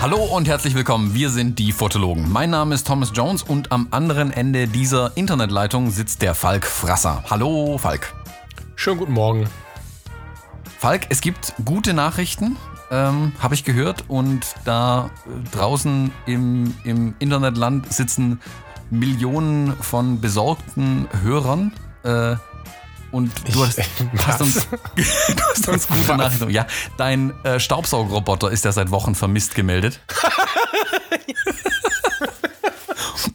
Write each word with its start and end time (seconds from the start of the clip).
Hallo 0.00 0.22
und 0.22 0.46
herzlich 0.46 0.74
willkommen. 0.74 1.14
Wir 1.14 1.30
sind 1.30 1.58
die 1.58 1.72
Fotologen. 1.72 2.30
Mein 2.30 2.50
Name 2.50 2.74
ist 2.74 2.86
Thomas 2.86 3.10
Jones 3.14 3.42
und 3.42 3.72
am 3.72 3.88
anderen 3.90 4.30
Ende 4.30 4.68
dieser 4.68 5.16
Internetleitung 5.16 5.90
sitzt 5.90 6.22
der 6.22 6.34
Falk 6.34 6.66
Frasser. 6.66 7.24
Hallo 7.28 7.78
Falk. 7.78 8.14
Schönen 8.76 8.98
guten 8.98 9.12
Morgen. 9.14 9.48
Falk, 10.78 11.06
es 11.08 11.20
gibt 11.22 11.54
gute 11.64 11.94
Nachrichten, 11.94 12.56
ähm, 12.94 13.32
habe 13.40 13.54
ich 13.54 13.64
gehört. 13.64 14.04
Und 14.08 14.54
da 14.64 15.10
äh, 15.26 15.56
draußen 15.56 16.12
im, 16.26 16.74
im 16.84 17.14
Internetland 17.18 17.92
sitzen 17.92 18.40
Millionen 18.90 19.76
von 19.76 20.20
besorgten 20.20 21.08
Hörern. 21.22 21.72
Äh, 22.04 22.36
und 23.10 23.32
du 23.52 23.66
hast, 23.66 23.80
hast 24.26 24.40
uns, 24.40 24.68
du 24.96 25.42
hast 25.50 25.68
uns 25.68 25.88
gute 25.88 26.16
Nachrichten. 26.16 26.50
Ja, 26.50 26.66
dein 26.96 27.32
äh, 27.44 27.58
Staubsaugerroboter 27.58 28.50
ist 28.50 28.64
ja 28.64 28.72
seit 28.72 28.90
Wochen 28.90 29.14
vermisst 29.14 29.54
gemeldet. 29.54 30.00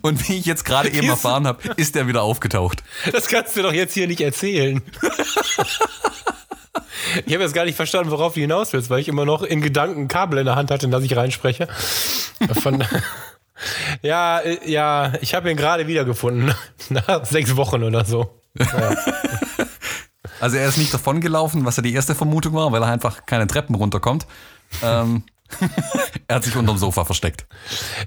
Und 0.02 0.30
wie 0.30 0.38
ich 0.38 0.46
jetzt 0.46 0.64
gerade 0.64 0.90
eben 0.90 1.10
erfahren 1.10 1.46
habe, 1.46 1.74
ist 1.76 1.94
er 1.98 2.08
wieder 2.08 2.22
aufgetaucht. 2.24 2.84
Das 3.12 3.28
kannst 3.28 3.58
du 3.58 3.64
doch 3.64 3.74
jetzt 3.74 3.94
hier 3.94 4.08
nicht 4.08 4.22
erzählen. 4.22 4.82
Ich 7.26 7.34
habe 7.34 7.44
jetzt 7.44 7.54
gar 7.54 7.66
nicht 7.66 7.76
verstanden, 7.76 8.12
worauf 8.12 8.34
du 8.34 8.42
hinaus 8.42 8.74
willst, 8.74 8.90
weil 8.90 9.00
ich 9.00 9.08
immer 9.08 9.26
noch 9.26 9.44
in 9.44 9.62
Gedanken 9.62 10.02
ein 10.02 10.08
Kabel 10.08 10.40
in 10.40 10.46
der 10.46 10.56
Hand 10.56 10.72
hatte, 10.72 10.86
in 10.86 10.92
das 10.92 11.04
ich 11.04 11.16
reinspreche. 11.16 11.68
Von, 12.62 12.84
ja, 14.02 14.40
äh, 14.40 14.70
ja, 14.70 15.14
ich 15.22 15.34
habe 15.34 15.52
ihn 15.52 15.58
gerade 15.58 15.88
wiedergefunden. 15.88 16.54
Nach 16.90 17.26
sechs 17.26 17.56
Wochen 17.56 17.84
oder 17.84 18.06
so. 18.06 18.30
Ja. 18.58 18.96
Also 20.42 20.56
er 20.56 20.70
ist 20.70 20.78
nicht 20.78 20.94
davon 20.94 21.20
gelaufen, 21.20 21.66
was 21.66 21.76
ja 21.76 21.84
die 21.84 21.94
erste 21.94 22.16
Vermutung 22.16 22.54
war, 22.54 22.72
weil 22.72 22.82
er 22.82 22.88
einfach 22.88 23.26
keine 23.26 23.46
Treppen 23.46 23.76
runterkommt. 23.76 24.26
Ähm, 24.82 25.24
er 26.28 26.38
hat 26.38 26.44
sich 26.44 26.56
unterm 26.56 26.78
Sofa 26.78 27.04
versteckt. 27.04 27.46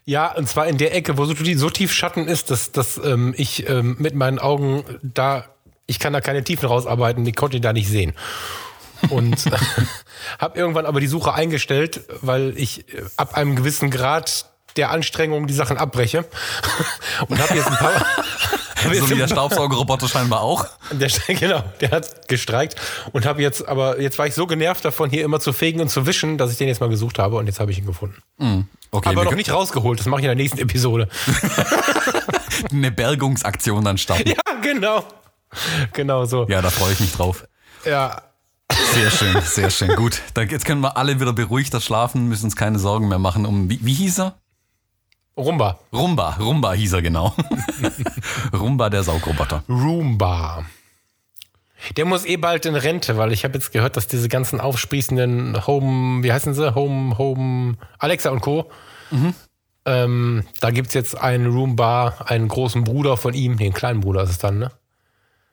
Ja, 0.05 0.35
und 0.35 0.49
zwar 0.49 0.67
in 0.67 0.79
der 0.79 0.95
Ecke, 0.95 1.19
wo 1.19 1.27
so, 1.27 1.35
so 1.35 1.71
tief 1.71 1.93
Schatten 1.93 2.29
ist, 2.29 2.51
dass, 2.51 2.73
dass 2.73 2.99
ähm, 3.05 3.35
ich 3.37 3.69
ähm, 3.69 3.97
mit 3.99 4.15
meinen 4.15 4.39
Augen 4.39 4.85
da, 5.03 5.45
ich 5.87 5.99
kann 5.99 6.13
da 6.13 6.21
keine 6.21 6.43
Tiefen 6.45 6.67
rausarbeiten, 6.69 7.27
ich 7.27 7.37
konnte 7.37 7.57
ihn 7.57 7.63
da 7.63 7.73
nicht 7.73 7.89
sehen. 7.89 8.15
Und 9.11 9.45
habe 10.39 10.59
irgendwann 10.59 10.87
aber 10.87 11.01
die 11.01 11.07
Suche 11.07 11.35
eingestellt, 11.35 12.03
weil 12.21 12.55
ich 12.57 12.89
äh, 12.95 13.03
ab 13.17 13.35
einem 13.35 13.57
gewissen 13.57 13.91
Grad 13.91 14.47
der 14.77 14.91
Anstrengung 14.91 15.47
die 15.47 15.55
Sachen 15.55 15.77
abbreche. 15.77 16.25
Und 17.29 17.39
habe 17.39 17.55
jetzt 17.55 17.69
ein 17.69 17.77
paar. 17.77 18.07
so 18.95 19.11
wie 19.11 19.15
der 19.15 19.29
Staubsaugerroboter 19.29 20.09
scheinbar 20.09 20.41
auch. 20.41 20.67
Der, 20.91 21.09
genau, 21.35 21.63
der 21.81 21.91
hat 21.93 22.27
gestreikt 22.27 22.75
und 23.13 23.25
habe 23.25 23.41
jetzt, 23.41 23.69
aber 23.69 24.01
jetzt 24.01 24.19
war 24.19 24.27
ich 24.27 24.35
so 24.35 24.47
genervt 24.49 24.85
davon, 24.85 25.09
hier 25.09 25.25
immer 25.25 25.39
zu 25.39 25.53
fegen 25.53 25.81
und 25.81 25.89
zu 25.89 26.05
wischen, 26.05 26.37
dass 26.37 26.51
ich 26.51 26.59
den 26.59 26.67
jetzt 26.67 26.81
mal 26.81 26.89
gesucht 26.89 27.21
habe 27.21 27.37
und 27.37 27.47
jetzt 27.47 27.61
habe 27.61 27.71
ich 27.71 27.79
ihn 27.79 27.87
gefunden. 27.87 28.21
Mm, 28.39 28.63
okay, 28.91 29.11
aber 29.11 29.23
noch 29.23 29.37
nicht 29.37 29.53
rausgeholt, 29.53 30.01
das 30.01 30.07
mache 30.07 30.21
ich 30.21 30.25
in 30.25 30.31
der 30.31 30.35
nächsten 30.35 30.59
Episode. 30.59 31.09
Eine 32.73 32.91
Bergungsaktion 32.91 33.85
dann 33.85 33.99
starten. 33.99 34.29
Ja, 34.29 34.61
genau. 34.61 35.05
Genau 35.93 36.25
so. 36.25 36.47
Ja, 36.49 36.61
da 36.61 36.71
freue 36.71 36.93
ich 36.93 37.01
mich 37.01 37.13
drauf. 37.13 37.45
Ja. 37.85 38.23
Sehr 38.93 39.11
schön, 39.11 39.41
sehr 39.43 39.71
schön. 39.71 39.97
Gut, 39.97 40.21
dann 40.35 40.49
jetzt 40.49 40.65
können 40.65 40.81
wir 40.81 40.97
alle 40.97 41.21
wieder 41.21 41.33
beruhigter 41.33 41.81
schlafen, 41.81 42.29
müssen 42.29 42.47
uns 42.47 42.57
keine 42.57 42.79
Sorgen 42.79 43.09
mehr 43.09 43.19
machen 43.19 43.47
um, 43.47 43.71
wie, 43.71 43.79
wie 43.83 43.95
hieß 43.95 44.21
er? 44.21 44.35
Rumba. 45.37 45.79
Rumba, 45.93 46.37
Rumba 46.39 46.73
hieß 46.75 46.93
er 46.93 47.03
genau. 47.03 47.35
Rumba, 48.53 48.91
der 48.91 49.03
Saugroboter. 49.03 49.65
Roomba. 49.69 50.65
Der 51.97 52.05
muss 52.05 52.25
eh 52.25 52.37
bald 52.37 52.67
in 52.67 52.77
Rente, 52.77 53.17
weil 53.17 53.33
ich 53.33 53.45
habe 53.45 53.55
jetzt 53.55 53.73
gehört, 53.73 53.97
dass 53.97 54.07
diese 54.07 54.29
ganzen 54.29 54.61
aufsprießenden 54.61 55.67
Home, 55.67 56.23
wie 56.23 56.33
heißen 56.33 56.55
sie? 56.55 56.75
Home, 56.75 57.19
Home, 57.19 57.77
Alexa 57.99 58.31
und 58.31 58.41
Co. 58.41 58.71
Mhm. 59.11 59.35
Ähm, 59.85 60.45
da 60.61 60.71
gibt 60.71 60.89
es 60.89 60.95
jetzt 60.95 61.19
einen 61.19 61.47
Roomba, 61.47 62.15
einen 62.27 62.47
großen 62.47 62.85
Bruder 62.85 63.17
von 63.17 63.35
ihm, 63.35 63.57
den 63.57 63.73
kleinen 63.73 64.01
Bruder 64.01 64.23
ist 64.23 64.31
es 64.31 64.39
dann, 64.39 64.59
ne? 64.59 64.71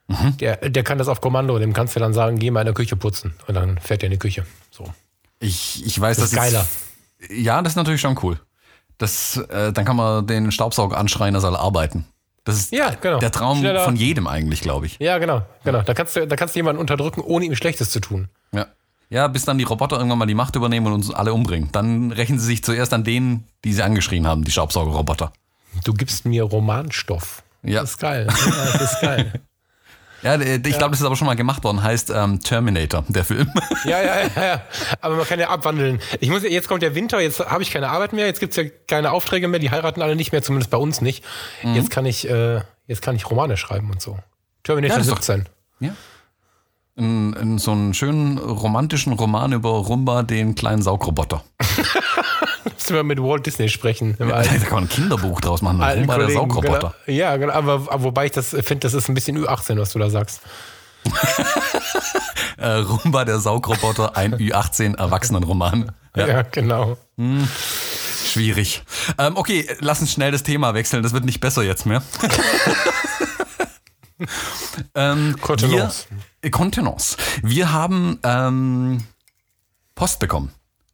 Mhm. 0.10 0.38
Der, 0.38 0.58
der 0.58 0.84
kann 0.84 0.98
das 0.98 1.08
auf 1.08 1.22
Kommando, 1.22 1.58
dem 1.60 1.72
kannst 1.72 1.96
du 1.96 2.00
dann 2.00 2.14
sagen, 2.14 2.40
geh 2.40 2.50
mal 2.52 2.62
in 2.62 2.66
der 2.66 2.74
Küche 2.74 2.96
putzen. 2.96 3.36
Und 3.48 3.54
dann 3.54 3.78
fährt 3.78 4.04
er 4.04 4.08
in 4.08 4.12
die 4.12 4.20
Küche. 4.20 4.46
So. 4.72 4.84
Ich, 5.40 5.86
ich 5.86 6.00
weiß, 6.00 6.18
das 6.18 6.32
ist 6.32 6.36
geiler. 6.36 6.68
Jetzt, 7.20 7.32
ja, 7.32 7.62
das 7.62 7.74
ist 7.74 7.78
natürlich 7.78 8.02
schon 8.02 8.18
cool. 8.24 8.40
Das, 8.98 9.38
äh, 9.38 9.72
dann 9.72 9.86
kann 9.86 9.96
man 9.96 10.26
den 10.26 10.52
Staubsauger 10.52 10.98
anschreien, 10.98 11.36
er 11.36 11.42
soll 11.42 11.56
arbeiten. 11.56 12.06
Das 12.44 12.58
ist 12.58 12.72
ja, 12.74 12.96
genau. 12.96 13.20
der 13.20 13.32
Traum 13.32 13.60
Schneller. 13.60 13.84
von 13.86 13.96
jedem 13.96 14.28
eigentlich, 14.28 14.62
glaube 14.62 14.88
ich. 14.88 14.98
Ja, 15.00 15.20
genau, 15.20 15.44
genau. 15.64 15.84
Da 15.84 15.94
kannst 15.94 16.16
du, 16.16 16.26
da 16.26 16.36
kannst 16.36 16.56
du 16.56 16.60
jemanden 16.60 16.82
unterdrücken, 16.82 17.22
ohne 17.22 17.46
ihm 17.46 17.56
Schlechtes 17.56 17.92
zu 17.92 18.00
tun. 18.00 18.30
Ja. 18.52 18.66
Ja, 19.12 19.28
bis 19.28 19.46
dann 19.46 19.58
die 19.58 19.64
Roboter 19.64 19.98
irgendwann 19.98 20.20
mal 20.20 20.26
die 20.26 20.36
Macht 20.36 20.56
übernehmen 20.56 20.88
und 20.88 20.94
uns 20.94 21.12
alle 21.12 21.34
umbringen. 21.34 21.70
Dann 21.72 22.12
rächen 22.12 22.40
sie 22.40 22.46
sich 22.46 22.64
zuerst 22.64 22.94
an 22.94 23.04
denen, 23.04 23.48
die 23.64 23.74
sie 23.74 23.84
angeschrien 23.84 24.28
haben, 24.28 24.44
die 24.44 24.52
Staubsaugerroboter. 24.52 25.34
Du 25.84 25.94
gibst 25.94 26.26
mir 26.26 26.44
Romanstoff. 26.44 27.44
Ja. 27.64 27.82
Das 27.82 27.92
ist 27.92 28.00
geil. 28.00 28.28
Ja, 28.28 28.78
das 28.78 28.94
ist 28.94 29.02
geil. 29.02 29.34
Ja, 30.22 30.40
ich 30.40 30.78
glaube, 30.78 30.92
das 30.92 31.00
ist 31.00 31.06
aber 31.06 31.16
schon 31.16 31.28
mal 31.28 31.36
gemacht 31.36 31.64
worden. 31.64 31.82
Heißt 31.82 32.12
ähm, 32.14 32.40
Terminator, 32.40 33.06
der 33.08 33.24
Film. 33.24 33.52
Ja, 33.86 34.02
ja, 34.02 34.16
ja, 34.36 34.46
ja. 34.46 34.62
Aber 35.02 35.16
man 35.16 35.26
kann 35.26 35.40
ja 35.40 35.50
abwandeln. 35.50 36.00
Ich 36.20 36.30
muss, 36.30 36.44
jetzt 36.44 36.68
kommt 36.68 36.82
der 36.82 36.96
Winter, 36.96 37.20
jetzt 37.20 37.40
habe 37.40 37.64
ich 37.64 37.72
keine 37.72 37.90
Arbeit 37.90 38.14
mehr, 38.14 38.26
jetzt 38.26 38.40
gibt's 38.40 38.56
ja 38.56 38.64
keine 38.88 39.12
Aufträge 39.12 39.48
mehr, 39.48 39.60
die 39.60 39.72
heiraten 39.72 40.02
alle 40.02 40.16
nicht 40.16 40.32
mehr, 40.32 40.42
zumindest 40.42 40.72
bei 40.72 40.78
uns 40.78 41.02
nicht. 41.02 41.24
Mhm. 41.64 41.76
Jetzt 41.76 41.90
kann 41.90 42.06
ich, 42.06 42.30
äh, 42.30 42.62
jetzt 42.88 43.02
kann 43.02 43.16
ich 43.16 43.30
Romane 43.30 43.58
schreiben 43.58 43.90
und 43.92 44.02
so. 44.02 44.18
Terminator 44.64 44.98
ja, 44.98 45.04
17. 45.04 45.44
Doch, 45.44 45.52
ja. 45.80 45.94
In, 47.00 47.34
in, 47.34 47.58
so 47.58 47.72
einen 47.72 47.94
schönen 47.94 48.38
romantischen 48.38 49.14
Roman 49.14 49.54
über 49.54 49.70
Rumba, 49.70 50.24
den 50.24 50.56
kleinen 50.56 50.82
Saugroboter. 50.82 51.44
Müssen 52.64 52.96
wir 52.96 53.04
mit 53.04 53.22
Walt 53.22 53.46
Disney 53.46 53.70
sprechen. 53.70 54.16
Ja, 54.20 54.28
da 54.28 54.44
kann 54.44 54.72
man 54.72 54.84
ein 54.84 54.90
Kinderbuch 54.90 55.40
draus 55.42 55.62
machen. 55.62 55.82
Rumba, 55.82 56.14
Kollegen, 56.14 56.20
der 56.20 56.30
Saugroboter. 56.30 56.96
Genau, 57.06 57.18
ja, 57.18 57.38
genau, 57.38 57.54
aber, 57.54 57.74
aber 57.90 58.04
wobei 58.04 58.26
ich 58.26 58.34
das 58.34 58.50
finde, 58.50 58.80
das 58.80 58.94
ist 58.94 59.08
ein 59.08 59.16
bisschen 59.16 59.38
Ü18, 59.38 59.80
was 59.80 59.94
du 59.94 60.00
da 60.00 60.10
sagst. 60.10 60.42
äh, 62.58 62.68
Rumba, 62.68 63.26
der 63.26 63.40
Saugroboter, 63.40 64.18
ein 64.18 64.36
Ü18 64.36 64.98
Erwachsenenroman. 64.98 65.92
Ja, 66.16 66.28
ja 66.28 66.42
genau. 66.42 66.98
Hm. 67.18 67.48
Schwierig. 68.26 68.84
Ähm, 69.18 69.38
okay, 69.38 69.68
lass 69.80 70.02
uns 70.02 70.12
schnell 70.12 70.32
das 70.32 70.44
Thema 70.44 70.74
wechseln. 70.74 71.04
Das 71.04 71.14
wird 71.14 71.26
nicht 71.26 71.40
besser 71.40 71.64
jetzt 71.64 71.86
mehr. 71.86 72.04
ähm. 74.96 75.36
Wir, 75.58 75.92
Kontenance. 76.52 77.18
Wir 77.44 77.72
haben 77.72 78.20
ähm, 78.24 79.04
Post 79.96 80.20
bekommen. 80.20 80.52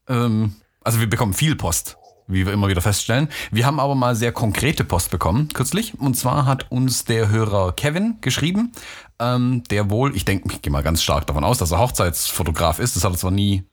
Ähm, 0.07 0.55
also 0.83 0.99
wir 0.99 1.09
bekommen 1.09 1.33
viel 1.33 1.55
Post, 1.55 1.97
wie 2.27 2.45
wir 2.45 2.53
immer 2.53 2.67
wieder 2.67 2.81
feststellen. 2.81 3.29
Wir 3.51 3.65
haben 3.65 3.79
aber 3.79 3.95
mal 3.95 4.15
sehr 4.15 4.31
konkrete 4.31 4.83
Post 4.83 5.11
bekommen, 5.11 5.49
kürzlich. 5.53 5.99
Und 5.99 6.15
zwar 6.15 6.45
hat 6.45 6.71
uns 6.71 7.05
der 7.05 7.29
Hörer 7.29 7.73
Kevin 7.73 8.17
geschrieben, 8.21 8.71
ähm, 9.19 9.63
der 9.69 9.89
wohl, 9.89 10.15
ich 10.15 10.25
denke, 10.25 10.51
ich 10.51 10.61
gehe 10.61 10.71
mal 10.71 10.83
ganz 10.83 11.03
stark 11.03 11.27
davon 11.27 11.43
aus, 11.43 11.59
dass 11.59 11.71
er 11.71 11.79
Hochzeitsfotograf 11.79 12.79
ist. 12.79 12.95
Das 12.95 13.03
hat 13.03 13.11
er 13.13 13.17
zwar 13.17 13.31
nie 13.31 13.63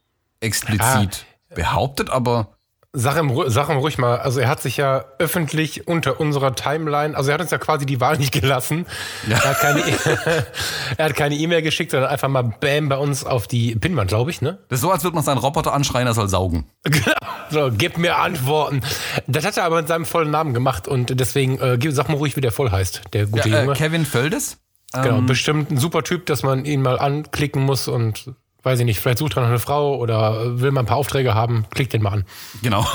explizit 0.40 1.26
ah. 1.50 1.54
behauptet, 1.54 2.10
aber 2.10 2.56
Sag 2.94 3.16
ihm, 3.16 3.32
sag 3.47 3.70
ihm 3.70 3.78
ruhig 3.78 3.97
mal, 3.97 4.19
also 4.19 4.38
er 4.38 4.48
hat 4.48 4.60
sich 4.60 4.76
ja 4.76 5.06
öffentlich 5.19 5.88
unter 5.88 6.20
unserer 6.20 6.54
Timeline, 6.54 7.16
also 7.16 7.30
er 7.30 7.34
hat 7.34 7.41
uns 7.41 7.50
ja 7.50 7.56
quasi 7.56 7.86
die 7.86 8.03
Wahl 8.03 8.19
nicht 8.19 8.32
gelassen. 8.32 8.84
Ja. 9.26 9.38
Er 9.38 9.50
hat 9.50 9.60
keine 9.60 11.14
keine 11.14 11.34
E-Mail 11.36 11.62
geschickt, 11.62 11.92
sondern 11.92 12.10
einfach 12.10 12.28
mal 12.28 12.42
Bam 12.42 12.91
bei 12.91 12.98
uns 12.98 13.25
auf 13.25 13.47
die 13.47 13.76
Pinwand, 13.76 14.08
glaube 14.08 14.31
ich, 14.31 14.42
ne? 14.42 14.58
Das 14.69 14.81
ist 14.81 14.82
so, 14.82 14.91
als 14.91 15.04
würde 15.04 15.14
man 15.14 15.25
seinen 15.25 15.38
Roboter 15.38 15.72
anschreien, 15.72 16.06
er 16.06 16.14
soll 16.14 16.28
saugen. 16.28 16.66
Genau. 16.84 17.16
so, 17.50 17.70
gib 17.76 17.97
mir 17.97 18.19
Antworten. 18.19 18.82
Das 19.26 19.47
hat 19.47 19.56
er 19.56 19.64
aber 19.64 19.78
in 19.78 19.86
seinem 19.86 20.05
vollen 20.05 20.31
Namen 20.31 20.52
gemacht 20.52 20.87
und 20.87 21.19
deswegen, 21.19 21.58
äh, 21.58 21.78
sag 21.90 22.08
mal 22.08 22.16
ruhig, 22.16 22.37
wie 22.37 22.43
der 22.43 22.52
voll 22.52 22.70
heißt, 22.70 23.02
der 23.14 23.26
gute 23.26 23.49
ja, 23.49 23.58
äh, 23.58 23.62
Junge. 23.62 23.75
Kevin 23.75 24.05
Völdes? 24.05 24.58
Genau, 24.93 25.19
ähm, 25.19 25.26
bestimmt 25.26 25.70
ein 25.70 25.78
super 25.78 26.02
Typ, 26.02 26.26
dass 26.26 26.43
man 26.43 26.66
ihn 26.66 26.82
mal 26.82 26.99
anklicken 26.99 27.62
muss 27.62 27.88
und 27.88 28.34
weiß 28.62 28.79
ich 28.81 28.85
nicht, 28.85 29.00
vielleicht 29.00 29.19
sucht 29.19 29.37
er 29.37 29.43
noch 29.43 29.49
eine 29.49 29.59
Frau 29.59 29.97
oder 29.97 30.61
will 30.61 30.70
mal 30.70 30.81
ein 30.81 30.87
paar 30.87 30.97
Aufträge 30.97 31.35
haben, 31.35 31.67
klickt 31.70 31.93
den 31.93 32.03
mal 32.03 32.12
an. 32.12 32.25
Genau. 32.62 32.87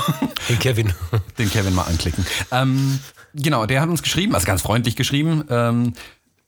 Den 0.48 0.58
Kevin. 0.58 0.92
Den 1.38 1.50
Kevin 1.50 1.74
mal 1.74 1.82
anklicken. 1.82 2.24
Ähm, 2.50 3.00
genau, 3.34 3.66
der 3.66 3.80
hat 3.80 3.88
uns 3.88 4.02
geschrieben, 4.02 4.34
also 4.34 4.46
ganz 4.46 4.62
freundlich 4.62 4.96
geschrieben, 4.96 5.44
ähm, 5.50 5.92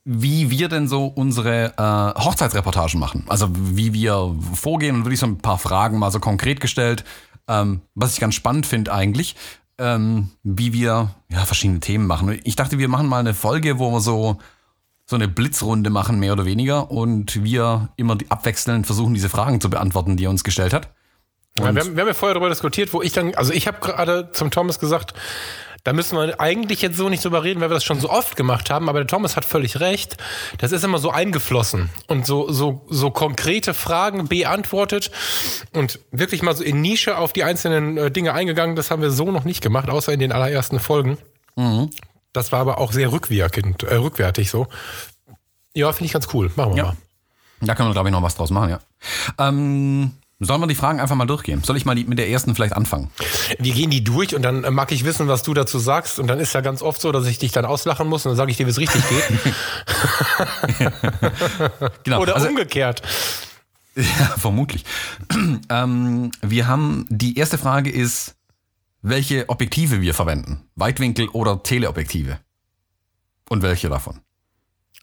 wie 0.05 0.51
wir 0.51 0.69
denn 0.69 0.89
so 0.89 1.07
unsere 1.07 1.75
äh, 1.77 2.21
Hochzeitsreportagen 2.21 2.99
machen. 2.99 3.25
Also 3.29 3.49
wie 3.53 3.93
wir 3.93 4.35
vorgehen 4.55 4.97
und 4.97 5.05
wirklich 5.05 5.21
so 5.21 5.27
ein 5.27 5.39
paar 5.39 5.59
Fragen 5.59 5.99
mal 5.99 6.11
so 6.11 6.21
konkret 6.21 6.61
gestellt, 6.61 7.05
ähm, 7.49 7.83
was 7.95 8.15
ich 8.15 8.21
ganz 8.21 8.35
spannend 8.35 8.67
finde 8.67 8.93
eigentlich, 8.93 9.37
ähm, 9.79 10.31
wie 10.43 10.73
wir 10.73 11.11
ja, 11.29 11.45
verschiedene 11.45 11.81
Themen 11.81 12.07
machen. 12.07 12.39
Ich 12.45 12.57
dachte, 12.57 12.79
wir 12.79 12.89
machen 12.89 13.09
mal 13.09 13.21
eine 13.21 13.35
Folge, 13.35 13.79
wo 13.79 13.91
wir 13.93 14.01
so 14.01 14.39
so 15.11 15.17
eine 15.17 15.27
Blitzrunde 15.27 15.91
machen, 15.91 16.21
mehr 16.21 16.33
oder 16.33 16.45
weniger, 16.45 16.91
und 16.91 17.43
wir 17.43 17.89
immer 17.97 18.17
abwechselnd 18.29 18.87
versuchen, 18.87 19.13
diese 19.13 19.29
Fragen 19.29 19.61
zu 19.61 19.69
beantworten, 19.69 20.17
die 20.17 20.25
er 20.25 20.31
uns 20.31 20.45
gestellt 20.45 20.73
hat. 20.73 20.91
Ja, 21.59 21.75
wir, 21.75 21.83
haben, 21.83 21.97
wir 21.97 22.03
haben 22.03 22.09
ja 22.09 22.15
vorher 22.15 22.35
darüber 22.35 22.49
diskutiert, 22.49 22.93
wo 22.93 23.03
ich 23.03 23.13
dann, 23.13 23.35
also 23.35 23.53
ich 23.53 23.67
habe 23.67 23.81
gerade 23.81 24.31
zum 24.31 24.53
Thomas 24.53 24.79
gesagt, 24.79 25.15
da 25.83 25.93
müssen 25.93 26.17
wir 26.17 26.41
eigentlich 26.41 26.81
jetzt 26.81 26.97
so 26.97 27.09
nicht 27.09 27.25
drüber 27.25 27.43
reden, 27.43 27.61
weil 27.61 27.71
wir 27.71 27.75
das 27.75 27.83
schon 27.83 27.99
so 27.99 28.09
oft 28.09 28.37
gemacht 28.37 28.71
haben, 28.71 28.89
aber 28.89 29.01
der 29.01 29.09
Thomas 29.09 29.35
hat 29.35 29.45
völlig 29.45 29.81
recht. 29.81 30.17
Das 30.59 30.71
ist 30.71 30.85
immer 30.85 30.99
so 30.99 31.11
eingeflossen 31.11 31.91
und 32.07 32.25
so, 32.25 32.53
so, 32.53 32.87
so 32.89 33.11
konkrete 33.11 33.75
Fragen 33.75 34.29
beantwortet 34.29 35.11
und 35.73 35.99
wirklich 36.13 36.43
mal 36.43 36.55
so 36.55 36.63
in 36.63 36.81
Nische 36.81 37.19
auf 37.19 37.33
die 37.33 37.43
einzelnen 37.43 37.97
äh, 37.97 38.11
Dinge 38.13 38.33
eingegangen. 38.35 38.77
Das 38.77 38.93
haben 38.93 39.03
wir 39.03 39.11
so 39.11 39.33
noch 39.33 39.45
nicht 39.45 39.61
gemacht, 39.61 39.89
außer 39.89 40.13
in 40.13 40.21
den 40.21 40.31
allerersten 40.31 40.79
Folgen. 40.79 41.19
Das 42.33 42.53
war 42.53 42.61
aber 42.61 42.79
auch 42.79 42.93
sehr 42.93 43.11
rückwirkend, 43.13 43.83
äh, 43.83 43.97
rückwärtig 43.97 44.51
so. 44.51 44.67
Ja, 45.75 45.93
finde 45.93 46.07
ich 46.07 46.13
ganz 46.13 46.29
cool. 46.33 46.51
Machen 46.57 46.73
wir 46.73 46.79
Ja. 46.79 46.85
mal. 46.85 46.97
Da 47.63 47.75
können 47.75 47.89
wir, 47.91 47.93
glaube 47.93 48.09
ich, 48.09 48.13
noch 48.13 48.23
was 48.23 48.37
draus 48.37 48.51
machen, 48.51 48.71
ja. 48.71 48.81
Ähm, 49.39 50.13
sollen 50.39 50.61
wir 50.63 50.67
die 50.67 50.75
Fragen 50.75 51.01
einfach 51.01 51.17
mal 51.17 51.27
durchgehen? 51.27 51.63
Soll 51.63 51.77
ich 51.77 51.85
mal 51.85 51.95
die, 51.95 52.05
mit 52.05 52.19
der 52.19 52.31
ersten 52.31 52.55
vielleicht 52.55 52.73
anfangen? 52.75 53.11
Wir 53.59 53.75
gehen 53.75 53.91
die 53.91 54.03
durch 54.03 54.35
und 54.35 54.41
dann 54.41 54.65
äh, 54.65 54.71
mag 54.71 54.91
ich 54.93 55.05
wissen, 55.05 55.29
was 55.29 55.43
du 55.43 55.53
dazu 55.53 55.79
sagst. 55.79 56.19
Und 56.19 56.29
dann 56.29 56.41
ist 56.41 56.55
ja 56.55 56.63
ganz 56.63 56.81
oft 56.81 57.01
so, 57.03 57.13
dass 57.13 57.27
ich 57.27 57.39
dich 57.39 57.53
dann 57.53 57.67
auslachen 57.67 58.09
muss 58.09 58.25
und 58.25 58.31
dann 58.31 58.37
sage 58.37 58.51
ich 58.51 58.57
dir, 58.57 58.67
wie 58.67 58.71
es 58.71 58.79
richtig 58.79 59.03
geht. 59.09 59.53
Genau. 62.05 62.21
Oder 62.21 62.37
also, 62.37 62.49
umgekehrt. 62.49 63.03
ja, 63.97 64.35
vermutlich. 64.39 64.85
ähm, 65.69 66.31
wir 66.41 66.67
haben, 66.67 67.05
die 67.11 67.37
erste 67.37 67.59
Frage 67.59 67.91
ist, 67.91 68.35
welche 69.03 69.49
Objektive 69.49 70.01
wir 70.01 70.15
verwenden. 70.15 70.69
Weitwinkel 70.75 71.29
oder 71.29 71.63
Teleobjektive? 71.63 72.39
Und 73.49 73.63
welche 73.63 73.89
davon? 73.89 74.21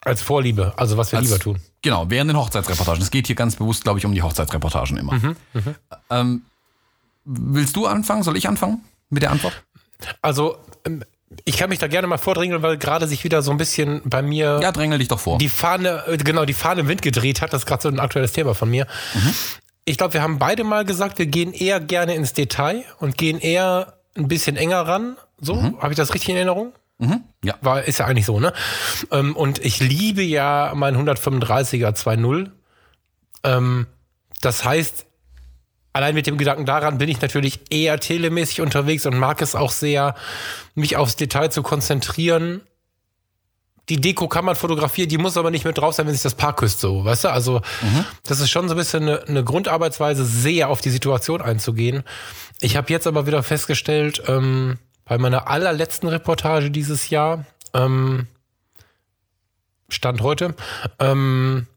Als 0.01 0.21
Vorliebe, 0.21 0.73
also 0.77 0.95
was 0.97 1.11
wir 1.11 1.19
Als- 1.19 1.27
lieber 1.27 1.39
tun. 1.39 1.59
Genau, 1.81 2.09
während 2.09 2.29
den 2.29 2.37
Hochzeitsreportagen. 2.37 3.01
Es 3.01 3.11
geht 3.11 3.27
hier 3.27 3.35
ganz 3.35 3.55
bewusst, 3.55 3.83
glaube 3.83 3.99
ich, 3.99 4.05
um 4.05 4.13
die 4.13 4.21
Hochzeitsreportagen 4.21 4.97
immer. 4.97 5.35
Ähm, 6.09 6.41
willst 7.25 7.75
du 7.75 7.85
anfangen? 7.87 8.23
Soll 8.23 8.37
ich 8.37 8.47
anfangen 8.47 8.83
mit 9.09 9.23
der 9.23 9.31
Antwort? 9.31 9.53
Also, 10.21 10.57
ähm, 10.85 11.03
ich 11.45 11.57
kann 11.57 11.69
mich 11.69 11.79
da 11.79 11.87
gerne 11.87 12.07
mal 12.07 12.17
vordrängeln, 12.17 12.61
weil 12.61 12.77
gerade 12.77 13.07
sich 13.07 13.23
wieder 13.23 13.41
so 13.41 13.51
ein 13.51 13.57
bisschen 13.57 14.01
bei 14.05 14.21
mir 14.21 14.59
Ja, 14.61 14.71
drängel 14.71 14.99
dich 14.99 15.07
doch 15.09 15.19
vor. 15.19 15.37
die 15.39 15.49
Fahne, 15.49 16.03
äh, 16.07 16.17
genau, 16.17 16.45
die 16.45 16.53
Fahne 16.53 16.81
im 16.81 16.87
Wind 16.87 17.01
gedreht 17.01 17.41
hat. 17.41 17.51
Das 17.53 17.61
ist 17.63 17.65
gerade 17.65 17.83
so 17.83 17.89
ein 17.89 17.99
aktuelles 17.99 18.31
Thema 18.31 18.53
von 18.55 18.69
mir. 18.69 18.87
Ich 19.87 19.97
glaube, 19.97 20.15
wir 20.15 20.21
haben 20.21 20.37
beide 20.37 20.65
mal 20.65 20.83
gesagt, 20.83 21.17
wir 21.17 21.27
gehen 21.27 21.53
eher 21.53 21.79
gerne 21.79 22.13
ins 22.13 22.33
Detail 22.33 22.83
und 22.99 23.17
gehen 23.17 23.39
eher 23.39 23.93
ein 24.17 24.27
bisschen 24.27 24.57
enger 24.57 24.81
ran. 24.81 25.15
So, 25.39 25.63
habe 25.79 25.93
ich 25.93 25.97
das 25.97 26.13
richtig 26.13 26.29
in 26.29 26.35
Erinnerung? 26.35 26.73
mhm. 26.97 27.23
Ja. 27.41 27.55
War, 27.61 27.83
ist 27.83 27.99
ja 27.99 28.05
eigentlich 28.05 28.25
so, 28.25 28.37
ne? 28.41 28.51
Ähm, 29.11 29.33
und 29.33 29.63
ich 29.63 29.79
liebe 29.79 30.23
ja 30.23 30.73
mein 30.75 30.97
135er 30.97 31.95
2.0. 31.95 32.51
Ähm, 33.43 33.87
das 34.41 34.65
heißt, 34.65 35.05
allein 35.93 36.15
mit 36.15 36.27
dem 36.27 36.37
Gedanken 36.37 36.65
daran 36.65 36.97
bin 36.97 37.07
ich 37.07 37.21
natürlich 37.21 37.61
eher 37.69 37.97
telemäßig 37.97 38.59
unterwegs 38.59 39.05
und 39.05 39.17
mag 39.17 39.41
es 39.41 39.55
auch 39.55 39.71
sehr, 39.71 40.15
mich 40.75 40.97
aufs 40.97 41.15
Detail 41.15 41.49
zu 41.49 41.63
konzentrieren. 41.63 42.59
Die 43.89 44.01
Deko 44.01 44.27
kann 44.27 44.43
man 44.43 44.55
fotografieren, 44.55 45.07
die 45.09 45.17
muss 45.17 45.37
aber 45.37 45.49
nicht 45.49 45.63
mit 45.63 45.77
drauf 45.77 45.95
sein, 45.95 46.07
wenn 46.07 46.13
sich 46.13 46.23
das 46.23 46.35
Paar 46.35 46.55
küsst, 46.55 46.81
so, 46.81 47.05
weißt 47.05 47.23
du? 47.25 47.29
Also, 47.29 47.61
das 48.23 48.41
ist 48.41 48.49
schon 48.49 48.67
so 48.67 48.73
ein 48.73 48.77
bisschen 48.77 49.03
eine, 49.03 49.23
eine 49.27 49.43
Grundarbeitsweise, 49.43 50.25
sehr 50.25 50.69
auf 50.69 50.81
die 50.81 50.89
Situation 50.89 51.41
einzugehen. 51.41 52.03
Ich 52.59 52.75
habe 52.75 52.91
jetzt 52.91 53.07
aber 53.07 53.27
wieder 53.27 53.43
festgestellt, 53.43 54.21
ähm, 54.27 54.77
bei 55.05 55.17
meiner 55.17 55.47
allerletzten 55.47 56.09
Reportage 56.09 56.69
dieses 56.69 57.09
Jahr, 57.09 57.45
ähm, 57.73 58.27
Stand 59.89 60.21
heute, 60.21 60.53
ähm, 60.99 61.67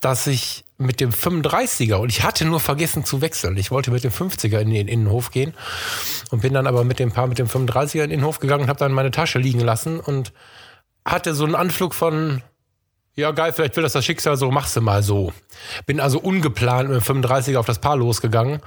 dass 0.00 0.26
ich 0.26 0.64
mit 0.78 1.00
dem 1.00 1.10
35er 1.10 1.94
und 1.96 2.10
ich 2.10 2.22
hatte 2.22 2.44
nur 2.44 2.60
vergessen 2.60 3.04
zu 3.04 3.20
wechseln. 3.20 3.56
Ich 3.56 3.70
wollte 3.70 3.90
mit 3.90 4.04
dem 4.04 4.10
50er 4.10 4.58
in 4.58 4.70
den 4.70 4.88
Innenhof 4.88 5.30
gehen 5.30 5.54
und 6.30 6.42
bin 6.42 6.52
dann 6.52 6.66
aber 6.66 6.84
mit 6.84 6.98
dem 6.98 7.12
Paar 7.12 7.28
mit 7.28 7.38
dem 7.38 7.46
35er 7.46 7.94
in 7.94 8.10
den 8.10 8.10
Innenhof 8.10 8.40
gegangen 8.40 8.64
und 8.64 8.68
habe 8.68 8.78
dann 8.78 8.92
meine 8.92 9.10
Tasche 9.10 9.38
liegen 9.38 9.60
lassen 9.60 10.00
und 10.00 10.32
hatte 11.06 11.34
so 11.34 11.44
einen 11.44 11.54
Anflug 11.54 11.94
von 11.94 12.42
ja 13.16 13.30
geil, 13.30 13.52
vielleicht 13.52 13.76
will 13.76 13.82
das 13.82 13.94
das 13.94 14.04
Schicksal 14.04 14.36
so, 14.36 14.50
machst 14.50 14.76
du 14.76 14.82
mal 14.82 15.02
so. 15.02 15.32
Bin 15.86 16.00
also 16.00 16.20
ungeplant 16.20 16.90
mit 16.90 17.08
dem 17.08 17.22
35er 17.22 17.56
auf 17.56 17.66
das 17.66 17.78
Paar 17.78 17.96
losgegangen 17.96 18.60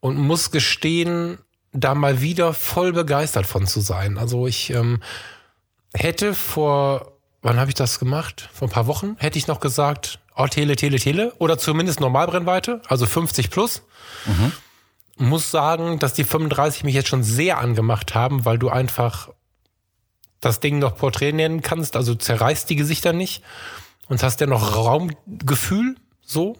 und 0.00 0.16
muss 0.16 0.52
gestehen, 0.52 1.38
da 1.72 1.96
mal 1.96 2.20
wieder 2.20 2.54
voll 2.54 2.92
begeistert 2.92 3.46
von 3.46 3.66
zu 3.66 3.80
sein. 3.80 4.16
Also 4.16 4.46
ich 4.46 4.70
ähm, 4.70 5.02
hätte 5.92 6.34
vor, 6.34 7.18
wann 7.42 7.58
habe 7.58 7.70
ich 7.70 7.74
das 7.74 7.98
gemacht? 7.98 8.48
Vor 8.52 8.68
ein 8.68 8.70
paar 8.70 8.86
Wochen 8.86 9.16
hätte 9.18 9.38
ich 9.38 9.48
noch 9.48 9.58
gesagt, 9.58 10.20
oh, 10.36 10.46
Tele, 10.46 10.76
Tele, 10.76 10.98
Tele 10.98 11.32
oder 11.38 11.58
zumindest 11.58 11.98
Normalbrennweite, 11.98 12.80
also 12.86 13.06
50 13.06 13.50
plus. 13.50 13.82
Muss 15.16 15.50
sagen, 15.50 15.98
dass 15.98 16.14
die 16.14 16.24
35 16.24 16.84
mich 16.84 16.94
jetzt 16.94 17.08
schon 17.08 17.24
sehr 17.24 17.58
angemacht 17.58 18.14
haben, 18.14 18.44
weil 18.44 18.58
du 18.58 18.68
einfach 18.68 19.30
das 20.44 20.60
Ding 20.60 20.78
noch 20.78 20.96
Porträt 20.96 21.32
nennen 21.32 21.62
kannst, 21.62 21.96
also 21.96 22.14
zerreißt 22.14 22.68
die 22.70 22.76
Gesichter 22.76 23.12
nicht 23.12 23.42
und 24.08 24.22
hast 24.22 24.40
ja 24.40 24.46
noch 24.46 24.76
Raumgefühl, 24.76 25.96
so. 26.20 26.56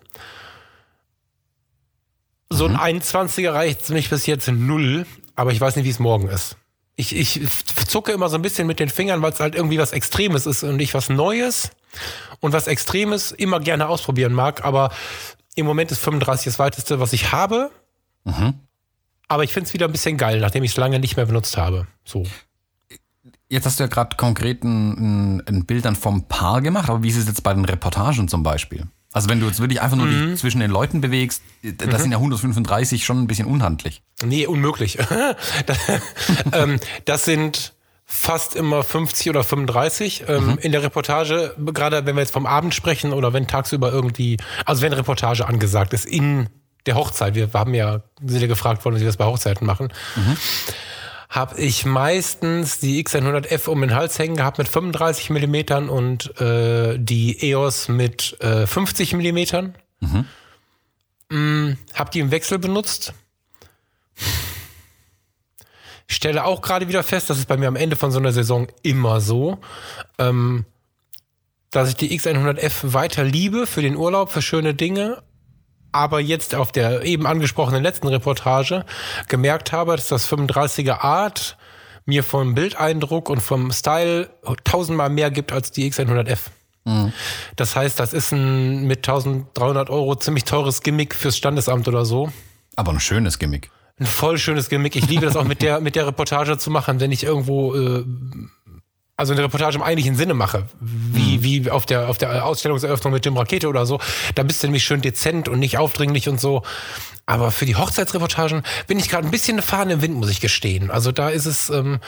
So 2.50 2.66
ein 2.66 3.00
21er 3.00 3.52
reicht 3.52 3.88
mich 3.90 4.10
bis 4.10 4.26
jetzt 4.26 4.48
null, 4.48 5.06
aber 5.34 5.52
ich 5.52 5.60
weiß 5.60 5.76
nicht, 5.76 5.84
wie 5.84 5.90
es 5.90 5.98
morgen 5.98 6.28
ist. 6.28 6.56
Ich, 6.96 7.16
ich 7.16 7.40
zucke 7.88 8.12
immer 8.12 8.28
so 8.28 8.36
ein 8.36 8.42
bisschen 8.42 8.68
mit 8.68 8.78
den 8.78 8.88
Fingern, 8.88 9.20
weil 9.22 9.32
es 9.32 9.40
halt 9.40 9.56
irgendwie 9.56 9.78
was 9.78 9.92
Extremes 9.92 10.46
ist 10.46 10.62
und 10.62 10.78
ich 10.80 10.94
was 10.94 11.08
Neues 11.08 11.70
und 12.40 12.52
was 12.52 12.68
Extremes 12.68 13.32
immer 13.32 13.58
gerne 13.58 13.88
ausprobieren 13.88 14.32
mag, 14.32 14.64
aber 14.64 14.90
im 15.56 15.66
Moment 15.66 15.90
ist 15.90 15.98
35 15.98 16.44
das 16.44 16.58
weiteste, 16.58 17.00
was 17.00 17.12
ich 17.12 17.32
habe. 17.32 17.70
Aber 19.28 19.42
ich 19.44 19.52
finde 19.52 19.68
es 19.68 19.74
wieder 19.74 19.86
ein 19.86 19.92
bisschen 19.92 20.18
geil, 20.18 20.38
nachdem 20.40 20.62
ich 20.64 20.72
es 20.72 20.76
lange 20.76 20.98
nicht 21.00 21.16
mehr 21.16 21.26
benutzt 21.26 21.56
habe. 21.56 21.86
So. 22.04 22.24
Jetzt 23.48 23.66
hast 23.66 23.78
du 23.78 23.84
ja 23.84 23.88
gerade 23.88 24.16
konkret 24.16 24.64
ein, 24.64 25.36
ein, 25.36 25.42
ein 25.46 25.66
Bild 25.66 25.84
dann 25.84 25.96
vom 25.96 26.26
Paar 26.28 26.62
gemacht, 26.62 26.88
aber 26.88 27.02
wie 27.02 27.08
ist 27.08 27.16
es 27.16 27.26
jetzt 27.26 27.42
bei 27.42 27.52
den 27.52 27.64
Reportagen 27.64 28.28
zum 28.28 28.42
Beispiel? 28.42 28.86
Also 29.12 29.28
wenn 29.28 29.38
du 29.38 29.46
jetzt 29.46 29.60
wirklich 29.60 29.80
einfach 29.80 29.96
nur 29.96 30.08
dich 30.08 30.40
zwischen 30.40 30.58
den 30.58 30.72
Leuten 30.72 31.00
bewegst, 31.00 31.42
das 31.62 32.02
sind 32.02 32.10
ja 32.10 32.18
135 32.18 33.04
schon 33.04 33.22
ein 33.22 33.26
bisschen 33.28 33.46
unhandlich. 33.46 34.02
Nee, 34.24 34.46
unmöglich. 34.46 34.98
das, 35.66 35.78
ähm, 36.52 36.80
das 37.04 37.24
sind 37.24 37.74
fast 38.04 38.56
immer 38.56 38.82
50 38.82 39.30
oder 39.30 39.44
35. 39.44 40.24
Ähm, 40.26 40.58
In 40.60 40.72
der 40.72 40.82
Reportage, 40.82 41.54
gerade 41.72 42.06
wenn 42.06 42.16
wir 42.16 42.22
jetzt 42.22 42.32
vom 42.32 42.44
Abend 42.44 42.74
sprechen 42.74 43.12
oder 43.12 43.32
wenn 43.32 43.46
tagsüber 43.46 43.92
irgendwie, 43.92 44.36
also 44.64 44.82
wenn 44.82 44.92
Reportage 44.92 45.46
angesagt 45.46 45.92
ist 45.92 46.06
in 46.06 46.48
der 46.86 46.96
Hochzeit, 46.96 47.36
wir 47.36 47.50
haben 47.54 47.72
ja, 47.72 48.02
sind 48.20 48.40
ja 48.40 48.46
gefragt 48.48 48.84
worden, 48.84 48.96
wie 48.96 49.00
wir 49.00 49.06
das 49.06 49.16
bei 49.16 49.24
Hochzeiten 49.24 49.66
machen, 49.66 49.92
habe 51.28 51.60
ich 51.60 51.84
meistens 51.84 52.78
die 52.78 53.04
X100F 53.04 53.68
um 53.68 53.80
den 53.80 53.94
Hals 53.94 54.18
hängen 54.18 54.36
gehabt 54.36 54.58
mit 54.58 54.68
35 54.68 55.30
Millimetern 55.30 55.88
und 55.88 56.40
äh, 56.40 56.98
die 56.98 57.50
EOS 57.50 57.88
mit 57.88 58.40
äh, 58.40 58.66
50 58.66 59.14
Millimetern. 59.14 59.74
Mm, 61.30 61.72
hab 61.94 62.10
die 62.10 62.20
im 62.20 62.30
Wechsel 62.30 62.58
benutzt. 62.58 63.14
Stelle 66.06 66.44
auch 66.44 66.60
gerade 66.60 66.88
wieder 66.88 67.02
fest, 67.02 67.30
das 67.30 67.38
ist 67.38 67.48
bei 67.48 67.56
mir 67.56 67.68
am 67.68 67.76
Ende 67.76 67.96
von 67.96 68.12
so 68.12 68.18
einer 68.18 68.32
Saison 68.32 68.68
immer 68.82 69.20
so, 69.20 69.58
ähm, 70.18 70.64
dass 71.70 71.88
ich 71.88 71.96
die 71.96 72.18
X100F 72.18 72.92
weiter 72.92 73.24
liebe 73.24 73.66
für 73.66 73.82
den 73.82 73.96
Urlaub, 73.96 74.30
für 74.30 74.42
schöne 74.42 74.74
Dinge, 74.74 75.22
aber 75.94 76.20
jetzt 76.20 76.54
auf 76.54 76.72
der 76.72 77.04
eben 77.04 77.26
angesprochenen 77.26 77.82
letzten 77.82 78.08
Reportage 78.08 78.84
gemerkt 79.28 79.72
habe, 79.72 79.96
dass 79.96 80.08
das 80.08 80.28
35er 80.30 81.00
Art 81.00 81.56
mir 82.04 82.24
vom 82.24 82.54
Bildeindruck 82.54 83.30
und 83.30 83.40
vom 83.40 83.70
Style 83.70 84.28
tausendmal 84.64 85.08
mehr 85.08 85.30
gibt 85.30 85.52
als 85.52 85.70
die 85.70 85.90
X100F. 85.90 86.50
Das 87.56 87.76
heißt, 87.76 87.98
das 87.98 88.12
ist 88.12 88.32
ein 88.32 88.86
mit 88.86 88.98
1300 89.08 89.88
Euro 89.88 90.16
ziemlich 90.16 90.44
teures 90.44 90.82
Gimmick 90.82 91.14
fürs 91.14 91.36
Standesamt 91.36 91.88
oder 91.88 92.04
so. 92.04 92.30
Aber 92.76 92.92
ein 92.92 93.00
schönes 93.00 93.38
Gimmick. 93.38 93.70
Ein 93.98 94.06
voll 94.06 94.38
schönes 94.38 94.68
Gimmick. 94.68 94.96
Ich 94.96 95.08
liebe 95.08 95.24
das 95.24 95.36
auch 95.36 95.44
mit 95.44 95.62
der, 95.62 95.80
mit 95.80 95.94
der 95.94 96.06
Reportage 96.06 96.58
zu 96.58 96.70
machen, 96.70 97.00
wenn 97.00 97.12
ich 97.12 97.22
irgendwo, 97.22 97.74
äh, 97.74 98.04
also 99.16 99.32
eine 99.32 99.42
Reportage 99.42 99.76
im 99.76 99.82
eigentlichen 99.82 100.16
Sinne 100.16 100.34
mache, 100.34 100.66
wie, 100.80 101.42
wie 101.42 101.70
auf 101.70 101.86
der, 101.86 102.08
auf 102.08 102.18
der 102.18 102.44
Ausstellungseröffnung 102.44 103.12
mit 103.12 103.24
dem 103.24 103.36
Rakete 103.36 103.68
oder 103.68 103.86
so. 103.86 104.00
Da 104.34 104.42
bist 104.42 104.62
du 104.62 104.66
nämlich 104.66 104.84
schön 104.84 105.02
dezent 105.02 105.48
und 105.48 105.60
nicht 105.60 105.78
aufdringlich 105.78 106.28
und 106.28 106.40
so. 106.40 106.62
Aber 107.26 107.52
für 107.52 107.64
die 107.64 107.76
Hochzeitsreportagen 107.76 108.64
bin 108.86 108.98
ich 108.98 109.08
gerade 109.08 109.26
ein 109.26 109.30
bisschen 109.30 109.54
eine 109.54 109.62
Fahne 109.62 109.94
im 109.94 110.02
Wind, 110.02 110.16
muss 110.16 110.30
ich 110.30 110.40
gestehen. 110.40 110.90
Also 110.90 111.12
da 111.12 111.28
ist 111.28 111.46
es 111.46 111.70
ähm, 111.70 112.00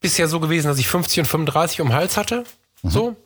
bisher 0.00 0.28
so 0.28 0.40
gewesen, 0.40 0.66
dass 0.68 0.78
ich 0.78 0.88
50 0.88 1.20
und 1.20 1.26
35 1.26 1.80
um 1.82 1.92
Hals 1.92 2.16
hatte. 2.16 2.44
So. 2.82 3.16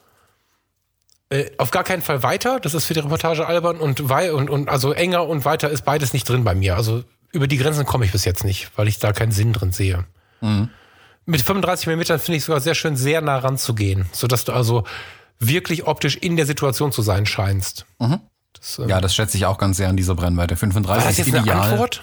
Äh, 1.31 1.53
auf 1.59 1.71
gar 1.71 1.85
keinen 1.85 2.03
Fall 2.03 2.23
weiter. 2.25 2.59
Das 2.59 2.75
ist 2.75 2.85
für 2.85 2.95
die 2.95 3.01
Reportage 3.01 3.47
albern 3.47 3.79
und, 3.79 4.09
wei 4.09 4.33
und, 4.33 4.51
und 4.51 4.69
also 4.69 4.93
enger 4.93 5.27
und 5.29 5.45
weiter 5.45 5.71
ist 5.71 5.85
beides 5.85 6.13
nicht 6.13 6.29
drin 6.29 6.43
bei 6.43 6.55
mir. 6.57 6.77
Also 6.77 7.05
über 7.31 7.47
die 7.47 7.59
Grenzen 7.59 7.87
komme 7.87 8.05
ich 8.05 8.13
bis 8.13 8.25
jetzt 8.25 8.45
nicht, 8.45 8.71
weil 8.77 8.89
ich 8.89 8.99
da 8.99 9.13
keinen 9.13 9.33
Sinn 9.33 9.53
drin 9.53 9.73
sehe. 9.73 10.05
Mit 11.27 11.43
35 11.43 11.87
mm 11.87 12.03
finde 12.19 12.35
ich 12.37 12.45
sogar 12.45 12.61
sehr 12.61 12.75
schön, 12.75 12.97
sehr 12.97 13.21
nah 13.21 13.39
ranzugehen, 13.39 14.07
sodass 14.13 14.45
du 14.45 14.53
also 14.53 14.85
wirklich 15.39 15.87
optisch 15.87 16.17
in 16.17 16.37
der 16.37 16.47
Situation 16.47 16.93
zu 16.93 17.03
sein 17.03 17.27
scheinst. 17.27 17.87
Das, 17.99 18.79
ähm, 18.79 18.89
Ja, 18.89 19.01
das 19.01 19.15
schätze 19.15 19.37
ich 19.37 19.47
auch 19.47 19.59
ganz 19.59 19.77
sehr 19.79 19.89
an 19.89 19.97
dieser 19.97 20.15
Brennweite. 20.15 20.57
35 20.57 20.89
war 20.89 21.09
das 21.09 21.19
ist 21.19 21.27
jetzt 21.27 21.35
eine 21.35 21.45
ideal. 21.47 21.71
Antwort? 21.73 22.03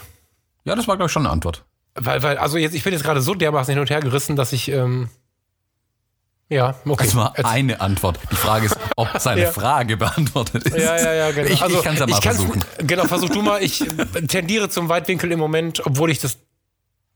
Ja, 0.64 0.76
das 0.76 0.88
war, 0.88 0.96
glaube 0.98 1.08
ich, 1.08 1.12
schon 1.12 1.26
eine 1.26 1.32
Antwort. 1.32 1.66
Weil, 1.96 2.24
weil, 2.24 2.38
also 2.38 2.58
jetzt, 2.58 2.74
ich 2.76 2.84
bin 2.84 2.94
jetzt 2.94 3.04
gerade 3.04 3.22
so 3.22 3.34
dermaßen 3.36 3.72
hin 3.74 3.80
und 3.80 3.90
her 3.90 4.00
gerissen, 4.00 4.36
dass 4.36 4.54
ich, 4.54 4.70
ähm, 4.70 5.10
ja, 6.50 6.76
okay. 6.86 7.06
Das 7.06 7.16
war 7.16 7.34
eine 7.46 7.80
Antwort. 7.80 8.20
Die 8.30 8.36
Frage 8.36 8.66
ist, 8.66 8.76
ob 8.98 9.08
seine 9.20 9.42
Ja. 9.44 9.52
Frage 9.52 9.96
beantwortet 9.98 10.66
ist. 10.66 10.78
Ja, 10.78 10.98
ja, 10.98 11.14
ja, 11.14 11.32
genau. 11.32 11.48
Ich, 11.48 11.54
ich 11.54 11.82
kann 11.84 11.94
es 11.94 12.00
ja 12.00 12.08
mal 12.08 12.22
versuchen. 12.22 12.64
Genau, 12.80 13.06
versuch 13.06 13.30
du 13.30 13.42
mal. 13.42 13.64
Ich 13.64 13.84
tendiere 14.28 14.70
zum 14.70 14.90
Weitwinkel 14.90 15.32
im 15.32 15.40
Moment, 15.40 15.86
obwohl 15.86 16.12
ich 16.12 16.20
das 16.20 16.38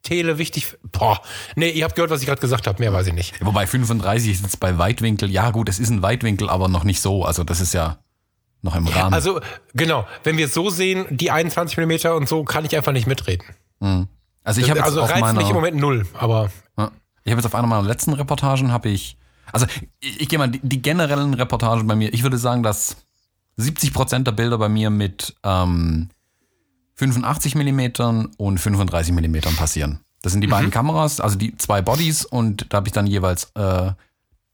Tele 0.06 0.38
wichtig. 0.38 0.78
Boah, 0.92 1.22
nee, 1.56 1.70
ihr 1.70 1.84
habt 1.84 1.96
gehört, 1.96 2.12
was 2.12 2.22
ich 2.22 2.28
gerade 2.28 2.40
gesagt 2.40 2.68
habe. 2.68 2.80
Mehr 2.80 2.94
weiß 2.94 3.08
ich 3.08 3.14
nicht. 3.14 3.34
Wobei 3.46 3.68
35 3.68 4.32
ist 4.32 4.44
jetzt 4.44 4.60
bei 4.62 4.78
Weitwinkel, 4.78 5.30
ja 5.30 5.52
gut, 5.52 5.68
es 5.68 5.80
ist 5.80 5.90
ein 5.90 6.02
Weitwinkel, 6.02 6.50
aber 6.50 6.70
noch 6.70 6.84
nicht 6.86 7.02
so. 7.02 7.26
Also 7.26 7.44
das 7.44 7.60
ist 7.60 7.74
ja 7.74 7.98
noch 8.62 8.76
im 8.76 8.88
Rahmen. 8.88 9.14
Also, 9.14 9.40
genau, 9.74 10.08
wenn 10.24 10.38
wir 10.38 10.48
es 10.48 10.54
so 10.54 10.70
sehen, 10.70 11.06
die 11.10 11.32
21 11.32 11.78
Millimeter 11.78 12.16
und 12.16 12.28
so, 12.28 12.44
kann 12.44 12.66
ich 12.66 12.76
einfach 12.76 12.92
nicht 12.92 13.08
mitreden. 13.08 13.46
also 14.44 14.62
ich 14.62 14.70
habe 14.70 14.80
jetzt 14.80 14.88
Also 14.88 15.02
auf 15.02 15.10
reizt 15.10 15.22
meiner, 15.22 15.40
mich 15.40 15.50
im 15.50 15.56
Moment 15.56 15.78
null, 15.78 16.08
aber 16.14 16.50
Ja. 16.78 16.92
Ich 17.24 17.32
habe 17.32 17.42
jetzt 17.42 17.46
auf 17.46 17.56
einer 17.56 17.68
meiner 17.68 17.88
letzten 17.88 18.14
Reportagen 18.14 18.72
habe 18.72 18.90
ich, 18.90 19.18
also 19.52 19.66
ich, 20.00 20.22
ich 20.22 20.30
gehe 20.30 20.38
mal 20.38 20.48
die, 20.50 20.60
die 20.62 20.82
generellen 20.82 21.34
Reportagen 21.34 21.88
bei 21.88 21.96
mir. 21.96 22.14
Ich 22.14 22.24
würde 22.24 22.38
sagen, 22.38 22.62
dass 22.64 22.98
70 23.58 23.94
Prozent 23.94 24.28
der 24.28 24.32
Bilder 24.34 24.58
bei 24.58 24.70
mir 24.70 24.90
mit 24.90 25.36
ähm, 25.44 26.10
85 26.96 27.56
Millimetern 27.56 28.30
und 28.38 28.58
35 28.60 29.14
Millimetern 29.14 29.56
passieren. 29.56 30.00
Das 30.22 30.32
sind 30.32 30.42
die 30.42 30.48
beiden 30.48 30.72
Kameras, 30.72 31.20
also 31.20 31.38
die 31.38 31.56
zwei 31.58 31.82
Bodies 31.82 32.26
und 32.26 32.66
da 32.70 32.78
habe 32.78 32.88
ich 32.88 32.94
dann 32.94 33.06
jeweils 33.06 33.52
äh, 33.56 33.92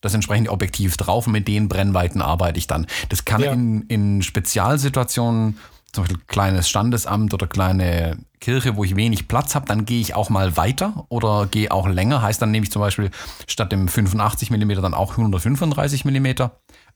das 0.01 0.13
entsprechende 0.13 0.51
Objektiv 0.51 0.97
drauf 0.97 1.27
und 1.27 1.33
mit 1.33 1.47
den 1.47 1.69
Brennweiten 1.69 2.21
arbeite 2.21 2.57
ich 2.57 2.67
dann. 2.67 2.87
Das 3.09 3.23
kann 3.23 3.41
Ja. 3.41 3.53
in, 3.53 3.83
in 3.83 4.21
Spezialsituationen, 4.21 5.57
zum 5.93 6.03
Beispiel 6.03 6.21
kleines 6.27 6.67
Standesamt 6.69 7.33
oder 7.33 7.47
kleine 7.47 8.17
Kirche, 8.39 8.75
wo 8.75 8.83
ich 8.83 8.95
wenig 8.95 9.27
Platz 9.27 9.55
habe, 9.55 9.65
dann 9.67 9.85
gehe 9.85 10.01
ich 10.01 10.15
auch 10.15 10.29
mal 10.29 10.57
weiter 10.57 11.05
oder 11.09 11.47
gehe 11.47 11.71
auch 11.71 11.87
länger. 11.87 12.21
Heißt, 12.21 12.41
dann 12.41 12.51
nehme 12.51 12.63
ich 12.65 12.71
zum 12.71 12.81
Beispiel 12.81 13.11
statt 13.47 13.71
dem 13.71 13.87
85 13.87 14.51
mm 14.51 14.71
dann 14.81 14.93
auch 14.93 15.11
135 15.11 16.05
mm. 16.05 16.27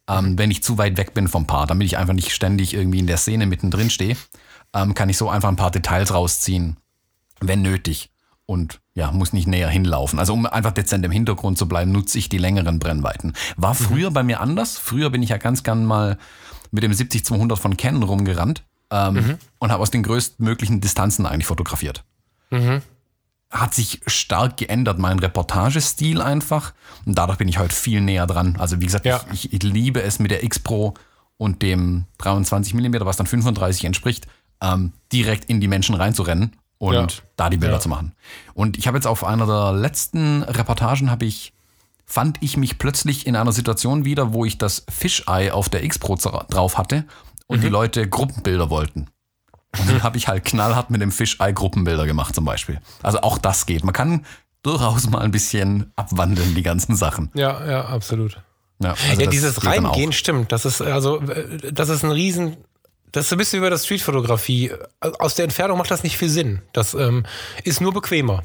Ähm, 0.08 0.38
wenn 0.38 0.52
ich 0.52 0.62
zu 0.62 0.78
weit 0.78 0.98
weg 0.98 1.14
bin 1.16 1.28
vom 1.28 1.48
Paar, 1.48 1.66
damit 1.66 1.88
ich 1.88 1.98
einfach 1.98 2.14
nicht 2.14 2.32
ständig 2.32 2.74
irgendwie 2.75 3.00
in 3.00 3.08
der 3.08 3.18
Szene 3.18 3.48
mittendrin 3.48 3.90
stehe, 3.90 4.16
ähm, 4.75 4.94
kann 4.94 5.10
ich 5.10 5.17
so 5.17 5.29
einfach 5.29 5.50
ein 5.50 5.55
paar 5.55 5.72
Details 5.72 6.13
rausziehen, 6.13 6.77
wenn 7.39 7.62
nötig. 7.63 8.12
Und 8.48 8.79
ja, 8.94 9.12
muss 9.12 9.34
nicht 9.34 9.48
näher 9.48 9.70
hinlaufen. 9.70 10.20
Also 10.20 10.34
um 10.34 10.46
einfach 10.46 10.72
dezent 10.72 11.03
im 11.03 11.10
Hintergrund 11.12 11.58
zu 11.58 11.67
bleiben, 11.67 11.91
nutze 11.91 12.20
ich 12.20 12.29
die 12.29 12.38
längeren 12.38 12.77
Brennweiten. 12.77 13.34
War 13.58 13.74
früher 13.74 14.12
bei 14.12 14.22
mir 14.22 14.39
anders. 14.39 14.77
Früher 14.77 15.10
bin 15.10 15.24
ich 15.24 15.29
ja 15.29 15.38
ganz 15.38 15.63
gern 15.63 15.84
mal 15.84 16.20
mit 16.70 16.84
dem 16.84 16.91
70-200 16.91 17.55
von 17.55 17.75
Canon 17.75 18.03
rumgerannt 18.03 18.63
ähm, 18.91 19.38
und 19.58 19.72
habe 19.72 19.82
aus 19.82 19.89
den 19.89 20.03
größtmöglichen 20.03 20.79
Distanzen 20.79 21.25
eigentlich 21.25 21.48
fotografiert. 21.48 22.03
Hat 23.50 23.74
sich 23.74 24.01
stark 24.05 24.58
geändert, 24.58 25.00
mein 25.00 25.17
Reportagestil 25.17 26.22
einfach. 26.22 26.74
Und 27.05 27.17
dadurch 27.17 27.38
bin 27.39 27.48
ich 27.48 27.58
heute 27.58 27.74
viel 27.74 28.01
näher 28.01 28.27
dran. 28.27 28.58
Also 28.60 28.79
wie 28.79 28.86
gesagt, 28.86 29.05
Ja. 29.05 29.22
ich, 29.34 29.53
ich 29.53 29.63
liebe 29.63 30.01
es 30.03 30.20
mit 30.20 30.29
der 30.29 30.44
X 30.44 30.60
Pro 30.60 30.94
und 31.38 31.62
dem 31.63 32.05
23 32.20 32.74
mm, 32.75 32.96
was 33.01 33.17
dann 33.17 33.27
35 33.27 33.86
entspricht, 33.86 34.27
ähm, 34.62 34.94
direkt 35.12 35.46
in 35.50 35.60
die 35.62 35.68
Menschen 35.68 35.96
reinzurennen 35.96 36.56
und 36.78 36.94
Ja. 36.94 37.08
da 37.36 37.50
die 37.50 37.58
Bilder 37.58 37.76
Ja. 37.76 37.80
zu 37.82 37.90
machen. 37.90 38.14
Und 38.54 38.78
ich 38.78 38.88
habe 38.88 38.98
jetzt 38.98 39.08
auf 39.08 39.24
einer 39.24 39.46
der 39.46 39.74
letzten 39.74 40.44
Reportagen 40.44 41.10
habe 41.12 41.26
ich 41.26 41.54
fand 42.08 42.38
ich 42.42 42.56
mich 42.56 42.78
plötzlich 42.78 43.26
in 43.26 43.36
einer 43.36 43.52
Situation 43.52 44.06
wieder, 44.06 44.32
wo 44.32 44.46
ich 44.46 44.60
das 44.60 44.86
Fisheye 44.90 45.50
auf 45.52 45.70
der 45.70 45.84
X 45.84 45.98
Pro 45.98 46.14
zera- 46.14 46.48
drauf 46.52 46.78
hatte 46.78 47.06
und 47.48 47.58
Mhm. 47.58 47.62
die 47.64 47.70
Leute 47.70 48.08
Gruppenbilder 48.08 48.70
wollten. 48.70 49.08
Und 49.80 49.90
dann 49.90 50.04
habe 50.04 50.16
ich 50.18 50.28
halt 50.28 50.46
knallhart 50.46 50.92
mit 50.92 51.02
dem 51.02 51.12
Fisheye 51.12 51.52
Gruppenbilder 51.54 52.06
gemacht 52.06 52.36
zum 52.36 52.46
Beispiel. 52.46 52.80
Also 53.02 53.22
auch 53.22 53.40
das 53.40 53.66
geht. 53.66 53.84
Man 53.84 53.94
kann 53.94 54.24
durchaus 54.62 55.10
mal 55.10 55.22
ein 55.22 55.32
bisschen 55.32 55.92
abwandeln, 55.96 56.54
die 56.54 56.62
ganzen 56.62 56.96
Sachen. 56.96 57.32
ja, 57.34 57.66
ja, 57.68 57.86
absolut. 57.86 58.40
Ja, 58.80 58.94
also 59.10 59.22
ja, 59.22 59.30
dieses. 59.30 59.66
Reingehen 59.66 60.12
stimmt. 60.12 60.52
Das 60.52 60.66
ist 60.66 60.82
also, 60.82 61.22
äh, 61.22 61.72
das 61.74 61.90
ist 61.90 62.04
ein 62.06 62.12
Riesen. 62.12 62.58
Das 63.16 63.28
ist 63.28 63.32
ein 63.32 63.38
bisschen 63.38 63.60
über 63.60 63.70
das 63.70 63.86
Streetfotografie. 63.86 64.74
Aus 65.00 65.36
der 65.36 65.46
Entfernung 65.46 65.78
macht 65.78 65.90
das 65.90 66.04
nicht 66.04 66.18
viel 66.18 66.28
Sinn. 66.28 66.62
Das 66.74 66.94
ähm, 66.94 67.26
ist 67.64 67.80
nur 67.80 67.94
bequemer. 67.94 68.44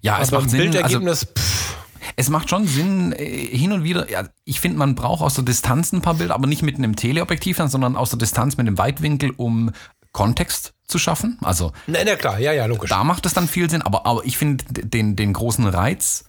Ja, 0.00 0.20
es 0.20 0.32
Aber 0.32 0.40
macht 0.40 0.50
Sinn. 0.50 0.60
Also, 0.60 0.72
Bildergebnis, 0.72 1.26
pff, 1.38 1.76
es 2.16 2.30
macht 2.30 2.50
schon 2.50 2.66
Sinn, 2.66 3.12
äh, 3.12 3.24
hin 3.24 3.70
und 3.70 3.84
wieder, 3.84 4.10
ja, 4.10 4.24
ich 4.44 4.58
finde, 4.58 4.76
man 4.78 4.96
braucht 4.96 5.22
aus 5.22 5.34
der 5.34 5.44
Distanz 5.44 5.92
ein 5.92 6.02
paar 6.02 6.14
Bilder, 6.14 6.34
aber 6.34 6.48
nicht 6.48 6.62
mit 6.62 6.78
einem 6.78 6.96
Teleobjektiv, 6.96 7.58
sondern 7.66 7.94
aus 7.94 8.10
der 8.10 8.18
Distanz 8.18 8.56
mit 8.56 8.66
einem 8.66 8.76
Weitwinkel, 8.76 9.30
um 9.36 9.70
Kontext 10.10 10.74
zu 10.88 10.98
schaffen. 10.98 11.38
Also 11.40 11.72
na, 11.86 12.00
na 12.04 12.16
klar, 12.16 12.40
ja, 12.40 12.52
ja, 12.52 12.66
logisch. 12.66 12.90
da 12.90 13.04
macht 13.04 13.24
es 13.24 13.34
dann 13.34 13.46
viel 13.46 13.70
Sinn, 13.70 13.82
aber, 13.82 14.04
aber 14.04 14.24
ich 14.24 14.36
finde 14.36 14.64
den, 14.68 15.14
den 15.14 15.32
großen 15.32 15.66
Reiz, 15.68 16.24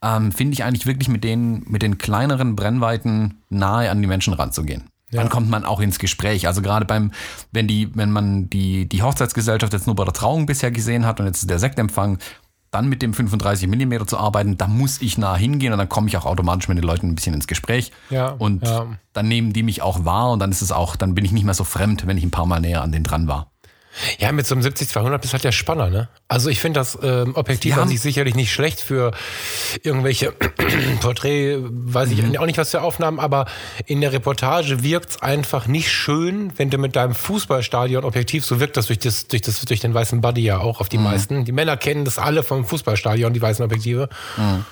ähm, 0.00 0.30
finde 0.30 0.52
ich 0.52 0.62
eigentlich 0.62 0.86
wirklich 0.86 1.08
mit 1.08 1.24
den, 1.24 1.64
mit 1.66 1.82
den 1.82 1.98
kleineren 1.98 2.54
Brennweiten 2.54 3.42
nahe 3.48 3.90
an 3.90 4.00
die 4.00 4.06
Menschen 4.06 4.32
ranzugehen. 4.32 4.88
Dann 5.20 5.28
kommt 5.28 5.50
man 5.50 5.64
auch 5.64 5.80
ins 5.80 5.98
Gespräch. 5.98 6.46
Also 6.46 6.62
gerade 6.62 6.84
beim, 6.84 7.12
wenn 7.52 7.66
die, 7.66 7.94
wenn 7.94 8.10
man 8.10 8.50
die, 8.50 8.88
die 8.88 9.02
Hochzeitsgesellschaft 9.02 9.72
jetzt 9.72 9.86
nur 9.86 9.96
bei 9.96 10.04
der 10.04 10.12
Trauung 10.12 10.46
bisher 10.46 10.70
gesehen 10.70 11.06
hat 11.06 11.20
und 11.20 11.26
jetzt 11.26 11.48
der 11.48 11.58
Sektempfang, 11.58 12.18
dann 12.74 12.88
mit 12.88 13.02
dem 13.02 13.14
35 13.14 13.68
mm 13.68 14.04
zu 14.06 14.18
arbeiten, 14.18 14.58
da 14.58 14.66
muss 14.66 15.00
ich 15.00 15.16
nah 15.16 15.36
hingehen 15.36 15.72
und 15.72 15.78
dann 15.78 15.88
komme 15.88 16.08
ich 16.08 16.16
auch 16.16 16.26
automatisch 16.26 16.66
mit 16.66 16.76
den 16.76 16.84
Leuten 16.84 17.08
ein 17.08 17.14
bisschen 17.14 17.32
ins 17.32 17.46
Gespräch. 17.46 17.92
Ja, 18.10 18.30
und 18.30 18.66
ja. 18.66 18.86
dann 19.12 19.28
nehmen 19.28 19.52
die 19.52 19.62
mich 19.62 19.80
auch 19.80 20.04
wahr 20.04 20.32
und 20.32 20.40
dann 20.40 20.50
ist 20.50 20.60
es 20.60 20.72
auch, 20.72 20.96
dann 20.96 21.14
bin 21.14 21.24
ich 21.24 21.30
nicht 21.30 21.44
mehr 21.44 21.54
so 21.54 21.62
fremd, 21.62 22.06
wenn 22.06 22.18
ich 22.18 22.24
ein 22.24 22.32
paar 22.32 22.46
Mal 22.46 22.60
näher 22.60 22.82
an 22.82 22.90
den 22.90 23.04
dran 23.04 23.28
war. 23.28 23.52
Ja, 24.18 24.32
mit 24.32 24.46
so 24.46 24.54
einem 24.54 24.64
70-200 24.64 25.22
ist 25.24 25.32
halt 25.32 25.44
der 25.44 25.52
Spanner, 25.52 25.88
ne? 25.90 26.08
Also 26.28 26.48
ich 26.50 26.60
finde 26.60 26.80
das 26.80 26.98
ähm, 27.02 27.34
Objektiv 27.36 27.76
Ja. 27.76 27.82
an 27.82 27.88
sich 27.88 28.00
sicherlich 28.00 28.34
nicht 28.34 28.52
schlecht 28.52 28.80
für 28.80 29.12
irgendwelche 29.82 30.32
Porträt, 31.00 31.58
weiß 31.62 32.10
ich 32.10 32.22
Mhm. 32.22 32.36
auch 32.38 32.46
nicht 32.46 32.58
was 32.58 32.70
für 32.70 32.80
Aufnahmen, 32.82 33.18
aber 33.20 33.46
in 33.86 34.00
der 34.00 34.12
Reportage 34.12 34.82
wirkt's 34.82 35.22
einfach 35.22 35.66
nicht 35.66 35.90
schön, 35.90 36.52
wenn 36.56 36.70
du 36.70 36.78
mit 36.78 36.96
deinem 36.96 37.14
Fußballstadion 37.14 38.04
Objektiv, 38.04 38.44
so 38.44 38.60
wirkt 38.60 38.76
das 38.76 38.86
durch, 38.86 38.98
das, 38.98 39.28
durch, 39.28 39.42
das, 39.42 39.60
durch 39.60 39.80
den 39.80 39.94
weißen 39.94 40.20
Buddy 40.20 40.42
ja 40.42 40.58
auch 40.58 40.80
auf 40.80 40.88
die 40.88 40.98
Mhm. 40.98 41.04
meisten. 41.04 41.44
Die 41.44 41.52
Männer 41.52 41.76
kennen 41.76 42.04
das 42.04 42.18
alle 42.18 42.42
vom 42.42 42.64
Fußballstadion, 42.64 43.32
die 43.32 43.42
weißen 43.42 43.64
Objektive. 43.64 44.08
Mhm. 44.36 44.64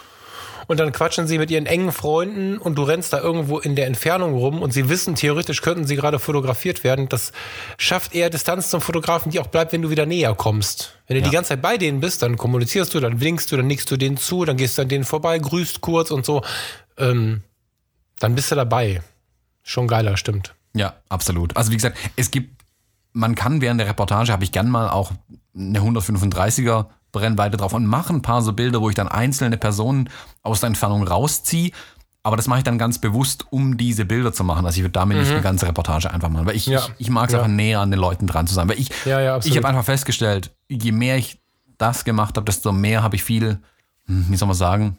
Und 0.73 0.81
dann 0.81 0.91
quatschen 0.91 1.26
sie 1.26 1.37
mit 1.37 1.50
ihren 1.50 1.67
engen 1.67 1.93
Freunden 1.93 2.57
und 2.57 2.76
du 2.76 2.83
rennst 2.83 3.12
da 3.12 3.21
irgendwo 3.21 3.59
in 3.59 3.76
der 3.76 3.87
Entfernung 3.87 4.33
rum 4.33 4.62
und 4.62 4.73
sie 4.73 4.88
wissen, 4.88 5.17
theoretisch 5.17 5.61
könnten 5.61 5.85
sie 5.85 5.97
gerade 5.97 6.19
fotografiert 6.19 6.83
werden. 6.83 7.11
Das 7.11 7.33
schafft 7.76 8.14
eher 8.14 8.31
Distanz 8.31 8.71
zum 8.71 8.81
Fotografen, 8.81 9.31
die 9.31 9.38
auch 9.38 9.49
bleibt, 9.49 9.75
wenn 9.75 9.83
du 9.83 9.91
wieder 9.91 10.07
näher 10.07 10.35
kommst. 10.35 10.99
Wenn 11.09 11.19
du 11.19 11.23
die 11.25 11.31
ganze 11.31 11.50
Zeit 11.50 11.61
bei 11.61 11.76
denen 11.76 12.00
bist, 12.00 12.23
dann 12.23 12.38
kommunizierst 12.38 12.95
du, 12.95 13.00
dann 13.00 13.21
winkst 13.21 13.52
du, 13.52 13.59
dann 13.59 13.67
nickst 13.67 13.91
du 13.91 13.99
denen 13.99 14.17
zu, 14.17 14.47
dann 14.47 14.57
gehst 14.57 14.79
du 14.79 14.83
an 14.83 14.88
denen 14.88 15.05
vorbei, 15.05 15.38
grüßt 15.38 15.83
kurz 15.83 16.11
und 16.11 16.25
so. 16.25 16.41
Ähm, 16.97 17.43
dann 18.19 18.35
bist 18.35 18.50
du 18.50 18.55
dabei. 18.55 19.02
Schon 19.62 19.88
geiler, 19.88 20.17
stimmt. 20.17 20.55
Ja, 20.73 20.95
absolut. 21.11 21.55
Also 21.55 21.71
wie 21.71 21.76
gesagt, 21.76 21.99
es 22.17 22.31
gibt, 22.31 22.62
man 23.12 23.35
kann 23.35 23.61
während 23.61 23.79
der 23.79 23.88
Reportage, 23.88 24.33
habe 24.33 24.45
ich 24.45 24.52
gern 24.52 24.71
mal 24.71 24.88
auch 24.88 25.12
eine 25.55 25.81
135er 25.81 26.87
Brennweite 27.12 27.57
drauf 27.59 27.73
und 27.75 27.87
mache 27.87 28.12
ein 28.12 28.23
paar 28.23 28.42
so 28.42 28.52
Bilder, 28.52 28.81
wo 28.81 28.88
ich 28.88 28.95
dann 28.97 29.09
einzelne 29.09 29.57
Personen 29.59 30.09
aus 30.42 30.61
der 30.61 30.69
Entfernung 30.69 31.07
rausziehe. 31.07 31.71
Aber 32.25 32.37
das 32.37 32.47
mache 32.47 32.59
ich 32.61 32.64
dann 32.64 32.78
ganz 32.78 32.99
bewusst, 32.99 33.47
um 33.50 33.76
diese 33.76 34.04
Bilder 34.04 34.33
zu 34.33 34.45
machen. 34.45 34.64
Also 34.64 34.76
ich 34.78 34.83
würde 34.85 34.92
damit 34.92 35.19
nicht 35.19 35.31
eine 35.33 35.42
ganze 35.42 35.66
Reportage 35.66 36.11
einfach 36.12 36.28
machen. 36.28 36.47
Weil 36.47 36.54
ich, 36.57 36.66
Ja. 36.66 36.78
ich, 36.78 36.92
ich 36.99 37.11
mag 37.11 37.26
es 37.28 37.33
Ja. 37.33 37.38
einfach 37.40 37.50
näher 37.52 37.81
an 37.81 37.90
den 37.90 37.99
Leuten 38.00 38.26
dran 38.26 38.47
zu 38.47 38.54
sein. 38.54 38.69
Weil 38.69 38.78
ich, 38.78 38.90
Ja, 39.04 39.38
ich 39.38 39.57
habe 39.57 39.69
einfach 39.69 39.85
festgestellt, 39.85 40.52
je 40.69 40.92
mehr 40.92 41.16
ich 41.16 41.40
das 41.78 42.04
gemacht 42.04 42.37
habe, 42.37 42.45
desto 42.45 42.71
mehr 42.73 43.02
habe 43.02 43.16
ich 43.16 43.25
viel, 43.25 43.59
hm, 44.07 44.26
wie 44.28 44.37
soll 44.37 44.47
man 44.47 44.57
sagen, 44.57 44.99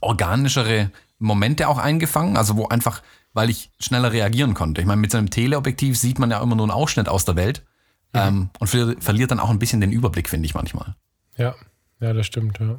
organischere 0.00 0.90
Momente 1.18 1.68
auch 1.68 1.78
eingefangen, 1.78 2.36
also 2.36 2.56
wo 2.56 2.68
einfach, 2.68 3.02
weil 3.34 3.50
ich 3.50 3.70
schneller 3.78 4.12
reagieren 4.12 4.54
konnte. 4.54 4.80
Ich 4.80 4.86
meine, 4.86 5.00
mit 5.00 5.10
so 5.12 5.18
einem 5.18 5.30
Teleobjektiv 5.30 5.98
sieht 5.98 6.18
man 6.18 6.30
ja 6.30 6.42
immer 6.42 6.56
nur 6.56 6.64
einen 6.64 6.70
Ausschnitt 6.72 7.08
aus 7.08 7.24
der 7.24 7.36
Welt 7.36 7.62
Mhm. 8.12 8.20
ähm, 8.20 8.50
und 8.58 8.66
ver 8.66 8.94
verliert 8.98 9.30
dann 9.30 9.38
auch 9.38 9.50
ein 9.50 9.60
bisschen 9.60 9.80
den 9.80 9.92
Überblick, 9.92 10.28
finde 10.28 10.46
ich 10.46 10.54
manchmal. 10.54 10.96
Ja, 11.40 11.54
ja, 12.00 12.12
das 12.12 12.26
stimmt. 12.26 12.58
Ja. 12.60 12.78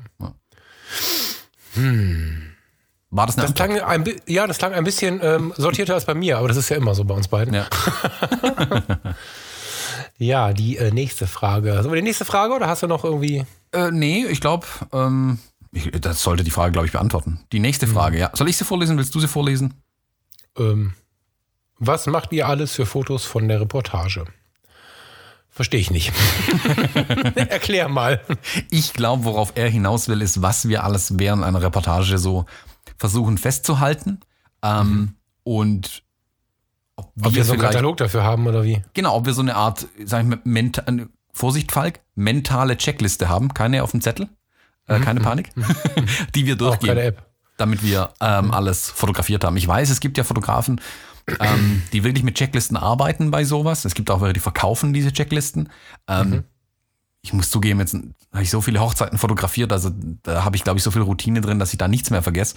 War 3.09 3.25
das 3.25 3.37
eine 3.37 3.47
Das 3.47 3.51
Antwort? 3.51 3.55
klang 3.55 3.79
ein, 3.81 4.15
ja, 4.27 4.47
das 4.47 4.57
klang 4.57 4.73
ein 4.73 4.83
bisschen 4.83 5.19
ähm, 5.23 5.53
sortierter 5.57 5.95
als 5.95 6.05
bei 6.05 6.13
mir, 6.13 6.37
aber 6.37 6.47
das 6.47 6.57
ist 6.57 6.69
ja 6.69 6.77
immer 6.77 6.95
so 6.95 7.03
bei 7.03 7.13
uns 7.15 7.27
beiden. 7.27 7.53
Ja. 7.53 7.67
Ja, 10.17 10.53
die 10.53 10.77
äh, 10.77 10.91
nächste 10.91 11.25
Frage. 11.25 11.73
Sollen 11.73 11.89
wir 11.89 11.95
die 11.95 12.03
nächste 12.03 12.25
Frage 12.25 12.53
oder 12.53 12.67
hast 12.67 12.83
du 12.83 12.87
noch 12.87 13.03
irgendwie. 13.03 13.43
Äh, 13.71 13.89
nee, 13.89 14.23
ich 14.27 14.39
glaube, 14.39 14.67
ähm, 14.93 15.39
das 15.99 16.21
sollte 16.21 16.43
die 16.43 16.51
Frage, 16.51 16.73
glaube 16.73 16.85
ich, 16.85 16.91
beantworten. 16.91 17.39
Die 17.51 17.59
nächste 17.59 17.87
Mhm. 17.87 17.93
Frage, 17.93 18.19
ja. 18.19 18.29
Soll 18.35 18.47
ich 18.47 18.55
sie 18.55 18.63
vorlesen? 18.63 18.97
Willst 18.99 19.15
du 19.15 19.19
sie 19.19 19.27
vorlesen? 19.27 19.73
Ähm, 20.59 20.93
was 21.79 22.05
macht 22.05 22.33
ihr 22.33 22.47
alles 22.47 22.73
für 22.73 22.85
Fotos 22.85 23.25
von 23.25 23.47
der 23.47 23.61
Reportage? 23.61 24.25
Verstehe 25.53 25.79
ich 25.81 25.91
nicht. 25.91 26.13
Erklär 27.35 27.89
mal. 27.89 28.21
Ich 28.69 28.93
glaube, 28.93 29.25
worauf 29.25 29.51
er 29.55 29.69
hinaus 29.69 30.07
will, 30.07 30.21
ist, 30.21 30.41
was 30.41 30.67
wir 30.67 30.83
alles 30.83 31.19
während 31.19 31.43
einer 31.43 31.61
Reportage 31.61 32.17
so 32.17 32.45
versuchen 32.97 33.37
festzuhalten. 33.37 34.21
Ähm, 34.63 35.15
Und 35.43 36.03
ob 36.95 37.11
Ob 37.23 37.35
wir 37.35 37.43
so 37.43 37.53
einen 37.53 37.61
Katalog 37.61 37.97
dafür 37.97 38.23
haben 38.23 38.47
oder 38.47 38.63
wie? 38.63 38.81
Genau, 38.93 39.15
ob 39.15 39.25
wir 39.25 39.33
so 39.33 39.41
eine 39.41 39.55
Art, 39.55 39.87
sag 40.05 40.21
ich 40.23 40.29
mal, 40.29 40.39
menta 40.43 40.83
äh, 40.83 41.05
Vorsicht, 41.33 41.71
Falk, 41.71 41.99
mentale 42.15 42.77
Checkliste 42.77 43.27
haben, 43.29 43.53
keine 43.53 43.83
auf 43.83 43.91
dem 43.91 44.01
Zettel, 44.01 44.29
äh, 44.87 44.99
keine 44.99 45.19
Panik, 45.21 45.49
die 46.35 46.45
wir 46.45 46.55
Mhm. 46.55 46.61
Auch 46.61 46.79
keine 46.79 46.93
durchgehen, 46.93 46.97
App. 46.97 47.25
damit 47.57 47.83
wir 47.83 48.13
ähm, 48.21 48.51
alles 48.51 48.89
fotografiert 48.89 49.43
haben. 49.43 49.57
Ich 49.57 49.67
weiß, 49.67 49.89
es 49.89 49.99
gibt 49.99 50.17
ja 50.17 50.23
Fotografen, 50.23 50.79
ähm, 51.39 51.81
die 51.93 52.03
wirklich 52.03 52.23
mit 52.23 52.35
Checklisten 52.35 52.77
arbeiten 52.77 53.31
bei 53.31 53.43
sowas. 53.43 53.85
Es 53.85 53.93
gibt 53.93 54.09
auch 54.09 54.21
welche, 54.21 54.33
die 54.33 54.39
verkaufen 54.39 54.93
diese 54.93 55.11
Checklisten. 55.11 55.69
Ähm, 56.07 56.29
Mhm. 56.29 56.43
Ich 57.23 57.33
muss 57.33 57.51
zugeben, 57.51 57.79
jetzt 57.79 57.93
habe 57.93 58.41
ich 58.41 58.49
so 58.49 58.61
viele 58.61 58.79
Hochzeiten 58.79 59.19
fotografiert, 59.19 59.71
also 59.71 59.91
da 60.23 60.43
habe 60.43 60.55
ich, 60.55 60.63
glaube 60.63 60.79
ich, 60.79 60.83
so 60.83 60.89
viel 60.89 61.03
Routine 61.03 61.41
drin, 61.41 61.59
dass 61.59 61.71
ich 61.71 61.77
da 61.77 61.87
nichts 61.87 62.09
mehr 62.09 62.23
vergesse. 62.23 62.55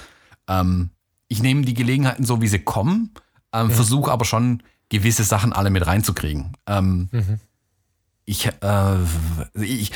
Ähm, 0.49 0.89
ich 1.29 1.43
nehme 1.43 1.67
die 1.67 1.75
Gelegenheiten 1.75 2.25
so, 2.25 2.41
wie 2.41 2.49
sie 2.49 2.61
kommen, 2.61 3.11
ähm, 3.53 3.71
versuche 3.71 4.11
aber 4.11 4.25
schon 4.25 4.63
gewisse 4.89 5.23
Sachen 5.25 5.53
alle 5.53 5.69
mit 5.69 5.87
reinzukriegen. 5.87 6.53
Ähm, 6.67 7.11
ich, 8.27 8.47
äh, 8.47 8.97
ich, 9.55 9.93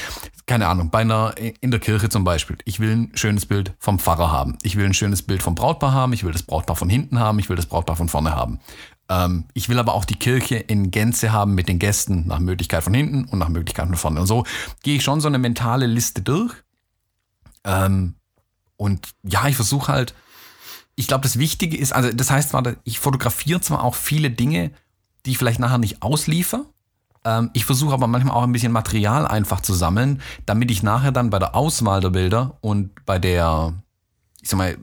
keine 0.47 0.69
Ahnung, 0.69 0.91
bei 0.91 1.01
einer, 1.01 1.35
in 1.61 1.71
der 1.71 1.81
Kirche 1.81 2.09
zum 2.09 2.25
Beispiel, 2.25 2.59
ich 2.65 2.79
will 2.81 2.91
ein 2.91 3.11
schönes 3.15 3.47
Bild 3.47 3.73
vom 3.79 3.99
Pfarrer 3.99 4.31
haben. 4.31 4.59
Ich 4.63 4.77
will 4.77 4.85
ein 4.85 4.95
schönes 4.95 5.23
Bild 5.23 5.43
vom 5.43 5.55
Brautpaar 5.55 5.93
haben. 5.93 6.13
Ich 6.13 6.25
will 6.25 6.33
das 6.33 6.43
Brautpaar 6.43 6.77
von 6.77 6.91
hinten 6.91 7.19
haben. 7.19 7.39
Ich 7.39 7.49
will 7.49 7.57
das 7.57 7.67
Brautpaar 7.67 7.97
von 7.97 8.09
vorne 8.09 8.35
haben. 8.35 8.61
Ähm, 9.09 9.45
ich 9.55 9.69
will 9.69 9.79
aber 9.79 9.95
auch 9.95 10.05
die 10.05 10.19
Kirche 10.19 10.57
in 10.57 10.91
Gänze 10.91 11.33
haben 11.33 11.55
mit 11.55 11.69
den 11.69 11.79
Gästen, 11.79 12.27
nach 12.27 12.39
Möglichkeit 12.39 12.85
von 12.85 12.95
hinten 12.95 13.25
und 13.25 13.39
nach 13.39 13.49
Möglichkeit 13.49 13.87
von 13.87 13.97
vorne. 13.97 14.21
Und 14.21 14.27
so 14.27 14.45
gehe 14.83 14.97
ich 14.97 15.05
schon 15.05 15.21
so 15.21 15.29
eine 15.29 15.39
mentale 15.39 15.87
Liste 15.87 16.21
durch. 16.21 16.55
Ähm, 17.65 18.15
und 18.77 19.09
ja, 19.23 19.49
ich 19.49 19.57
versuche 19.57 19.91
halt, 19.91 20.15
ich 20.95 21.07
glaube, 21.07 21.23
das 21.23 21.39
Wichtige 21.39 21.77
ist, 21.77 21.93
also 21.93 22.13
das 22.13 22.31
heißt, 22.31 22.55
ich 22.85 22.99
fotografiere 22.99 23.61
zwar 23.61 23.85
auch 23.85 23.95
viele 23.95 24.31
Dinge, 24.31 24.73
die 25.25 25.31
ich 25.31 25.39
vielleicht 25.39 25.61
nachher 25.61 25.79
nicht 25.79 26.03
ausliefer. 26.03 26.67
Ähm, 27.29 27.51
ich 27.53 27.67
versuche 27.67 27.93
aber 27.93 28.07
manchmal 28.07 28.35
auch 28.35 28.43
ein 28.43 28.53
bisschen 28.53 28.73
Material 28.73 29.27
einfach 29.27 29.61
zu 29.61 29.75
sammeln, 29.75 30.23
damit 30.47 30.71
ich 30.71 30.83
nachher 30.83 31.13
dann 31.13 31.29
bei 31.29 31.39
der 31.39 31.55
Auswahl 31.55 32.01
der 32.01 32.09
Bilder 32.09 32.57
und 32.63 33.05
bei 33.05 33.19
der, 33.19 33.75
ich 34.41 34.49
sag 34.49 34.57
mal, 34.57 34.79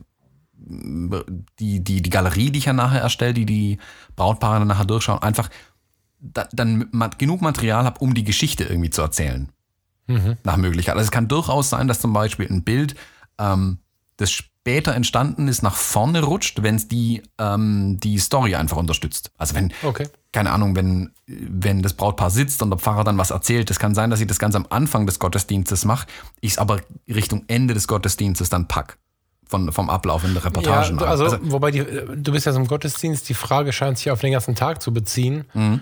die, 0.58 1.82
die, 1.82 2.02
die 2.02 2.10
Galerie, 2.10 2.50
die 2.50 2.60
ich 2.60 2.66
ja 2.66 2.72
nachher 2.72 3.00
erstelle, 3.00 3.34
die 3.34 3.46
die 3.46 3.78
Brautpaare 4.14 4.60
dann 4.60 4.68
nachher 4.68 4.84
durchschauen, 4.84 5.22
einfach 5.22 5.48
da, 6.20 6.48
dann 6.52 6.90
genug 7.18 7.40
Material 7.42 7.84
habe, 7.84 8.00
um 8.00 8.14
die 8.14 8.24
Geschichte 8.24 8.64
irgendwie 8.64 8.90
zu 8.90 9.02
erzählen. 9.02 9.50
Nach 10.44 10.56
Möglichkeit. 10.56 10.94
Also 10.94 11.06
es 11.06 11.10
kann 11.10 11.28
durchaus 11.28 11.70
sein, 11.70 11.88
dass 11.88 12.00
zum 12.00 12.12
Beispiel 12.12 12.46
ein 12.48 12.62
Bild, 12.62 12.94
ähm, 13.38 13.78
das 14.18 14.44
später 14.66 14.94
entstanden 14.96 15.46
ist, 15.46 15.62
nach 15.62 15.76
vorne 15.76 16.24
rutscht, 16.24 16.60
wenn 16.64 16.74
es 16.74 16.88
die, 16.88 17.22
ähm, 17.38 18.00
die 18.00 18.18
Story 18.18 18.56
einfach 18.56 18.76
unterstützt. 18.78 19.30
Also 19.38 19.54
wenn, 19.54 19.72
Okay. 19.84 20.08
keine 20.32 20.50
Ahnung, 20.50 20.74
wenn, 20.74 21.12
wenn 21.28 21.82
das 21.82 21.92
Brautpaar 21.94 22.30
sitzt 22.30 22.62
und 22.62 22.70
der 22.70 22.78
Pfarrer 22.80 23.04
dann 23.04 23.16
was 23.16 23.30
erzählt, 23.30 23.70
das 23.70 23.78
kann 23.78 23.94
sein, 23.94 24.10
dass 24.10 24.20
ich 24.20 24.26
das 24.26 24.40
ganz 24.40 24.56
am 24.56 24.66
Anfang 24.68 25.06
des 25.06 25.20
Gottesdienstes 25.20 25.84
mache, 25.84 26.08
ich 26.40 26.52
es 26.52 26.58
aber 26.58 26.80
Richtung 27.08 27.44
Ende 27.46 27.74
des 27.74 27.86
Gottesdienstes 27.86 28.48
dann 28.48 28.66
pack. 28.66 28.98
Von, 29.48 29.70
vom 29.70 29.88
Ablauf 29.88 30.24
in 30.24 30.34
der 30.34 30.42
Ja, 30.42 30.48
Reportage. 30.48 30.94
du- 30.96 31.04
also, 31.04 31.38
wobei 31.42 31.70
die, 31.70 31.84
du 31.84 32.32
bist 32.32 32.46
ja 32.46 32.52
so 32.52 32.58
im 32.58 32.66
Gottesdienst, 32.66 33.28
die 33.28 33.34
Frage 33.34 33.72
scheint 33.72 33.96
sich 33.98 34.10
auf 34.10 34.20
den 34.20 34.32
ganzen 34.32 34.56
Tag 34.56 34.82
zu 34.82 34.92
beziehen. 34.92 35.44
Mhm. 35.54 35.80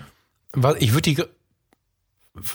Ich 0.77 0.93
würde 0.93 1.01
die, 1.01 1.23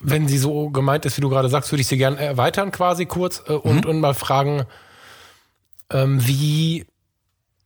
wenn 0.02 0.28
sie 0.28 0.38
so 0.38 0.70
gemeint 0.70 1.04
ist, 1.06 1.16
wie 1.16 1.20
du 1.22 1.28
gerade 1.28 1.48
sagst, 1.48 1.72
würde 1.72 1.80
ich 1.80 1.88
sie 1.88 1.96
gerne 1.96 2.16
erweitern 2.20 2.70
quasi 2.70 3.06
kurz 3.06 3.42
äh, 3.48 3.54
und, 3.54 3.84
Mhm. 3.86 3.90
und 3.90 4.00
mal 4.00 4.14
fragen, 4.14 4.66
ähm, 5.90 6.26
wie, 6.26 6.86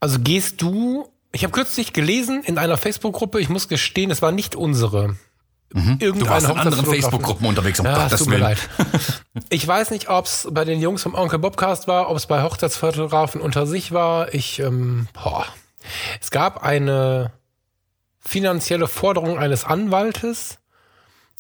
also 0.01 0.19
gehst 0.19 0.63
du, 0.63 1.09
ich 1.33 1.45
habe 1.45 1.53
kürzlich 1.53 1.93
gelesen 1.93 2.43
in 2.45 2.59
einer 2.59 2.77
Facebook-Gruppe, 2.77 3.41
ich 3.41 3.49
muss 3.49 3.69
gestehen, 3.69 4.11
es 4.11 4.23
war 4.23 4.33
nicht 4.33 4.57
unsere. 4.57 5.17
Mhm. 5.73 5.99
du 5.99 6.29
warst 6.29 6.49
in 6.49 6.57
anderen. 6.57 6.87
Facebook-Gruppen 6.87 7.47
unterwegs, 7.47 7.81
um 7.81 7.87
Ja, 7.87 7.93
es 7.93 8.03
Gottes 8.03 8.19
tut 8.21 8.29
mir 8.29 8.39
leid. 8.39 8.59
Ich 9.51 9.67
weiß 9.67 9.91
nicht, 9.91 10.09
ob 10.09 10.27
es 10.27 10.47
bei 10.51 10.65
den 10.65 10.81
Jungs 10.81 11.03
vom 11.03 11.15
Onkel 11.15 11.41
Bobcast 11.41 11.89
war, 11.89 12.09
ob 12.09 12.17
es 12.17 12.27
bei 12.27 12.43
Hochzeitsfotografen 12.43 13.41
unter 13.41 13.67
sich 13.67 13.91
war. 13.91 14.33
Ich, 14.33 14.61
ähm, 14.61 15.09
boah. 15.13 15.45
Es 16.21 16.31
gab 16.31 16.63
eine 16.63 17.33
finanzielle 18.21 18.87
Forderung 18.87 19.37
eines 19.39 19.65
Anwaltes, 19.65 20.59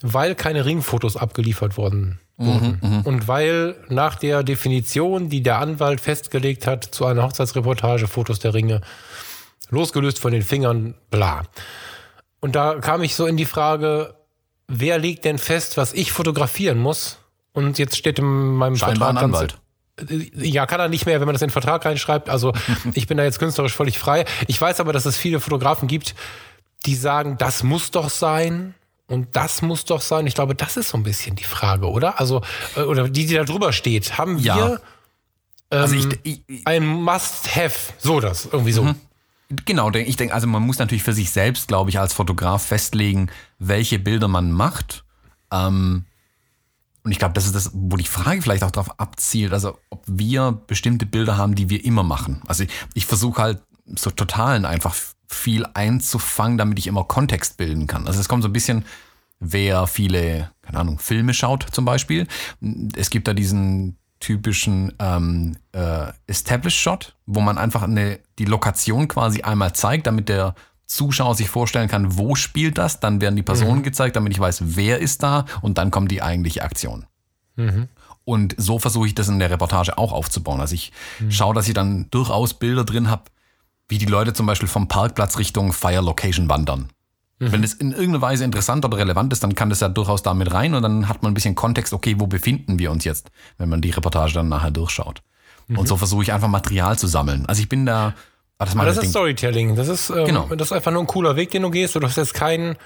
weil 0.03 0.35
keine 0.35 0.65
Ringfotos 0.65 1.17
abgeliefert 1.17 1.77
worden 1.77 2.19
wurden. 2.37 3.03
Und 3.05 3.29
weil 3.29 3.77
nach 3.89 4.17
der 4.17 4.43
Definition, 4.43 5.29
die 5.29 5.43
der 5.43 5.59
Anwalt 5.59 6.01
festgelegt 6.01 6.67
hat, 6.67 6.85
zu 6.85 7.07
einer 7.07 7.23
Hochzeitsreportage 7.23 8.07
Fotos 8.09 8.39
der 8.41 8.55
Ringe, 8.55 8.81
losgelöst 9.71 10.19
von 10.19 10.33
den 10.33 10.43
Fingern, 10.43 10.95
bla. 11.11 11.43
Und 12.41 12.57
da 12.57 12.75
kam 12.75 13.03
ich 13.03 13.15
so 13.15 13.27
in 13.27 13.37
die 13.37 13.45
Frage, 13.47 14.15
wer 14.69 14.99
legt 14.99 15.25
denn 15.25 15.39
fest, 15.39 15.77
was 15.77 15.93
ich 15.93 16.13
fotografieren 16.13 16.79
muss? 16.79 17.19
Und 17.53 17.79
jetzt 17.79 17.97
steht 17.97 18.19
in 18.19 18.25
meinem 18.57 18.77
Scheinbar 18.77 19.11
ein 19.11 19.17
Vertrag 19.19 19.33
ganz- 19.33 19.53
Anwalt. 20.01 20.35
ja, 20.45 20.67
kann 20.67 20.81
er 20.81 20.89
nicht 20.89 21.07
mehr, 21.07 21.21
wenn 21.21 21.27
man 21.27 21.35
das 21.35 21.43
in 21.43 21.49
den 21.49 21.53
Vertrag 21.53 21.85
reinschreibt. 21.85 22.29
Also 22.29 22.53
ich 22.95 23.07
bin 23.07 23.17
da 23.17 23.23
jetzt 23.25 23.39
künstlerisch 23.39 23.75
völlig 23.75 23.99
frei. 23.99 24.25
Ich 24.49 24.61
weiß 24.61 24.81
aber, 24.81 24.93
dass 24.93 25.07
es 25.07 25.17
viele 25.17 25.39
Fotografen 25.41 25.87
gibt, 25.89 26.15
die 26.85 26.97
sagen, 26.97 27.37
das 27.39 27.63
muss 27.63 27.91
doch 27.93 28.11
sein 28.11 28.75
und 29.07 29.29
das 29.37 29.63
muss 29.63 29.85
doch 29.85 30.01
sein. 30.01 30.27
Ich 30.27 30.35
glaube, 30.35 30.55
das 30.55 30.77
ist 30.77 30.89
so 30.91 30.97
ein 30.99 31.03
bisschen 31.03 31.37
die 31.37 31.45
Frage, 31.45 31.89
oder? 31.91 32.19
Also, 32.21 32.43
äh, 32.77 32.81
oder 32.83 33.09
die, 33.09 33.27
die 33.27 33.35
da 33.35 33.45
drüber 33.45 33.73
steht. 33.73 34.17
Haben 34.19 34.39
Ja. 34.39 34.57
wir 34.57 34.81
Also 35.71 35.95
ähm, 35.97 36.15
ich, 36.23 36.43
ich, 36.49 36.67
ein 36.67 36.87
Must-Have? 36.87 37.93
So 37.99 38.21
das, 38.21 38.47
irgendwie 38.51 38.73
so. 38.73 38.95
Genau, 39.67 39.91
denk- 39.91 40.09
ich 40.09 40.17
denke, 40.17 40.35
also 40.35 40.47
man 40.47 40.63
muss 40.63 40.79
natürlich 40.79 41.03
für 41.03 41.13
sich 41.13 41.31
selbst, 41.31 41.69
glaube 41.69 41.91
ich, 41.91 41.99
als 41.99 42.13
Fotograf 42.15 42.65
festlegen, 42.65 43.31
welche 43.59 43.99
Bilder 43.99 44.27
man 44.29 44.51
macht. 44.51 45.05
Ähm, 45.53 46.07
und 47.03 47.13
ich 47.13 47.19
glaube, 47.19 47.35
das 47.35 47.45
ist 47.45 47.55
das, 47.55 47.71
wo 47.75 47.97
die 47.99 48.05
Frage 48.07 48.41
vielleicht 48.41 48.65
auch 48.65 48.71
darauf 48.71 48.99
abzielt, 48.99 49.53
also 49.53 49.79
ob 49.91 50.03
wir 50.07 50.53
bestimmte 50.67 51.05
Bilder 51.05 51.37
haben, 51.37 51.55
die 51.55 51.69
wir 51.69 51.85
immer 51.85 52.03
machen. 52.03 52.43
Also 52.47 52.65
ich, 52.65 52.71
ich 52.95 53.05
versuche 53.07 53.43
halt 53.43 53.63
so 53.95 54.11
totalen 54.11 54.65
einfach 54.65 54.95
viel 55.35 55.67
einzufangen, 55.75 56.59
damit 56.59 56.79
ich 56.79 56.87
immer 56.87 57.05
Kontext 57.05 57.57
bilden 57.57 57.87
kann. 57.87 58.07
Also 58.07 58.21
es 58.21 58.29
kommt 58.29 58.43
so 58.43 58.49
ein 58.49 58.53
bisschen, 58.53 58.85
wer 59.41 59.87
viele, 59.87 60.51
keine 60.63 60.79
Ahnung, 60.79 60.99
Filme 60.99 61.35
schaut 61.35 61.67
zum 61.71 61.85
Beispiel. 61.85 62.27
Es 62.97 63.11
gibt 63.11 63.29
da 63.29 63.35
diesen 63.35 63.97
typischen 64.21 64.93
ähm, 65.01 65.57
äh, 65.73 66.13
Established 66.27 66.79
Shot, 66.79 67.15
wo 67.27 67.41
man 67.41 67.59
einfach 67.59 67.83
eine, 67.83 68.21
die 68.39 68.47
Lokation 68.47 69.09
quasi 69.09 69.43
einmal 69.43 69.75
zeigt, 69.75 70.07
damit 70.07 70.29
der 70.29 70.55
Zuschauer 70.87 71.35
sich 71.35 71.51
vorstellen 71.51 71.89
kann, 71.89 72.17
wo 72.17 72.35
spielt 72.35 72.79
das, 72.79 73.01
dann 73.01 73.21
werden 73.21 73.37
die 73.37 73.43
Personen 73.43 73.83
gezeigt, 73.83 74.17
damit 74.17 74.33
ich 74.33 74.41
weiß, 74.41 74.77
wer 74.77 74.99
ist 74.99 75.23
da 75.23 75.45
und 75.63 75.79
dann 75.79 75.91
kommt 75.91 76.11
die 76.11 76.23
eigentliche 76.23 76.63
Aktion. 76.63 77.07
Und 78.25 78.55
so 78.57 78.79
versuche 78.79 79.07
ich 79.07 79.15
das 79.15 79.29
in 79.29 79.39
der 79.39 79.51
Reportage 79.51 79.99
auch 79.99 80.13
aufzubauen. 80.13 80.61
Also 80.61 80.75
ich 80.75 80.93
schaue, 81.29 81.55
dass 81.55 81.69
ich 81.69 81.75
dann 81.75 82.09
durchaus 82.11 82.55
Bilder 82.55 82.85
drin 82.85 83.11
habe, 83.11 83.25
wie 83.89 83.99
die 83.99 84.07
Leute 84.07 84.33
zum 84.33 84.47
Beispiel 84.47 84.69
vom 84.69 84.89
Parkplatz 84.89 85.39
Richtung 85.39 85.73
Fire 85.73 86.01
Location 86.01 86.49
wandern. 86.49 86.89
Wenn 87.41 87.65
es 87.65 87.75
in 87.75 87.91
irgendeiner 87.91 88.23
Weise 88.23 88.45
interessant 88.45 88.85
oder 88.85 88.97
relevant 88.97 89.33
ist, 89.33 89.43
dann 89.43 89.55
kann 89.55 89.69
das 89.69 89.81
ja 89.81 89.89
durchaus 89.89 90.23
damit 90.23 90.55
rein 90.55 90.73
und 90.73 90.83
dann 90.83 91.09
hat 91.09 91.23
man 91.23 91.33
ein 91.33 91.35
bisschen 91.35 91.55
Kontext, 91.55 91.93
okay, 91.93 92.15
wo 92.19 92.27
befinden 92.27 92.79
wir 92.79 92.91
uns 92.91 93.05
jetzt, 93.05 93.31
wenn 93.59 93.69
man 93.69 93.83
die 93.83 93.91
Reportage 93.91 94.33
dann 94.33 94.49
nachher 94.49 94.71
durchschaut. 94.71 95.21
Und 95.69 95.87
so 95.89 95.97
versuche 95.97 96.23
ich 96.23 96.33
einfach 96.33 96.49
Material 96.49 96.99
zu 96.99 97.07
sammeln. 97.07 97.45
Also 97.47 97.61
ich 97.61 97.69
bin 97.69 97.85
da. 97.87 98.15
Das, 98.59 98.75
Aber 98.77 98.87
das 98.87 98.99
ist 98.99 99.11
Storytelling. 99.11 99.77
Das 99.77 99.89
ist, 99.89 100.11
ähm, 100.11 100.25
Genau. 100.27 100.47
das 100.55 100.69
ist 100.69 100.73
einfach 100.73 100.93
nur 100.93 101.03
ein 101.03 101.07
cooler 101.07 101.37
Weg, 101.37 101.51
den 101.51 101.63
du 101.63 101.71
gehst. 101.71 101.97
Du 101.97 102.01
hast 102.03 102.17
jetzt 102.17 102.35
keinen. 102.35 102.77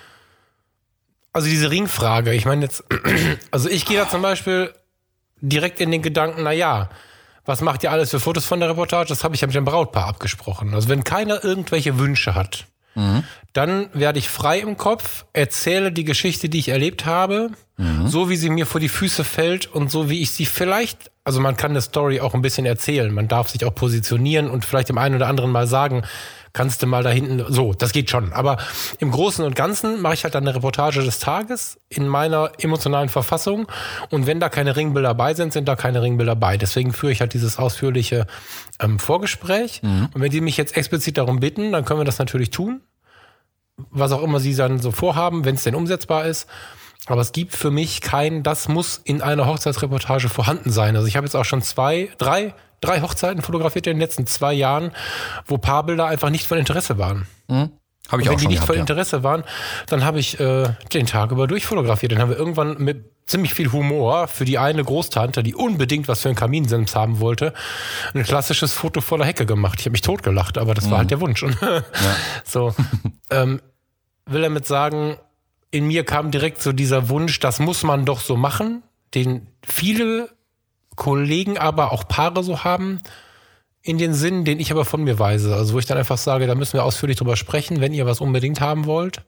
Also 1.32 1.48
diese 1.48 1.70
Ringfrage. 1.70 2.32
Ich 2.34 2.46
meine 2.46 2.62
jetzt, 2.64 2.82
also 3.50 3.68
ich 3.68 3.84
gehe 3.84 3.98
da 3.98 4.08
zum 4.08 4.22
Beispiel 4.22 4.72
direkt 5.40 5.80
in 5.80 5.90
den 5.90 6.02
Gedanken, 6.02 6.42
na 6.42 6.52
ja, 6.52 6.88
was 7.48 7.62
macht 7.62 7.82
ihr 7.82 7.90
alles 7.90 8.10
für 8.10 8.20
Fotos 8.20 8.44
von 8.44 8.60
der 8.60 8.68
Reportage? 8.68 9.08
Das 9.08 9.24
habe 9.24 9.34
ich 9.34 9.40
ja 9.40 9.46
mit 9.46 9.56
dem 9.56 9.64
Brautpaar 9.64 10.06
abgesprochen. 10.06 10.74
Also 10.74 10.90
wenn 10.90 11.02
keiner 11.02 11.42
irgendwelche 11.42 11.98
Wünsche 11.98 12.34
hat, 12.34 12.66
dann 13.52 13.88
werde 13.94 14.18
ich 14.18 14.28
frei 14.28 14.58
im 14.58 14.76
Kopf, 14.76 15.24
erzähle 15.32 15.92
die 15.92 16.04
Geschichte, 16.04 16.48
die 16.48 16.58
ich 16.58 16.68
erlebt 16.68 17.06
habe, 17.06 17.50
so 18.06 18.28
wie 18.28 18.36
sie 18.36 18.50
mir 18.50 18.66
vor 18.66 18.80
die 18.80 18.88
Füße 18.88 19.22
fällt 19.24 19.66
und 19.66 19.90
so 19.90 20.10
wie 20.10 20.20
ich 20.20 20.32
sie 20.32 20.46
vielleicht, 20.46 21.10
also 21.24 21.40
man 21.40 21.56
kann 21.56 21.70
eine 21.70 21.80
Story 21.80 22.20
auch 22.20 22.34
ein 22.34 22.42
bisschen 22.42 22.66
erzählen, 22.66 23.14
man 23.14 23.28
darf 23.28 23.48
sich 23.48 23.64
auch 23.64 23.74
positionieren 23.74 24.50
und 24.50 24.64
vielleicht 24.64 24.88
dem 24.88 24.98
einen 24.98 25.14
oder 25.14 25.28
anderen 25.28 25.52
mal 25.52 25.68
sagen, 25.68 26.02
kannst 26.52 26.82
du 26.82 26.86
mal 26.86 27.02
da 27.02 27.10
hinten, 27.10 27.44
so, 27.48 27.72
das 27.72 27.92
geht 27.92 28.10
schon. 28.10 28.32
Aber 28.32 28.58
im 28.98 29.10
Großen 29.10 29.44
und 29.44 29.54
Ganzen 29.54 30.00
mache 30.00 30.14
ich 30.14 30.24
halt 30.24 30.34
dann 30.34 30.46
eine 30.46 30.56
Reportage 30.56 31.02
des 31.02 31.18
Tages 31.18 31.78
in 31.88 32.08
meiner 32.08 32.52
emotionalen 32.58 33.08
Verfassung 33.08 33.66
und 34.10 34.26
wenn 34.26 34.40
da 34.40 34.48
keine 34.48 34.76
Ringbilder 34.76 35.14
bei 35.14 35.34
sind, 35.34 35.52
sind 35.52 35.68
da 35.68 35.76
keine 35.76 36.02
Ringbilder 36.02 36.36
bei. 36.36 36.56
Deswegen 36.56 36.92
führe 36.92 37.12
ich 37.12 37.20
halt 37.20 37.34
dieses 37.34 37.58
ausführliche 37.58 38.26
ähm, 38.80 38.98
Vorgespräch 38.98 39.82
und 40.14 40.20
wenn 40.20 40.30
die 40.30 40.40
mich 40.40 40.56
jetzt 40.56 40.76
explizit 40.76 41.18
darum 41.18 41.40
bitten, 41.40 41.72
dann 41.72 41.84
können 41.84 42.00
wir 42.00 42.04
das 42.04 42.18
natürlich 42.18 42.50
tun 42.50 42.80
was 43.90 44.12
auch 44.12 44.22
immer 44.22 44.40
sie 44.40 44.54
dann 44.54 44.80
so 44.80 44.90
vorhaben, 44.90 45.44
wenn 45.44 45.54
es 45.54 45.62
denn 45.62 45.74
umsetzbar 45.74 46.26
ist. 46.26 46.48
Aber 47.08 47.20
es 47.20 47.32
gibt 47.32 47.54
für 47.56 47.70
mich 47.70 48.00
kein, 48.00 48.42
das 48.42 48.68
muss 48.68 49.00
in 49.02 49.22
einer 49.22 49.46
Hochzeitsreportage 49.46 50.28
vorhanden 50.28 50.70
sein. 50.70 50.94
Also 50.94 51.08
ich 51.08 51.16
habe 51.16 51.26
jetzt 51.26 51.34
auch 51.34 51.44
schon 51.44 51.62
zwei, 51.62 52.10
drei, 52.18 52.54
drei 52.80 53.00
Hochzeiten 53.00 53.42
fotografiert 53.42 53.86
in 53.86 53.94
den 53.94 54.00
letzten 54.00 54.26
zwei 54.26 54.52
Jahren, 54.52 54.92
wo 55.46 55.58
Paarbilder 55.58 56.06
einfach 56.06 56.30
nicht 56.30 56.46
von 56.46 56.58
Interesse 56.58 56.98
waren. 56.98 57.26
Hab 57.48 58.20
ich 58.20 58.28
und 58.28 58.28
auch 58.28 58.32
wenn 58.32 58.36
die 58.36 58.42
schon 58.44 58.50
nicht 58.50 58.60
gehabt, 58.60 58.74
ja. 58.74 58.80
Interesse 58.80 59.22
waren, 59.22 59.44
dann 59.88 60.04
habe 60.04 60.18
ich 60.18 60.38
äh, 60.38 60.68
den 60.92 61.06
Tag 61.06 61.30
über 61.30 61.46
durchfotografiert. 61.46 62.12
Dann 62.12 62.20
haben 62.20 62.30
wir 62.30 62.38
irgendwann 62.38 62.76
mit 62.78 63.04
ziemlich 63.26 63.52
viel 63.52 63.70
Humor 63.72 64.28
für 64.28 64.46
die 64.46 64.56
eine 64.58 64.82
Großtante, 64.82 65.42
die 65.42 65.54
unbedingt 65.54 66.08
was 66.08 66.22
für 66.22 66.28
einen 66.28 66.36
Kaminsims 66.36 66.94
haben 66.96 67.20
wollte, 67.20 67.52
ein 68.14 68.22
klassisches 68.22 68.72
Foto 68.72 69.02
vor 69.02 69.18
der 69.18 69.26
Hecke 69.26 69.44
gemacht. 69.44 69.80
Ich 69.80 69.84
habe 69.86 69.92
mich 69.92 70.00
totgelacht, 70.00 70.56
aber 70.56 70.72
das 70.72 70.86
Mhm. 70.86 70.90
war 70.90 70.98
halt 70.98 71.10
der 71.10 71.20
Wunsch. 71.20 71.44
So, 72.44 72.74
ähm, 73.30 73.60
will 74.24 74.40
damit 74.42 74.66
sagen, 74.66 75.16
in 75.70 75.86
mir 75.86 76.04
kam 76.04 76.30
direkt 76.30 76.62
so 76.62 76.72
dieser 76.72 77.08
Wunsch, 77.08 77.40
das 77.40 77.60
muss 77.60 77.82
man 77.82 78.04
doch 78.04 78.20
so 78.20 78.36
machen, 78.36 78.82
den 79.14 79.46
viele 79.66 80.30
Kollegen, 80.96 81.58
aber 81.58 81.92
auch 81.92 82.08
Paare 82.08 82.42
so 82.42 82.64
haben, 82.64 83.00
in 83.82 83.98
den 83.98 84.12
Sinn, 84.12 84.44
den 84.44 84.60
ich 84.60 84.70
aber 84.70 84.84
von 84.84 85.04
mir 85.04 85.18
weise. 85.18 85.54
Also 85.54 85.74
wo 85.74 85.78
ich 85.78 85.86
dann 85.86 85.98
einfach 85.98 86.18
sage, 86.18 86.46
da 86.46 86.54
müssen 86.54 86.74
wir 86.74 86.84
ausführlich 86.84 87.16
drüber 87.16 87.36
sprechen, 87.36 87.80
wenn 87.80 87.94
ihr 87.94 88.06
was 88.06 88.20
unbedingt 88.20 88.60
haben 88.60 88.86
wollt. 88.86 89.22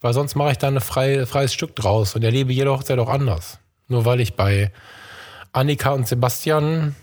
Weil 0.00 0.12
sonst 0.12 0.34
mache 0.34 0.52
ich 0.52 0.58
da 0.58 0.68
ein 0.68 0.80
frei, 0.80 1.26
freies 1.26 1.54
Stück 1.54 1.74
draus 1.74 2.14
und 2.14 2.22
erlebe 2.22 2.52
jede 2.52 2.70
Hochzeit 2.70 2.98
auch 2.98 3.08
anders. 3.08 3.58
Nur 3.88 4.04
weil 4.04 4.20
ich 4.20 4.34
bei 4.34 4.72
Annika 5.52 5.90
und 5.90 6.06
Sebastian 6.06 6.94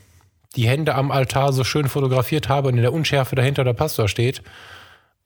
die 0.56 0.67
Hände 0.67 0.95
am 0.95 1.12
Altar 1.12 1.51
so 1.51 1.63
schön 1.63 1.89
fotografiert 1.89 2.47
habe 2.47 2.69
und 2.69 2.75
in 2.75 2.82
der 2.82 2.93
Unschärfe 2.93 3.36
dahinter 3.36 3.63
der 3.63 3.73
Pastor 3.73 4.08
steht, 4.08 4.41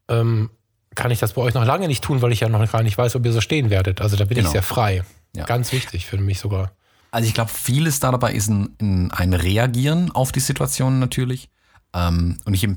ähm, 0.08 0.50
kann 0.96 1.12
ich 1.12 1.20
das 1.20 1.34
bei 1.34 1.42
euch 1.42 1.54
noch 1.54 1.66
lange 1.66 1.88
nicht 1.88 2.04
tun, 2.04 2.22
weil 2.22 2.32
ich 2.32 2.40
ja 2.42 2.50
noch 2.50 2.72
gar 2.72 2.84
nicht 2.84 2.98
weiß, 2.98 3.16
ob 3.16 3.26
ihr 3.26 3.32
so 3.34 3.42
stehen 3.42 3.70
werdet. 3.70 4.02
Also 4.02 4.16
da 4.18 4.26
bin 4.26 4.36
Genau. 4.36 4.48
ich 4.50 4.52
sehr 4.54 4.64
frei. 4.64 5.04
Ja. 5.36 5.46
Ganz 5.46 5.72
wichtig 5.72 6.06
für 6.06 6.18
mich 6.18 6.40
sogar. 6.40 6.72
Also 7.12 7.28
ich 7.28 7.34
glaube, 7.34 7.52
vieles 7.54 8.00
da 8.00 8.12
dabei 8.12 8.34
ist 8.34 8.50
ein, 8.50 9.10
ein, 9.12 9.34
Reagieren 9.34 10.12
auf 10.12 10.32
die 10.32 10.40
Situation 10.40 11.00
natürlich. 11.00 11.50
Ähm, 11.94 12.38
und 12.46 12.54
ich, 12.54 12.68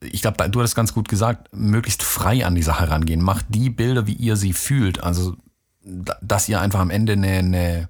ich 0.00 0.22
glaube, 0.22 0.48
du 0.50 0.62
hast 0.62 0.74
ganz 0.74 0.94
gut 0.94 1.08
gesagt, 1.08 1.48
möglichst 1.52 2.02
frei 2.02 2.44
an 2.46 2.54
die 2.54 2.62
Sache 2.62 2.88
rangehen. 2.90 3.20
Macht 3.22 3.46
die 3.50 3.68
Bilder, 3.70 4.06
wie 4.06 4.14
ihr 4.14 4.36
sie 4.36 4.52
fühlt. 4.52 5.02
Also, 5.02 5.36
da- 5.84 6.16
dass 6.22 6.48
ihr 6.48 6.60
einfach 6.60 6.80
am 6.80 6.90
Ende 6.90 7.12
eine, 7.14 7.28
eine, 7.38 7.88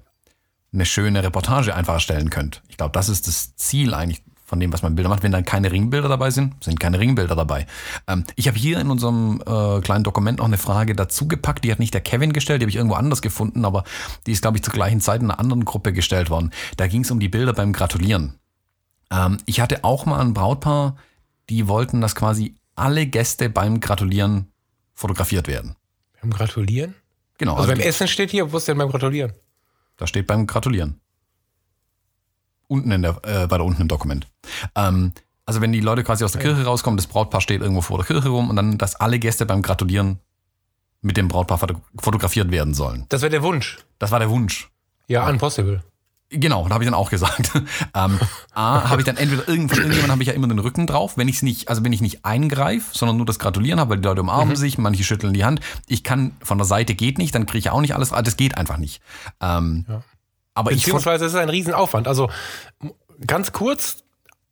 eine 0.73 0.85
schöne 0.85 1.23
Reportage 1.23 1.75
einfach 1.75 1.93
erstellen 1.95 2.29
könnt. 2.29 2.61
Ich 2.67 2.77
glaube, 2.77 2.91
das 2.93 3.07
ist 3.09 3.27
das 3.27 3.55
Ziel 3.55 3.93
eigentlich 3.93 4.23
von 4.45 4.59
dem, 4.59 4.73
was 4.73 4.81
man 4.81 4.95
Bilder 4.95 5.09
macht. 5.09 5.23
Wenn 5.23 5.31
dann 5.31 5.45
keine 5.45 5.71
Ringbilder 5.71 6.09
dabei 6.09 6.29
sind, 6.29 6.63
sind 6.63 6.79
keine 6.79 6.99
Ringbilder 6.99 7.35
dabei. 7.35 7.65
Ähm, 8.07 8.23
ich 8.35 8.47
habe 8.47 8.57
hier 8.57 8.79
in 8.79 8.89
unserem 8.89 9.41
äh, 9.45 9.81
kleinen 9.81 10.03
Dokument 10.03 10.39
noch 10.39 10.45
eine 10.45 10.57
Frage 10.57 10.95
dazu 10.95 11.27
gepackt. 11.27 11.63
Die 11.63 11.71
hat 11.71 11.79
nicht 11.79 11.93
der 11.93 12.01
Kevin 12.01 12.33
gestellt, 12.33 12.61
die 12.61 12.65
habe 12.65 12.69
ich 12.69 12.75
irgendwo 12.75 12.95
anders 12.95 13.21
gefunden, 13.21 13.65
aber 13.65 13.83
die 14.27 14.31
ist, 14.31 14.41
glaube 14.41 14.57
ich, 14.57 14.63
zur 14.63 14.73
gleichen 14.73 15.01
Zeit 15.01 15.21
in 15.21 15.29
einer 15.29 15.39
anderen 15.39 15.65
Gruppe 15.65 15.93
gestellt 15.93 16.29
worden. 16.29 16.51
Da 16.77 16.87
ging 16.87 17.01
es 17.01 17.11
um 17.11 17.19
die 17.19 17.29
Bilder 17.29 17.53
beim 17.53 17.73
Gratulieren. 17.73 18.39
Ähm, 19.11 19.37
ich 19.45 19.59
hatte 19.61 19.83
auch 19.83 20.05
mal 20.05 20.19
ein 20.19 20.33
Brautpaar, 20.33 20.97
die 21.49 21.67
wollten, 21.67 22.01
dass 22.01 22.15
quasi 22.15 22.55
alle 22.75 23.05
Gäste 23.05 23.49
beim 23.49 23.79
Gratulieren 23.79 24.51
fotografiert 24.93 25.47
werden. 25.47 25.75
Beim 26.21 26.31
Gratulieren? 26.31 26.95
Genau, 27.37 27.53
Also, 27.53 27.69
also 27.69 27.73
beim 27.73 27.87
Essen 27.87 28.07
steht 28.07 28.31
hier, 28.31 28.51
wo 28.51 28.57
ist 28.57 28.67
denn 28.67 28.77
beim 28.77 28.89
Gratulieren? 28.89 29.33
Da 29.97 30.07
steht 30.07 30.27
beim 30.27 30.47
Gratulieren. 30.47 30.99
Unten 32.67 32.91
in 32.91 33.01
der, 33.01 33.23
äh, 33.25 33.49
weiter 33.51 33.63
unten 33.63 33.81
im 33.81 33.87
Dokument. 33.87 34.27
Ähm, 34.75 35.11
also 35.45 35.61
wenn 35.61 35.71
die 35.71 35.81
Leute 35.81 36.03
quasi 36.03 36.23
aus 36.23 36.31
der 36.31 36.41
Kirche 36.41 36.63
rauskommen, 36.63 36.97
das 36.97 37.07
Brautpaar 37.07 37.41
steht 37.41 37.61
irgendwo 37.61 37.81
vor 37.81 37.97
der 37.97 38.05
Kirche 38.05 38.29
rum 38.29 38.49
und 38.49 38.55
dann, 38.55 38.77
dass 38.77 38.95
alle 38.95 39.19
Gäste 39.19 39.45
beim 39.45 39.61
Gratulieren 39.61 40.19
mit 41.01 41.17
dem 41.17 41.27
Brautpaar 41.27 41.57
foto 41.57 41.75
fotografiert 41.99 42.49
werden 42.49 42.73
sollen. 42.73 43.05
Das 43.09 43.21
wäre 43.21 43.29
der 43.29 43.43
Wunsch. 43.43 43.79
Das 43.99 44.11
war 44.11 44.19
der 44.19 44.29
Wunsch. 44.29 44.71
Ja, 45.07 45.27
unpossible. 45.27 45.83
Genau, 46.29 46.67
da 46.67 46.73
habe 46.73 46.83
ich 46.83 46.89
dann 46.89 46.97
auch 46.97 47.11
gesagt. 47.11 47.51
ähm, 47.93 48.19
A, 48.53 48.89
habe 48.89 49.01
ich 49.01 49.05
dann 49.05 49.17
entweder 49.17 49.47
irgend, 49.47 49.69
von 49.69 49.79
irgendjemandem 49.79 50.11
habe 50.11 50.23
ich 50.23 50.29
ja 50.29 50.33
immer 50.33 50.47
den 50.47 50.59
Rücken 50.59 50.87
drauf, 50.87 51.15
wenn 51.17 51.27
ich 51.27 51.35
es 51.37 51.41
nicht, 51.43 51.69
also 51.69 51.83
wenn 51.83 51.93
ich 51.93 52.01
nicht 52.01 52.25
eingreife, 52.25 52.97
sondern 52.97 53.17
nur 53.17 53.25
das 53.25 53.37
Gratulieren 53.37 53.79
habe, 53.79 53.91
weil 53.91 53.97
die 53.97 54.07
Leute 54.07 54.21
umarmen 54.21 54.55
sich, 54.55 54.77
manche 54.79 55.03
schütteln 55.03 55.33
die 55.33 55.45
Hand. 55.45 55.59
Ich 55.87 56.03
kann 56.03 56.31
von 56.41 56.57
der 56.57 56.65
Seite 56.65 56.95
geht 56.95 57.19
nicht, 57.19 57.35
dann 57.35 57.45
kriege 57.45 57.59
ich 57.59 57.69
auch 57.69 57.81
nicht 57.81 57.93
alles, 57.93 58.09
das 58.09 58.37
geht 58.37 58.57
einfach 58.57 58.77
nicht. 58.77 59.01
Ähm, 59.41 59.85
Aber 60.53 60.71
ich 60.71 60.77
Beziehungsweise 60.77 61.25
es 61.25 61.33
ist 61.33 61.39
ein 61.39 61.49
Riesenaufwand. 61.49 62.07
Also 62.07 62.29
ganz 63.25 63.51
kurz, 63.51 64.03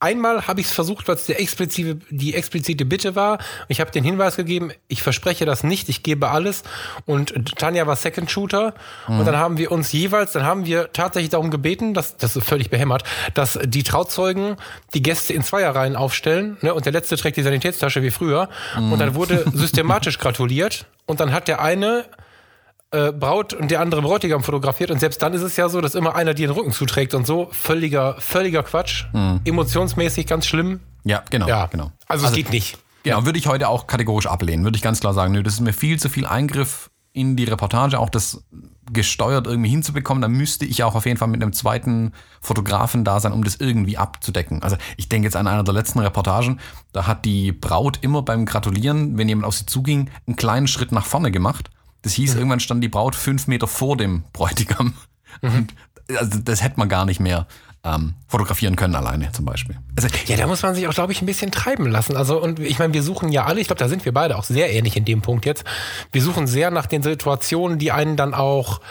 einmal 0.01 0.47
habe 0.47 0.59
ich 0.59 0.67
es 0.67 0.73
versucht, 0.73 1.07
was 1.07 1.27
der 1.27 1.39
explizite, 1.39 1.99
die 2.09 2.33
explizite 2.33 2.85
Bitte 2.85 3.15
war. 3.15 3.37
Ich 3.67 3.79
habe 3.79 3.91
den 3.91 4.03
Hinweis 4.03 4.35
gegeben, 4.35 4.71
ich 4.87 5.03
verspreche 5.03 5.45
das 5.45 5.63
nicht, 5.63 5.89
ich 5.89 6.03
gebe 6.03 6.29
alles. 6.29 6.63
Und 7.05 7.55
Tanja 7.57 7.85
war 7.87 7.95
Second 7.95 8.29
Shooter. 8.29 8.73
Und 9.07 9.25
dann 9.25 9.37
haben 9.37 9.57
wir 9.57 9.71
uns 9.71 9.91
jeweils, 9.91 10.31
dann 10.31 10.43
haben 10.43 10.65
wir 10.65 10.91
tatsächlich 10.91 11.29
darum 11.29 11.51
gebeten, 11.51 11.93
dass, 11.93 12.17
das 12.17 12.35
ist 12.35 12.45
völlig 12.45 12.69
behämmert, 12.69 13.03
dass 13.35 13.59
die 13.63 13.83
Trauzeugen 13.83 14.55
die 14.93 15.03
Gäste 15.03 15.33
in 15.33 15.43
Zweierreihen 15.43 15.95
aufstellen. 15.95 16.57
Ne? 16.61 16.73
Und 16.73 16.85
der 16.85 16.93
letzte 16.93 17.15
trägt 17.15 17.37
die 17.37 17.43
Sanitätstasche 17.43 18.01
wie 18.01 18.11
früher. 18.11 18.49
Und 18.75 18.99
dann 18.99 19.13
wurde 19.13 19.45
systematisch 19.53 20.17
gratuliert. 20.17 20.87
Und 21.05 21.19
dann 21.19 21.31
hat 21.31 21.47
der 21.47 21.61
eine 21.61 22.05
äh, 22.91 23.11
Braut 23.11 23.53
und 23.53 23.71
der 23.71 23.79
andere 23.81 24.01
Bräutigam 24.01 24.43
fotografiert 24.43 24.91
und 24.91 24.99
selbst 24.99 25.21
dann 25.21 25.33
ist 25.33 25.41
es 25.41 25.55
ja 25.57 25.69
so, 25.69 25.81
dass 25.81 25.95
immer 25.95 26.15
einer 26.15 26.33
dir 26.33 26.47
den 26.47 26.53
Rücken 26.53 26.71
zuträgt 26.71 27.13
und 27.13 27.25
so. 27.25 27.47
Völliger, 27.51 28.15
völliger 28.19 28.63
Quatsch. 28.63 29.05
Emotionsmäßig 29.45 30.27
ganz 30.27 30.45
schlimm. 30.45 30.81
Ja, 31.03 31.23
genau, 31.29 31.47
Ja, 31.47 31.65
genau. 31.67 31.91
Also, 32.07 32.27
es 32.27 32.33
geht 32.33 32.51
nicht. 32.51 32.77
Genau, 33.03 33.25
würde 33.25 33.39
ich 33.39 33.47
heute 33.47 33.67
auch 33.67 33.87
kategorisch 33.87 34.27
ablehnen. 34.27 34.63
Würde 34.63 34.75
ich 34.75 34.83
ganz 34.83 34.99
klar 34.99 35.13
sagen, 35.13 35.33
nö, 35.33 35.41
das 35.41 35.55
ist 35.55 35.61
mir 35.61 35.73
viel 35.73 35.99
zu 35.99 36.09
viel 36.09 36.27
Eingriff 36.27 36.91
in 37.13 37.35
die 37.35 37.45
Reportage, 37.45 37.99
auch 37.99 38.09
das 38.09 38.43
gesteuert 38.91 39.47
irgendwie 39.47 39.69
hinzubekommen. 39.69 40.21
Da 40.21 40.27
müsste 40.27 40.65
ich 40.65 40.83
auch 40.83 40.95
auf 40.95 41.05
jeden 41.05 41.17
Fall 41.17 41.27
mit 41.27 41.41
einem 41.41 41.53
zweiten 41.53 42.13
Fotografen 42.41 43.03
da 43.03 43.19
sein, 43.19 43.31
um 43.31 43.43
das 43.43 43.55
irgendwie 43.55 43.97
abzudecken. 43.97 44.61
Also 44.63 44.77
ich 44.97 45.09
denke 45.09 45.25
jetzt 45.27 45.35
an 45.35 45.47
einer 45.47 45.63
der 45.63 45.73
letzten 45.73 45.99
Reportagen, 45.99 46.59
da 46.91 47.07
hat 47.07 47.25
die 47.25 47.51
Braut 47.51 47.99
immer 48.01 48.21
beim 48.21 48.45
Gratulieren, 48.45 49.17
wenn 49.17 49.29
jemand 49.29 49.45
auf 49.45 49.55
sie 49.55 49.65
zuging, 49.65 50.09
einen 50.27 50.35
kleinen 50.35 50.67
Schritt 50.67 50.91
nach 50.91 51.05
vorne 51.05 51.31
gemacht. 51.31 51.69
Das 52.01 52.13
hieß, 52.13 52.35
irgendwann 52.35 52.59
stand 52.59 52.83
die 52.83 52.89
Braut 52.89 53.15
fünf 53.15 53.47
Meter 53.47 53.67
vor 53.67 53.97
dem 53.97 54.23
Bräutigam. 54.33 54.93
Und 55.41 55.73
also 56.17 56.39
das 56.39 56.63
hätte 56.63 56.77
man 56.77 56.89
gar 56.89 57.05
nicht 57.05 57.19
mehr 57.19 57.47
ähm, 57.83 58.13
fotografieren 58.27 58.75
können 58.75 58.95
alleine 58.95 59.31
zum 59.31 59.45
Beispiel. 59.45 59.77
Also, 59.95 60.07
Ja, 60.27 60.37
da 60.37 60.47
muss 60.47 60.61
man 60.61 60.75
sich 60.75 60.87
auch, 60.87 60.93
glaube 60.93 61.13
ich, 61.13 61.21
ein 61.21 61.25
bisschen 61.25 61.51
treiben 61.51 61.87
lassen. 61.87 62.15
Also, 62.15 62.41
und 62.41 62.59
ich 62.59 62.79
meine, 62.79 62.93
wir 62.93 63.03
suchen 63.03 63.29
ja 63.29 63.45
alle, 63.45 63.59
ich 63.59 63.67
glaube, 63.67 63.79
da 63.79 63.89
sind 63.89 64.05
wir 64.05 64.13
beide 64.13 64.37
auch 64.37 64.43
sehr 64.43 64.71
ähnlich 64.71 64.97
in 64.97 65.05
dem 65.05 65.21
Punkt 65.21 65.45
jetzt. 65.45 65.63
Wir 66.11 66.21
suchen 66.21 66.47
sehr 66.47 66.69
nach 66.69 66.85
den 66.85 67.01
Situationen, 67.01 67.79
die 67.79 67.91
einen 67.91 68.17
dann 68.17 68.33
auch, 68.33 68.81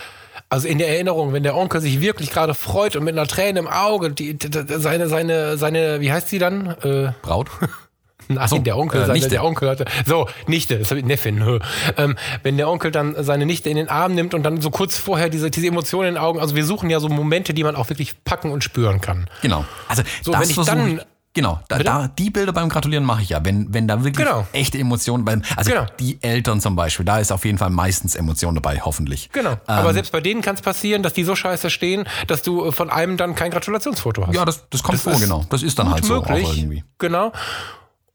also 0.48 0.66
in 0.66 0.78
der 0.78 0.88
Erinnerung, 0.88 1.32
wenn 1.32 1.44
der 1.44 1.56
Onkel 1.56 1.80
sich 1.80 2.00
wirklich 2.00 2.30
gerade 2.30 2.54
freut 2.54 2.96
und 2.96 3.04
mit 3.04 3.16
einer 3.16 3.28
Träne 3.28 3.60
im 3.60 3.68
Auge, 3.68 4.10
die, 4.10 4.36
die, 4.36 4.50
die, 4.50 4.64
seine, 4.80 5.08
seine, 5.08 5.56
seine, 5.56 6.00
wie 6.00 6.12
heißt 6.12 6.28
sie 6.28 6.38
dann? 6.38 6.70
Äh, 6.82 7.12
Braut? 7.22 7.48
Nein, 8.34 8.48
so, 8.48 8.58
der 8.58 8.76
Onkel, 8.78 9.02
äh, 9.02 9.06
seine, 9.06 9.28
der 9.28 9.44
Onkel 9.44 9.68
hatte. 9.70 9.84
So, 10.06 10.28
Nichte, 10.46 10.78
das 10.78 10.90
habe 10.90 11.00
ich 11.00 11.06
Neffin. 11.06 11.60
Ähm, 11.96 12.16
wenn 12.42 12.56
der 12.56 12.68
Onkel 12.68 12.90
dann 12.90 13.14
seine 13.24 13.46
Nichte 13.46 13.68
in 13.70 13.76
den 13.76 13.88
Arm 13.88 14.14
nimmt 14.14 14.34
und 14.34 14.42
dann 14.42 14.60
so 14.60 14.70
kurz 14.70 14.98
vorher 14.98 15.28
diese, 15.28 15.50
diese 15.50 15.66
Emotionen 15.66 16.08
in 16.08 16.14
den 16.14 16.22
Augen, 16.22 16.40
also 16.40 16.54
wir 16.54 16.64
suchen 16.64 16.90
ja 16.90 17.00
so 17.00 17.08
Momente, 17.08 17.54
die 17.54 17.64
man 17.64 17.76
auch 17.76 17.88
wirklich 17.90 18.24
packen 18.24 18.50
und 18.50 18.62
spüren 18.64 19.00
kann. 19.00 19.28
Genau. 19.42 19.64
Also 19.88 20.02
So, 20.22 20.32
wenn 20.32 20.42
ich 20.48 20.56
dann- 20.56 21.00
Genau, 21.32 21.60
da, 21.68 21.78
da, 21.78 22.08
die 22.08 22.28
Bilder 22.28 22.52
beim 22.52 22.68
Gratulieren 22.68 23.04
mache 23.04 23.22
ich 23.22 23.28
ja, 23.28 23.44
wenn, 23.44 23.72
wenn 23.72 23.86
da 23.86 24.02
wirklich 24.02 24.26
Genau. 24.26 24.48
echte 24.52 24.78
Emotionen 24.78 25.24
beim, 25.24 25.42
also 25.54 25.70
Genau. 25.70 25.86
die 26.00 26.18
Eltern 26.22 26.60
zum 26.60 26.74
Beispiel, 26.74 27.06
da 27.06 27.20
ist 27.20 27.30
auf 27.30 27.44
jeden 27.44 27.56
Fall 27.56 27.70
meistens 27.70 28.16
Emotion 28.16 28.56
dabei, 28.56 28.80
hoffentlich. 28.84 29.30
Genau. 29.32 29.54
Aber 29.68 29.92
selbst 29.94 30.10
bei 30.10 30.20
denen 30.20 30.42
kann 30.42 30.56
es 30.56 30.60
passieren, 30.60 31.04
dass 31.04 31.12
die 31.12 31.22
so 31.22 31.36
scheiße 31.36 31.70
stehen, 31.70 32.08
dass 32.26 32.42
du 32.42 32.64
äh, 32.66 32.72
von 32.72 32.90
einem 32.90 33.16
dann 33.16 33.36
kein 33.36 33.52
Gratulationsfoto 33.52 34.26
hast. 34.26 34.34
Ja, 34.34 34.44
das, 34.44 34.68
das 34.70 34.82
kommt 34.82 34.94
Das 34.96 35.02
vor, 35.02 35.20
genau. 35.20 35.46
Das 35.50 35.62
ist 35.62 35.78
dann 35.78 35.92
halt 35.92 36.04
so 36.04 36.14
möglich. 36.16 36.44
auch 36.44 36.56
irgendwie. 36.56 36.82
Genau. 36.98 37.30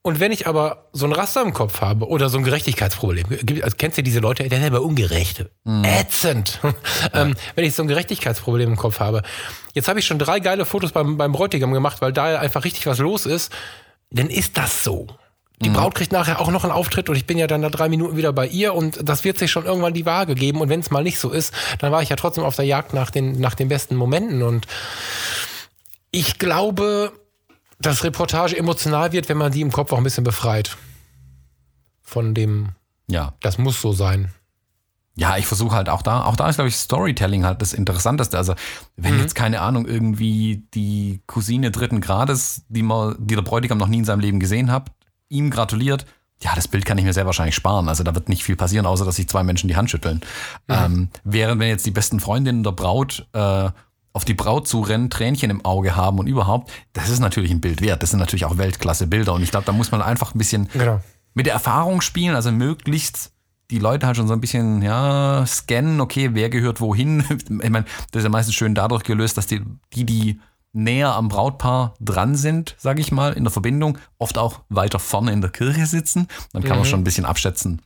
Und 0.06 0.20
wenn 0.20 0.32
ich 0.32 0.46
aber 0.46 0.86
so 0.94 1.08
ein 1.08 1.13
Raster 1.13 1.41
im 1.41 1.52
Kopf 1.52 1.82
habe 1.82 2.08
oder 2.08 2.30
so 2.30 2.38
ein 2.38 2.44
Gerechtigkeitsproblem, 2.44 3.26
also 3.63 3.76
kennst 3.76 3.98
du 3.98 4.04
diese 4.04 4.20
Leute, 4.20 4.48
der 4.48 4.60
ist 4.60 4.68
aber 4.68 4.84
ungerecht, 4.84 5.46
Mhm. 5.63 5.84
ätzend. 5.84 6.60
ähm, 7.13 7.34
wenn 7.56 7.65
ich 7.65 7.74
so 7.74 7.82
ein 7.82 7.88
Gerechtigkeitsproblem 7.88 8.74
im 8.74 8.76
Kopf 8.76 9.00
habe. 9.00 9.24
Jetzt 9.74 9.88
habe 9.88 9.98
ich 9.98 10.06
schon 10.06 10.20
drei 10.20 10.39
geile 10.39 10.68
Fotos 10.68 10.91
beim, 10.91 11.18
beim 11.18 11.32
Bräutigam 11.32 11.74
gemacht, 11.74 12.04
weil 12.04 12.13
da 12.13 12.38
einfach 12.38 12.65
richtig 12.65 12.86
was 12.86 13.00
los 13.00 13.26
ist. 13.26 13.52
Dann 14.12 14.30
ist 14.30 14.60
das 14.60 14.84
so. 14.84 15.08
Die 15.63 15.70
Braut 15.72 15.96
kriegt 15.96 16.12
nachher 16.12 16.39
auch 16.39 16.52
noch 16.52 16.63
einen 16.63 16.74
Auftritt 16.74 17.10
und 17.10 17.15
ich 17.15 17.26
bin 17.26 17.39
ja 17.39 17.48
dann 17.48 17.63
da 17.63 17.70
drei 17.72 17.89
Minuten 17.89 18.15
wieder 18.15 18.32
bei 18.32 18.46
ihr 18.46 18.76
und 18.76 19.00
das 19.10 19.24
wird 19.24 19.39
sich 19.39 19.50
schon 19.50 19.65
irgendwann 19.65 19.96
die 19.96 20.06
Waage 20.06 20.36
geben. 20.36 20.62
Und 20.62 20.70
wenn 20.70 20.82
es 20.82 20.91
mal 20.91 21.02
nicht 21.02 21.18
so 21.18 21.32
ist, 21.32 21.52
dann 21.80 21.91
war 21.91 22.04
ich 22.04 22.10
ja 22.10 22.15
trotzdem 22.15 22.44
auf 22.44 22.56
der 22.56 22.65
Jagd 22.65 22.94
nach 22.94 23.10
den, 23.10 23.39
nach 23.39 23.56
den 23.56 23.70
besten 23.70 23.96
Momenten. 23.96 24.44
Und 24.44 24.68
ich 26.12 26.38
glaube, 26.38 27.12
dass 27.80 28.04
Reportage 28.04 28.58
emotional 28.58 29.12
wird, 29.12 29.30
wenn 29.30 29.38
man 29.38 29.52
die 29.52 29.62
im 29.62 29.72
Kopf 29.72 29.92
auch 29.92 29.98
ein 29.98 30.04
bisschen 30.04 30.24
befreit. 30.24 30.78
Von 32.02 32.34
dem, 32.34 32.70
Ja. 33.08 33.34
das 33.42 33.58
muss 33.58 33.82
so 33.82 33.92
sein. 33.94 34.32
Ja, 35.18 35.38
ich 35.38 35.46
versuche 35.46 35.74
halt 35.76 35.88
auch 35.88 36.02
da, 36.02 36.26
auch 36.26 36.36
da 36.36 36.50
ist, 36.50 36.56
glaube 36.56 36.68
ich, 36.68 36.76
Storytelling 36.76 37.46
halt 37.46 37.62
das 37.62 37.72
Interessanteste. 37.74 38.38
Also, 38.38 38.54
wenn 38.98 39.18
jetzt, 39.18 39.34
keine 39.34 39.62
Ahnung, 39.62 39.86
irgendwie 39.88 40.68
die 40.74 41.22
Cousine 41.26 41.72
dritten 41.72 42.02
Grades, 42.02 42.66
die 42.68 42.84
man, 42.84 43.16
die 43.18 43.36
der 43.36 43.42
Bräutigam 43.42 43.78
noch 43.78 43.88
nie 43.88 44.00
in 44.00 44.06
seinem 44.06 44.20
Leben 44.20 44.42
gesehen 44.42 44.72
hat, 44.72 44.92
ihm 45.30 45.52
gratuliert, 45.52 46.06
ja, 46.42 46.52
das 46.54 46.68
Bild 46.68 46.86
kann 46.86 46.98
ich 46.98 47.06
mir 47.06 47.14
sehr 47.14 47.26
wahrscheinlich 47.26 47.56
sparen. 47.56 47.88
Also 47.88 48.04
da 48.04 48.14
wird 48.14 48.28
nicht 48.28 48.44
viel 48.44 48.58
passieren, 48.58 48.86
außer 48.86 49.06
dass 49.06 49.16
sich 49.16 49.30
zwei 49.30 49.42
Menschen 49.44 49.70
die 49.70 49.78
Hand 49.78 49.90
schütteln. 49.90 50.20
Ähm, 50.68 51.08
während 51.24 51.62
wenn 51.62 51.70
jetzt 51.70 51.86
die 51.86 51.92
besten 51.92 52.20
Freundinnen 52.20 52.62
der 52.64 52.74
Braut 52.74 53.26
äh, 53.32 53.70
auf 54.15 54.23
die 54.23 54.34
Braut 54.34 54.65
zurennen, 54.65 55.10
Tränchen 55.10 55.49
im 55.49 55.65
Auge 55.65 55.97
haben 55.97 56.19
und 56.19 56.28
überhaupt, 56.28 56.71
das 56.93 57.10
ist 57.10 57.19
natürlich 57.19 57.51
ein 57.51 57.60
Bild 57.60 57.82
wert. 57.82 58.01
Das 58.01 58.12
sind 58.12 58.19
natürlich 58.19 58.45
auch 58.45 58.58
Weltklasse-Bilder. 58.58 59.34
Und 59.34 59.43
ich 59.43 59.51
glaube, 59.51 59.65
da 59.65 59.73
muss 59.73 59.91
man 59.91 60.01
einfach 60.01 60.34
ein 60.34 60.38
bisschen 60.38 60.69
Genau. 60.71 61.01
mit 61.34 61.47
der 61.47 61.54
Erfahrung 61.54 61.99
spielen, 61.99 62.34
also 62.34 62.49
möglichst 62.49 63.34
die 63.71 63.80
Leute 63.80 64.08
halt 64.08 64.15
schon 64.15 64.28
so 64.28 64.34
ein 64.34 64.39
bisschen, 64.39 64.82
ja, 64.82 65.43
scannen, 65.45 65.99
okay, 65.99 66.30
wer 66.32 66.49
gehört 66.49 66.80
wohin. 66.80 67.25
Ich 67.62 67.69
meine, 67.69 67.84
das 68.12 68.21
ist 68.21 68.23
ja 68.23 68.30
meistens 68.30 68.56
schön 68.56 68.73
dadurch 68.73 69.04
gelöst, 69.04 69.38
dass 69.38 69.47
die, 69.47 69.62
die, 69.93 70.06
die 70.06 70.39
näher 70.71 71.13
am 71.13 71.28
Brautpaar 71.28 71.95
dran 71.99 72.36
sind, 72.36 72.75
sage 72.78 73.01
ich 73.01 73.12
mal, 73.12 73.34
in 73.34 73.43
der 73.43 73.51
Verbindung, 73.51 73.97
oft 74.17 74.38
auch 74.38 74.62
weiter 74.69 74.99
vorne 74.99 75.34
in 75.34 75.41
der 75.41 75.49
Kirche 75.49 75.88
sitzen. 75.88 76.30
Dann 76.54 76.63
kann 76.63 76.73
mhm. 76.73 76.84
man 76.84 76.86
schon 76.86 77.01
ein 77.01 77.06
bisschen 77.06 77.25
abschätzen, 77.25 77.82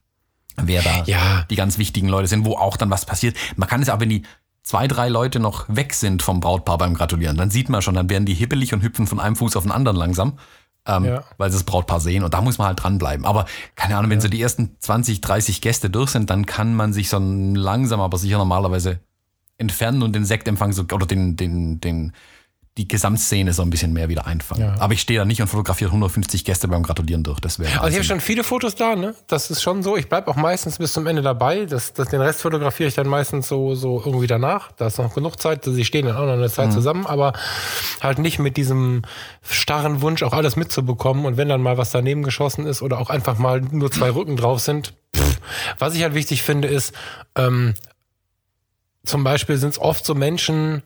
wer 0.57 0.83
da 0.83 1.03
ja. 1.05 1.45
die 1.49 1.55
ganz 1.55 1.79
wichtigen 1.79 2.07
Leute 2.07 2.27
sind, 2.27 2.45
wo 2.45 2.55
auch 2.55 2.77
dann 2.77 2.91
was 2.91 3.05
passiert. 3.05 3.35
Man 3.55 3.67
kann 3.67 3.81
es 3.81 3.89
auch, 3.89 3.99
wenn 3.99 4.09
die 4.09 4.23
zwei, 4.63 4.87
drei 4.87 5.09
Leute 5.09 5.39
noch 5.39 5.65
weg 5.67 5.93
sind 5.93 6.21
vom 6.21 6.39
Brautpaar 6.39 6.77
beim 6.77 6.93
Gratulieren, 6.93 7.37
dann 7.37 7.49
sieht 7.49 7.69
man 7.69 7.81
schon, 7.81 7.95
dann 7.95 8.09
werden 8.09 8.25
die 8.25 8.33
hippelig 8.33 8.73
und 8.73 8.83
hüpfen 8.83 9.07
von 9.07 9.19
einem 9.19 9.35
Fuß 9.35 9.55
auf 9.55 9.63
den 9.63 9.71
anderen 9.71 9.97
langsam 9.97 10.33
ähm, 10.89 11.05
ja. 11.05 11.23
weil 11.37 11.51
sie 11.51 11.57
das 11.57 11.63
Brautpaar 11.63 11.99
sehen 11.99 12.23
und 12.23 12.33
da 12.33 12.41
muss 12.41 12.57
man 12.57 12.67
halt 12.67 12.83
dranbleiben. 12.83 13.25
Aber 13.25 13.45
keine 13.75 13.97
Ahnung, 13.97 14.09
wenn 14.09 14.19
ja. 14.19 14.23
so 14.23 14.27
die 14.27 14.41
ersten 14.41 14.75
20, 14.79 15.21
30 15.21 15.61
Gäste 15.61 15.89
durch 15.89 16.11
sind, 16.11 16.29
dann 16.29 16.45
kann 16.45 16.75
man 16.75 16.93
sich 16.93 17.09
so 17.09 17.19
langsam, 17.19 18.01
aber 18.01 18.17
sicher 18.17 18.37
normalerweise 18.37 18.99
entfernen 19.57 20.03
und 20.03 20.13
den 20.13 20.25
Sektempfang 20.25 20.71
so, 20.71 20.83
oder 20.91 21.05
den, 21.05 21.35
den, 21.35 21.81
den, 21.81 22.13
die 22.79 22.87
Gesamtszene 22.87 23.51
so 23.51 23.61
ein 23.61 23.69
bisschen 23.69 23.91
mehr 23.91 24.07
wieder 24.07 24.25
einfangen. 24.25 24.63
Ja. 24.63 24.75
Aber 24.79 24.93
ich 24.93 25.01
stehe 25.01 25.19
da 25.19 25.25
nicht 25.25 25.41
und 25.41 25.49
fotografiere 25.49 25.89
150 25.89 26.45
Gäste 26.45 26.69
beim 26.69 26.81
Gratulieren 26.81 27.23
durch. 27.23 27.41
Das 27.41 27.59
wäre. 27.59 27.81
Also 27.81 27.89
ich 27.89 27.95
habe 27.95 28.05
schon 28.05 28.21
viele 28.21 28.45
Fotos 28.45 28.75
da, 28.75 28.95
ne? 28.95 29.15
Das 29.27 29.51
ist 29.51 29.61
schon 29.61 29.83
so. 29.83 29.97
Ich 29.97 30.07
bleibe 30.07 30.29
auch 30.29 30.37
meistens 30.37 30.77
bis 30.77 30.93
zum 30.93 31.05
Ende 31.05 31.21
dabei. 31.21 31.65
Das, 31.65 31.91
das, 31.91 32.07
den 32.07 32.21
Rest 32.21 32.41
fotografiere 32.41 32.87
ich 32.87 32.95
dann 32.95 33.07
meistens 33.07 33.49
so, 33.49 33.75
so 33.75 34.01
irgendwie 34.03 34.27
danach. 34.27 34.71
Da 34.71 34.87
ist 34.87 34.97
noch 34.97 35.13
genug 35.13 35.41
Zeit. 35.41 35.65
Sie 35.65 35.83
stehen 35.83 36.05
dann 36.05 36.15
auch 36.15 36.25
noch 36.25 36.33
eine 36.33 36.49
Zeit 36.49 36.67
mhm. 36.67 36.71
zusammen, 36.71 37.05
aber 37.05 37.33
halt 37.99 38.19
nicht 38.19 38.39
mit 38.39 38.55
diesem 38.55 39.01
starren 39.41 40.01
Wunsch, 40.01 40.23
auch 40.23 40.33
alles 40.33 40.55
mitzubekommen. 40.55 41.25
Und 41.25 41.35
wenn 41.35 41.49
dann 41.49 41.61
mal 41.61 41.77
was 41.77 41.91
daneben 41.91 42.23
geschossen 42.23 42.65
ist 42.65 42.81
oder 42.81 42.99
auch 42.99 43.09
einfach 43.09 43.37
mal 43.37 43.59
nur 43.59 43.91
zwei 43.91 44.09
Rücken 44.09 44.37
drauf 44.37 44.61
sind. 44.61 44.93
Pff. 45.17 45.41
Was 45.79 45.95
ich 45.95 46.03
halt 46.03 46.13
wichtig 46.13 46.43
finde, 46.43 46.69
ist, 46.69 46.93
ähm, 47.35 47.73
zum 49.03 49.25
Beispiel 49.25 49.57
sind 49.57 49.71
es 49.71 49.79
oft 49.79 50.05
so 50.05 50.15
Menschen, 50.15 50.81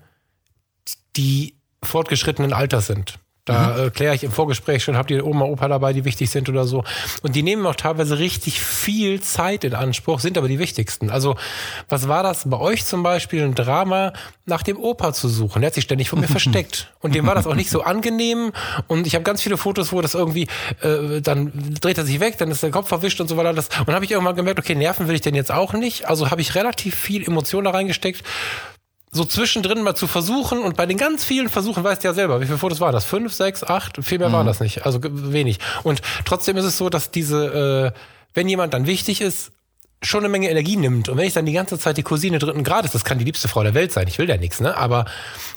die 1.15 1.53
fortgeschrittenen 1.83 2.53
Alters 2.53 2.87
sind. 2.87 3.19
Da 3.45 3.75
mhm. 3.75 3.87
äh, 3.87 3.89
kläre 3.89 4.15
ich 4.15 4.23
im 4.23 4.31
Vorgespräch 4.31 4.83
schon, 4.83 4.95
habt 4.95 5.11
ihr 5.11 5.25
Oma, 5.25 5.43
Opa 5.43 5.67
dabei, 5.67 5.91
die 5.91 6.05
wichtig 6.05 6.29
sind 6.29 6.47
oder 6.47 6.65
so. 6.65 6.85
Und 7.23 7.35
die 7.35 7.43
nehmen 7.43 7.65
auch 7.65 7.75
teilweise 7.75 8.17
richtig 8.17 8.61
viel 8.61 9.19
Zeit 9.19 9.65
in 9.65 9.73
Anspruch, 9.73 10.21
sind 10.21 10.37
aber 10.37 10.47
die 10.47 10.59
wichtigsten. 10.59 11.09
Also, 11.09 11.35
was 11.89 12.07
war 12.07 12.23
das 12.23 12.49
bei 12.49 12.57
euch 12.57 12.85
zum 12.85 13.03
Beispiel, 13.03 13.43
ein 13.43 13.53
Drama, 13.53 14.13
nach 14.45 14.63
dem 14.63 14.77
Opa 14.77 15.11
zu 15.11 15.27
suchen? 15.27 15.61
Der 15.61 15.67
hat 15.67 15.73
sich 15.73 15.83
ständig 15.83 16.09
vor 16.09 16.19
mir 16.19 16.27
versteckt. 16.29 16.93
Und 17.01 17.15
dem 17.15 17.27
war 17.27 17.35
das 17.35 17.45
auch 17.45 17.55
nicht 17.55 17.69
so 17.69 17.81
angenehm. 17.83 18.53
Und 18.87 19.07
ich 19.07 19.15
habe 19.15 19.23
ganz 19.23 19.41
viele 19.41 19.57
Fotos, 19.57 19.91
wo 19.91 19.99
das 19.99 20.13
irgendwie, 20.13 20.47
äh, 20.81 21.19
dann 21.19 21.51
dreht 21.81 21.97
er 21.97 22.05
sich 22.05 22.21
weg, 22.21 22.37
dann 22.37 22.49
ist 22.49 22.63
der 22.63 22.71
Kopf 22.71 22.87
verwischt 22.87 23.19
und 23.19 23.27
so 23.27 23.35
weiter. 23.35 23.49
Und 23.49 23.87
dann 23.87 23.95
habe 23.95 24.05
ich 24.05 24.11
irgendwann 24.11 24.37
gemerkt, 24.37 24.59
okay, 24.59 24.75
nerven 24.75 25.09
will 25.09 25.15
ich 25.15 25.21
denn 25.21 25.35
jetzt 25.35 25.51
auch 25.51 25.73
nicht. 25.73 26.07
Also 26.07 26.31
habe 26.31 26.39
ich 26.39 26.55
relativ 26.55 26.95
viel 26.95 27.27
Emotion 27.27 27.65
da 27.65 27.71
reingesteckt 27.71 28.23
so 29.13 29.23
zwischendrin 29.25 29.83
mal 29.83 29.95
zu 29.95 30.07
versuchen 30.07 30.59
und 30.59 30.75
bei 30.75 30.85
den 30.85 30.97
ganz 30.97 31.23
vielen 31.23 31.47
Versuchen 31.47 31.83
weißt 31.83 32.03
du 32.03 32.07
ja 32.07 32.13
selber, 32.13 32.41
wie 32.41 32.45
viele 32.45 32.57
Fotos 32.57 32.79
waren 32.79 32.91
das? 32.91 33.05
Fünf, 33.05 33.33
sechs, 33.33 33.63
acht? 33.63 34.03
Viel 34.03 34.19
mehr 34.19 34.29
mhm. 34.29 34.33
waren 34.33 34.47
das 34.47 34.59
nicht. 34.59 34.85
Also 34.85 34.99
wenig. 35.03 35.59
Und 35.83 36.01
trotzdem 36.25 36.57
ist 36.57 36.65
es 36.65 36.77
so, 36.77 36.89
dass 36.89 37.11
diese, 37.11 37.93
äh, 37.93 37.99
wenn 38.33 38.49
jemand 38.49 38.73
dann 38.73 38.87
wichtig 38.87 39.21
ist, 39.21 39.51
schon 40.01 40.21
eine 40.21 40.29
Menge 40.29 40.49
Energie 40.49 40.75
nimmt. 40.75 41.07
Und 41.09 41.17
wenn 41.17 41.25
ich 41.25 41.33
dann 41.33 41.45
die 41.45 41.53
ganze 41.53 41.79
Zeit 41.79 41.95
die 41.95 42.03
Cousine 42.03 42.39
dritten 42.39 42.63
Grades, 42.63 42.91
das 42.91 43.05
kann 43.05 43.19
die 43.19 43.23
liebste 43.23 43.47
Frau 43.47 43.63
der 43.63 43.73
Welt 43.73 43.93
sein, 43.93 44.07
ich 44.07 44.17
will 44.17 44.27
ja 44.27 44.35
nichts, 44.35 44.59
ne? 44.59 44.75
Aber 44.75 45.05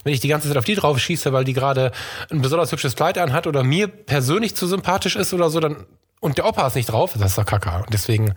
wenn 0.04 0.12
ich 0.12 0.20
die 0.20 0.28
ganze 0.28 0.46
Zeit 0.46 0.56
auf 0.56 0.64
die 0.64 0.76
drauf 0.76 0.98
schieße, 0.98 1.32
weil 1.32 1.44
die 1.44 1.52
gerade 1.52 1.90
ein 2.30 2.42
besonders 2.42 2.70
hübsches 2.70 2.94
Kleid 2.94 3.18
anhat 3.18 3.46
oder 3.46 3.64
mir 3.64 3.88
persönlich 3.88 4.54
zu 4.54 4.66
sympathisch 4.66 5.16
ist 5.16 5.34
oder 5.34 5.50
so, 5.50 5.58
dann 5.58 5.86
und 6.20 6.38
der 6.38 6.46
Opa 6.46 6.66
ist 6.66 6.76
nicht 6.76 6.86
drauf, 6.86 7.12
das 7.14 7.30
ist 7.30 7.38
doch 7.38 7.44
Kacke. 7.44 7.70
Und 7.84 7.92
deswegen 7.92 8.34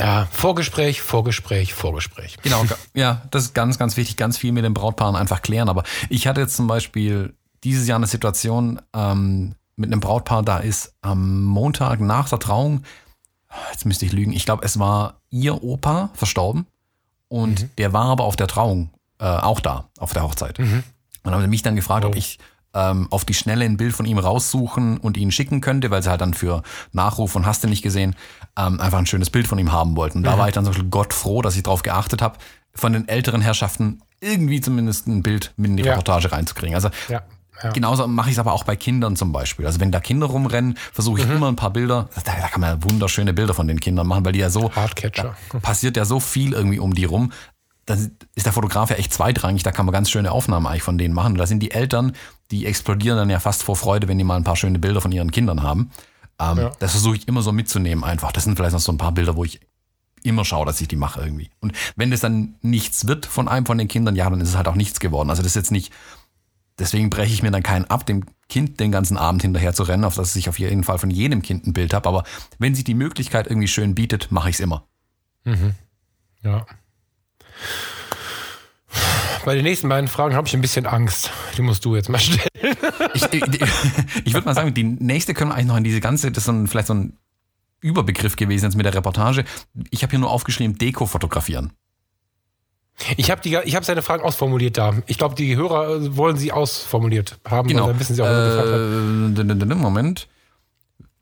ja, 0.00 0.26
Vorgespräch, 0.30 1.02
Vorgespräch, 1.02 1.74
Vorgespräch. 1.74 2.38
Genau, 2.42 2.64
ja, 2.94 3.22
das 3.30 3.44
ist 3.44 3.54
ganz, 3.54 3.78
ganz 3.78 3.96
wichtig, 3.96 4.16
ganz 4.16 4.38
viel 4.38 4.52
mit 4.52 4.64
den 4.64 4.74
Brautpaaren 4.74 5.14
einfach 5.14 5.42
klären. 5.42 5.68
Aber 5.68 5.84
ich 6.08 6.26
hatte 6.26 6.40
jetzt 6.40 6.56
zum 6.56 6.66
Beispiel 6.66 7.34
dieses 7.62 7.86
Jahr 7.86 7.96
eine 7.96 8.06
Situation 8.06 8.80
ähm, 8.94 9.54
mit 9.76 9.92
einem 9.92 10.00
Brautpaar, 10.00 10.42
da 10.42 10.58
ist 10.58 10.94
am 11.02 11.44
Montag 11.44 12.00
nach 12.00 12.28
der 12.28 12.38
Trauung, 12.38 12.82
jetzt 13.70 13.84
müsste 13.84 14.06
ich 14.06 14.12
lügen, 14.12 14.32
ich 14.32 14.46
glaube, 14.46 14.64
es 14.64 14.78
war 14.78 15.20
ihr 15.30 15.62
Opa 15.62 16.10
verstorben 16.14 16.66
und 17.28 17.62
mhm. 17.62 17.70
der 17.76 17.92
war 17.92 18.06
aber 18.06 18.24
auf 18.24 18.36
der 18.36 18.46
Trauung 18.46 18.90
äh, 19.18 19.24
auch 19.24 19.60
da, 19.60 19.88
auf 19.98 20.12
der 20.12 20.22
Hochzeit. 20.22 20.58
Mhm. 20.58 20.82
Und 21.22 21.32
haben 21.34 21.42
sie 21.42 21.48
mich 21.48 21.62
dann 21.62 21.76
gefragt, 21.76 22.06
oh. 22.06 22.08
ob 22.08 22.16
ich 22.16 22.38
ähm, 22.74 23.08
auf 23.10 23.24
die 23.24 23.34
Schnelle 23.34 23.64
ein 23.64 23.76
Bild 23.76 23.94
von 23.94 24.06
ihm 24.06 24.18
raussuchen 24.18 24.98
und 24.98 25.16
ihn 25.16 25.30
schicken 25.30 25.60
könnte, 25.60 25.90
weil 25.90 26.02
sie 26.02 26.10
halt 26.10 26.20
dann 26.20 26.34
für 26.34 26.62
Nachruf 26.92 27.34
und 27.36 27.46
hast 27.46 27.64
du 27.64 27.68
nicht 27.68 27.82
gesehen, 27.82 28.14
ähm, 28.56 28.80
einfach 28.80 28.98
ein 28.98 29.06
schönes 29.06 29.30
Bild 29.30 29.46
von 29.46 29.58
ihm 29.58 29.72
haben 29.72 29.96
wollten. 29.96 30.18
Und 30.18 30.24
da 30.24 30.36
mhm. 30.36 30.40
war 30.40 30.48
ich 30.48 30.54
dann 30.54 30.64
so 30.64 30.72
Gott 30.90 31.12
froh, 31.12 31.42
dass 31.42 31.56
ich 31.56 31.62
darauf 31.62 31.82
geachtet 31.82 32.22
habe, 32.22 32.38
von 32.74 32.92
den 32.92 33.08
älteren 33.08 33.40
Herrschaften 33.40 34.02
irgendwie 34.20 34.60
zumindest 34.60 35.08
ein 35.08 35.22
Bild 35.22 35.52
mit 35.56 35.70
in 35.70 35.76
die 35.76 35.82
ja. 35.82 35.92
Reportage 35.92 36.30
reinzukriegen. 36.30 36.74
Also 36.74 36.90
ja. 37.08 37.22
Ja. 37.62 37.70
Genauso 37.72 38.06
mache 38.06 38.30
ich 38.30 38.36
es 38.36 38.38
aber 38.38 38.52
auch 38.52 38.64
bei 38.64 38.74
Kindern 38.76 39.16
zum 39.16 39.32
Beispiel. 39.32 39.66
Also 39.66 39.80
wenn 39.80 39.92
da 39.92 40.00
Kinder 40.00 40.26
rumrennen, 40.26 40.78
versuche 40.92 41.20
ich 41.20 41.26
mhm. 41.26 41.36
immer 41.36 41.48
ein 41.48 41.56
paar 41.56 41.70
Bilder. 41.70 42.08
Da, 42.14 42.22
da, 42.24 42.48
kann 42.48 42.60
man 42.60 42.78
ja 42.78 42.90
wunderschöne 42.90 43.34
Bilder 43.34 43.54
von 43.54 43.68
den 43.68 43.80
Kindern 43.80 44.06
machen, 44.06 44.24
weil 44.24 44.32
die 44.32 44.38
ja 44.38 44.50
so 44.50 44.72
Hardcatcher. 44.72 45.36
passiert 45.60 45.96
ja 45.96 46.04
so 46.04 46.20
viel 46.20 46.52
irgendwie 46.52 46.78
um 46.78 46.94
die 46.94 47.04
rum 47.04 47.32
dann 47.90 48.16
ist 48.34 48.46
der 48.46 48.52
Fotograf 48.52 48.90
ja 48.90 48.96
echt 48.96 49.12
zweitrangig, 49.12 49.62
da 49.62 49.72
kann 49.72 49.86
man 49.86 49.92
ganz 49.92 50.10
schöne 50.10 50.32
Aufnahmen 50.32 50.66
eigentlich 50.66 50.82
von 50.82 50.98
denen 50.98 51.14
machen. 51.14 51.34
da 51.34 51.46
sind 51.46 51.60
die 51.60 51.72
Eltern, 51.72 52.12
die 52.50 52.66
explodieren 52.66 53.18
dann 53.18 53.30
ja 53.30 53.40
fast 53.40 53.62
vor 53.62 53.76
Freude, 53.76 54.08
wenn 54.08 54.18
die 54.18 54.24
mal 54.24 54.36
ein 54.36 54.44
paar 54.44 54.56
schöne 54.56 54.78
Bilder 54.78 55.00
von 55.00 55.12
ihren 55.12 55.30
Kindern 55.30 55.62
haben. 55.62 55.90
Ähm, 56.38 56.58
ja. 56.58 56.72
Das 56.78 56.92
versuche 56.92 57.16
ich 57.16 57.28
immer 57.28 57.42
so 57.42 57.52
mitzunehmen 57.52 58.04
einfach. 58.04 58.32
Das 58.32 58.44
sind 58.44 58.56
vielleicht 58.56 58.72
noch 58.72 58.80
so 58.80 58.92
ein 58.92 58.98
paar 58.98 59.12
Bilder, 59.12 59.36
wo 59.36 59.44
ich 59.44 59.60
immer 60.22 60.44
schaue, 60.44 60.66
dass 60.66 60.80
ich 60.80 60.88
die 60.88 60.96
mache 60.96 61.20
irgendwie. 61.20 61.50
Und 61.60 61.72
wenn 61.96 62.10
das 62.10 62.20
dann 62.20 62.54
nichts 62.62 63.06
wird 63.06 63.26
von 63.26 63.48
einem 63.48 63.66
von 63.66 63.78
den 63.78 63.88
Kindern, 63.88 64.16
ja, 64.16 64.28
dann 64.28 64.40
ist 64.40 64.50
es 64.50 64.56
halt 64.56 64.68
auch 64.68 64.74
nichts 64.74 65.00
geworden. 65.00 65.30
Also 65.30 65.42
das 65.42 65.52
ist 65.52 65.56
jetzt 65.56 65.70
nicht, 65.72 65.92
deswegen 66.78 67.10
breche 67.10 67.32
ich 67.32 67.42
mir 67.42 67.50
dann 67.50 67.62
keinen 67.62 67.86
ab, 67.86 68.06
dem 68.06 68.24
Kind 68.48 68.80
den 68.80 68.92
ganzen 68.92 69.16
Abend 69.16 69.42
hinterher 69.42 69.74
zu 69.74 69.82
rennen, 69.82 70.04
auf 70.04 70.14
dass 70.14 70.36
ich 70.36 70.48
auf 70.48 70.58
jeden 70.58 70.84
Fall 70.84 70.98
von 70.98 71.10
jedem 71.10 71.42
Kind 71.42 71.66
ein 71.66 71.72
Bild 71.72 71.94
habe. 71.94 72.08
Aber 72.08 72.24
wenn 72.58 72.74
sich 72.74 72.84
die 72.84 72.94
Möglichkeit 72.94 73.46
irgendwie 73.46 73.68
schön 73.68 73.94
bietet, 73.94 74.30
mache 74.30 74.50
ich 74.50 74.56
es 74.56 74.60
immer. 74.60 74.84
Mhm. 75.44 75.74
Ja. 76.42 76.66
Bei 79.44 79.54
den 79.54 79.64
nächsten 79.64 79.88
beiden 79.88 80.08
Fragen 80.08 80.34
habe 80.34 80.46
ich 80.46 80.54
ein 80.54 80.60
bisschen 80.60 80.86
Angst. 80.86 81.30
Die 81.56 81.62
musst 81.62 81.84
du 81.84 81.96
jetzt 81.96 82.08
mal 82.08 82.18
stellen. 82.18 82.76
Ich, 83.14 83.24
ich, 83.32 83.42
ich 84.24 84.34
würde 84.34 84.44
mal 84.44 84.54
sagen, 84.54 84.74
die 84.74 84.84
nächste 84.84 85.34
können 85.34 85.50
wir 85.50 85.54
eigentlich 85.54 85.66
noch 85.66 85.76
in 85.76 85.84
diese 85.84 86.00
ganze, 86.00 86.30
das 86.30 86.42
ist 86.42 86.46
so 86.46 86.52
ein, 86.52 86.66
vielleicht 86.66 86.88
so 86.88 86.94
ein 86.94 87.16
Überbegriff 87.80 88.36
gewesen 88.36 88.66
jetzt 88.66 88.76
mit 88.76 88.84
der 88.84 88.94
Reportage. 88.94 89.44
Ich 89.90 90.02
habe 90.02 90.10
hier 90.10 90.18
nur 90.18 90.30
aufgeschrieben, 90.30 90.76
Deko 90.76 91.06
fotografieren. 91.06 91.72
Ich 93.16 93.30
habe 93.30 93.40
ich 93.48 93.74
habe 93.74 93.84
seine 93.84 94.02
Fragen 94.02 94.22
ausformuliert 94.22 94.76
da. 94.76 94.94
Ich 95.06 95.16
glaube, 95.16 95.34
die 95.34 95.56
Hörer 95.56 96.16
wollen 96.16 96.36
sie 96.36 96.52
ausformuliert 96.52 97.38
haben. 97.48 97.68
Genau. 97.68 97.86
Dann 97.86 97.98
wissen 97.98 98.14
sie 98.14 98.22
auch, 98.22 98.26
äh, 98.26 99.74
Moment. 99.74 100.28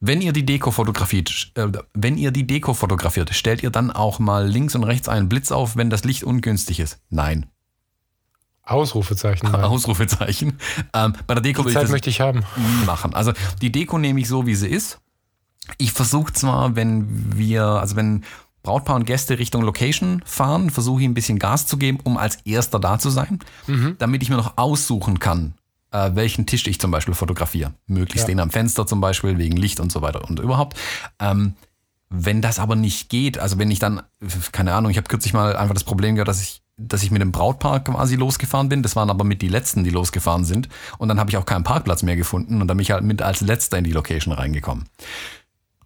Wenn 0.00 0.22
ihr 0.22 0.32
die 0.32 0.46
Deko 0.46 0.70
fotografiert, 0.70 1.50
äh, 1.54 1.66
wenn 1.92 2.16
ihr 2.16 2.30
die 2.30 2.46
Deko 2.46 2.72
fotografiert, 2.74 3.34
stellt 3.34 3.62
ihr 3.62 3.70
dann 3.70 3.90
auch 3.90 4.18
mal 4.18 4.46
links 4.46 4.74
und 4.74 4.84
rechts 4.84 5.08
einen 5.08 5.28
Blitz 5.28 5.50
auf, 5.50 5.76
wenn 5.76 5.90
das 5.90 6.04
Licht 6.04 6.22
ungünstig 6.22 6.78
ist? 6.78 7.00
Nein. 7.10 7.46
Ausrufezeichen. 8.62 9.48
Nein. 9.52 9.64
Ausrufezeichen. 9.64 10.58
Ähm, 10.94 11.14
bei 11.26 11.34
der 11.34 11.42
Deko 11.42 11.64
die 11.64 11.72
Zeit 11.72 11.84
ich 11.84 11.90
möchte 11.90 12.10
ich 12.10 12.20
haben. 12.20 12.44
machen. 12.86 13.14
Also 13.14 13.32
die 13.60 13.72
Deko 13.72 13.98
nehme 13.98 14.20
ich 14.20 14.28
so, 14.28 14.46
wie 14.46 14.54
sie 14.54 14.68
ist. 14.68 15.00
Ich 15.78 15.92
versuche 15.92 16.32
zwar, 16.32 16.76
wenn 16.76 17.36
wir, 17.36 17.64
also 17.64 17.96
wenn 17.96 18.24
Brautpaar 18.62 18.96
und 18.96 19.04
Gäste 19.04 19.38
Richtung 19.38 19.62
Location 19.62 20.22
fahren, 20.24 20.70
versuche 20.70 21.00
ich 21.00 21.08
ein 21.08 21.14
bisschen 21.14 21.38
Gas 21.38 21.66
zu 21.66 21.76
geben, 21.76 21.98
um 22.04 22.16
als 22.16 22.36
erster 22.44 22.78
da 22.78 22.98
zu 22.98 23.10
sein, 23.10 23.40
mhm. 23.66 23.96
damit 23.98 24.22
ich 24.22 24.30
mir 24.30 24.36
noch 24.36 24.56
aussuchen 24.56 25.18
kann, 25.18 25.54
äh, 25.92 26.10
welchen 26.14 26.46
Tisch 26.46 26.66
ich 26.66 26.80
zum 26.80 26.90
Beispiel 26.90 27.14
fotografiere. 27.14 27.74
Möglichst 27.86 28.28
ja. 28.28 28.34
den 28.34 28.40
am 28.40 28.50
Fenster 28.50 28.86
zum 28.86 29.00
Beispiel, 29.00 29.38
wegen 29.38 29.56
Licht 29.56 29.80
und 29.80 29.92
so 29.92 30.02
weiter 30.02 30.28
und 30.28 30.38
überhaupt. 30.38 30.78
Ähm, 31.18 31.54
wenn 32.10 32.40
das 32.40 32.58
aber 32.58 32.74
nicht 32.74 33.10
geht, 33.10 33.38
also 33.38 33.58
wenn 33.58 33.70
ich 33.70 33.78
dann, 33.78 34.02
keine 34.52 34.74
Ahnung, 34.74 34.90
ich 34.90 34.96
habe 34.96 35.08
kürzlich 35.08 35.34
mal 35.34 35.56
einfach 35.56 35.74
das 35.74 35.84
Problem 35.84 36.14
gehabt, 36.14 36.28
dass 36.28 36.42
ich, 36.42 36.62
dass 36.78 37.02
ich 37.02 37.10
mit 37.10 37.20
dem 37.20 37.32
Brautpaar 37.32 37.80
quasi 37.80 38.16
losgefahren 38.16 38.68
bin. 38.68 38.82
Das 38.82 38.96
waren 38.96 39.10
aber 39.10 39.24
mit 39.24 39.42
die 39.42 39.48
letzten, 39.48 39.84
die 39.84 39.90
losgefahren 39.90 40.44
sind. 40.44 40.68
Und 40.96 41.08
dann 41.08 41.20
habe 41.20 41.30
ich 41.30 41.36
auch 41.36 41.44
keinen 41.44 41.64
Parkplatz 41.64 42.02
mehr 42.02 42.16
gefunden 42.16 42.62
und 42.62 42.68
dann 42.68 42.76
bin 42.78 42.82
ich 42.82 42.92
halt 42.92 43.04
mit 43.04 43.20
als 43.20 43.40
letzter 43.40 43.78
in 43.78 43.84
die 43.84 43.92
Location 43.92 44.32
reingekommen 44.32 44.86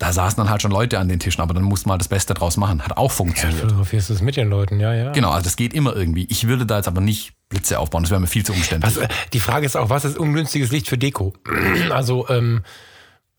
da 0.02 0.12
saßen 0.12 0.36
dann 0.36 0.50
halt 0.50 0.60
schon 0.60 0.72
Leute 0.72 0.98
an 0.98 1.06
den 1.06 1.20
Tischen, 1.20 1.40
aber 1.42 1.54
dann 1.54 1.62
musste 1.62 1.88
man 1.88 1.96
das 1.96 2.08
Beste 2.08 2.34
draus 2.34 2.56
machen. 2.56 2.82
Hat 2.82 2.96
auch 2.96 3.12
funktioniert. 3.12 3.60
Ja, 3.60 3.68
fotografierst 3.68 4.10
du 4.10 4.14
es 4.14 4.20
mit 4.20 4.36
den 4.36 4.50
Leuten, 4.50 4.80
ja, 4.80 4.92
ja. 4.92 5.12
Genau, 5.12 5.30
also 5.30 5.44
das 5.44 5.54
geht 5.54 5.72
immer 5.72 5.94
irgendwie. 5.94 6.26
Ich 6.28 6.48
würde 6.48 6.66
da 6.66 6.78
jetzt 6.78 6.88
aber 6.88 7.00
nicht 7.00 7.34
Blitze 7.48 7.78
aufbauen, 7.78 8.02
das 8.02 8.10
wäre 8.10 8.20
mir 8.20 8.26
viel 8.26 8.44
zu 8.44 8.52
umständlich. 8.52 8.96
Was, 8.96 9.08
die 9.32 9.38
Frage 9.38 9.64
ist 9.64 9.76
auch, 9.76 9.90
was 9.90 10.04
ist 10.04 10.18
ungünstiges 10.18 10.72
Licht 10.72 10.88
für 10.88 10.98
Deko? 10.98 11.34
Also, 11.90 12.28
ähm, 12.30 12.64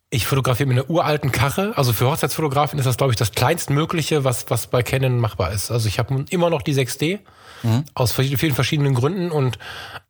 ich 0.10 0.26
fotografiere 0.26 0.69
mit 0.69 0.78
einer 0.78 0.89
uralten 0.89 1.34
Karre. 1.34 1.73
Also 1.76 1.91
für 1.91 2.06
Hochzeitsfotografen 2.06 2.80
ist 2.80 2.86
das, 2.86 2.95
glaube 2.95 3.12
ich, 3.12 3.17
das 3.17 3.32
kleinstmögliche, 3.32 4.23
was, 4.23 4.45
was 4.49 4.67
bei 4.67 4.84
Canon 4.84 5.19
machbar 5.19 5.52
ist. 5.52 5.69
Also 5.71 5.88
ich 5.88 5.99
habe 5.99 6.26
immer 6.30 6.49
noch 6.49 6.62
die 6.62 6.76
6D 6.76 7.19
mhm. 7.63 7.84
aus 7.95 8.13
vielen 8.13 8.54
verschiedenen 8.54 8.93
Gründen. 8.93 9.32
Und 9.32 9.58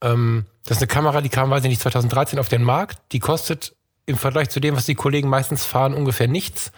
ähm, 0.02 0.46
das 0.66 0.78
ist 0.78 0.84
eine 0.84 0.88
Kamera, 0.88 1.22
die 1.22 1.30
kam, 1.30 1.50
weiß 1.50 1.64
ich 1.64 1.70
nicht, 1.70 1.82
2013 1.82 2.38
auf 2.38 2.50
den 2.50 2.64
Markt. 2.64 3.00
Die 3.14 3.20
kostet 3.20 3.76
im 4.06 4.18
Vergleich 4.18 4.50
zu 4.50 4.60
dem, 4.60 4.76
was 4.76 4.86
die 4.86 4.96
Kollegen 4.96 5.30
meistens 5.30 5.66
fahren, 5.66 5.94
ungefähr 5.94 6.28
nichts 6.28 6.72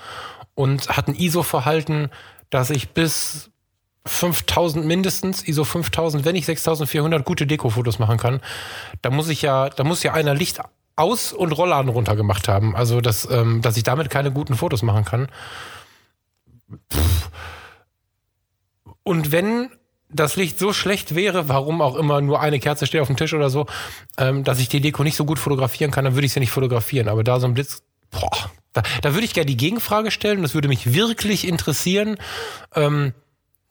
und 0.54 0.90
hat 0.90 1.08
ein 1.08 1.16
ISO-Verhalten, 1.16 2.10
dass 2.50 2.70
ich 2.70 2.90
bis 2.90 3.52
5000 4.06 4.86
mindestens, 4.86 5.44
ISO 5.48 5.64
5000, 5.64 6.26
wenn 6.26 6.36
ich 6.36 6.46
6400 6.46 7.26
gute 7.26 7.48
Deko-Fotos 7.48 8.00
machen 8.00 8.18
kann. 8.18 8.42
Da 9.02 9.10
muss 9.10 9.30
ich 9.30 9.42
ja, 9.42 9.70
da 9.70 9.84
muss 9.84 10.04
ja 10.04 10.14
einer 10.14 10.36
Licht 10.36 10.60
aus- 10.96 11.34
und 11.34 11.52
Rollladen 11.52 11.90
runtergemacht 11.90 12.48
haben. 12.48 12.76
Also, 12.76 13.02
dass, 13.02 13.30
ähm, 13.30 13.62
dass 13.62 13.78
ich 13.78 13.84
damit 13.84 14.10
keine 14.10 14.32
guten 14.32 14.56
Fotos 14.56 14.84
machen 14.84 15.06
kann. 15.06 15.28
Pff. 16.94 17.30
Und 19.04 19.32
wenn 19.32 19.70
das 20.16 20.36
Licht 20.36 20.58
so 20.58 20.74
schlecht 20.74 21.16
wäre, 21.16 21.50
warum 21.50 21.82
auch 21.82 21.96
immer 21.96 22.22
nur 22.22 22.40
eine 22.40 22.60
Kerze 22.60 22.86
steht 22.86 23.02
auf 23.02 23.08
dem 23.08 23.18
Tisch 23.18 23.34
oder 23.34 23.50
so, 23.50 23.66
ähm, 24.18 24.44
dass 24.44 24.60
ich 24.60 24.70
die 24.70 24.82
Deko 24.82 25.04
nicht 25.04 25.16
so 25.16 25.26
gut 25.26 25.40
fotografieren 25.40 25.92
kann, 25.92 26.06
dann 26.06 26.16
würde 26.16 26.26
ich 26.26 26.34
sie 26.34 26.40
nicht 26.40 26.52
fotografieren. 26.52 27.08
Aber 27.08 27.24
da 27.24 27.40
so 27.40 27.48
ein 27.48 27.54
Blitz, 27.54 27.84
boah, 28.12 28.52
da, 28.74 28.84
da 29.02 29.14
würde 29.14 29.26
ich 29.26 29.34
gerne 29.34 29.46
die 29.46 29.58
Gegenfrage 29.58 30.12
stellen. 30.12 30.42
Das 30.42 30.54
würde 30.54 30.68
mich 30.68 30.94
wirklich 30.94 31.48
interessieren. 31.48 32.18
Ähm, 32.76 33.14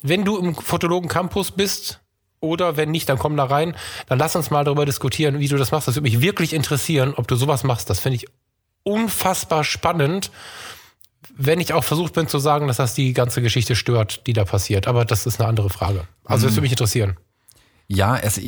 wenn 0.02 0.24
du 0.24 0.38
im 0.38 0.54
Fotologen 0.54 1.08
Campus 1.08 1.50
bist, 1.50 2.00
oder 2.44 2.76
wenn 2.76 2.90
nicht, 2.90 3.08
dann 3.08 3.18
komm 3.18 3.36
da 3.36 3.44
rein. 3.44 3.74
Dann 4.06 4.18
lass 4.18 4.36
uns 4.36 4.50
mal 4.50 4.64
darüber 4.64 4.84
diskutieren, 4.84 5.40
wie 5.40 5.48
du 5.48 5.56
das 5.56 5.72
machst. 5.72 5.88
Das 5.88 5.96
würde 5.96 6.02
mich 6.02 6.20
wirklich 6.20 6.52
interessieren, 6.52 7.14
ob 7.16 7.26
du 7.26 7.36
sowas 7.36 7.64
machst. 7.64 7.88
Das 7.88 8.00
finde 8.00 8.16
ich 8.16 8.26
unfassbar 8.82 9.64
spannend, 9.64 10.30
wenn 11.36 11.60
ich 11.60 11.72
auch 11.72 11.84
versucht 11.84 12.12
bin 12.14 12.28
zu 12.28 12.38
sagen, 12.38 12.66
dass 12.68 12.76
das 12.76 12.94
die 12.94 13.12
ganze 13.12 13.42
Geschichte 13.42 13.76
stört, 13.76 14.26
die 14.26 14.32
da 14.32 14.44
passiert. 14.44 14.86
Aber 14.86 15.04
das 15.04 15.26
ist 15.26 15.40
eine 15.40 15.48
andere 15.48 15.70
Frage. 15.70 16.04
Also 16.24 16.46
das 16.46 16.54
würde 16.54 16.62
mich 16.62 16.72
interessieren. 16.72 17.16
Ja, 17.88 18.16
es, 18.16 18.40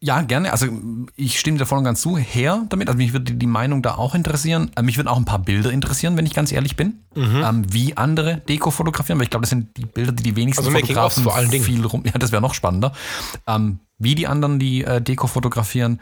ja, 0.00 0.20
gerne. 0.20 0.52
Also 0.52 0.66
ich 1.16 1.40
stimme 1.40 1.56
dir 1.58 1.64
voll 1.66 1.78
und 1.78 1.84
ganz 1.84 2.02
zu. 2.02 2.18
Her 2.18 2.66
damit. 2.68 2.88
Also 2.88 2.98
mich 2.98 3.12
würde 3.14 3.32
die 3.32 3.46
Meinung 3.46 3.82
da 3.82 3.94
auch 3.94 4.14
interessieren. 4.14 4.70
Äh, 4.76 4.82
mich 4.82 4.96
würden 4.98 5.08
auch 5.08 5.16
ein 5.16 5.24
paar 5.24 5.38
Bilder 5.38 5.70
interessieren, 5.70 6.16
wenn 6.16 6.26
ich 6.26 6.34
ganz 6.34 6.52
ehrlich 6.52 6.76
bin. 6.76 7.00
Mhm. 7.14 7.42
Ähm, 7.42 7.72
wie 7.72 7.96
andere 7.96 8.42
Deko 8.48 8.70
fotografieren, 8.70 9.18
weil 9.18 9.24
ich 9.24 9.30
glaube, 9.30 9.42
das 9.44 9.50
sind 9.50 9.76
die 9.76 9.86
Bilder, 9.86 10.12
die 10.12 10.22
die 10.22 10.36
wenigsten 10.36 10.64
Also 10.64 10.78
Fotografen 10.78 11.22
vor 11.22 11.34
allen 11.34 11.50
Dingen. 11.50 11.64
viel 11.64 11.84
rum. 11.86 12.02
Ja, 12.04 12.12
das 12.12 12.32
wäre 12.32 12.42
noch 12.42 12.54
spannender. 12.54 12.92
Ähm, 13.46 13.78
wie 13.98 14.14
die 14.14 14.26
anderen 14.26 14.58
die 14.58 14.84
äh, 14.84 15.00
Deko 15.00 15.26
fotografieren. 15.26 16.00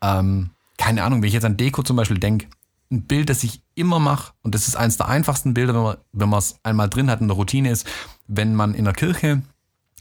Ähm, 0.00 0.50
keine 0.78 1.04
Ahnung, 1.04 1.20
wenn 1.20 1.28
ich 1.28 1.34
jetzt 1.34 1.44
an 1.44 1.56
Deko 1.58 1.82
zum 1.82 1.96
Beispiel 1.96 2.18
denke, 2.18 2.46
ein 2.92 3.02
Bild, 3.02 3.30
das 3.30 3.42
ich 3.42 3.62
immer 3.74 3.98
mache, 3.98 4.32
und 4.42 4.54
das 4.54 4.68
ist 4.68 4.76
eines 4.76 4.98
der 4.98 5.08
einfachsten 5.08 5.54
Bilder, 5.54 5.98
wenn 6.12 6.28
man 6.28 6.38
es 6.38 6.56
einmal 6.62 6.88
drin 6.88 7.10
hat 7.10 7.20
in 7.20 7.28
der 7.28 7.36
Routine 7.36 7.70
ist, 7.70 7.86
wenn 8.28 8.54
man 8.54 8.74
in 8.74 8.84
der 8.84 8.94
Kirche 8.94 9.42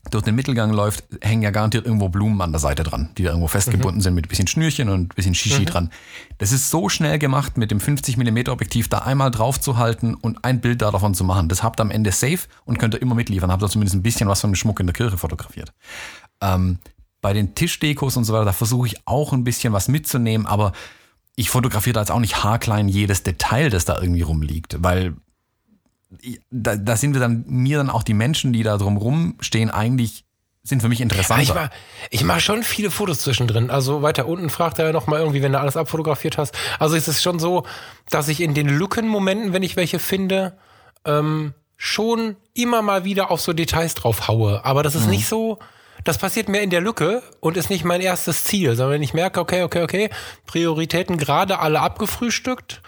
durch 0.10 0.24
den 0.24 0.34
Mittelgang 0.34 0.74
läuft, 0.74 1.06
hängen 1.22 1.44
ja 1.44 1.52
garantiert 1.52 1.86
irgendwo 1.86 2.10
Blumen 2.10 2.42
an 2.42 2.52
der 2.52 2.60
Seite 2.60 2.84
dran, 2.84 3.10
die 3.18 3.24
da 3.24 3.30
irgendwo 3.30 3.48
festgebunden 3.48 4.02
sind 4.02 4.16
mit 4.16 4.26
ein 4.26 4.30
bisschen 4.30 4.48
Schnürchen 4.48 4.90
und 4.90 5.02
ein 5.02 5.08
bisschen 5.16 5.36
Shishi 5.36 5.64
dran. 5.64 5.92
Das 6.40 6.52
ist 6.52 6.72
so 6.72 6.90
schnell 6.90 7.20
gemacht, 7.20 7.58
mit 7.58 7.70
dem 7.70 7.80
50 7.80 8.18
mm 8.18 8.50
Objektiv 8.50 8.90
da 8.90 9.00
einmal 9.00 9.30
drauf 9.30 9.62
zu 9.62 9.78
halten 9.78 10.16
und 10.16 10.44
ein 10.44 10.60
Bild 10.60 10.82
da 10.82 10.90
davon 10.90 11.14
zu 11.14 11.24
machen. 11.24 11.50
Das 11.50 11.62
habt 11.62 11.80
ihr 11.80 11.84
am 11.84 11.92
Ende 11.92 12.12
safe 12.12 12.40
und 12.66 12.80
könnt 12.80 12.96
ihr 12.96 13.02
immer 13.02 13.14
mitliefern. 13.14 13.52
Habt 13.52 13.62
ihr 13.62 13.70
zumindest 13.70 13.96
ein 13.96 14.02
bisschen 14.02 14.28
was 14.28 14.42
von 14.42 14.50
dem 14.50 14.56
Schmuck 14.56 14.80
in 14.80 14.88
der 14.88 14.96
Kirche 14.96 15.20
fotografiert. 15.20 15.72
Ähm, 16.42 16.80
bei 17.22 17.34
den 17.34 17.54
Tischdekos 17.54 18.18
und 18.18 18.24
so 18.24 18.34
weiter, 18.34 18.46
da 18.46 18.54
versuche 18.54 18.88
ich 18.88 18.96
auch 19.06 19.34
ein 19.34 19.44
bisschen 19.44 19.72
was 19.72 19.88
mitzunehmen, 19.88 20.48
aber 20.48 20.72
ich 21.36 21.50
fotografiere 21.50 21.94
da 21.94 22.00
jetzt 22.02 22.12
auch 22.12 22.20
nicht 22.20 22.44
haarklein 22.44 22.88
jedes 22.88 23.24
Detail, 23.24 23.70
das 23.70 23.86
da 23.86 24.00
irgendwie 24.00 24.22
rumliegt, 24.22 24.78
weil 24.84 25.16
da, 26.50 26.76
da 26.76 26.98
sind 26.98 27.14
wir 27.14 27.22
dann, 27.22 27.46
mir 27.48 27.78
dann 27.78 27.90
auch 27.90 28.04
die 28.04 28.14
Menschen, 28.14 28.54
die 28.54 28.64
da 28.64 28.78
drum 28.78 28.98
rumstehen, 28.98 29.70
eigentlich 29.70 30.26
sind 30.64 30.82
für 30.82 30.90
mich 30.90 31.00
Aber 31.00 31.04
interessanter. 31.04 31.44
ich 31.44 31.54
mache 31.54 31.70
ich 32.12 32.24
mach 32.24 32.40
schon 32.40 32.64
viele 32.64 32.92
Fotos 32.92 33.20
zwischendrin. 33.20 33.72
Also 33.72 34.02
weiter 34.02 34.28
unten 34.28 34.50
fragt 34.50 34.78
er 34.78 34.86
ja 34.88 34.92
nochmal 34.92 35.20
irgendwie, 35.20 35.42
wenn 35.42 35.54
du 35.54 35.60
alles 35.60 35.76
abfotografiert 35.76 36.38
hast. 36.38 36.56
Also 36.78 36.96
es 36.96 37.08
ist 37.08 37.24
schon 37.24 37.40
so, 37.40 37.66
dass 38.10 38.28
ich 38.28 38.42
in 38.42 38.54
den 38.54 38.70
Lückenmomenten, 38.70 39.54
wenn 39.54 39.64
ich 39.64 39.76
welche 39.76 39.98
finde, 39.98 40.58
ähm, 41.06 41.54
schon 41.78 42.36
immer 42.54 42.84
mal 42.84 43.06
wieder 43.06 43.32
auf 43.32 43.42
so 43.42 43.54
Details 43.54 43.96
drauf 43.96 44.28
haue. 44.28 44.64
Aber 44.64 44.84
das 44.84 44.94
ist 44.94 45.08
nicht 45.08 45.28
so, 45.28 45.58
das 46.04 46.18
passiert 46.18 46.50
mir 46.50 46.62
in 46.62 46.70
der 46.70 46.82
Lücke 46.82 47.22
und 47.40 47.58
ist 47.58 47.70
nicht 47.70 47.84
mein 47.84 48.02
erstes 48.02 48.44
Ziel, 48.44 48.76
sondern 48.76 48.96
wenn 48.96 49.04
ich 49.04 49.14
merke, 49.14 49.40
okay, 49.40 49.64
okay, 49.64 49.84
okay, 49.84 50.10
Prioritäten 50.46 51.18
gerade 51.18 51.60
alle 51.60 51.80
abgefrühstückt. 51.82 52.82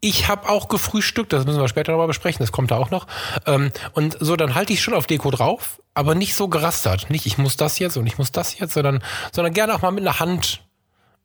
Ich 0.00 0.28
habe 0.28 0.48
auch 0.48 0.68
gefrühstückt, 0.68 1.32
das 1.32 1.44
müssen 1.44 1.60
wir 1.60 1.68
später 1.68 1.92
nochmal 1.92 2.06
besprechen, 2.06 2.42
das 2.42 2.52
kommt 2.52 2.70
da 2.70 2.76
auch 2.76 2.90
noch. 2.90 3.06
Ähm, 3.46 3.72
und 3.92 4.16
so, 4.20 4.36
dann 4.36 4.54
halte 4.54 4.72
ich 4.72 4.80
schon 4.82 4.94
auf 4.94 5.06
Deko 5.06 5.30
drauf, 5.30 5.80
aber 5.94 6.14
nicht 6.14 6.34
so 6.34 6.48
gerastert. 6.48 7.10
Nicht, 7.10 7.26
ich 7.26 7.38
muss 7.38 7.56
das 7.56 7.78
jetzt 7.78 7.96
und 7.96 8.06
ich 8.06 8.18
muss 8.18 8.32
das 8.32 8.58
jetzt, 8.58 8.74
sondern, 8.74 9.02
sondern 9.32 9.54
gerne 9.54 9.74
auch 9.74 9.82
mal 9.82 9.90
mit 9.90 10.06
einer 10.06 10.20
Hand 10.20 10.62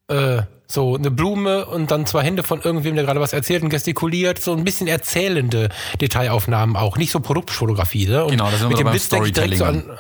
äh, 0.08 0.42
so 0.68 0.96
eine 0.96 1.12
Blume 1.12 1.66
und 1.66 1.92
dann 1.92 2.06
zwei 2.06 2.24
Hände 2.24 2.44
von 2.44 2.62
irgendwem, 2.62 2.96
der 2.96 3.04
gerade 3.04 3.20
was 3.20 3.34
erzählt 3.34 3.64
und 3.64 3.70
gestikuliert, 3.70 4.40
so 4.40 4.54
ein 4.54 4.64
bisschen 4.64 4.88
erzählende 4.88 5.70
Detailaufnahmen 6.00 6.76
auch, 6.76 6.98
nicht 6.98 7.12
so 7.12 7.20
Produktfotografie. 7.20 8.08
Ne? 8.08 8.24
Und 8.24 8.32
Genau, 8.32 8.46
da 8.46 8.52
sind 8.52 8.62
wir 8.62 8.70
mit 8.70 8.80
dem 8.80 8.86
beim 8.86 9.26
ich 9.26 9.34
direkt 9.34 9.58
so 9.58 9.66
an. 9.66 10.00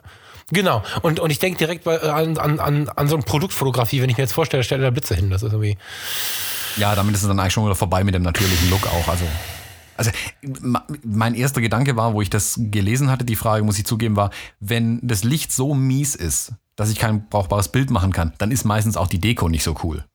Genau, 0.51 0.83
und, 1.01 1.19
und 1.19 1.29
ich 1.29 1.39
denke 1.39 1.57
direkt 1.57 1.83
bei, 1.83 1.95
äh, 1.95 2.09
an, 2.09 2.37
an, 2.37 2.59
an, 2.59 2.89
an 2.89 3.07
so 3.07 3.15
eine 3.15 3.23
Produktfotografie, 3.23 4.01
wenn 4.01 4.09
ich 4.09 4.17
mir 4.17 4.23
jetzt 4.23 4.33
vorstelle, 4.33 4.63
stelle 4.63 4.83
da 4.83 4.89
Blitze 4.89 5.15
hin. 5.15 5.29
Das 5.29 5.43
ist 5.43 5.53
irgendwie. 5.53 5.77
Ja, 6.77 6.95
damit 6.95 7.15
ist 7.15 7.21
es 7.21 7.27
dann 7.27 7.39
eigentlich 7.39 7.53
schon 7.53 7.65
wieder 7.65 7.75
vorbei 7.75 8.03
mit 8.03 8.15
dem 8.15 8.23
natürlichen 8.23 8.69
Look 8.69 8.85
auch. 8.87 9.07
Also, 9.07 9.25
also 9.97 10.11
mein 11.03 11.35
erster 11.35 11.61
Gedanke 11.61 11.95
war, 11.95 12.13
wo 12.13 12.21
ich 12.21 12.29
das 12.29 12.55
gelesen 12.57 13.09
hatte, 13.09 13.25
die 13.25 13.35
Frage, 13.35 13.63
muss 13.63 13.77
ich 13.79 13.85
zugeben, 13.85 14.15
war, 14.15 14.31
wenn 14.59 14.99
das 15.01 15.23
Licht 15.23 15.51
so 15.51 15.73
mies 15.73 16.15
ist, 16.15 16.53
dass 16.75 16.89
ich 16.89 16.97
kein 16.97 17.27
brauchbares 17.29 17.69
Bild 17.69 17.89
machen 17.89 18.11
kann, 18.11 18.33
dann 18.37 18.51
ist 18.51 18.65
meistens 18.65 18.97
auch 18.97 19.07
die 19.07 19.19
Deko 19.19 19.49
nicht 19.49 19.63
so 19.63 19.75
cool. 19.83 20.05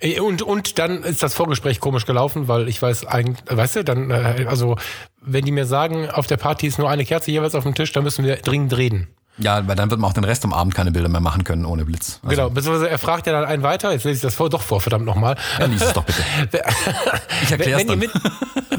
Äh, 0.00 0.20
Und, 0.20 0.42
und 0.42 0.78
dann 0.78 1.02
ist 1.02 1.22
das 1.22 1.34
Vorgespräch 1.34 1.80
komisch 1.80 2.06
gelaufen, 2.06 2.48
weil 2.48 2.68
ich 2.68 2.80
weiß 2.80 3.06
eigentlich, 3.06 3.44
weißt 3.48 3.76
du, 3.76 3.84
dann, 3.84 4.10
äh, 4.10 4.46
also, 4.48 4.76
wenn 5.20 5.44
die 5.44 5.52
mir 5.52 5.66
sagen, 5.66 6.08
auf 6.08 6.26
der 6.26 6.36
Party 6.38 6.66
ist 6.66 6.78
nur 6.78 6.88
eine 6.88 7.04
Kerze 7.04 7.30
jeweils 7.30 7.54
auf 7.54 7.64
dem 7.64 7.74
Tisch, 7.74 7.92
dann 7.92 8.04
müssen 8.04 8.24
wir 8.24 8.36
dringend 8.36 8.76
reden. 8.76 9.08
Ja, 9.36 9.66
weil 9.66 9.74
dann 9.74 9.90
wird 9.90 9.98
man 10.00 10.08
auch 10.10 10.14
den 10.14 10.22
Rest 10.24 10.44
am 10.44 10.52
Abend 10.52 10.74
keine 10.74 10.92
Bilder 10.92 11.08
mehr 11.08 11.20
machen 11.20 11.42
können 11.42 11.64
ohne 11.64 11.84
Blitz. 11.84 12.20
Also, 12.22 12.36
Genau, 12.36 12.50
beziehungsweise 12.50 12.88
er 12.88 12.98
fragt 12.98 13.26
ja 13.26 13.32
dann 13.32 13.44
einen 13.44 13.62
weiter, 13.64 13.90
jetzt 13.92 14.04
lese 14.04 14.16
ich 14.16 14.22
das 14.22 14.34
vor, 14.36 14.48
doch 14.48 14.62
vor, 14.62 14.80
verdammt 14.80 15.04
nochmal. 15.06 15.36
Ja, 15.58 15.66
lies 15.66 15.82
es 15.82 15.92
doch 15.92 16.04
bitte. 16.04 16.22
Ich 17.42 17.50
erkläre 17.50 17.80
es 17.80 17.86
dann. 17.86 17.98
mit, 17.98 18.10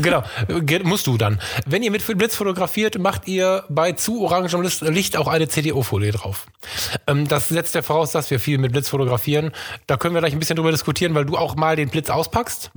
genau, 0.01 0.23
ge- 0.61 0.83
musst 0.83 1.07
du 1.07 1.17
dann. 1.17 1.39
Wenn 1.65 1.83
ihr 1.83 1.91
mit 1.91 2.05
Blitz 2.17 2.35
fotografiert, 2.35 2.97
macht 2.99 3.27
ihr 3.27 3.63
bei 3.69 3.91
zu 3.91 4.21
orangem 4.23 4.61
Licht- 4.61 5.17
auch 5.17 5.27
eine 5.27 5.47
CDO-Folie 5.49 6.11
drauf. 6.13 6.47
Ähm, 7.07 7.27
das 7.27 7.49
setzt 7.49 7.75
ja 7.75 7.81
voraus, 7.81 8.11
dass 8.11 8.31
wir 8.31 8.39
viel 8.39 8.57
mit 8.57 8.71
Blitz 8.71 8.87
fotografieren. 8.89 9.51
Da 9.87 9.97
können 9.97 10.13
wir 10.15 10.21
gleich 10.21 10.33
ein 10.33 10.39
bisschen 10.39 10.55
drüber 10.55 10.71
diskutieren, 10.71 11.13
weil 11.15 11.25
du 11.25 11.37
auch 11.37 11.55
mal 11.55 11.75
den 11.75 11.89
Blitz 11.89 12.09
auspackst. 12.09 12.71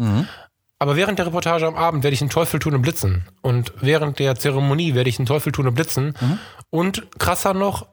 Aber 0.81 0.95
während 0.95 1.19
der 1.19 1.27
Reportage 1.27 1.67
am 1.67 1.75
Abend 1.75 2.05
werde 2.05 2.15
ich 2.15 2.21
einen 2.21 2.31
Teufel 2.31 2.61
tun 2.61 2.73
und 2.75 2.83
blitzen. 2.83 3.25
Und 3.43 3.73
während 3.81 4.21
der 4.21 4.37
Zeremonie 4.37 4.95
werde 4.95 5.11
ich 5.11 5.19
einen 5.19 5.27
Teufel 5.27 5.51
tun 5.51 5.67
und 5.67 5.75
blitzen. 5.75 6.15
Und 6.71 7.19
krasser 7.19 7.55
noch, 7.55 7.87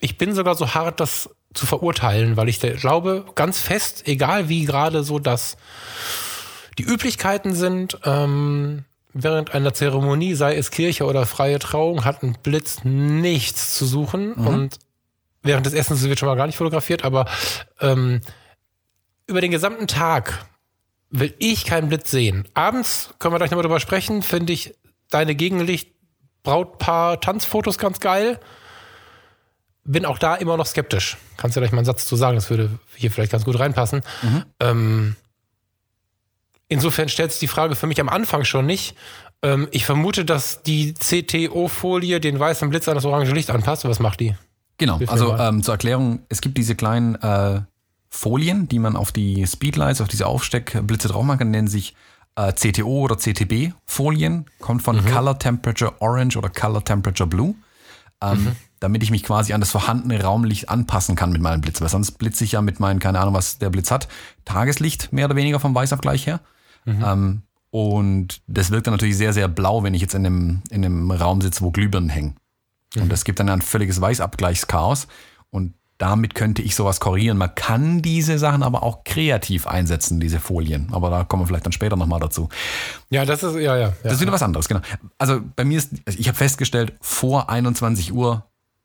ich 0.00 0.18
bin 0.18 0.34
sogar 0.34 0.54
so 0.54 0.74
hart, 0.74 1.00
das 1.00 1.30
zu 1.54 1.66
verurteilen, 1.66 2.36
weil 2.36 2.48
ich 2.48 2.60
glaube 2.60 3.24
ganz 3.34 3.60
fest, 3.60 4.06
egal 4.06 4.48
wie 4.48 4.64
gerade 4.64 5.02
so 5.02 5.18
das 5.18 5.56
die 6.78 6.84
Üblichkeiten 6.84 7.54
sind, 7.54 7.98
ähm, 8.04 8.84
während 9.12 9.54
einer 9.54 9.74
Zeremonie, 9.74 10.34
sei 10.34 10.56
es 10.56 10.70
Kirche 10.70 11.06
oder 11.06 11.26
freie 11.26 11.58
Trauung, 11.58 12.04
hat 12.04 12.22
ein 12.22 12.36
Blitz 12.42 12.84
nichts 12.84 13.74
zu 13.74 13.86
suchen. 13.86 14.34
Und 14.34 14.78
während 15.42 15.66
des 15.66 15.74
Essens 15.74 16.02
wird 16.02 16.18
schon 16.18 16.28
mal 16.28 16.36
gar 16.36 16.46
nicht 16.46 16.56
fotografiert, 16.56 17.04
aber 17.04 17.26
ähm, 17.80 18.20
über 19.26 19.40
den 19.40 19.50
gesamten 19.50 19.88
Tag 19.88 20.46
will 21.10 21.34
ich 21.38 21.64
keinen 21.64 21.88
Blitz 21.88 22.10
sehen. 22.10 22.46
Abends 22.54 23.10
können 23.18 23.34
wir 23.34 23.38
gleich 23.38 23.50
nochmal 23.50 23.64
drüber 23.64 23.80
sprechen, 23.80 24.22
finde 24.22 24.52
ich 24.52 24.74
deine 25.10 25.34
Gegenlicht 25.34 25.94
Brautpaar 26.42 27.20
Tanzfotos 27.20 27.78
ganz 27.78 28.00
geil. 28.00 28.38
Bin 29.84 30.04
auch 30.04 30.18
da 30.18 30.34
immer 30.34 30.56
noch 30.56 30.66
skeptisch. 30.66 31.16
Kannst 31.36 31.56
du 31.56 31.60
gleich 31.60 31.72
mal 31.72 31.78
einen 31.78 31.86
Satz 31.86 32.06
zu 32.06 32.16
sagen, 32.16 32.36
das 32.36 32.50
würde 32.50 32.70
hier 32.94 33.10
vielleicht 33.10 33.32
ganz 33.32 33.44
gut 33.44 33.58
reinpassen. 33.58 34.02
Ähm, 34.60 35.16
insofern 36.68 37.08
stellt 37.08 37.32
sich 37.32 37.40
die 37.40 37.48
Frage 37.48 37.74
für 37.74 37.86
mich 37.86 38.00
am 38.00 38.08
Anfang 38.08 38.44
schon 38.44 38.66
nicht. 38.66 38.94
Ähm, 39.42 39.68
ich 39.70 39.86
vermute, 39.86 40.24
dass 40.24 40.62
die 40.62 40.94
CTO-Folie 40.94 42.20
den 42.20 42.38
weißen 42.38 42.68
Blitz 42.68 42.88
an 42.88 42.96
das 42.96 43.04
orange 43.04 43.32
Licht 43.32 43.50
anpasst. 43.50 43.84
Was 43.84 44.00
macht 44.00 44.20
die? 44.20 44.34
Genau, 44.78 45.00
also 45.06 45.36
ähm, 45.36 45.62
zur 45.62 45.74
Erklärung, 45.74 46.20
es 46.28 46.40
gibt 46.40 46.56
diese 46.56 46.76
kleinen 46.76 47.16
äh, 47.16 47.62
Folien, 48.10 48.68
die 48.68 48.78
man 48.78 48.96
auf 48.96 49.10
die 49.10 49.44
Speedlights, 49.46 50.00
auf 50.00 50.08
diese 50.08 50.26
Aufsteckblitze 50.26 51.08
drauf 51.08 51.24
machen 51.24 51.38
kann, 51.38 51.50
nennen 51.50 51.68
sich 51.68 51.94
äh, 52.38 52.52
CTO 52.52 53.00
oder 53.00 53.16
CTB-Folien, 53.18 54.46
kommt 54.60 54.82
von 54.82 55.04
Color 55.04 55.38
Temperature 55.38 56.00
Orange 56.00 56.36
oder 56.36 56.48
Color 56.48 56.84
Temperature 56.84 57.28
Blue, 57.28 57.56
ähm, 58.22 58.54
damit 58.78 59.02
ich 59.02 59.10
mich 59.10 59.24
quasi 59.24 59.52
an 59.52 59.60
das 59.60 59.72
vorhandene 59.72 60.22
Raumlicht 60.22 60.68
anpassen 60.68 61.16
kann 61.16 61.32
mit 61.32 61.42
meinem 61.42 61.60
Blitz, 61.60 61.80
weil 61.80 61.88
sonst 61.88 62.12
blitze 62.12 62.44
ich 62.44 62.52
ja 62.52 62.62
mit 62.62 62.78
meinen, 62.78 63.00
keine 63.00 63.18
Ahnung, 63.18 63.34
was 63.34 63.58
der 63.58 63.70
Blitz 63.70 63.90
hat, 63.90 64.06
Tageslicht 64.44 65.12
mehr 65.12 65.26
oder 65.26 65.36
weniger 65.36 65.58
vom 65.58 65.74
Weißabgleich 65.74 66.26
her. 66.26 66.40
Ähm, 66.86 67.42
und 67.70 68.40
das 68.46 68.70
wirkt 68.70 68.86
dann 68.86 68.94
natürlich 68.94 69.16
sehr, 69.16 69.32
sehr 69.32 69.48
blau, 69.48 69.82
wenn 69.82 69.94
ich 69.94 70.00
jetzt 70.00 70.14
in 70.14 70.24
einem, 70.24 70.62
in 70.70 70.84
einem 70.84 71.10
Raum 71.10 71.40
sitze, 71.40 71.62
wo 71.62 71.70
Glühbirnen 71.70 72.08
hängen. 72.08 72.36
Und 72.96 73.12
das 73.12 73.24
gibt 73.24 73.40
dann 73.40 73.50
ein 73.50 73.60
völliges 73.60 74.00
Weißabgleichschaos. 74.00 75.08
Und 75.50 75.74
damit 75.98 76.36
könnte 76.36 76.62
ich 76.62 76.76
sowas 76.76 77.00
korrigieren. 77.00 77.36
Man 77.36 77.54
kann 77.54 78.02
diese 78.02 78.38
Sachen 78.38 78.62
aber 78.62 78.84
auch 78.84 79.02
kreativ 79.04 79.66
einsetzen, 79.66 80.20
diese 80.20 80.38
Folien. 80.38 80.88
Aber 80.92 81.10
da 81.10 81.24
kommen 81.24 81.42
wir 81.42 81.48
vielleicht 81.48 81.66
dann 81.66 81.72
später 81.72 81.96
nochmal 81.96 82.20
dazu. 82.20 82.48
Ja, 83.10 83.24
das 83.24 83.42
ist, 83.42 83.56
ja, 83.56 83.76
ja. 83.76 83.88
ja. 83.88 83.94
Das 84.04 84.14
ist 84.14 84.20
wieder 84.20 84.32
was 84.32 84.42
anderes, 84.42 84.68
genau. 84.68 84.80
Also 85.18 85.40
bei 85.56 85.64
mir 85.64 85.78
ist, 85.78 85.90
ich 86.06 86.28
habe 86.28 86.38
festgestellt, 86.38 86.94
vor 87.00 87.50
21 87.50 88.12
Uhr 88.12 88.44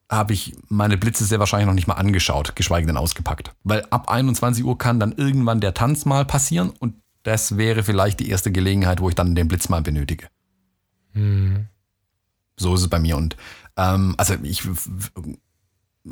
habe 0.10 0.34
ich 0.34 0.56
meine 0.70 0.98
Blitze 0.98 1.24
sehr 1.26 1.40
wahrscheinlich 1.40 1.68
noch 1.68 1.74
nicht 1.74 1.88
mal 1.88 1.96
angeschaut, 1.96 2.56
geschweige 2.56 2.88
denn 2.88 2.98
ausgepackt. 2.98 3.54
Weil 3.64 3.86
ab 3.92 4.10
21 4.10 4.64
Uhr 4.64 4.78
kann 4.78 5.00
dann 5.00 5.14
irgendwann 5.14 5.62
der 5.62 5.74
Tanz 5.74 6.06
mal 6.06 6.26
passieren 6.26 6.72
und 6.80 6.96
das 7.22 7.58
wäre 7.58 7.84
vielleicht 7.84 8.20
die 8.20 8.30
erste 8.30 8.52
Gelegenheit, 8.52 9.00
wo 9.00 9.08
ich 9.08 9.16
dann 9.16 9.36
den 9.36 9.48
Blitz 9.48 9.70
mal 9.70 9.82
benötige. 9.82 10.28
Hm. 11.14 11.68
So 12.58 12.76
ist 12.76 12.82
es 12.82 12.90
bei 12.90 13.00
mir. 13.00 13.18
Und 13.18 13.38
ähm, 13.78 14.14
also 14.18 14.36
ich 14.44 14.68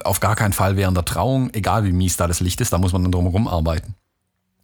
auf 0.04 0.20
gar 0.20 0.36
keinen 0.36 0.54
Fall 0.54 0.78
während 0.78 0.96
der 0.98 1.06
Trauung, 1.06 1.50
egal 1.54 1.84
wie 1.84 1.92
mies 1.92 2.18
da 2.18 2.28
das 2.28 2.40
Licht 2.40 2.62
ist, 2.62 2.74
da 2.74 2.78
muss 2.78 2.94
man 2.94 3.04
dann 3.04 3.12
drum 3.12 3.26
herum 3.26 3.48
arbeiten. 3.48 3.96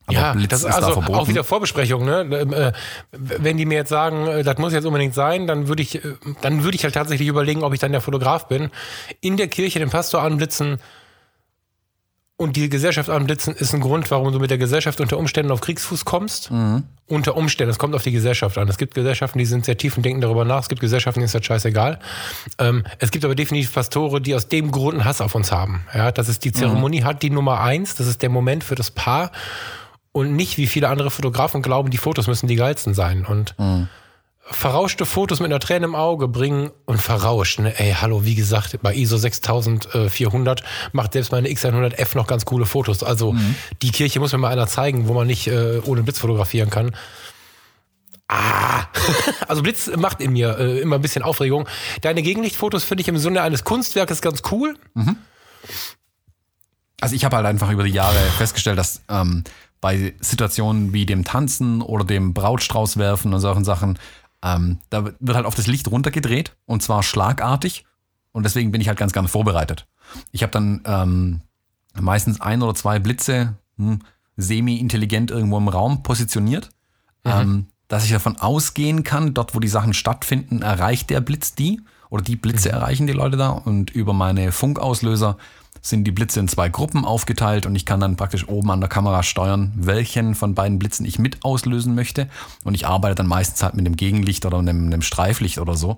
Aber 0.08 0.18
ja, 0.18 0.32
Blitz 0.32 0.50
das 0.50 0.60
ist 0.62 0.68
also 0.68 0.88
da 0.88 0.94
verboten. 0.94 1.20
auch 1.20 1.28
wieder 1.28 1.44
Vorbesprechung. 1.44 2.06
Ne? 2.06 2.22
Ähm, 2.32 2.54
äh, 2.54 2.72
wenn 3.12 3.58
die 3.58 3.66
mir 3.66 3.76
jetzt 3.76 3.90
sagen, 3.90 4.26
äh, 4.26 4.44
das 4.44 4.58
muss 4.58 4.72
jetzt 4.72 4.86
unbedingt 4.86 5.14
sein, 5.14 5.48
dann 5.48 5.68
würde 5.68 5.84
ich, 5.84 5.96
äh, 5.96 6.14
dann 6.42 6.64
würde 6.64 6.76
ich 6.76 6.84
halt 6.86 6.94
tatsächlich 6.94 7.28
überlegen, 7.28 7.62
ob 7.64 7.74
ich 7.74 7.82
dann 7.82 7.92
der 7.92 8.00
Fotograf 8.00 8.48
bin. 8.48 8.72
In 9.20 9.36
der 9.36 9.50
Kirche 9.50 9.80
den 9.80 9.90
Pastor 9.90 10.22
anblitzen, 10.22 10.80
und 12.40 12.56
die 12.56 12.70
Gesellschaft 12.70 13.10
anblitzen 13.10 13.56
ist 13.56 13.74
ein 13.74 13.82
Grund, 13.82 14.12
warum 14.12 14.32
du 14.32 14.40
mit 14.40 14.52
der 14.52 14.60
Gesellschaft 14.60 15.02
unter 15.02 15.18
Umständen 15.18 15.52
auf 15.52 15.60
Kriegsfuß 15.60 16.06
kommst. 16.06 16.52
Mhm. 16.52 16.84
Unter 17.08 17.36
Umständen, 17.36 17.72
es 17.72 17.80
kommt 17.80 17.96
auf 17.96 18.04
die 18.04 18.12
Gesellschaft 18.12 18.60
an. 18.60 18.68
Es 18.68 18.78
gibt 18.78 18.94
Gesellschaften, 18.94 19.40
die 19.40 19.46
sind 19.46 19.66
sehr 19.66 19.76
tief 19.76 19.98
und 19.98 20.04
denken 20.04 20.22
darüber 20.22 20.46
nach. 20.46 20.62
Es 20.62 20.70
gibt 20.70 20.80
Gesellschaften, 20.80 21.20
denen 21.20 21.26
ist 21.26 21.34
das 21.34 21.44
scheißegal. 21.44 22.00
Ähm, 22.60 22.84
es 23.00 23.10
gibt 23.10 23.26
aber 23.26 23.34
definitiv 23.34 23.74
Pastore, 23.74 24.22
die 24.22 24.36
aus 24.36 24.50
dem 24.50 24.70
Grund 24.70 24.96
einen 24.96 25.06
Hass 25.06 25.20
auf 25.20 25.34
uns 25.34 25.52
haben. 25.52 25.82
Ja, 25.96 26.12
das 26.12 26.30
ist 26.30 26.46
die 26.46 26.52
Zeremonie, 26.52 27.02
mhm. 27.02 27.06
hat 27.06 27.24
die 27.24 27.32
Nummer 27.32 27.62
eins. 27.62 27.96
Das 27.96 28.06
ist 28.06 28.22
der 28.22 28.30
Moment 28.30 28.64
für 28.64 28.76
das 28.76 28.92
Paar. 28.92 29.32
Und 30.12 30.36
nicht, 30.36 30.58
wie 30.58 30.68
viele 30.68 30.90
andere 30.90 31.10
Fotografen 31.10 31.64
glauben, 31.64 31.90
die 31.90 31.98
Fotos 31.98 32.28
müssen 32.28 32.48
die 32.48 32.56
geilsten 32.56 32.94
sein. 32.94 33.26
Und 33.26 33.56
mhm 33.58 33.88
verrauschte 34.50 35.06
Fotos 35.06 35.40
mit 35.40 35.52
einer 35.52 35.60
Träne 35.60 35.86
im 35.86 35.96
Auge 35.96 36.28
bringen 36.28 36.72
und 36.86 37.02
verrauscht. 37.02 37.60
Ne? 37.60 37.78
Ey, 37.80 37.94
hallo, 38.00 38.24
wie 38.24 38.36
gesagt, 38.36 38.80
bei 38.82 38.96
ISO 38.96 39.18
6400 39.18 40.64
macht 40.94 41.14
selbst 41.14 41.32
meine 41.32 41.50
X100F 41.50 42.16
noch 42.16 42.28
ganz 42.28 42.46
coole 42.46 42.66
Fotos. 42.66 43.04
Also 43.04 43.34
mhm. 43.34 43.56
die 43.82 43.92
Kirche 43.92 44.20
muss 44.20 44.32
mir 44.32 44.38
mal 44.38 44.52
einer 44.52 44.68
zeigen, 44.68 45.08
wo 45.08 45.14
man 45.14 45.28
nicht 45.28 45.48
äh, 45.48 45.80
ohne 45.86 46.04
Blitz 46.04 46.20
fotografieren 46.20 46.70
kann. 46.70 46.96
Ah, 48.30 48.86
also 49.48 49.62
Blitz 49.64 49.90
macht 49.96 50.22
in 50.22 50.34
mir 50.34 50.58
äh, 50.58 50.80
immer 50.80 50.96
ein 50.96 51.02
bisschen 51.02 51.24
Aufregung. 51.24 51.68
Deine 52.02 52.22
Gegenlichtfotos 52.22 52.84
finde 52.84 53.02
ich 53.02 53.08
im 53.08 53.18
Sinne 53.18 53.42
eines 53.42 53.64
Kunstwerkes 53.64 54.22
ganz 54.22 54.44
cool. 54.52 54.78
Mhm. 54.94 55.18
Also 57.00 57.16
ich 57.16 57.26
habe 57.26 57.36
halt 57.36 57.46
einfach 57.46 57.70
über 57.70 57.84
die 57.84 57.92
Jahre 57.92 58.18
festgestellt, 58.38 58.78
dass 58.78 59.02
ähm, 59.08 59.44
bei 59.82 60.16
Situationen 60.20 60.94
wie 60.94 61.06
dem 61.06 61.24
Tanzen 61.24 61.82
oder 61.82 62.04
dem 62.04 62.34
Brautstrauß 62.34 62.98
werfen 62.98 63.34
und 63.34 63.40
solchen 63.40 63.64
Sachen 63.64 64.00
ähm, 64.56 64.80
da 64.90 65.06
wird 65.06 65.36
halt 65.36 65.46
oft 65.46 65.58
das 65.58 65.68
Licht 65.68 65.90
runtergedreht 65.90 66.56
und 66.66 66.82
zwar 66.84 67.04
schlagartig. 67.04 67.86
Und 68.32 68.44
deswegen 68.44 68.72
bin 68.72 68.82
ich 68.82 68.88
halt 68.88 69.00
ganz 69.00 69.14
gerne 69.14 69.28
vorbereitet. 69.28 69.88
Ich 70.32 70.44
habe 70.44 70.52
dann 70.52 70.82
ähm, 70.86 71.42
meistens 72.00 72.40
ein 72.40 72.62
oder 72.62 72.76
zwei 72.76 73.00
Blitze 73.00 73.56
hm, 73.78 74.00
semi-intelligent 74.36 75.32
irgendwo 75.32 75.58
im 75.58 75.68
Raum 75.68 76.04
positioniert, 76.04 76.70
mhm. 77.24 77.32
ähm, 77.32 77.68
dass 77.88 78.06
ich 78.06 78.12
davon 78.12 78.38
ausgehen 78.38 79.04
kann, 79.04 79.34
dort 79.34 79.56
wo 79.56 79.60
die 79.60 79.68
Sachen 79.68 79.94
stattfinden, 79.94 80.62
erreicht 80.62 81.10
der 81.10 81.22
Blitz 81.22 81.56
die 81.56 81.82
oder 82.10 82.24
die 82.24 82.36
Blitze 82.36 82.70
mhm. 82.70 82.76
erreichen 82.76 83.08
die 83.08 83.14
Leute 83.14 83.38
da 83.38 83.50
und 83.50 83.90
über 83.92 84.14
meine 84.14 84.52
Funkauslöser 84.52 85.38
sind 85.90 86.04
die 86.04 86.12
Blitze 86.12 86.40
in 86.40 86.48
zwei 86.48 86.70
Gruppen 86.70 87.06
aufgeteilt 87.06 87.66
und 87.66 87.76
ich 87.76 87.86
kann 87.86 88.00
dann 88.00 88.16
praktisch 88.16 88.48
oben 88.48 88.72
an 88.72 88.80
der 88.80 88.90
Kamera 88.90 89.24
steuern, 89.24 89.74
welchen 89.76 90.36
von 90.36 90.56
beiden 90.56 90.80
Blitzen 90.80 91.06
ich 91.06 91.20
mit 91.20 91.44
auslösen 91.44 91.96
möchte. 91.96 92.30
Und 92.64 92.74
ich 92.74 92.88
arbeite 92.88 93.16
dann 93.16 93.28
meistens 93.28 93.64
halt 93.64 93.76
mit 93.76 93.86
dem 93.86 93.96
Gegenlicht 93.96 94.46
oder 94.46 94.60
einem, 94.60 94.88
einem 94.88 95.02
Streiflicht 95.02 95.60
oder 95.60 95.76
so 95.76 95.98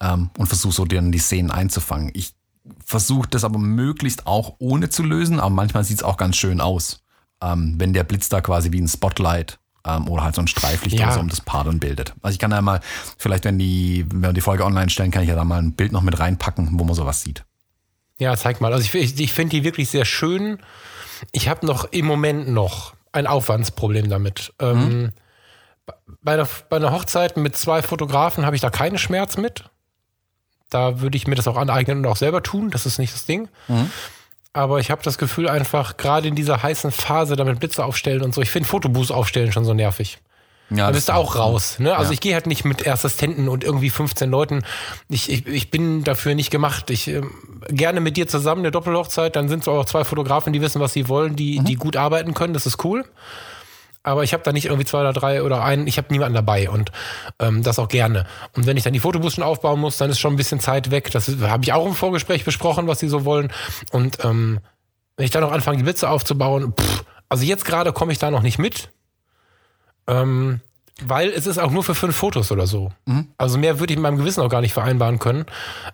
ähm, 0.00 0.30
und 0.36 0.46
versuche 0.46 0.72
so 0.72 0.84
dann 0.84 1.12
die 1.12 1.18
Szenen 1.18 1.50
einzufangen. 1.50 2.10
Ich 2.14 2.34
versuche 2.84 3.28
das 3.28 3.44
aber 3.44 3.58
möglichst 3.58 4.26
auch 4.26 4.54
ohne 4.58 4.88
zu 4.88 5.02
lösen, 5.02 5.40
aber 5.40 5.50
manchmal 5.50 5.84
sieht 5.84 5.98
es 5.98 6.02
auch 6.02 6.16
ganz 6.16 6.36
schön 6.36 6.60
aus, 6.60 7.02
ähm, 7.42 7.74
wenn 7.78 7.92
der 7.92 8.04
Blitz 8.04 8.28
da 8.28 8.40
quasi 8.40 8.72
wie 8.72 8.80
ein 8.80 8.88
Spotlight 8.88 9.58
ähm, 9.84 10.08
oder 10.08 10.24
halt 10.24 10.34
so 10.34 10.42
ein 10.42 10.48
Streiflicht 10.48 10.98
ja. 10.98 11.06
oder 11.06 11.14
so 11.14 11.20
um 11.20 11.28
das 11.28 11.40
Paar 11.40 11.64
dann 11.64 11.78
bildet. 11.78 12.14
Also 12.22 12.34
ich 12.34 12.38
kann 12.38 12.50
da 12.50 12.60
mal, 12.60 12.80
vielleicht 13.16 13.44
wenn 13.44 13.58
die, 13.58 14.04
wenn 14.10 14.22
wir 14.22 14.32
die 14.32 14.40
Folge 14.40 14.64
online 14.64 14.90
stellen, 14.90 15.10
kann 15.10 15.22
ich 15.22 15.28
ja 15.28 15.36
da 15.36 15.44
mal 15.44 15.60
ein 15.60 15.72
Bild 15.72 15.92
noch 15.92 16.02
mit 16.02 16.18
reinpacken, 16.18 16.68
wo 16.78 16.84
man 16.84 16.94
sowas 16.94 17.22
sieht. 17.22 17.44
Ja, 18.20 18.36
zeig 18.36 18.60
mal. 18.60 18.72
Also 18.72 18.84
ich, 18.84 18.94
ich, 18.94 19.18
ich 19.18 19.32
finde 19.32 19.56
die 19.56 19.64
wirklich 19.64 19.88
sehr 19.88 20.04
schön. 20.04 20.58
Ich 21.32 21.48
habe 21.48 21.66
noch 21.66 21.86
im 21.90 22.04
Moment 22.04 22.48
noch 22.50 22.92
ein 23.12 23.26
Aufwandsproblem 23.26 24.10
damit. 24.10 24.52
Ähm, 24.60 24.76
mhm. 24.76 24.90
Ähm, 24.90 25.12
bei, 26.22 26.34
einer, 26.34 26.48
bei 26.68 26.76
einer 26.76 26.92
Hochzeit 26.92 27.38
mit 27.38 27.56
zwei 27.56 27.80
Fotografen 27.80 28.44
habe 28.44 28.54
ich 28.54 28.62
da 28.62 28.68
keinen 28.68 28.98
Schmerz 28.98 29.38
mit. 29.38 29.64
Da 30.68 31.00
würde 31.00 31.16
ich 31.16 31.26
mir 31.26 31.34
das 31.34 31.48
auch 31.48 31.56
aneignen 31.56 31.98
und 31.98 32.06
auch 32.06 32.16
selber 32.16 32.42
tun. 32.42 32.70
Das 32.70 32.84
ist 32.84 32.98
nicht 32.98 33.14
das 33.14 33.24
Ding. 33.24 33.48
Mhm. 33.68 33.90
Aber 34.52 34.80
ich 34.80 34.90
habe 34.90 35.02
das 35.02 35.16
Gefühl 35.16 35.48
einfach, 35.48 35.96
gerade 35.96 36.28
in 36.28 36.34
dieser 36.34 36.62
heißen 36.62 36.90
Phase 36.90 37.36
damit 37.36 37.58
Blitze 37.58 37.84
aufstellen 37.84 38.20
und 38.22 38.34
so, 38.34 38.42
ich 38.42 38.50
finde 38.50 38.68
Fotoboost 38.68 39.12
aufstellen 39.12 39.50
schon 39.50 39.64
so 39.64 39.72
nervig. 39.72 40.18
Ja, 40.70 40.86
da 40.86 40.92
bist 40.92 41.08
du 41.08 41.14
auch 41.14 41.36
raus. 41.36 41.78
Ne? 41.78 41.96
Also 41.96 42.10
ja. 42.10 42.14
ich 42.14 42.20
gehe 42.20 42.34
halt 42.34 42.46
nicht 42.46 42.64
mit 42.64 42.86
Assistenten 42.86 43.48
und 43.48 43.64
irgendwie 43.64 43.90
15 43.90 44.30
Leuten. 44.30 44.62
Ich, 45.08 45.30
ich, 45.30 45.46
ich 45.46 45.70
bin 45.70 46.04
dafür 46.04 46.34
nicht 46.34 46.50
gemacht. 46.50 46.90
Ich 46.90 47.08
äh, 47.08 47.22
gerne 47.68 48.00
mit 48.00 48.16
dir 48.16 48.28
zusammen 48.28 48.60
eine 48.60 48.70
Doppelhochzeit, 48.70 49.34
dann 49.34 49.48
sind 49.48 49.62
es 49.62 49.68
auch 49.68 49.84
zwei 49.84 50.04
Fotografen, 50.04 50.52
die 50.52 50.60
wissen, 50.60 50.80
was 50.80 50.92
sie 50.92 51.08
wollen, 51.08 51.34
die, 51.34 51.58
mhm. 51.58 51.64
die 51.64 51.74
gut 51.74 51.96
arbeiten 51.96 52.34
können. 52.34 52.54
Das 52.54 52.66
ist 52.66 52.84
cool. 52.84 53.04
Aber 54.02 54.24
ich 54.24 54.32
habe 54.32 54.42
da 54.42 54.52
nicht 54.52 54.66
irgendwie 54.66 54.86
zwei 54.86 55.00
oder 55.00 55.12
drei 55.12 55.42
oder 55.42 55.62
einen, 55.62 55.86
ich 55.86 55.98
habe 55.98 56.08
niemanden 56.10 56.34
dabei 56.34 56.70
und 56.70 56.90
ähm, 57.38 57.62
das 57.62 57.78
auch 57.78 57.88
gerne. 57.88 58.26
Und 58.56 58.66
wenn 58.66 58.78
ich 58.78 58.84
dann 58.84 58.94
die 58.94 59.00
Fotobus 59.00 59.34
schon 59.34 59.44
aufbauen 59.44 59.78
muss, 59.78 59.98
dann 59.98 60.08
ist 60.08 60.18
schon 60.18 60.32
ein 60.32 60.36
bisschen 60.36 60.58
Zeit 60.58 60.90
weg. 60.90 61.10
Das 61.10 61.28
habe 61.42 61.64
ich 61.64 61.72
auch 61.74 61.84
im 61.84 61.94
Vorgespräch 61.94 62.44
besprochen, 62.44 62.86
was 62.86 63.00
sie 63.00 63.08
so 63.08 63.26
wollen. 63.26 63.52
Und 63.92 64.24
ähm, 64.24 64.60
wenn 65.16 65.26
ich 65.26 65.30
dann 65.30 65.42
noch 65.42 65.52
anfange, 65.52 65.76
die 65.78 65.86
Witze 65.86 66.08
aufzubauen, 66.08 66.72
pff, 66.80 67.04
also 67.28 67.44
jetzt 67.44 67.66
gerade 67.66 67.92
komme 67.92 68.12
ich 68.12 68.18
da 68.18 68.30
noch 68.30 68.42
nicht 68.42 68.58
mit. 68.58 68.90
Ähm, 70.10 70.60
weil 71.02 71.30
es 71.30 71.46
ist 71.46 71.58
auch 71.58 71.70
nur 71.70 71.84
für 71.84 71.94
fünf 71.94 72.16
Fotos 72.16 72.52
oder 72.52 72.66
so. 72.66 72.92
Mhm. 73.06 73.28
Also 73.38 73.58
mehr 73.58 73.80
würde 73.80 73.92
ich 73.92 73.96
in 73.96 74.02
meinem 74.02 74.18
Gewissen 74.18 74.42
auch 74.42 74.48
gar 74.48 74.60
nicht 74.60 74.72
vereinbaren 74.72 75.18
können. 75.18 75.46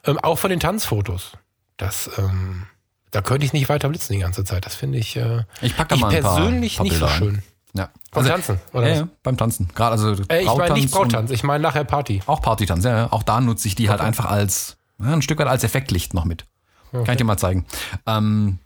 Ähm, 0.04 0.18
auch 0.18 0.38
von 0.38 0.50
den 0.50 0.60
Tanzfotos. 0.60 1.32
Das, 1.76 2.10
ähm, 2.18 2.66
da 3.10 3.22
könnte 3.22 3.46
ich 3.46 3.52
nicht 3.52 3.68
weiter 3.68 3.88
blitzen 3.88 4.14
die 4.14 4.20
ganze 4.20 4.44
Zeit. 4.44 4.66
Das 4.66 4.74
finde 4.74 4.98
ich, 4.98 5.16
äh, 5.16 5.44
ich, 5.60 5.76
pack 5.76 5.88
da 5.88 5.96
mal 5.96 6.12
ein 6.12 6.22
persönlich 6.22 6.76
paar, 6.76 6.84
nicht 6.84 6.98
so 6.98 7.06
schön. 7.08 7.42
Ja. 7.74 7.90
Beim 8.10 8.24
also, 8.24 8.30
Tanzen, 8.30 8.60
oder? 8.72 8.88
Ja, 8.88 8.94
ja, 8.94 9.08
beim 9.22 9.36
Tanzen. 9.36 9.68
Gerade 9.74 9.92
also 9.92 10.14
äh, 10.28 10.42
ich 10.42 10.54
meine 10.54 10.74
nicht 10.74 10.90
Brauttanz, 10.90 11.30
ich 11.30 11.44
meine 11.44 11.62
nachher 11.62 11.84
Party. 11.84 12.22
Auch 12.26 12.40
Partytanz, 12.40 12.84
ja, 12.84 12.96
ja. 12.96 13.12
Auch 13.12 13.22
da 13.22 13.40
nutze 13.40 13.68
ich 13.68 13.74
die 13.74 13.90
halt 13.90 14.00
okay. 14.00 14.06
halt 14.06 14.18
einfach 14.18 14.30
als, 14.30 14.78
ja, 14.98 15.12
ein 15.12 15.22
Stück 15.22 15.38
weit 15.38 15.46
als 15.46 15.62
Effektlicht 15.62 16.14
noch 16.14 16.24
mit. 16.24 16.46
Okay. 16.92 17.04
Kann 17.04 17.12
ich 17.12 17.18
dir 17.18 17.24
mal 17.24 17.36
zeigen. 17.36 17.66
Ähm, 18.06 18.58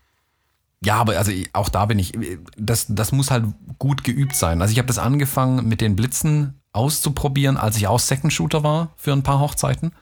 ja, 0.83 0.97
aber 0.97 1.18
also 1.18 1.33
auch 1.53 1.68
da 1.68 1.87
bin 1.87 1.99
ich, 1.99 2.12
das, 2.57 2.87
das 2.89 3.12
muss 3.12 3.31
halt 3.31 3.45
gut 3.78 4.03
geübt 4.03 4.35
sein. 4.35 4.62
Also 4.62 4.72
ich 4.72 4.78
habe 4.78 4.89
das 4.89 4.99
angefangen 4.99 5.68
mit 5.68 5.81
den 5.81 5.95
Blitzen 5.95 6.61
auszuprobieren, 6.72 7.57
als 7.57 7.76
ich 7.76 7.87
auch 7.87 8.01
Second 8.01 8.33
Shooter 8.33 8.62
war 8.62 8.95
für 8.97 9.12
ein 9.12 9.22
paar 9.22 9.41
Hochzeiten. 9.41 9.93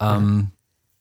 Ähm, 0.00 0.50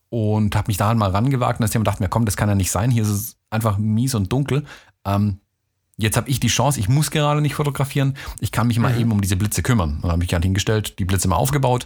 und 0.10 0.56
habe 0.56 0.68
mich 0.68 0.78
da 0.78 0.88
halt 0.88 0.98
mal 0.98 1.10
rangewagt 1.10 1.60
und 1.60 1.68
ich 1.68 1.76
mir 1.76 1.84
dachte 1.84 2.04
mir, 2.04 2.10
komm, 2.10 2.26
das 2.26 2.38
kann 2.38 2.50
ja 2.50 2.56
nicht 2.56 2.72
sein. 2.72 2.92
Hier 2.92 3.04
ist 3.04 3.10
es 3.10 3.38
einfach 3.50 3.78
mies 3.78 4.14
und 4.14 4.32
dunkel. 4.32 4.64
Ähm, 5.04 5.40
jetzt 5.98 6.18
habe 6.18 6.30
ich 6.30 6.40
die 6.40 6.48
Chance, 6.48 6.80
ich 6.80 6.88
muss 6.88 7.12
gerade 7.12 7.42
nicht 7.42 7.56
fotografieren. 7.56 8.16
Ich 8.40 8.52
kann 8.52 8.68
mich 8.68 8.80
mal 8.80 8.94
mhm. 8.94 9.00
eben 9.00 9.12
um 9.12 9.22
diese 9.22 9.36
Blitze 9.36 9.64
kümmern. 9.64 10.00
Und 10.02 10.10
habe 10.10 10.20
mich 10.20 10.32
halt 10.34 10.44
hingestellt, 10.44 11.00
die 11.00 11.06
Blitze 11.06 11.28
mal 11.28 11.36
aufgebaut. 11.36 11.86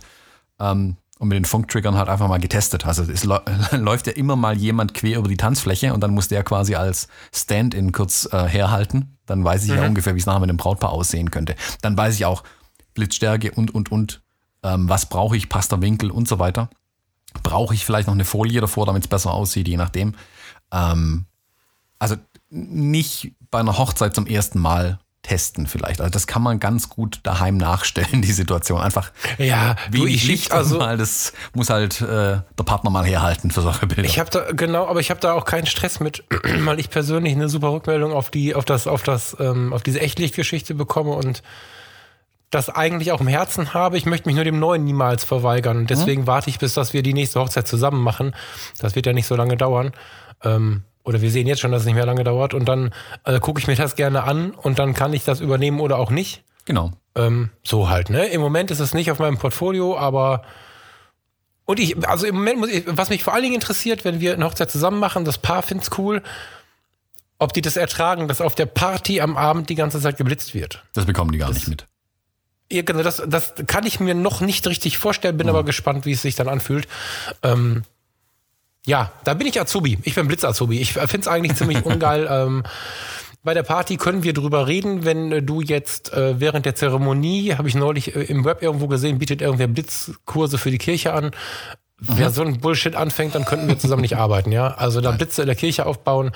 Ähm, 0.60 0.98
und 1.20 1.28
mit 1.28 1.36
den 1.36 1.46
Funktriggern 1.46 1.98
halt 1.98 2.08
einfach 2.08 2.30
mal 2.30 2.40
getestet. 2.40 2.86
Also 2.86 3.04
es 3.04 3.24
läuft 3.72 4.08
ja 4.08 4.14
immer 4.14 4.36
mal 4.36 4.58
jemand 4.58 4.94
quer 4.94 5.20
über 5.20 5.28
die 5.28 5.38
Tanzfläche 5.38 5.94
und 5.94 6.02
dann 6.02 6.12
muss 6.12 6.30
der 6.30 6.44
quasi 6.44 6.76
als 6.76 7.10
Stand-in 7.34 7.92
kurz 7.92 8.28
äh, 8.32 8.48
herhalten. 8.48 9.18
Dann 9.26 9.44
weiß 9.44 9.66
ich 9.66 9.72
mhm. 9.72 9.78
ja 9.78 9.86
ungefähr, 9.86 10.16
wie 10.16 10.20
es 10.20 10.26
nachher 10.26 10.40
mit 10.40 10.50
dem 10.50 10.58
Brautpaar 10.58 10.92
aussehen 10.92 11.30
könnte. 11.30 11.56
Dann 11.82 11.96
weiß 11.98 12.16
ich 12.16 12.26
auch 12.26 12.44
Blitzstärke 12.96 13.52
und, 13.52 13.76
und, 13.76 13.92
und. 13.92 14.22
Ähm, 14.64 14.90
was 14.90 15.08
brauche 15.08 15.38
ich, 15.38 15.50
passt 15.50 15.72
der 15.72 15.82
Winkel 15.82 16.10
und 16.10 16.28
so 16.28 16.40
weiter. 16.40 16.70
Brauche 17.44 17.74
ich 17.74 17.86
vielleicht 17.86 18.08
noch 18.08 18.16
eine 18.16 18.26
Folie 18.26 18.62
davor, 18.62 18.86
damit 18.86 19.04
es 19.04 19.10
besser 19.10 19.34
aussieht, 19.34 19.68
je 19.68 19.78
nachdem. 19.78 20.16
Ähm, 20.72 21.26
also 22.00 22.16
nicht 22.50 23.34
bei 23.52 23.60
einer 23.60 23.78
Hochzeit 23.78 24.16
zum 24.16 24.26
ersten 24.26 24.60
Mal 24.60 25.00
testen 25.22 25.68
vielleicht. 25.68 26.02
Also 26.02 26.12
das 26.12 26.28
kann 26.28 26.42
man 26.42 26.60
ganz 26.60 26.90
gut 26.90 27.20
daheim 27.24 27.58
nachstellen, 27.58 28.22
die 28.22 28.32
Situation. 28.32 28.82
Einfach 28.82 29.12
ja, 29.38 29.76
wie 29.92 30.08
ich 30.08 30.26
Licht 30.26 30.52
also 30.52 30.80
mal, 30.80 30.98
das 30.98 31.34
muss 31.54 31.70
halt 31.70 32.02
äh, 32.02 32.06
der 32.58 32.64
Partner 32.66 32.90
mal 32.90 33.06
herhalten 33.06 33.52
für 33.52 33.62
solche 33.62 33.88
Bilder. 33.88 34.04
Ich 34.04 34.20
habe 34.20 34.30
da 34.30 34.52
genau, 34.52 34.88
aber 34.88 35.00
ich 35.00 35.10
habe 35.10 35.20
da 35.20 35.34
auch 35.34 35.46
keinen 35.46 35.66
Stress 35.66 36.00
mit, 36.00 36.24
weil 36.60 36.80
ich 36.80 36.90
persönlich 36.90 37.34
eine 37.34 37.50
super 37.50 37.72
Rückmeldung 37.72 38.14
auf 38.14 38.32
die 38.32 38.56
auf 38.56 38.66
das 38.66 38.88
auf 38.88 39.04
das 39.04 39.36
ähm, 39.40 39.74
auf 39.74 39.84
diese 39.84 40.00
Echtlichtgeschichte 40.00 40.74
bekomme 40.74 41.12
und 41.12 41.44
das 42.50 42.70
eigentlich 42.70 43.12
auch 43.12 43.22
im 43.22 43.28
Herzen 43.28 43.74
habe. 43.74 43.98
Ich 43.98 44.06
möchte 44.06 44.28
mich 44.28 44.36
nur 44.36 44.44
dem 44.44 44.60
Neuen 44.60 44.84
niemals 44.84 45.24
verweigern. 45.24 45.78
Und 45.78 45.90
deswegen 45.90 46.24
mhm. 46.24 46.28
warte 46.28 46.50
ich, 46.50 46.58
bis 46.58 46.74
dass 46.74 46.94
wir 46.94 47.04
die 47.04 47.14
nächste 47.14 47.40
Hochzeit 47.40 47.68
zusammen 47.68 48.02
machen. 48.02 48.36
Das 48.80 48.96
wird 48.96 49.06
ja 49.06 49.14
nicht 49.14 49.28
so 49.28 49.36
lange 49.36 49.56
dauern. 49.56 49.92
Ähm, 50.44 50.84
oder 51.04 51.22
wir 51.22 51.32
sehen 51.32 51.47
jetzt 51.47 51.60
schon, 51.60 51.72
dass 51.72 51.82
es 51.82 51.86
nicht 51.86 51.95
mehr 51.95 52.06
lange 52.06 52.24
dauert 52.24 52.54
und 52.54 52.66
dann 52.66 52.93
äh, 53.24 53.39
gucke 53.39 53.60
ich 53.60 53.68
mir 53.68 53.76
das 53.76 53.95
gerne 53.95 54.24
an 54.24 54.52
und 54.52 54.80
dann 54.80 54.93
kann 54.93 55.14
ich 55.14 55.24
das 55.24 55.39
übernehmen 55.39 55.80
oder 55.80 55.97
auch 55.97 56.12
nicht. 56.12 56.43
Genau. 56.66 56.91
Ähm, 57.16 57.50
so 57.64 57.89
halt, 57.89 58.10
ne? 58.10 58.28
Im 58.28 58.41
Moment 58.41 58.72
ist 58.72 58.80
es 58.80 58.93
nicht 58.93 59.12
auf 59.12 59.20
meinem 59.20 59.38
Portfolio, 59.38 59.97
aber 59.97 60.43
und 61.66 61.80
ich, 61.80 62.08
also 62.08 62.26
im 62.26 62.36
Moment 62.36 62.60
muss 62.60 62.70
ich, 62.70 62.84
was 62.88 63.10
mich 63.10 63.24
vor 63.24 63.34
allen 63.34 63.43
Dingen 63.43 63.56
interessiert, 63.56 64.04
wenn 64.04 64.20
wir 64.20 64.34
eine 64.34 64.45
Hochzeit 64.45 64.72
zusammen 64.72 65.00
machen, 65.00 65.24
das 65.24 65.38
Paar 65.38 65.62
find's 65.62 65.91
cool, 65.97 66.24
ob 67.38 67.54
die 67.54 67.62
das 67.62 67.78
ertragen, 67.78 68.28
dass 68.28 68.41
auf 68.41 68.56
der 68.56 68.66
Party 68.66 69.22
am 69.22 69.38
Abend 69.38 69.70
die 69.70 69.76
ganze 69.76 70.00
Zeit 70.02 70.18
geblitzt 70.18 70.54
wird. 70.54 70.84
Das 70.93 71.06
bekommen 71.06 71.32
die 71.32 71.38
gar 71.38 71.52
nicht 71.52 71.68
mit. 71.68 71.86
Ja, 72.72 72.84
genau, 72.84 73.02
das, 73.02 73.24
das 73.26 73.54
kann 73.66 73.86
ich 73.86 74.00
mir 74.00 74.14
noch 74.14 74.41
nicht 74.41 74.68
richtig 74.68 74.97
vorstellen, 74.97 75.38
bin 75.38 75.50
aber 75.50 75.64
gespannt, 75.64 76.06
wie 76.06 76.12
es 76.12 76.22
sich 76.22 76.36
dann 76.36 76.47
anfühlt. 76.47 76.88
Ähm, 77.41 77.84
ja, 78.86 79.12
da 79.24 79.34
bin 79.34 79.48
ich 79.48 79.60
Azubi. 79.60 80.00
Ich 80.04 80.16
bin 80.16 80.28
Blitz-Azubi. 80.28 80.80
Ich 80.80 80.94
finde 80.94 81.20
es 81.20 81.28
eigentlich 81.28 81.56
ziemlich 81.56 81.86
ungeil. 81.86 82.28
Ähm, 82.30 82.64
bei 83.44 83.54
der 83.54 83.64
Party 83.64 83.98
können 83.98 84.24
wir 84.24 84.34
drüber 84.34 84.68
reden, 84.68 85.06
wenn 85.06 85.32
äh, 85.32 85.42
du 85.42 85.62
jetzt 85.62 86.12
äh, 86.14 86.40
während 86.40 86.66
der 86.66 86.76
Zeremonie, 86.76 87.56
habe 87.56 87.68
ich 87.68 87.76
neulich 87.76 88.16
äh, 88.16 88.24
im 88.24 88.44
Web 88.44 88.62
irgendwo 88.62 88.88
gesehen, 88.88 89.18
bietet 89.18 89.42
irgendwer 89.42 89.68
Blitzkurse 89.68 90.58
für 90.58 90.72
die 90.72 90.78
Kirche 90.78 91.14
an. 91.14 91.32
Wer 92.00 92.32
so 92.32 92.44
ein 92.44 92.60
Bullshit 92.60 92.96
anfängt, 92.96 93.36
dann 93.36 93.44
könnten 93.44 93.68
wir 93.68 93.78
zusammen 93.78 94.02
nicht 94.02 94.16
arbeiten, 94.16 94.54
ja. 94.54 94.74
Also 94.76 95.02
da 95.02 95.12
Blitze 95.12 95.42
in 95.42 95.48
der 95.48 95.56
Kirche 95.56 95.86
aufbauen, 95.86 96.32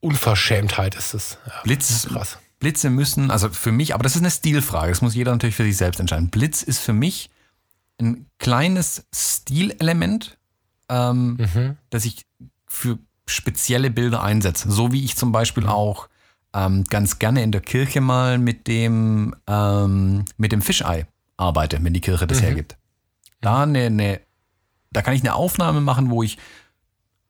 Unverschämtheit 0.00 0.94
ist 0.94 1.14
es. 1.14 1.38
Ja, 1.46 1.54
Blitz, 1.64 2.06
krass. 2.06 2.38
Blitze 2.60 2.90
müssen, 2.90 3.32
also 3.32 3.48
für 3.48 3.72
mich, 3.72 3.94
aber 3.94 4.04
das 4.04 4.14
ist 4.14 4.22
eine 4.22 4.30
Stilfrage, 4.30 4.92
das 4.92 5.02
muss 5.02 5.16
jeder 5.16 5.32
natürlich 5.32 5.56
für 5.56 5.64
sich 5.64 5.76
selbst 5.76 5.98
entscheiden. 5.98 6.30
Blitz 6.30 6.62
ist 6.62 6.78
für 6.78 6.92
mich 6.92 7.30
ein 8.00 8.26
kleines 8.38 9.04
Stilelement, 9.12 10.38
ähm, 10.92 11.36
Mhm. 11.38 11.76
das 11.90 12.04
ich 12.04 12.26
für 12.66 12.98
spezielle 13.26 13.90
Bilder 13.90 14.22
einsetze. 14.22 14.70
So 14.70 14.92
wie 14.92 15.04
ich 15.04 15.16
zum 15.16 15.32
Beispiel 15.32 15.66
auch 15.66 16.08
ähm, 16.54 16.84
ganz 16.84 17.18
gerne 17.18 17.42
in 17.42 17.50
der 17.52 17.60
Kirche 17.62 18.00
mal 18.00 18.38
mit 18.38 18.66
dem, 18.66 19.34
ähm, 19.46 20.24
mit 20.36 20.52
dem 20.52 20.60
Fischei 20.60 21.06
arbeite, 21.36 21.82
wenn 21.82 21.94
die 21.94 22.00
Kirche 22.00 22.26
das 22.26 22.42
hergibt. 22.42 22.76
Da, 23.40 23.62
eine, 23.62 23.86
eine, 23.86 24.20
da 24.90 25.02
kann 25.02 25.14
ich 25.14 25.22
eine 25.22 25.34
Aufnahme 25.34 25.80
machen, 25.80 26.10
wo 26.10 26.22
ich 26.22 26.36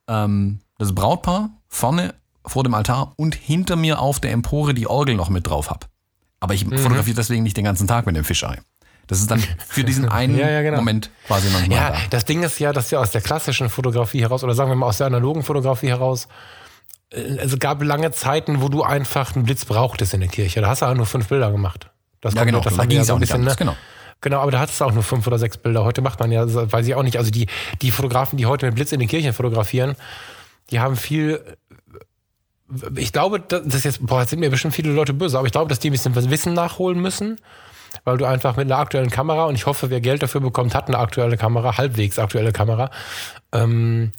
ähm, 0.08 0.58
das 0.78 0.94
Brautpaar 0.94 1.50
vorne 1.68 2.14
vor 2.44 2.64
dem 2.64 2.74
Altar 2.74 3.12
und 3.16 3.34
hinter 3.36 3.76
mir 3.76 4.00
auf 4.00 4.18
der 4.18 4.32
Empore 4.32 4.74
die 4.74 4.88
Orgel 4.88 5.14
noch 5.14 5.30
mit 5.30 5.46
drauf 5.46 5.70
habe. 5.70 5.86
Aber 6.40 6.54
ich 6.54 6.64
fotografiere 6.64 7.14
deswegen 7.14 7.44
nicht 7.44 7.56
den 7.56 7.64
ganzen 7.64 7.86
Tag 7.86 8.04
mit 8.06 8.16
dem 8.16 8.24
Fischei. 8.24 8.60
Das 9.06 9.18
ist 9.20 9.30
dann 9.30 9.42
für 9.68 9.84
diesen 9.84 10.08
einen 10.08 10.36
Ja, 10.38 10.48
ja, 10.48 10.62
genau. 10.62 10.78
Moment 10.78 11.10
quasi 11.26 11.48
manchmal 11.50 11.76
Ja, 11.76 11.90
da. 11.90 11.96
das 12.10 12.24
Ding 12.24 12.42
ist 12.42 12.58
ja, 12.58 12.72
dass 12.72 12.90
ja 12.90 12.98
aus 13.00 13.10
der 13.10 13.20
klassischen 13.20 13.68
Fotografie 13.68 14.20
heraus, 14.22 14.44
oder 14.44 14.54
sagen 14.54 14.70
wir 14.70 14.76
mal 14.76 14.86
aus 14.86 14.98
der 14.98 15.06
analogen 15.08 15.42
Fotografie 15.42 15.88
heraus, 15.88 16.28
äh, 17.10 17.16
es 17.20 17.58
gab 17.58 17.82
lange 17.82 18.10
Zeiten, 18.12 18.62
wo 18.62 18.68
du 18.68 18.82
einfach 18.82 19.34
einen 19.34 19.44
Blitz 19.44 19.64
brauchtest 19.64 20.14
in 20.14 20.20
der 20.20 20.28
Kirche. 20.28 20.60
Da 20.60 20.68
hast 20.68 20.82
du 20.82 20.86
auch 20.86 20.94
nur 20.94 21.06
fünf 21.06 21.28
Bilder 21.28 21.50
gemacht. 21.50 21.90
Das 22.20 22.34
Ja, 22.34 22.44
genau. 22.44 22.60
Das 22.60 22.76
Da 22.76 22.84
ging 22.84 22.96
ja 22.96 23.00
es 23.02 23.08
so 23.08 23.14
auch 23.14 23.16
ein 23.18 23.20
bisschen, 23.20 23.42
ne? 23.42 23.54
Genau. 23.58 23.76
Genau, 24.20 24.38
aber 24.38 24.52
da 24.52 24.60
hattest 24.60 24.80
du 24.80 24.84
auch 24.84 24.92
nur 24.92 25.02
fünf 25.02 25.26
oder 25.26 25.36
sechs 25.36 25.56
Bilder. 25.56 25.82
Heute 25.84 26.00
macht 26.00 26.20
man 26.20 26.30
ja, 26.30 26.44
weiß 26.46 26.86
ich 26.86 26.94
auch 26.94 27.02
nicht. 27.02 27.16
Also 27.18 27.32
die, 27.32 27.48
die 27.82 27.90
Fotografen, 27.90 28.36
die 28.36 28.46
heute 28.46 28.66
mit 28.66 28.76
Blitz 28.76 28.92
in 28.92 29.00
den 29.00 29.08
Kirchen 29.08 29.32
fotografieren, 29.32 29.96
die 30.70 30.78
haben 30.78 30.96
viel. 30.96 31.40
Ich 32.96 33.12
glaube, 33.12 33.40
das 33.40 33.62
ist 33.66 33.84
jetzt, 33.84 34.06
boah, 34.06 34.20
jetzt 34.20 34.30
sind 34.30 34.38
mir 34.38 34.48
bestimmt 34.48 34.74
viele 34.74 34.92
Leute 34.92 35.12
böse, 35.12 35.36
aber 35.36 35.46
ich 35.46 35.52
glaube, 35.52 35.68
dass 35.68 35.80
die 35.80 35.90
ein 35.90 35.92
bisschen 35.92 36.14
Wissen 36.30 36.54
nachholen 36.54 37.00
müssen, 37.02 37.38
weil 38.04 38.18
du 38.18 38.26
einfach 38.26 38.56
mit 38.56 38.66
einer 38.66 38.78
aktuellen 38.78 39.10
Kamera, 39.10 39.44
und 39.44 39.54
ich 39.54 39.66
hoffe, 39.66 39.90
wer 39.90 40.00
Geld 40.00 40.22
dafür 40.22 40.40
bekommt, 40.40 40.74
hat 40.74 40.88
eine 40.88 40.98
aktuelle 40.98 41.36
Kamera, 41.36 41.76
halbwegs 41.76 42.18
aktuelle 42.18 42.52
Kamera, 42.52 42.90
ähm, 43.52 44.12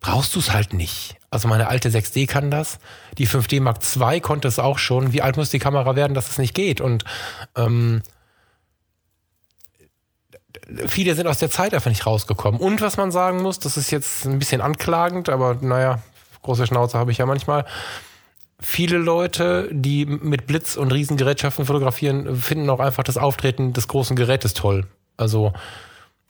brauchst 0.00 0.34
du 0.34 0.40
es 0.40 0.52
halt 0.52 0.72
nicht. 0.72 1.16
Also 1.30 1.48
meine 1.48 1.68
alte 1.68 1.90
6D 1.90 2.26
kann 2.26 2.50
das, 2.50 2.78
die 3.18 3.28
5D 3.28 3.60
Mark 3.60 3.78
II 3.96 4.20
konnte 4.20 4.48
es 4.48 4.58
auch 4.58 4.78
schon. 4.78 5.12
Wie 5.12 5.22
alt 5.22 5.36
muss 5.36 5.50
die 5.50 5.58
Kamera 5.58 5.94
werden, 5.96 6.14
dass 6.14 6.30
es 6.30 6.38
nicht 6.38 6.54
geht? 6.54 6.80
Und 6.80 7.04
ähm, 7.56 8.02
viele 10.86 11.14
sind 11.14 11.26
aus 11.26 11.38
der 11.38 11.50
Zeit 11.50 11.74
einfach 11.74 11.90
nicht 11.90 12.06
rausgekommen. 12.06 12.60
Und 12.60 12.80
was 12.80 12.96
man 12.96 13.10
sagen 13.10 13.42
muss, 13.42 13.58
das 13.58 13.76
ist 13.76 13.90
jetzt 13.90 14.24
ein 14.24 14.38
bisschen 14.38 14.60
anklagend, 14.60 15.28
aber 15.28 15.56
naja, 15.60 16.00
große 16.42 16.66
Schnauze 16.66 16.98
habe 16.98 17.10
ich 17.10 17.18
ja 17.18 17.26
manchmal. 17.26 17.64
Viele 18.60 18.98
Leute, 18.98 19.68
die 19.72 20.04
mit 20.04 20.46
Blitz 20.46 20.76
und 20.76 20.92
Riesengerätschaften 20.92 21.64
fotografieren, 21.64 22.36
finden 22.36 22.68
auch 22.70 22.80
einfach 22.80 23.04
das 23.04 23.16
Auftreten 23.16 23.72
des 23.72 23.86
großen 23.86 24.16
Gerätes 24.16 24.54
toll. 24.54 24.86
Also 25.16 25.52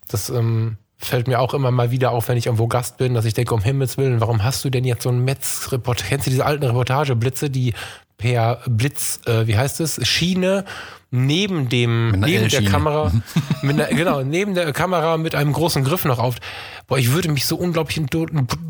das 0.09 0.29
ähm, 0.29 0.76
fällt 0.99 1.29
mir 1.29 1.41
auch 1.41 1.55
immer 1.55 1.70
mal 1.70 1.91
wieder 1.91 2.11
auf, 2.11 2.29
wenn 2.29 2.37
ich 2.37 2.47
irgendwo 2.47 2.66
Gast 2.66 2.99
bin, 2.99 3.14
dass 3.14 3.24
ich 3.24 3.35
denke, 3.35 3.55
um 3.55 3.62
Himmels 3.62 3.97
Willen, 3.97 4.20
warum 4.20 4.43
hast 4.43 4.64
du 4.64 4.70
denn 4.70 4.85
jetzt 4.85 5.05
so 5.05 5.09
ein 5.09 5.24
Metz-Report? 5.24 6.05
Kennst 6.05 6.26
du 6.26 6.31
diese 6.31 6.45
alten 6.45 6.64
Reportageblitze, 6.64 7.49
die 7.49 7.72
per 8.18 8.61
Blitz, 8.66 9.20
äh, 9.26 9.47
wie 9.47 9.57
heißt 9.57 9.81
es, 9.81 10.07
Schiene 10.07 10.64
neben 11.11 11.68
dem, 11.68 12.11
neben 12.11 12.49
der. 12.49 12.64
Kamera, 12.64 13.12
mit 13.62 13.81
einer, 13.81 13.97
genau, 13.97 14.22
neben 14.22 14.55
der 14.55 14.72
Kamera 14.72 15.16
mit 15.16 15.35
einem 15.35 15.53
großen 15.53 15.85
Griff 15.85 16.05
noch 16.05 16.18
auf. 16.18 16.37
Boah, 16.89 16.99
ich 16.99 17.12
würde 17.12 17.31
mich 17.31 17.47
so 17.47 17.57
unglaublich 17.57 17.97
in 17.97 18.09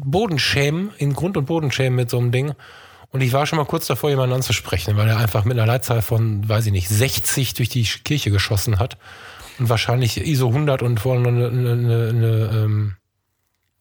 Boden 0.05 0.39
schämen, 0.39 0.91
in 0.99 1.15
Grund 1.15 1.37
und 1.37 1.47
Boden 1.47 1.73
schämen 1.73 1.97
mit 1.97 2.11
so 2.11 2.19
einem 2.19 2.31
Ding. 2.31 2.53
Und 3.11 3.23
ich 3.23 3.33
war 3.33 3.47
schon 3.47 3.57
mal 3.59 3.65
kurz 3.65 3.87
davor, 3.87 4.11
jemanden 4.11 4.35
anzusprechen, 4.35 4.97
weil 4.97 5.09
er 5.09 5.17
einfach 5.17 5.45
mit 5.45 5.57
einer 5.57 5.67
Leitzahl 5.67 6.03
von, 6.03 6.47
weiß 6.49 6.67
ich 6.67 6.73
nicht, 6.73 6.89
60 6.89 7.55
durch 7.55 7.69
die 7.69 7.85
Kirche 7.85 8.31
geschossen 8.31 8.79
hat. 8.79 8.99
Und 9.59 9.69
wahrscheinlich 9.69 10.19
ISO 10.19 10.49
100 10.49 10.83
und 10.83 11.01
vorne 11.01 11.29
eine, 11.29 11.49
eine, 11.49 11.73
eine, 11.73 12.09
eine 12.09 12.63
ähm, 12.65 12.97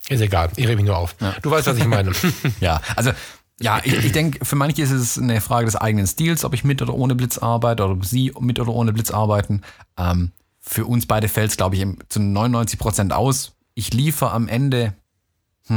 ist 0.10 0.22
egal, 0.22 0.50
ich 0.56 0.66
rede 0.66 0.78
mich 0.78 0.86
nur 0.86 0.98
auf. 0.98 1.16
Du 1.42 1.52
weißt, 1.52 1.68
was 1.68 1.78
ich 1.78 1.86
meine. 1.86 2.12
Ja, 2.62 2.82
also 2.96 3.12
ja, 3.60 3.82
ich, 3.84 3.94
ich 3.94 4.12
denke, 4.12 4.46
für 4.46 4.56
manche 4.56 4.82
ist 4.82 4.92
es 4.92 5.18
eine 5.18 5.42
Frage 5.42 5.66
des 5.66 5.76
eigenen 5.76 6.08
Stils, 6.08 6.46
ob 6.46 6.54
ich 6.54 6.64
mit 6.64 6.82
oder 6.82 6.94
ohne 6.94 7.16
Blitz 7.16 7.38
arbeite 7.38 7.84
oder 7.84 7.94
ob 7.94 8.06
sie 8.06 8.32
mit 8.40 8.60
oder 8.60 8.72
ohne 8.72 8.94
Blitz 8.94 9.12
arbeiten. 9.12 9.64
Ähm, 9.98 10.32
für 10.60 10.86
uns 10.86 11.06
beide 11.06 11.28
fällt 11.28 11.52
es, 11.52 11.58
glaube 11.58 11.76
ich, 11.76 11.86
zu 12.10 12.20
99 12.20 12.80
Prozent 12.80 13.14
aus. 13.14 13.54
Ich 13.74 13.94
liefere 13.94 14.32
am 14.32 14.48
Ende, 14.48 14.94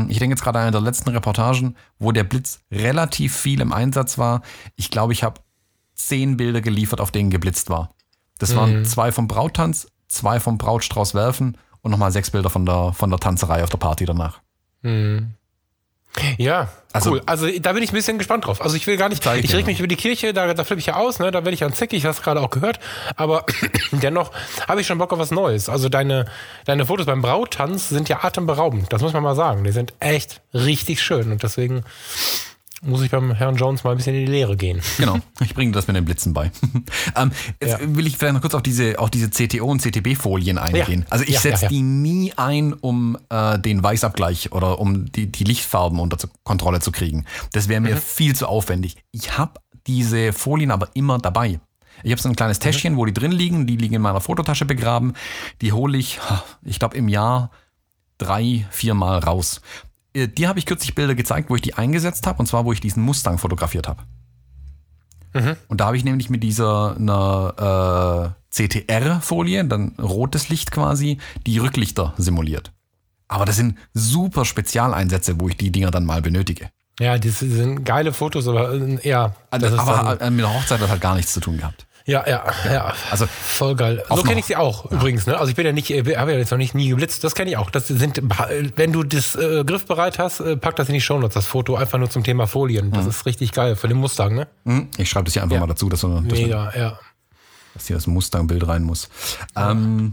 ich 0.08 0.18
denke 0.18 0.34
jetzt 0.34 0.42
gerade 0.42 0.58
an 0.58 0.62
eine 0.64 0.72
der 0.72 0.80
letzten 0.80 1.10
Reportagen, 1.10 1.76
wo 1.98 2.12
der 2.12 2.24
Blitz 2.24 2.60
relativ 2.70 3.36
viel 3.36 3.60
im 3.60 3.72
Einsatz 3.72 4.18
war. 4.18 4.42
Ich 4.76 4.90
glaube, 4.90 5.12
ich 5.12 5.22
habe 5.22 5.40
zehn 5.94 6.36
Bilder 6.36 6.60
geliefert, 6.60 7.00
auf 7.00 7.10
denen 7.10 7.30
geblitzt 7.30 7.70
war. 7.70 7.94
Das 8.38 8.56
waren 8.56 8.84
zwei 8.84 9.12
vom 9.12 9.28
Brauttanz, 9.28 9.88
zwei 10.08 10.40
vom 10.40 10.58
Brautstrauß 10.58 11.14
werfen 11.14 11.58
und 11.82 11.90
nochmal 11.90 12.12
sechs 12.12 12.30
Bilder 12.30 12.50
von 12.50 12.64
der, 12.64 12.92
von 12.92 13.10
der 13.10 13.18
Tanzerei 13.18 13.62
auf 13.62 13.70
der 13.70 13.78
Party 13.78 14.06
danach. 14.06 14.40
Ja, 16.38 16.68
Also- 16.92 17.12
cool. 17.12 17.22
Also 17.26 17.46
da 17.60 17.72
bin 17.72 17.82
ich 17.82 17.92
ein 17.92 17.94
bisschen 17.94 18.18
gespannt 18.18 18.44
drauf. 18.46 18.60
Also 18.60 18.76
ich 18.76 18.86
will 18.86 18.96
gar 18.96 19.08
nicht, 19.08 19.22
Zeig 19.22 19.44
ich 19.44 19.54
reg 19.54 19.66
mich 19.66 19.78
über 19.78 19.86
die 19.86 19.96
Kirche, 19.96 20.32
da, 20.32 20.52
da 20.52 20.64
flippe 20.64 20.80
ich 20.80 20.86
ja 20.86 20.96
aus, 20.96 21.18
ne? 21.20 21.30
da 21.30 21.38
werde 21.44 21.52
ich 21.52 21.62
an 21.62 21.72
zickig, 21.72 22.04
hast 22.04 22.22
gerade 22.22 22.40
auch 22.40 22.50
gehört. 22.50 22.80
Aber 23.16 23.46
dennoch 23.92 24.32
habe 24.68 24.80
ich 24.80 24.86
schon 24.88 24.98
Bock 24.98 25.12
auf 25.12 25.18
was 25.20 25.30
Neues. 25.30 25.68
Also 25.68 25.88
deine, 25.88 26.26
deine 26.64 26.84
Fotos 26.86 27.06
beim 27.06 27.22
Brauttanz 27.22 27.88
sind 27.88 28.08
ja 28.08 28.24
atemberaubend, 28.24 28.92
das 28.92 29.02
muss 29.02 29.12
man 29.12 29.22
mal 29.22 29.36
sagen. 29.36 29.62
Die 29.64 29.70
sind 29.72 29.94
echt 30.00 30.40
richtig 30.52 31.00
schön 31.02 31.30
und 31.30 31.42
deswegen 31.44 31.84
muss 32.82 33.02
ich 33.02 33.10
beim 33.10 33.32
Herrn 33.32 33.56
Jones 33.56 33.84
mal 33.84 33.90
ein 33.92 33.96
bisschen 33.98 34.14
in 34.14 34.26
die 34.26 34.32
Lehre 34.32 34.56
gehen. 34.56 34.80
Genau, 34.98 35.18
ich 35.40 35.54
bringe 35.54 35.72
das 35.72 35.86
mit 35.86 35.96
den 35.96 36.04
Blitzen 36.04 36.32
bei. 36.32 36.50
ähm, 37.16 37.30
jetzt 37.60 37.80
Ja. 37.80 37.96
will 37.96 38.06
ich 38.06 38.16
vielleicht 38.16 38.34
noch 38.34 38.40
kurz 38.40 38.54
auf 38.54 38.62
diese, 38.62 38.98
auf 38.98 39.10
diese 39.10 39.26
CTO- 39.26 39.62
und 39.62 39.80
CTB-Folien 39.82 40.58
eingehen. 40.58 41.00
Ja. 41.02 41.06
Also 41.10 41.24
ich 41.24 41.34
Ja, 41.34 41.40
setze 41.40 41.68
die 41.68 41.82
nie 41.82 42.32
ein, 42.36 42.72
um 42.72 43.18
äh, 43.28 43.58
den 43.58 43.82
Weißabgleich 43.82 44.52
oder 44.52 44.78
um 44.78 45.10
die, 45.12 45.30
die 45.30 45.44
Lichtfarben 45.44 45.98
unter 46.00 46.16
Kontrolle 46.44 46.80
zu 46.80 46.90
kriegen. 46.92 47.24
Das 47.52 47.68
wäre 47.68 47.80
Mhm. 47.80 47.86
mir 47.88 47.96
viel 47.96 48.34
zu 48.34 48.46
aufwendig. 48.46 48.96
Ich 49.12 49.36
habe 49.38 49.60
diese 49.86 50.32
Folien 50.32 50.70
aber 50.70 50.88
immer 50.94 51.18
dabei. 51.18 51.60
Ich 52.02 52.12
habe 52.12 52.20
so 52.22 52.28
ein 52.28 52.36
kleines 52.36 52.58
Mhm. 52.58 52.62
Täschchen, 52.62 52.96
wo 52.96 53.04
die 53.04 53.12
drin 53.12 53.32
liegen. 53.32 53.66
Die 53.66 53.76
liegen 53.76 53.94
in 53.94 54.02
meiner 54.02 54.20
Fototasche 54.20 54.64
begraben. 54.64 55.12
Die 55.60 55.72
hole 55.72 55.98
ich, 55.98 56.18
ich 56.62 56.78
glaube, 56.78 56.96
im 56.96 57.08
Jahr 57.08 57.50
drei, 58.18 58.66
vier 58.70 58.94
Mal 58.94 59.18
raus. 59.18 59.60
Äh, 60.14 60.28
Dir 60.28 60.48
habe 60.48 60.58
ich 60.58 60.66
kürzlich 60.66 60.94
Bilder 60.94 61.14
gezeigt, 61.14 61.50
wo 61.50 61.56
ich 61.56 61.62
die 61.62 61.74
eingesetzt 61.74 62.26
habe, 62.26 62.38
und 62.38 62.46
zwar, 62.46 62.64
wo 62.64 62.72
ich 62.72 62.80
diesen 62.80 63.02
Mustang 63.02 63.38
fotografiert 63.38 63.88
habe. 63.88 64.02
Und 65.68 65.80
da 65.80 65.86
habe 65.86 65.96
ich 65.96 66.04
nämlich 66.04 66.28
mit 66.28 66.42
dieser 66.42 66.96
einer, 66.96 68.34
äh, 68.34 68.40
CTR-Folie, 68.50 69.64
dann 69.64 69.92
rotes 70.00 70.48
Licht 70.48 70.72
quasi, 70.72 71.18
die 71.46 71.58
Rücklichter 71.58 72.14
simuliert. 72.16 72.72
Aber 73.28 73.44
das 73.44 73.56
sind 73.56 73.78
super 73.94 74.44
Spezialeinsätze, 74.44 75.40
wo 75.40 75.48
ich 75.48 75.56
die 75.56 75.70
Dinger 75.70 75.92
dann 75.92 76.04
mal 76.04 76.20
benötige. 76.20 76.70
Ja, 76.98 77.16
das 77.16 77.38
sind 77.38 77.84
geile 77.84 78.12
Fotos, 78.12 78.48
aber 78.48 78.74
äh, 78.74 79.08
ja. 79.08 79.34
Also, 79.50 79.78
aber 79.78 80.30
mit 80.30 80.40
der 80.40 80.52
Hochzeit 80.52 80.80
hat 80.80 80.90
halt 80.90 81.00
gar 81.00 81.14
nichts 81.14 81.32
zu 81.32 81.40
tun 81.40 81.58
gehabt. 81.58 81.86
Ja, 82.10 82.24
ja, 82.28 82.44
ja. 82.70 82.94
Also 83.10 83.26
Voll 83.26 83.74
geil. 83.76 84.02
So 84.08 84.22
kenne 84.22 84.40
ich 84.40 84.46
sie 84.46 84.56
auch 84.56 84.90
übrigens. 84.90 85.26
Ne? 85.26 85.38
Also 85.38 85.50
ich 85.50 85.56
bin 85.56 85.64
ja 85.64 85.72
nicht, 85.72 85.90
habe 85.90 86.32
ja 86.32 86.38
jetzt 86.38 86.50
noch 86.50 86.58
nicht 86.58 86.74
nie 86.74 86.88
geblitzt. 86.88 87.22
Das 87.24 87.34
kenne 87.34 87.50
ich 87.50 87.56
auch. 87.56 87.70
Das 87.70 87.88
sind, 87.88 88.20
wenn 88.76 88.92
du 88.92 89.02
das 89.04 89.36
äh, 89.36 89.64
griffbereit 89.64 90.18
hast, 90.18 90.40
äh, 90.40 90.56
pack 90.56 90.76
das 90.76 90.88
in 90.88 90.94
die 90.94 91.00
Shownotes, 91.00 91.34
das 91.34 91.46
Foto 91.46 91.76
einfach 91.76 91.98
nur 91.98 92.10
zum 92.10 92.24
Thema 92.24 92.46
Folien. 92.46 92.90
Das 92.90 93.06
ist 93.06 93.26
richtig 93.26 93.52
geil 93.52 93.76
für 93.76 93.88
den 93.88 93.98
Mustang. 93.98 94.34
Ne? 94.34 94.48
hm, 94.64 94.88
ich 94.96 95.08
schreibe 95.08 95.24
das 95.24 95.34
hier 95.34 95.42
einfach 95.42 95.54
Ja. 95.54 95.60
mal 95.60 95.66
dazu, 95.66 95.88
dass, 95.88 96.02
wir, 96.02 96.08
dass, 96.08 96.24
wir, 96.24 96.32
Mega, 96.46 96.72
ja. 96.76 96.98
dass 97.74 97.86
hier 97.86 97.96
das 97.96 98.06
Mustang-Bild 98.06 98.66
rein 98.66 98.82
muss. 98.82 99.08
Ähm, 99.56 100.12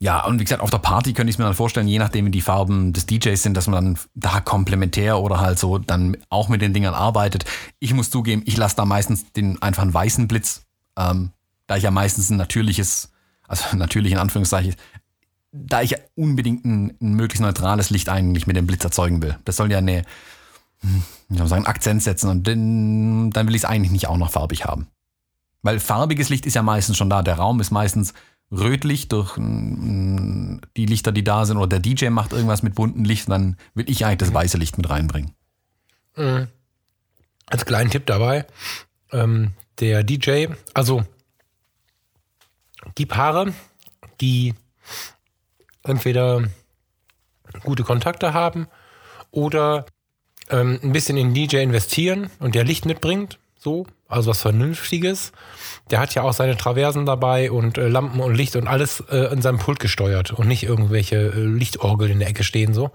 Ja, 0.00 0.24
und 0.26 0.38
wie 0.38 0.44
gesagt, 0.44 0.60
auf 0.60 0.70
der 0.70 0.78
Party 0.78 1.14
könnte 1.14 1.30
ich 1.30 1.38
mir 1.38 1.44
dann 1.44 1.54
vorstellen, 1.54 1.88
je 1.88 1.98
nachdem, 1.98 2.26
wie 2.26 2.30
die 2.30 2.42
Farben 2.42 2.92
des 2.92 3.06
DJs 3.06 3.42
sind, 3.42 3.56
dass 3.56 3.68
man 3.68 3.84
dann 3.94 3.98
da 4.14 4.40
komplementär 4.40 5.18
oder 5.18 5.40
halt 5.40 5.58
so 5.58 5.78
dann 5.78 6.16
auch 6.28 6.48
mit 6.48 6.60
den 6.60 6.74
Dingern 6.74 6.94
arbeitet. 6.94 7.44
Ich 7.78 7.94
muss 7.94 8.10
zugeben, 8.10 8.42
ich 8.44 8.56
lasse 8.56 8.76
da 8.76 8.84
meistens 8.84 9.32
den 9.32 9.62
einfach 9.62 9.82
einen 9.82 9.94
weißen 9.94 10.28
Blitz, 10.28 10.63
ähm, 10.96 11.32
da 11.66 11.76
ich 11.76 11.82
ja 11.82 11.90
meistens 11.90 12.30
ein 12.30 12.36
natürliches, 12.36 13.12
also 13.46 13.64
natürlich 13.76 14.12
in 14.12 14.18
Anführungszeichen, 14.18 14.74
da 15.52 15.82
ich 15.82 15.94
unbedingt 16.16 16.64
ein, 16.64 16.96
ein 17.00 17.14
möglichst 17.14 17.42
neutrales 17.42 17.90
Licht 17.90 18.08
eigentlich 18.08 18.46
mit 18.46 18.56
dem 18.56 18.66
Blitz 18.66 18.84
erzeugen 18.84 19.22
will. 19.22 19.38
Das 19.44 19.56
soll 19.56 19.70
ja 19.70 19.78
eine, 19.78 20.02
wie 20.82 20.88
soll 21.36 21.38
man 21.38 21.48
sagen, 21.48 21.66
Akzent 21.66 22.02
setzen 22.02 22.28
und 22.28 22.46
den, 22.46 23.30
dann 23.30 23.46
will 23.46 23.54
ich 23.54 23.62
es 23.62 23.68
eigentlich 23.68 23.92
nicht 23.92 24.08
auch 24.08 24.16
noch 24.16 24.30
farbig 24.30 24.64
haben. 24.64 24.88
Weil 25.62 25.80
farbiges 25.80 26.28
Licht 26.28 26.44
ist 26.44 26.54
ja 26.54 26.62
meistens 26.62 26.96
schon 26.96 27.08
da. 27.08 27.22
Der 27.22 27.36
Raum 27.36 27.60
ist 27.60 27.70
meistens 27.70 28.12
rötlich 28.50 29.08
durch 29.08 29.36
mm, 29.36 30.58
die 30.76 30.86
Lichter, 30.86 31.12
die 31.12 31.24
da 31.24 31.46
sind, 31.46 31.56
oder 31.56 31.66
der 31.66 31.80
DJ 31.80 32.08
macht 32.08 32.32
irgendwas 32.32 32.62
mit 32.62 32.74
bunten 32.74 33.04
Licht, 33.04 33.28
dann 33.30 33.56
will 33.74 33.88
ich 33.88 34.04
eigentlich 34.04 34.18
das 34.18 34.34
weiße 34.34 34.58
Licht 34.58 34.76
mit 34.76 34.90
reinbringen. 34.90 35.32
Mhm. 36.16 36.48
Als 37.46 37.64
kleinen 37.64 37.90
Tipp 37.90 38.06
dabei, 38.06 38.46
ähm, 39.12 39.52
der 39.80 40.02
DJ, 40.04 40.46
also 40.72 41.04
die 42.98 43.06
Paare, 43.06 43.52
die 44.20 44.54
entweder 45.82 46.44
gute 47.62 47.82
Kontakte 47.82 48.34
haben 48.34 48.68
oder 49.30 49.86
ähm, 50.50 50.78
ein 50.82 50.92
bisschen 50.92 51.16
in 51.16 51.34
DJ 51.34 51.58
investieren 51.58 52.30
und 52.38 52.54
der 52.54 52.64
Licht 52.64 52.86
mitbringt, 52.86 53.38
so, 53.58 53.86
also 54.08 54.30
was 54.30 54.42
Vernünftiges. 54.42 55.32
Der 55.90 56.00
hat 56.00 56.14
ja 56.14 56.22
auch 56.22 56.32
seine 56.32 56.56
Traversen 56.56 57.06
dabei 57.06 57.50
und 57.50 57.78
äh, 57.78 57.88
Lampen 57.88 58.20
und 58.20 58.34
Licht 58.34 58.56
und 58.56 58.68
alles 58.68 59.00
äh, 59.10 59.32
in 59.32 59.42
seinem 59.42 59.58
Pult 59.58 59.80
gesteuert 59.80 60.32
und 60.32 60.46
nicht 60.46 60.64
irgendwelche 60.64 61.16
äh, 61.16 61.40
Lichtorgeln 61.40 62.12
in 62.12 62.18
der 62.18 62.28
Ecke 62.28 62.44
stehen 62.44 62.74
so. 62.74 62.90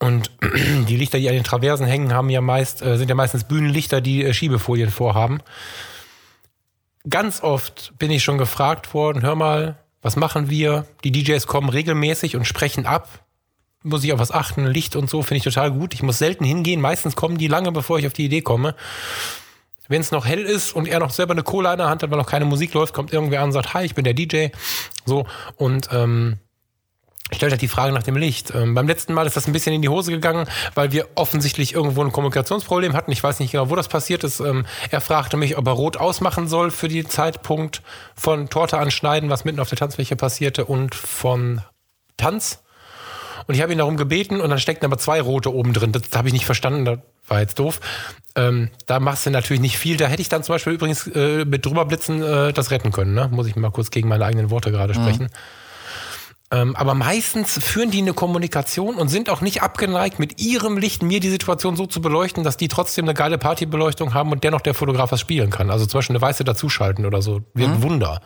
Und 0.00 0.30
die 0.88 0.96
Lichter, 0.96 1.18
die 1.18 1.28
an 1.28 1.34
den 1.34 1.44
Traversen 1.44 1.86
hängen, 1.86 2.12
haben 2.12 2.30
ja 2.30 2.40
meist, 2.40 2.82
äh, 2.82 2.98
sind 2.98 3.08
ja 3.08 3.14
meistens 3.14 3.44
Bühnenlichter, 3.44 4.00
die 4.00 4.24
äh, 4.24 4.34
Schiebefolien 4.34 4.90
vorhaben. 4.90 5.40
Ganz 7.08 7.42
oft 7.42 7.92
bin 7.98 8.10
ich 8.10 8.24
schon 8.24 8.38
gefragt 8.38 8.94
worden, 8.94 9.22
hör 9.22 9.34
mal, 9.34 9.78
was 10.00 10.16
machen 10.16 10.48
wir? 10.48 10.86
Die 11.02 11.12
DJs 11.12 11.46
kommen 11.46 11.68
regelmäßig 11.68 12.36
und 12.36 12.46
sprechen 12.46 12.86
ab. 12.86 13.24
Muss 13.82 14.04
ich 14.04 14.12
auf 14.12 14.20
was 14.20 14.30
achten? 14.30 14.66
Licht 14.66 14.96
und 14.96 15.10
so 15.10 15.22
finde 15.22 15.38
ich 15.38 15.44
total 15.44 15.70
gut. 15.70 15.92
Ich 15.92 16.02
muss 16.02 16.18
selten 16.18 16.44
hingehen. 16.44 16.80
Meistens 16.80 17.16
kommen 17.16 17.36
die 17.36 17.48
lange, 17.48 17.72
bevor 17.72 17.98
ich 17.98 18.06
auf 18.06 18.14
die 18.14 18.24
Idee 18.24 18.40
komme. 18.40 18.74
Wenn 19.88 20.00
es 20.00 20.10
noch 20.10 20.24
hell 20.24 20.40
ist 20.40 20.74
und 20.74 20.88
er 20.88 20.98
noch 20.98 21.10
selber 21.10 21.32
eine 21.32 21.42
Cola 21.42 21.72
in 21.72 21.78
der 21.78 21.88
Hand 21.88 22.02
hat, 22.02 22.10
weil 22.10 22.16
noch 22.16 22.26
keine 22.26 22.46
Musik 22.46 22.72
läuft, 22.72 22.94
kommt 22.94 23.12
irgendwer 23.12 23.40
an 23.40 23.46
und 23.46 23.52
sagt, 23.52 23.74
hi, 23.74 23.84
ich 23.84 23.94
bin 23.94 24.04
der 24.04 24.14
DJ. 24.14 24.48
So, 25.04 25.26
und 25.56 25.90
ähm, 25.92 26.38
stellt 27.32 27.52
halt 27.52 27.62
die 27.62 27.68
Frage 27.68 27.92
nach 27.92 28.02
dem 28.02 28.16
Licht. 28.16 28.52
Ähm, 28.54 28.74
beim 28.74 28.86
letzten 28.86 29.14
Mal 29.14 29.26
ist 29.26 29.36
das 29.36 29.46
ein 29.46 29.52
bisschen 29.52 29.74
in 29.74 29.82
die 29.82 29.88
Hose 29.88 30.10
gegangen, 30.10 30.46
weil 30.74 30.92
wir 30.92 31.08
offensichtlich 31.14 31.74
irgendwo 31.74 32.02
ein 32.02 32.12
Kommunikationsproblem 32.12 32.92
hatten. 32.92 33.12
Ich 33.12 33.22
weiß 33.22 33.40
nicht 33.40 33.52
genau, 33.52 33.70
wo 33.70 33.76
das 33.76 33.88
passiert 33.88 34.24
ist. 34.24 34.40
Ähm, 34.40 34.66
er 34.90 35.00
fragte 35.00 35.36
mich, 35.36 35.56
ob 35.56 35.66
er 35.66 35.72
rot 35.72 35.96
ausmachen 35.96 36.48
soll 36.48 36.70
für 36.70 36.88
den 36.88 37.08
Zeitpunkt 37.08 37.82
von 38.14 38.50
Torte 38.50 38.78
anschneiden, 38.78 39.30
was 39.30 39.44
mitten 39.44 39.60
auf 39.60 39.68
der 39.68 39.78
Tanzfläche 39.78 40.16
passierte, 40.16 40.64
und 40.64 40.94
von 40.94 41.62
Tanz. 42.16 42.60
Und 43.46 43.54
ich 43.54 43.62
habe 43.62 43.72
ihn 43.72 43.78
darum 43.78 43.96
gebeten 43.96 44.40
und 44.40 44.50
dann 44.50 44.58
steckten 44.58 44.86
aber 44.86 44.98
zwei 44.98 45.20
rote 45.20 45.52
oben 45.52 45.72
drin. 45.72 45.92
Das, 45.92 46.02
das 46.02 46.16
habe 46.16 46.28
ich 46.28 46.34
nicht 46.34 46.46
verstanden, 46.46 46.84
das 46.84 46.98
war 47.26 47.40
jetzt 47.40 47.58
doof. 47.58 47.80
Ähm, 48.36 48.70
da 48.86 49.00
machst 49.00 49.26
du 49.26 49.30
natürlich 49.30 49.60
nicht 49.60 49.78
viel. 49.78 49.96
Da 49.96 50.06
hätte 50.06 50.22
ich 50.22 50.28
dann 50.28 50.42
zum 50.42 50.54
Beispiel 50.54 50.72
übrigens 50.72 51.06
äh, 51.06 51.44
mit 51.44 51.64
drüberblitzen 51.64 52.22
äh, 52.22 52.52
das 52.52 52.70
retten 52.70 52.90
können. 52.90 53.14
Ne? 53.14 53.28
Muss 53.30 53.46
ich 53.46 53.56
mal 53.56 53.70
kurz 53.70 53.90
gegen 53.90 54.08
meine 54.08 54.24
eigenen 54.24 54.50
Worte 54.50 54.70
gerade 54.70 54.98
mhm. 54.98 55.02
sprechen. 55.02 55.30
Ähm, 56.54 56.76
aber 56.76 56.94
meistens 56.94 57.58
führen 57.58 57.90
die 57.90 57.98
eine 57.98 58.14
Kommunikation 58.14 58.94
und 58.94 59.08
sind 59.08 59.28
auch 59.28 59.40
nicht 59.40 59.62
abgeneigt, 59.62 60.20
mit 60.20 60.40
ihrem 60.40 60.78
Licht 60.78 61.02
mir 61.02 61.18
die 61.18 61.28
Situation 61.28 61.74
so 61.74 61.86
zu 61.86 62.00
beleuchten, 62.00 62.44
dass 62.44 62.56
die 62.56 62.68
trotzdem 62.68 63.06
eine 63.06 63.14
geile 63.14 63.38
Partybeleuchtung 63.38 64.14
haben 64.14 64.30
und 64.30 64.44
dennoch 64.44 64.60
der 64.60 64.74
Fotograf 64.74 65.10
was 65.10 65.18
spielen 65.18 65.50
kann. 65.50 65.70
Also 65.70 65.86
zum 65.86 65.98
Beispiel 65.98 66.14
eine 66.14 66.22
weiße 66.22 66.44
dazuschalten 66.44 67.06
oder 67.06 67.22
so. 67.22 67.40
Wird 67.54 67.70
mhm. 67.70 67.74
ein 67.74 67.82
Wunder. 67.82 68.20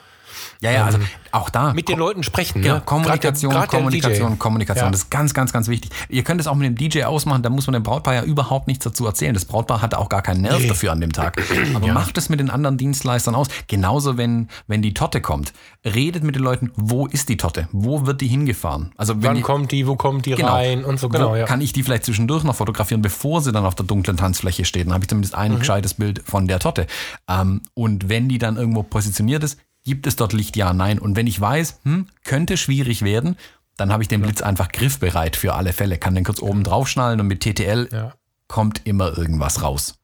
Ja, 0.60 0.72
ja, 0.72 0.84
also 0.84 0.98
ähm, 0.98 1.06
auch 1.30 1.50
da. 1.50 1.72
Mit 1.72 1.88
den 1.88 1.98
Leuten 1.98 2.24
sprechen. 2.24 2.62
Genau, 2.62 2.76
ne? 2.76 2.82
Kommunikation, 2.84 3.52
grad, 3.52 3.70
grad 3.70 3.80
Kommunikation, 3.80 4.38
Kommunikation. 4.38 4.86
Ja. 4.86 4.90
Das 4.90 5.02
ist 5.02 5.10
ganz, 5.10 5.32
ganz, 5.32 5.52
ganz 5.52 5.68
wichtig. 5.68 5.92
Ihr 6.08 6.24
könnt 6.24 6.40
es 6.40 6.48
auch 6.48 6.56
mit 6.56 6.66
dem 6.66 6.74
DJ 6.74 7.04
ausmachen, 7.04 7.42
da 7.42 7.50
muss 7.50 7.68
man 7.68 7.74
dem 7.74 7.84
Brautpaar 7.84 8.14
ja 8.14 8.22
überhaupt 8.24 8.66
nichts 8.66 8.84
dazu 8.84 9.06
erzählen. 9.06 9.34
Das 9.34 9.44
Brautpaar 9.44 9.82
hatte 9.82 9.98
auch 9.98 10.08
gar 10.08 10.22
keinen 10.22 10.40
Nerv 10.40 10.60
nee. 10.60 10.66
dafür 10.66 10.90
an 10.90 11.00
dem 11.00 11.12
Tag. 11.12 11.40
Aber 11.74 11.86
ja. 11.86 11.92
macht 11.92 12.18
es 12.18 12.28
mit 12.28 12.40
den 12.40 12.50
anderen 12.50 12.76
Dienstleistern 12.76 13.36
aus. 13.36 13.46
Genauso, 13.68 14.16
wenn, 14.16 14.48
wenn 14.66 14.82
die 14.82 14.94
Torte 14.94 15.20
kommt. 15.20 15.52
Redet 15.84 16.24
mit 16.24 16.34
den 16.34 16.42
Leuten, 16.42 16.72
wo 16.74 17.06
ist 17.06 17.28
die 17.28 17.36
Torte? 17.36 17.68
Wo 17.70 18.06
wird 18.06 18.20
die 18.20 18.26
hingefahren? 18.26 18.92
Also 18.96 19.14
wenn 19.16 19.22
Wann 19.22 19.36
die, 19.36 19.42
kommt 19.42 19.70
die, 19.70 19.86
wo 19.86 19.94
kommt 19.94 20.26
die 20.26 20.34
genau, 20.34 20.54
rein 20.54 20.84
und 20.84 20.98
so 20.98 21.08
genau. 21.08 21.36
Ja. 21.36 21.46
Kann 21.46 21.60
ich 21.60 21.72
die 21.72 21.84
vielleicht 21.84 22.04
zwischendurch 22.04 22.42
noch 22.42 22.56
fotografieren, 22.56 23.00
bevor 23.00 23.42
sie 23.42 23.52
dann 23.52 23.64
auf 23.64 23.76
der 23.76 23.86
dunklen 23.86 24.16
Tanzfläche 24.16 24.64
steht? 24.64 24.86
Dann 24.86 24.94
habe 24.94 25.04
ich 25.04 25.08
zumindest 25.08 25.36
ein 25.36 25.52
mhm. 25.52 25.58
gescheites 25.60 25.94
Bild 25.94 26.22
von 26.26 26.48
der 26.48 26.58
Torte. 26.58 26.88
Ähm, 27.28 27.62
und 27.74 28.08
wenn 28.08 28.28
die 28.28 28.38
dann 28.38 28.56
irgendwo 28.56 28.82
positioniert 28.82 29.44
ist, 29.44 29.58
Gibt 29.88 30.06
es 30.06 30.16
dort 30.16 30.34
Licht? 30.34 30.54
Ja, 30.54 30.74
nein. 30.74 30.98
Und 30.98 31.16
wenn 31.16 31.26
ich 31.26 31.40
weiß, 31.40 31.80
hm, 31.84 32.08
könnte 32.22 32.58
schwierig 32.58 33.00
werden, 33.00 33.38
dann 33.78 33.90
habe 33.90 34.02
ich 34.02 34.08
den 34.08 34.20
Blitz 34.20 34.42
einfach 34.42 34.68
griffbereit 34.68 35.34
für 35.34 35.54
alle 35.54 35.72
Fälle. 35.72 35.96
Kann 35.96 36.14
den 36.14 36.24
kurz 36.24 36.42
oben 36.42 36.62
drauf 36.62 36.88
schnallen 36.88 37.20
und 37.20 37.26
mit 37.26 37.40
TTL 37.40 37.88
ja. 37.90 38.12
kommt 38.48 38.82
immer 38.84 39.16
irgendwas 39.16 39.62
raus. 39.62 39.94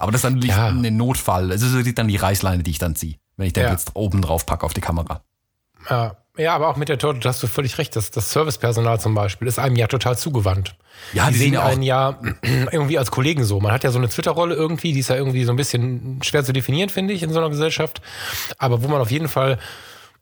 Aber 0.00 0.10
das 0.10 0.24
ist 0.24 0.24
dann 0.24 0.42
ja. 0.42 0.66
ein 0.66 0.96
Notfall. 0.96 1.52
Es 1.52 1.62
ist 1.62 1.96
dann 1.96 2.08
die 2.08 2.16
Reißleine, 2.16 2.64
die 2.64 2.72
ich 2.72 2.80
dann 2.80 2.96
ziehe, 2.96 3.18
wenn 3.36 3.46
ich 3.46 3.52
den 3.52 3.62
ja. 3.62 3.68
Blitz 3.68 3.86
oben 3.94 4.20
drauf 4.20 4.46
packe 4.46 4.66
auf 4.66 4.74
die 4.74 4.80
Kamera. 4.80 5.22
Ja, 5.88 6.16
ja, 6.36 6.54
aber 6.54 6.68
auch 6.68 6.76
mit 6.76 6.88
der 6.88 6.98
Torte, 6.98 7.20
da 7.20 7.28
hast 7.30 7.42
du 7.42 7.46
völlig 7.46 7.76
recht. 7.78 7.96
Das, 7.96 8.10
das 8.10 8.30
Servicepersonal 8.30 9.00
zum 9.00 9.14
Beispiel 9.14 9.48
ist 9.48 9.58
einem 9.58 9.76
ja 9.76 9.86
total 9.88 10.16
zugewandt. 10.16 10.74
Ja, 11.12 11.26
die, 11.26 11.32
die 11.32 11.38
sehen 11.38 11.56
einen 11.56 11.82
ja 11.82 12.18
irgendwie 12.70 12.98
als 12.98 13.10
Kollegen 13.10 13.44
so. 13.44 13.60
Man 13.60 13.72
hat 13.72 13.84
ja 13.84 13.90
so 13.90 13.98
eine 13.98 14.08
Twitter-Rolle 14.08 14.54
irgendwie, 14.54 14.92
die 14.92 15.00
ist 15.00 15.08
ja 15.08 15.16
irgendwie 15.16 15.44
so 15.44 15.52
ein 15.52 15.56
bisschen 15.56 16.20
schwer 16.22 16.44
zu 16.44 16.52
definieren, 16.52 16.88
finde 16.88 17.14
ich, 17.14 17.22
in 17.22 17.32
so 17.32 17.38
einer 17.38 17.50
Gesellschaft. 17.50 18.00
Aber 18.58 18.82
wo 18.82 18.88
man 18.88 19.00
auf 19.00 19.10
jeden 19.10 19.28
Fall, 19.28 19.58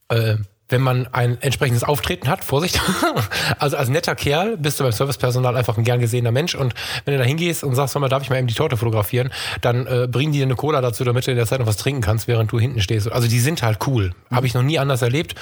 äh, 0.09 0.37
wenn 0.71 0.81
man 0.83 1.07
ein 1.13 1.41
entsprechendes 1.41 1.85
Auftreten 1.85 2.29
hat, 2.29 2.45
Vorsicht, 2.45 2.81
also 3.59 3.77
als 3.77 3.89
netter 3.89 4.15
Kerl 4.15 4.57
bist 4.57 4.81
du 4.81 4.85
beim 4.85 4.93
Servicepersonal 4.93 5.57
einfach 5.57 5.79
ein 5.79 5.85
gern 5.85 6.01
gesehener 6.01 6.33
Mensch 6.33 6.55
und 6.55 6.75
wenn 7.05 7.15
du 7.15 7.19
da 7.19 7.25
hingehst 7.25 7.65
und 7.65 7.75
sagst, 7.75 7.99
mal, 7.99 8.09
darf 8.09 8.23
ich 8.23 8.31
mal 8.31 8.39
eben 8.39 8.49
die 8.49 8.55
Torte 8.55 8.77
fotografieren, 8.77 9.31
dann 9.63 9.87
äh, 9.87 10.07
bringen 10.11 10.33
die 10.33 10.39
dir 10.39 10.45
eine 10.45 10.57
Cola 10.57 10.81
dazu, 10.81 11.05
damit 11.05 11.27
du 11.27 11.31
in 11.31 11.39
der 11.39 11.47
Zeit 11.47 11.61
noch 11.61 11.67
was 11.67 11.79
trinken 11.79 12.03
kannst, 12.03 12.29
während 12.29 12.53
du 12.53 12.61
hinten 12.61 12.81
stehst. 12.81 13.11
Also 13.11 13.29
die 13.29 13.41
sind 13.41 13.63
halt 13.63 13.79
cool. 13.87 14.13
Mhm. 14.29 14.37
Habe 14.37 14.47
ich 14.47 14.55
noch 14.55 14.63
nie 14.63 14.79
anders 14.79 15.01
erlebt 15.01 15.35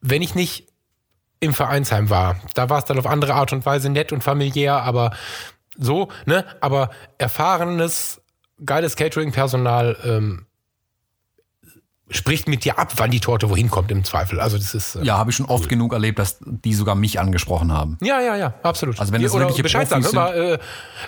wenn 0.00 0.22
ich 0.22 0.34
nicht 0.34 0.68
im 1.40 1.54
Vereinsheim 1.54 2.10
war. 2.10 2.36
Da 2.54 2.68
war 2.68 2.78
es 2.78 2.84
dann 2.84 2.98
auf 2.98 3.06
andere 3.06 3.34
Art 3.34 3.52
und 3.52 3.64
Weise 3.64 3.90
nett 3.90 4.12
und 4.12 4.24
familiär, 4.24 4.82
aber 4.82 5.12
so, 5.76 6.08
ne? 6.26 6.44
Aber 6.60 6.90
erfahrenes, 7.18 8.20
geiles 8.64 8.96
Catering-Personal 8.96 9.96
ähm, 10.04 10.46
spricht 12.10 12.48
mit 12.48 12.64
dir 12.64 12.78
ab, 12.78 12.92
wann 12.96 13.10
die 13.10 13.20
Torte 13.20 13.50
wohin 13.50 13.70
kommt 13.70 13.90
im 13.90 14.02
Zweifel. 14.04 14.40
Also 14.40 14.56
das 14.56 14.74
ist 14.74 14.96
äh, 14.96 15.02
ja, 15.02 15.18
habe 15.18 15.30
ich 15.30 15.36
schon 15.36 15.46
oft 15.46 15.64
cool. 15.64 15.68
genug 15.68 15.92
erlebt, 15.92 16.18
dass 16.18 16.38
die 16.40 16.72
sogar 16.72 16.94
mich 16.94 17.20
angesprochen 17.20 17.72
haben. 17.72 17.98
Ja, 18.00 18.20
ja, 18.20 18.36
ja, 18.36 18.54
absolut. 18.62 18.98
Also 18.98 19.12
wenn 19.12 19.22
das 19.22 19.32
Oder 19.32 19.42
wirkliche 19.42 19.62
Bescheid 19.62 19.88
sagen, 19.88 20.06
aber, 20.06 20.34
äh, 20.34 20.58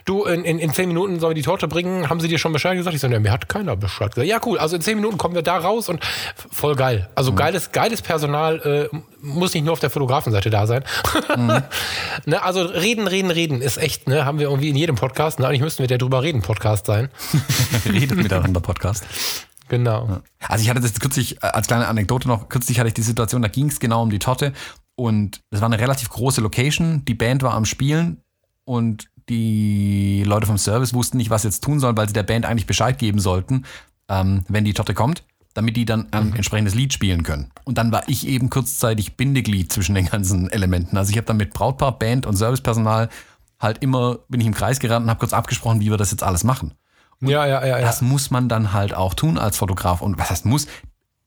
du 0.05 0.25
in, 0.25 0.45
in, 0.45 0.59
in 0.59 0.73
zehn 0.73 0.89
Minuten 0.89 1.19
sollen 1.19 1.31
wir 1.31 1.35
die 1.35 1.43
Torte 1.43 1.69
bringen, 1.69 2.11
haben 2.11 2.21
sie 2.21 2.29
dir 2.29 2.39
schon 2.39 2.53
Bescheid 2.53 2.77
gesagt? 2.77 2.95
Ich 2.95 3.01
so, 3.01 3.09
ne, 3.09 3.19
mir 3.19 3.33
hat 3.33 3.49
keiner 3.49 3.77
Bescheid 3.77 4.15
gesagt. 4.15 4.29
Ja, 4.29 4.41
cool. 4.45 4.59
Also 4.59 4.77
in 4.77 4.83
zehn 4.83 4.97
Minuten 4.97 5.17
kommen 5.17 5.35
wir 5.35 5.43
da 5.43 5.57
raus 5.57 5.89
und 5.89 6.01
voll 6.51 6.77
geil. 6.77 7.09
Also 7.15 7.33
mhm. 7.33 7.37
geiles, 7.37 7.73
geiles 7.73 8.03
Personal 8.03 8.89
äh, 8.93 8.97
muss 9.23 9.55
nicht 9.55 9.65
nur 9.65 9.73
auf 9.73 9.81
der 9.81 9.91
Fotografenseite 9.91 10.51
da 10.51 10.67
sein. 10.67 10.85
Mhm. 11.37 11.63
ne, 12.27 12.43
also 12.43 12.63
reden, 12.63 13.07
reden, 13.07 13.31
reden 13.31 13.63
ist 13.63 13.79
echt. 13.79 14.07
Ne, 14.09 14.27
haben 14.27 14.39
wir 14.39 14.49
irgendwie 14.49 14.69
in 14.69 14.77
jedem 14.77 14.97
Podcast. 14.97 15.39
Ne, 15.39 15.47
eigentlich 15.47 15.63
müssten 15.63 15.83
wir 15.83 15.89
der 15.89 15.99
drüber 15.99 16.23
reden 16.23 16.43
Podcast 16.43 16.87
sein. 16.87 17.09
Redet 17.87 18.17
miteinander 18.17 18.61
Podcast. 18.61 19.05
Genau. 19.71 20.09
Ja. 20.09 20.23
Also 20.49 20.63
ich 20.65 20.69
hatte 20.69 20.81
das 20.81 20.99
kürzlich, 20.99 21.43
äh, 21.43 21.47
als 21.47 21.69
kleine 21.69 21.87
Anekdote 21.87 22.29
noch, 22.29 22.49
kürzlich 22.49 22.79
hatte 22.79 22.89
ich 22.89 22.95
die 22.95 23.03
Situation, 23.03 23.41
da 23.41 23.49
ging 23.49 23.69
es 23.69 23.81
genau 23.81 24.03
um 24.03 24.11
die 24.11 24.19
Torte 24.19 24.53
und 24.97 25.41
das 25.51 25.61
war 25.61 25.69
eine 25.69 25.79
relativ 25.79 26.11
große 26.11 26.41
Location, 26.41 27.05
die 27.07 27.15
Band 27.15 27.43
war 27.43 27.55
am 27.55 27.65
Spielen 27.65 28.21
und 28.65 29.09
die 29.29 30.25
Leute 30.27 30.47
vom 30.47 30.59
Service 30.59 30.93
wussten 30.93 31.19
nicht, 31.19 31.31
was 31.31 31.45
jetzt 31.45 31.63
tun 31.63 31.79
sollen, 31.79 31.97
weil 31.97 32.09
sie 32.09 32.13
der 32.13 32.25
Band 32.25 32.47
eigentlich 32.47 32.67
Bescheid 32.67 32.99
geben 32.99 33.21
sollten, 33.21 33.65
ähm, 34.09 34.43
wenn 34.49 34.65
die 34.65 34.75
Torte 34.75 34.93
kommt, 34.93 35.23
damit 35.55 35.77
die 35.77 35.85
dann 35.85 36.09
ein 36.11 36.31
mhm. 36.31 36.35
entsprechendes 36.35 36.75
Lied 36.75 36.93
spielen 36.93 37.23
können. 37.23 37.53
Und 37.63 37.79
dann 37.79 37.93
war 37.93 38.09
ich 38.09 38.27
eben 38.27 38.51
kurzzeitig 38.51 39.17
Bindeglied 39.17 39.73
zwischen 39.73 39.95
den 39.95 40.07
ganzen 40.07 40.51
Elementen. 40.51 40.97
Also 40.97 41.13
ich 41.13 41.17
habe 41.17 41.27
dann 41.27 41.37
mit 41.37 41.53
Brautpaar, 41.53 41.97
Band 41.97 42.27
und 42.27 42.35
Servicepersonal 42.35 43.09
halt 43.61 43.79
immer, 43.83 44.19
bin 44.29 44.41
ich 44.41 44.49
im 44.49 44.55
Kreis 44.55 44.81
gerannt 44.81 45.05
und 45.05 45.11
habe 45.11 45.21
kurz 45.21 45.33
abgesprochen, 45.33 45.79
wie 45.79 45.91
wir 45.91 45.97
das 45.97 46.11
jetzt 46.11 46.25
alles 46.25 46.43
machen. 46.43 46.75
Ja, 47.21 47.47
ja, 47.47 47.65
ja, 47.65 47.79
ja. 47.79 47.81
Das 47.81 48.01
muss 48.03 48.31
man 48.31 48.49
dann 48.49 48.73
halt 48.73 48.95
auch 48.95 49.15
tun 49.15 49.39
als 49.39 49.57
Fotograf. 49.57 50.01
Und 50.01 50.19
was 50.19 50.31
heißt 50.31 50.47
muss? 50.47 50.67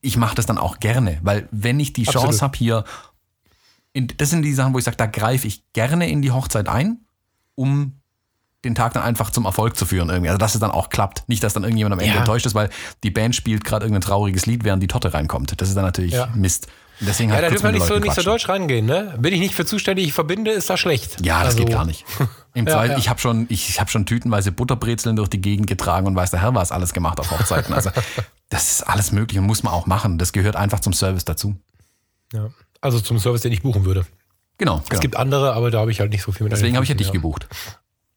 Ich 0.01 0.17
mache 0.17 0.35
das 0.35 0.45
dann 0.45 0.57
auch 0.57 0.79
gerne, 0.79 1.19
weil 1.21 1.47
wenn 1.51 1.79
ich 1.79 1.93
die 1.93 2.03
Chance 2.03 2.41
habe 2.41 2.57
hier, 2.57 2.83
in, 3.93 4.07
das 4.17 4.31
sind 4.31 4.41
die 4.41 4.53
Sachen, 4.53 4.73
wo 4.73 4.79
ich 4.79 4.83
sage, 4.83 4.97
da 4.97 5.05
greife 5.05 5.47
ich 5.47 5.71
gerne 5.71 6.09
in 6.09 6.21
die 6.21 6.31
Hochzeit 6.31 6.67
ein, 6.67 7.05
um 7.55 8.01
den 8.63 8.75
Tag 8.75 8.93
dann 8.93 9.03
einfach 9.03 9.29
zum 9.29 9.45
Erfolg 9.45 9.75
zu 9.75 9.85
führen 9.85 10.09
irgendwie. 10.09 10.29
Also 10.29 10.37
dass 10.37 10.53
es 10.55 10.61
dann 10.61 10.71
auch 10.71 10.89
klappt. 10.89 11.23
Nicht, 11.27 11.43
dass 11.43 11.53
dann 11.53 11.63
irgendjemand 11.63 11.93
am 11.93 11.99
Ende 11.99 12.13
Ja. 12.13 12.19
enttäuscht 12.19 12.45
ist, 12.45 12.55
weil 12.55 12.69
die 13.03 13.11
Band 13.11 13.35
spielt 13.35 13.63
gerade 13.63 13.85
irgendein 13.85 14.01
trauriges 14.01 14.45
Lied, 14.45 14.63
während 14.63 14.81
die 14.81 14.87
Torte 14.87 15.13
reinkommt. 15.13 15.59
Das 15.61 15.69
ist 15.69 15.75
dann 15.75 15.83
natürlich 15.85 16.13
Ja. 16.13 16.29
Mist. 16.33 16.67
Deswegen 16.99 17.29
Ja, 17.29 17.35
halt 17.35 17.45
da 17.45 17.49
dürfen 17.49 17.63
wir 17.65 17.71
nicht 17.71 17.85
so, 17.85 17.97
nicht 17.97 18.13
so 18.13 18.21
deutsch 18.21 18.47
rangehen, 18.47 18.85
ne? 18.85 19.15
Bin 19.17 19.33
ich 19.33 19.39
nicht 19.39 19.55
für 19.55 19.65
zuständig, 19.65 20.05
ich 20.05 20.13
verbinde, 20.13 20.51
ist 20.51 20.69
das 20.69 20.79
schlecht. 20.79 21.25
Ja, 21.25 21.39
das 21.39 21.53
Also, 21.55 21.65
geht 21.65 21.73
gar 21.73 21.85
nicht. 21.85 22.05
Im 22.53 22.67
Ja, 22.67 22.73
Zweifel, 22.73 22.91
ja. 22.91 22.97
ich 22.99 23.09
habe 23.09 23.19
schon, 23.19 23.47
ich, 23.49 23.67
ich 23.67 23.81
hab 23.81 23.89
schon 23.89 24.05
tütenweise 24.05 24.51
Butterbrezeln 24.51 25.15
durch 25.15 25.27
die 25.27 25.41
Gegend 25.41 25.67
getragen 25.67 26.05
und 26.07 26.15
weiß 26.15 26.31
der 26.31 26.41
Herr 26.41 26.53
was 26.53 26.71
alles 26.71 26.93
gemacht 26.93 27.19
auf 27.19 27.31
Hochzeiten. 27.31 27.73
Also 27.73 27.89
das 28.49 28.71
ist 28.71 28.81
alles 28.83 29.11
möglich 29.11 29.39
und 29.39 29.45
muss 29.47 29.63
man 29.63 29.73
auch 29.73 29.87
machen. 29.87 30.17
Das 30.19 30.31
gehört 30.33 30.55
einfach 30.55 30.79
zum 30.79 30.93
Service 30.93 31.25
dazu. 31.25 31.55
Ja. 32.31 32.51
Also 32.79 32.99
zum 32.99 33.17
Service, 33.19 33.41
den 33.41 33.51
ich 33.51 33.63
buchen 33.63 33.85
würde. 33.85 34.05
Genau. 34.59 34.75
genau. 34.77 34.85
Es 34.91 34.99
gibt 34.99 35.15
andere, 35.17 35.53
aber 35.53 35.71
da 35.71 35.79
habe 35.79 35.91
ich 35.91 35.99
halt 35.99 36.11
nicht 36.11 36.21
so 36.21 36.31
viel 36.31 36.43
mit 36.43 36.53
Deswegen 36.53 36.75
habe 36.75 36.83
ich 36.83 36.89
ja 36.89 36.95
dich 36.95 37.11
gebucht. 37.11 37.47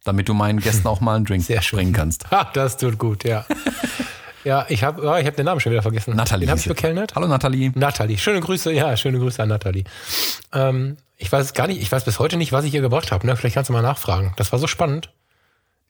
Damit 0.06 0.28
du 0.28 0.34
meinen 0.34 0.60
Gästen 0.60 0.86
auch 0.86 1.00
mal 1.00 1.16
einen 1.16 1.24
Drink 1.24 1.44
Sehr 1.44 1.60
bringen 1.60 1.92
kannst. 1.92 2.30
Ha, 2.30 2.48
das 2.54 2.76
tut 2.76 2.96
gut, 2.96 3.24
ja. 3.24 3.44
ja, 4.44 4.64
ich 4.68 4.84
habe 4.84 5.04
ja, 5.04 5.18
ich 5.18 5.26
hab 5.26 5.34
den 5.34 5.44
Namen 5.44 5.60
schon 5.60 5.72
wieder 5.72 5.82
vergessen. 5.82 6.14
Nathalie. 6.14 6.46
Den 6.46 6.50
habe 6.50 6.60
ich 6.60 6.68
bekellnert. 6.68 7.14
Hallo 7.16 7.26
Nathalie. 7.26 7.72
Nathalie. 7.74 8.16
Schöne 8.16 8.40
Grüße, 8.40 8.72
ja, 8.72 8.96
schöne 8.96 9.18
Grüße 9.18 9.42
an 9.42 9.48
Nathalie. 9.48 9.82
Ähm, 10.52 10.96
ich 11.16 11.30
weiß 11.30 11.54
gar 11.54 11.66
nicht, 11.66 11.82
ich 11.82 11.90
weiß 11.90 12.04
bis 12.04 12.20
heute 12.20 12.36
nicht, 12.36 12.52
was 12.52 12.64
ich 12.64 12.72
ihr 12.72 12.82
gebracht 12.82 13.10
habe. 13.10 13.26
Ne? 13.26 13.34
Vielleicht 13.34 13.54
kannst 13.54 13.68
du 13.68 13.72
mal 13.72 13.82
nachfragen. 13.82 14.32
Das 14.36 14.52
war 14.52 14.60
so 14.60 14.68
spannend. 14.68 15.10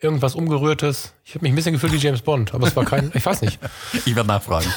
Irgendwas 0.01 0.35
Umgerührtes. 0.35 1.13
Ich 1.25 1.35
habe 1.35 1.43
mich 1.43 1.53
ein 1.53 1.57
bisschen 1.57 1.73
gefühlt 1.73 1.93
wie 1.93 1.99
James 1.99 2.23
Bond, 2.23 2.55
aber 2.55 2.67
es 2.67 2.75
war 2.77 2.85
kein, 2.85 3.11
ich 3.15 3.25
weiß 3.25 3.43
nicht. 3.43 3.59
Ich 4.07 4.17
werde 4.17 4.29
nachfragen. 4.29 4.73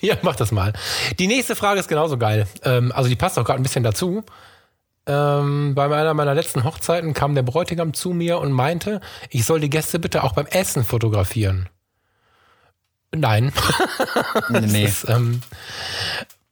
Ja, 0.00 0.16
mach 0.22 0.36
das 0.36 0.52
mal. 0.52 0.74
Die 1.18 1.28
nächste 1.28 1.56
Frage 1.56 1.80
ist 1.80 1.88
genauso 1.88 2.18
geil. 2.18 2.46
Ähm, 2.64 2.92
also 2.94 3.08
die 3.08 3.16
passt 3.16 3.38
auch 3.38 3.44
gerade 3.44 3.60
ein 3.60 3.62
bisschen 3.62 3.84
dazu. 3.84 4.22
Ähm, 5.06 5.74
bei 5.74 5.84
einer 5.84 6.14
meiner 6.14 6.34
letzten 6.34 6.64
Hochzeiten 6.64 7.12
kam 7.12 7.34
der 7.34 7.42
Bräutigam 7.42 7.92
zu 7.92 8.10
mir 8.10 8.38
und 8.38 8.52
meinte, 8.52 9.00
ich 9.30 9.44
soll 9.44 9.60
die 9.60 9.70
Gäste 9.70 9.98
bitte 9.98 10.22
auch 10.22 10.32
beim 10.32 10.46
Essen 10.46 10.84
fotografieren. 10.84 11.68
Nein. 13.14 13.52
Nee. 14.48 14.84
Das, 14.84 15.08
ähm, 15.08 15.42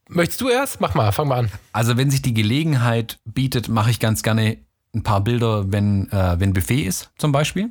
möchtest 0.08 0.40
du 0.40 0.48
erst? 0.48 0.80
Mach 0.80 0.94
mal, 0.94 1.12
fang 1.12 1.28
mal 1.28 1.38
an. 1.38 1.50
Also 1.72 1.96
wenn 1.96 2.10
sich 2.10 2.22
die 2.22 2.34
Gelegenheit 2.34 3.18
bietet, 3.24 3.68
mache 3.68 3.90
ich 3.90 4.00
ganz 4.00 4.22
gerne 4.22 4.58
ein 4.94 5.02
paar 5.02 5.22
Bilder, 5.22 5.72
wenn, 5.72 6.10
äh, 6.10 6.38
wenn 6.38 6.52
Buffet 6.52 6.82
ist 6.82 7.10
zum 7.16 7.32
Beispiel. 7.32 7.70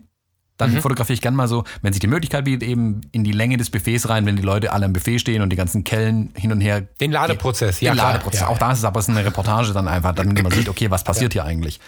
Dann 0.60 0.74
Mhm. 0.74 0.82
fotografiere 0.82 1.16
ich 1.16 1.22
gerne 1.22 1.36
mal 1.38 1.48
so, 1.48 1.64
wenn 1.82 1.94
sich 1.94 2.02
die 2.02 2.08
Möglichkeit 2.08 2.46
bietet, 2.46 2.68
eben 2.70 3.02
in 3.14 3.24
die 3.24 3.32
Länge 3.32 3.58
des 3.58 3.72
Buffets 3.72 4.10
rein, 4.10 4.26
wenn 4.28 4.36
die 4.36 4.42
Leute 4.44 4.72
alle 4.74 4.86
am 4.86 4.94
Buffet 4.94 5.18
stehen 5.18 5.42
und 5.42 5.50
die 5.50 5.56
ganzen 5.56 5.84
Kellen 5.84 6.32
hin 6.36 6.52
und 6.52 6.60
her. 6.62 6.82
Den 6.82 7.12
Ladeprozess, 7.12 7.80
ja. 7.80 7.92
Den 7.92 7.98
klar. 7.98 8.12
Ladeprozess. 8.12 8.42
Ja, 8.42 8.48
Auch 8.50 8.58
da 8.58 8.72
ist 8.74 8.80
es 8.80 8.84
aber 8.84 9.00
es 9.00 9.08
ist 9.08 9.16
eine 9.16 9.26
Reportage 9.26 9.72
dann 9.74 9.88
einfach, 9.88 10.14
damit 10.14 10.44
man 10.44 10.52
sieht, 10.52 10.70
okay, 10.70 10.92
was 10.92 11.04
passiert 11.04 11.34
hier 11.34 11.46
eigentlich. 11.46 11.80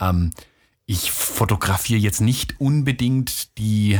Ähm, 0.00 0.30
ich 0.86 1.10
fotografiere 1.10 1.98
jetzt 2.00 2.20
nicht 2.20 2.60
unbedingt 2.60 3.58
die 3.58 3.98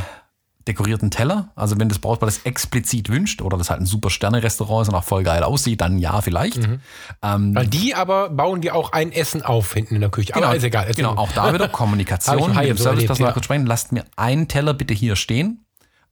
dekorierten 0.68 1.10
Teller. 1.10 1.50
Also 1.56 1.78
wenn 1.78 1.88
das 1.88 1.98
Brautpaar 1.98 2.26
das 2.26 2.38
explizit 2.44 3.08
wünscht 3.08 3.42
oder 3.42 3.56
das 3.56 3.70
halt 3.70 3.80
ein 3.80 3.86
super 3.86 4.10
Sterne-Restaurant 4.10 4.82
ist 4.82 4.88
und 4.88 4.94
auch 4.94 5.04
voll 5.04 5.22
geil 5.22 5.42
aussieht, 5.42 5.80
dann 5.80 5.98
ja, 5.98 6.20
vielleicht. 6.20 6.58
Mhm. 6.58 6.80
Ähm, 7.22 7.54
Weil 7.54 7.66
die 7.66 7.94
aber 7.94 8.28
bauen 8.30 8.60
die 8.60 8.70
auch 8.70 8.92
ein 8.92 9.10
Essen 9.12 9.42
auf 9.42 9.72
hinten 9.72 9.94
in 9.94 10.00
der 10.00 10.10
Küche. 10.10 10.34
Aber 10.34 10.54
ist 10.54 10.62
egal. 10.62 10.92
Genau, 10.94 11.16
auch 11.16 11.32
da 11.32 11.52
wieder 11.54 11.68
Kommunikation 11.80 12.54
mit 12.54 12.64
dem 12.64 12.76
so 12.76 12.84
Servicepersonal 12.84 13.32
kurz 13.32 13.44
sprechen. 13.46 13.66
Lasst 13.66 13.92
mir 13.92 14.04
einen 14.16 14.48
Teller 14.48 14.74
bitte 14.74 14.94
hier 14.94 15.16
stehen. 15.16 15.64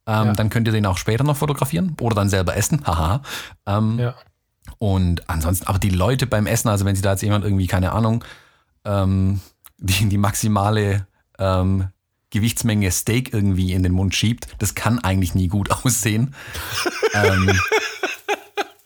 Ähm, 0.07 0.27
Ja. 0.27 0.33
Dann 0.33 0.49
könnt 0.49 0.67
ihr 0.67 0.71
den 0.73 0.85
auch 0.85 0.97
später 0.97 1.23
noch 1.23 1.37
fotografieren 1.37 1.95
oder 2.01 2.15
dann 2.15 2.29
selber 2.29 2.55
essen. 2.57 2.81
Haha. 2.87 3.21
Ähm, 3.67 3.99
Ja. 3.99 4.15
Und 4.77 5.27
ansonsten, 5.29 5.67
aber 5.67 5.79
die 5.79 5.89
Leute 5.89 6.27
beim 6.27 6.45
Essen, 6.45 6.69
also 6.69 6.85
wenn 6.85 6.95
sie 6.95 7.01
da 7.01 7.11
jetzt 7.11 7.21
jemand 7.23 7.43
irgendwie, 7.43 7.67
keine 7.67 7.91
Ahnung, 7.91 8.23
ähm, 8.85 9.41
die, 9.77 10.07
die 10.07 10.17
maximale 10.17 11.07
ähm, 11.37 11.87
Gewichtsmenge 12.31 12.91
Steak 12.91 13.33
irgendwie 13.33 13.73
in 13.73 13.83
den 13.83 13.91
Mund 13.91 14.15
schiebt, 14.15 14.47
das 14.59 14.75
kann 14.75 14.99
eigentlich 14.99 15.35
nie 15.35 15.47
gut 15.47 15.71
aussehen. 15.85 16.35
ähm, 17.13 17.59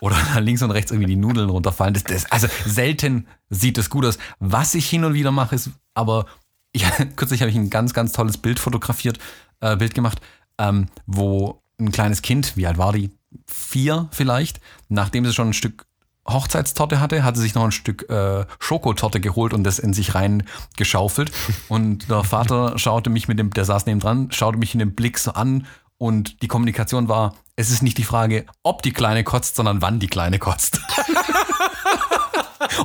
oder 0.02 0.18
links 0.42 0.62
und 0.62 0.72
rechts 0.72 0.92
irgendwie 0.92 1.12
die 1.12 1.16
Nudeln 1.16 1.50
runterfallen. 1.50 1.94
Das, 1.94 2.04
das, 2.04 2.32
also 2.32 2.48
selten 2.66 3.26
sieht 3.50 3.78
es 3.78 3.90
gut 3.90 4.06
aus. 4.06 4.18
Was 4.40 4.76
ich 4.76 4.90
hin 4.90 5.06
und 5.06 5.14
wieder 5.14 5.32
mache, 5.32 5.56
ist, 5.56 5.70
aber 5.94 6.26
ich, 6.74 6.84
kürzlich 7.16 7.42
habe 7.42 7.50
ich 7.50 7.56
ein 7.56 7.70
ganz, 7.70 7.94
ganz 7.94 8.12
tolles 8.12 8.38
Bild 8.38 8.60
fotografiert, 8.60 9.20
äh, 9.62 9.78
Bild 9.78 9.94
gemacht, 9.94 10.20
ähm, 10.58 10.88
wo 11.06 11.62
ein 11.80 11.92
kleines 11.92 12.22
Kind, 12.22 12.58
wie 12.58 12.68
alt 12.68 12.78
war 12.78 12.92
die? 12.92 13.12
Vier 13.48 14.10
vielleicht, 14.12 14.60
nachdem 14.90 15.26
sie 15.26 15.34
schon 15.34 15.50
ein 15.50 15.54
Stück 15.54 15.86
Hochzeitstorte 16.28 17.00
hatte, 17.00 17.24
hat 17.24 17.36
sie 17.36 17.42
sich 17.42 17.56
noch 17.56 17.66
ein 17.66 17.72
Stück 17.72 18.10
äh, 18.10 18.46
Schokotorte 18.60 19.20
geholt 19.20 19.54
und 19.54 19.64
das 19.64 19.80
in 19.80 19.94
sich 19.94 20.16
rein 20.16 20.44
geschaufelt. 20.78 21.32
Und 21.68 22.10
der 22.10 22.24
Vater 22.24 22.78
schaute 22.78 23.10
mich 23.10 23.28
mit 23.28 23.40
dem, 23.40 23.52
der 23.52 23.66
saß 23.66 23.86
neben 23.86 24.00
dran, 24.00 24.32
schaute 24.32 24.58
mich 24.58 24.74
in 24.74 24.80
dem 24.80 24.96
Blick 24.96 25.18
so 25.18 25.32
an 25.34 25.68
und 25.98 26.42
die 26.42 26.48
Kommunikation 26.48 27.08
war, 27.08 27.34
es 27.56 27.70
ist 27.70 27.84
nicht 27.84 27.98
die 27.98 28.04
Frage, 28.04 28.46
ob 28.64 28.82
die 28.82 28.94
Kleine 28.94 29.24
kotzt, 29.24 29.56
sondern 29.56 29.82
wann 29.82 30.00
die 30.00 30.08
Kleine 30.08 30.40
kotzt. 30.40 30.80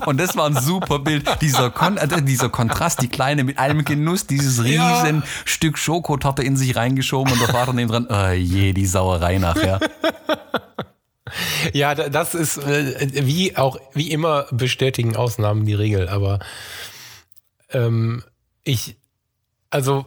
Und 0.05 0.19
das 0.19 0.37
war 0.37 0.47
ein 0.47 0.55
super 0.55 0.99
Bild. 0.99 1.27
Dieser, 1.41 1.71
Kon 1.71 1.97
äh, 1.97 2.23
dieser 2.23 2.49
Kontrast, 2.49 3.01
die 3.01 3.09
Kleine 3.09 3.45
mit 3.45 3.59
allem 3.59 3.85
Genuss, 3.85 4.27
dieses 4.27 4.63
riesen 4.63 5.23
Stück 5.45 5.79
Schokotorte 5.79 6.43
in 6.43 6.57
sich 6.57 6.77
reingeschoben 6.77 7.33
und 7.33 7.41
der 7.41 7.49
Vater 7.49 7.73
neben 7.73 7.91
dran, 7.91 8.07
oh 8.11 8.33
je, 8.33 8.73
die 8.73 8.87
Sauerei 8.87 9.39
nachher. 9.39 9.81
Ja, 11.73 11.95
da- 11.95 12.09
das 12.09 12.35
ist 12.35 12.59
äh, 12.59 13.27
wie 13.27 13.57
auch 13.57 13.79
wie 13.95 14.11
immer 14.11 14.47
bestätigen 14.51 15.17
Ausnahmen 15.17 15.65
die 15.67 15.75
Regel, 15.75 16.09
aber 16.09 16.39
ähm, 17.71 18.23
ich 18.65 18.97
also 19.71 20.07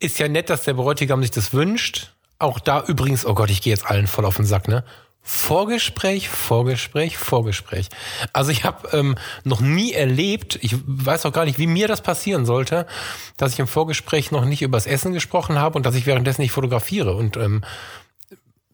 ist 0.00 0.18
ja 0.18 0.28
nett, 0.28 0.50
dass 0.50 0.62
der 0.62 0.74
Bräutigam 0.74 1.22
sich 1.22 1.30
das 1.30 1.52
wünscht. 1.52 2.12
Auch 2.38 2.60
da 2.60 2.84
übrigens, 2.86 3.26
oh 3.26 3.34
Gott, 3.34 3.50
ich 3.50 3.62
gehe 3.62 3.72
jetzt 3.72 3.86
allen 3.86 4.06
voll 4.06 4.24
auf 4.24 4.36
den 4.36 4.46
Sack, 4.46 4.68
ne? 4.68 4.84
Vorgespräch, 5.22 6.28
Vorgespräch, 6.28 7.18
Vorgespräch. 7.18 7.88
Also 8.32 8.50
ich 8.50 8.64
habe 8.64 8.88
ähm, 8.96 9.16
noch 9.44 9.60
nie 9.60 9.92
erlebt, 9.92 10.58
ich 10.62 10.76
weiß 10.86 11.26
auch 11.26 11.32
gar 11.32 11.44
nicht, 11.44 11.58
wie 11.58 11.66
mir 11.66 11.86
das 11.86 12.00
passieren 12.00 12.46
sollte, 12.46 12.86
dass 13.36 13.52
ich 13.52 13.58
im 13.58 13.66
Vorgespräch 13.66 14.30
noch 14.30 14.44
nicht 14.46 14.62
übers 14.62 14.86
Essen 14.86 15.12
gesprochen 15.12 15.58
habe 15.58 15.76
und 15.76 15.84
dass 15.84 15.96
ich 15.96 16.06
währenddessen 16.06 16.40
nicht 16.40 16.52
fotografiere. 16.52 17.14
Und 17.14 17.36
ähm, 17.36 17.62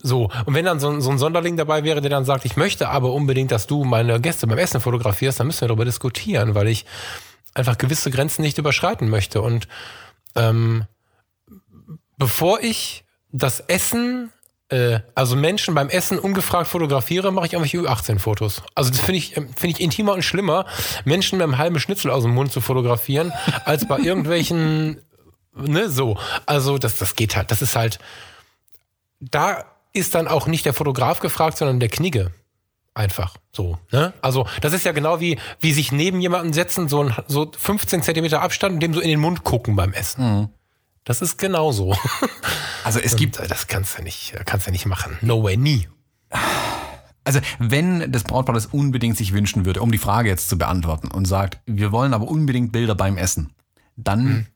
so, 0.06 0.28
und 0.44 0.54
wenn 0.54 0.66
dann 0.66 0.80
so, 0.80 0.90
ein- 0.90 1.00
so 1.00 1.10
ein 1.10 1.16
Sonderling 1.18 1.56
dabei 1.56 1.82
wäre, 1.82 2.02
der 2.02 2.10
dann 2.10 2.26
sagt, 2.26 2.44
ich 2.44 2.56
möchte 2.56 2.90
aber 2.90 3.12
unbedingt, 3.12 3.50
dass 3.50 3.66
du 3.66 3.84
meine 3.84 4.20
Gäste 4.20 4.46
beim 4.46 4.58
Essen 4.58 4.80
fotografierst, 4.80 5.40
dann 5.40 5.46
müssen 5.46 5.62
wir 5.62 5.68
darüber 5.68 5.86
diskutieren, 5.86 6.54
weil 6.54 6.68
ich 6.68 6.84
einfach 7.54 7.78
gewisse 7.78 8.10
Grenzen 8.10 8.42
nicht 8.42 8.58
überschreiten 8.58 9.08
möchte. 9.08 9.40
Und 9.40 9.66
ähm, 10.34 10.84
bevor 12.18 12.60
ich 12.60 13.04
das 13.32 13.60
Essen, 13.60 14.30
äh, 14.68 15.00
also 15.14 15.36
Menschen 15.36 15.74
beim 15.74 15.88
Essen 15.88 16.18
ungefragt 16.18 16.68
fotografiere, 16.68 17.32
mache 17.32 17.46
ich 17.46 17.52
irgendwelche 17.54 17.78
Ü18-Fotos. 17.78 18.62
Also 18.74 18.90
das 18.90 19.00
finde 19.00 19.16
ich, 19.18 19.36
ähm, 19.36 19.48
finde 19.56 19.76
ich 19.76 19.80
intimer 19.80 20.12
und 20.12 20.22
schlimmer, 20.22 20.66
Menschen 21.04 21.38
mit 21.38 21.44
einem 21.44 21.58
halben 21.58 21.80
Schnitzel 21.80 22.10
aus 22.10 22.24
dem 22.24 22.32
Mund 22.34 22.52
zu 22.52 22.60
fotografieren, 22.60 23.32
als 23.64 23.88
bei 23.88 23.98
irgendwelchen, 23.98 25.00
ne, 25.54 25.88
so. 25.88 26.18
Also 26.46 26.78
das, 26.78 26.98
das 26.98 27.16
geht 27.16 27.36
halt, 27.36 27.50
das 27.50 27.62
ist 27.62 27.74
halt, 27.74 27.98
da 29.20 29.64
ist 29.94 30.14
dann 30.14 30.28
auch 30.28 30.46
nicht 30.46 30.66
der 30.66 30.74
Fotograf 30.74 31.20
gefragt, 31.20 31.56
sondern 31.56 31.80
der 31.80 31.88
Knigge. 31.88 32.32
Einfach 32.92 33.36
so. 33.50 33.78
Ne? 33.90 34.12
Also 34.20 34.46
das 34.60 34.72
ist 34.72 34.84
ja 34.84 34.92
genau 34.92 35.18
wie, 35.20 35.38
wie 35.60 35.72
sich 35.72 35.90
neben 35.90 36.20
jemanden 36.20 36.52
setzen, 36.52 36.88
so, 36.88 37.02
ein, 37.02 37.14
so 37.26 37.50
15 37.56 38.02
Zentimeter 38.02 38.42
Abstand 38.42 38.74
und 38.74 38.80
dem 38.80 38.94
so 38.94 39.00
in 39.00 39.08
den 39.08 39.18
Mund 39.20 39.42
gucken 39.42 39.74
beim 39.74 39.92
Essen. 39.92 40.50
Das 41.04 41.22
ist 41.22 41.38
genauso. 41.38 41.96
Also 42.84 43.00
es 43.00 43.16
gibt, 43.16 43.38
Das 43.38 43.66
kannst 43.66 43.98
du 43.98 44.02
nicht, 44.02 44.34
kannst 44.44 44.66
du 44.66 44.70
nicht 44.70 44.84
machen. 44.84 45.16
No 45.22 45.42
way, 45.42 45.56
nie. 45.56 45.88
also 47.24 47.40
wenn 47.58 48.12
das 48.12 48.24
Brautpaar 48.24 48.54
das 48.54 48.66
unbedingt 48.66 49.16
sich 49.16 49.32
wünschen 49.32 49.64
würde, 49.64 49.80
um 49.80 49.90
die 49.90 49.96
Frage 49.96 50.28
jetzt 50.28 50.50
zu 50.50 50.58
beantworten 50.58 51.08
und 51.08 51.24
sagt, 51.24 51.60
wir 51.64 51.92
wollen 51.92 52.12
aber 52.12 52.28
unbedingt 52.28 52.72
Bilder 52.72 52.94
beim 52.94 53.16
Essen, 53.16 53.54
dann 53.96 54.48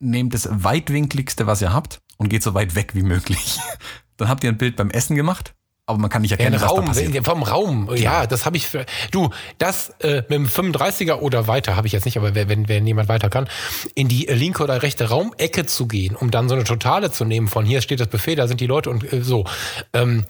nehmt 0.00 0.34
das 0.34 0.48
weitwinkligste, 0.50 1.46
was 1.46 1.62
ihr 1.62 1.72
habt 1.72 2.00
und 2.16 2.28
geht 2.28 2.42
so 2.42 2.54
weit 2.54 2.74
weg 2.74 2.96
wie 2.96 3.02
möglich. 3.02 3.60
Dann 4.16 4.28
habt 4.28 4.44
ihr 4.44 4.50
ein 4.50 4.58
Bild 4.58 4.76
beim 4.76 4.90
Essen 4.90 5.14
gemacht, 5.16 5.54
aber 5.86 5.98
man 5.98 6.10
kann 6.10 6.22
nicht 6.22 6.32
erkennen, 6.32 6.54
was 6.54 6.62
da 6.62 6.68
Raum, 6.68 6.84
passiert. 6.86 7.12
wenn- 7.14 7.24
vom 7.24 7.42
Raum, 7.42 7.90
ja, 7.94 8.26
das 8.26 8.44
habe 8.46 8.56
ich 8.56 8.66
für, 8.66 8.84
du, 9.12 9.30
das 9.58 9.90
äh, 10.00 10.22
mit 10.28 10.30
dem 10.32 10.46
35er 10.46 11.20
oder 11.20 11.46
weiter 11.46 11.76
habe 11.76 11.86
ich 11.86 11.92
jetzt 11.92 12.04
nicht, 12.06 12.16
aber 12.16 12.34
wenn, 12.34 12.48
wenn, 12.48 12.68
wenn 12.68 12.86
jemand 12.86 13.08
weiter 13.08 13.28
kann, 13.30 13.48
in 13.94 14.08
die 14.08 14.24
linke 14.26 14.62
oder 14.64 14.82
rechte 14.82 15.08
Raumecke 15.10 15.66
zu 15.66 15.86
gehen, 15.86 16.16
um 16.16 16.30
dann 16.30 16.48
so 16.48 16.54
eine 16.54 16.64
Totale 16.64 17.10
zu 17.12 17.24
nehmen 17.24 17.46
von 17.48 17.64
hier 17.64 17.82
steht 17.82 18.00
das 18.00 18.08
Buffet, 18.08 18.34
da 18.36 18.48
sind 18.48 18.60
die 18.60 18.66
Leute 18.66 18.90
und 18.90 19.12
äh, 19.12 19.22
so, 19.22 19.44
ähm, 19.92 20.24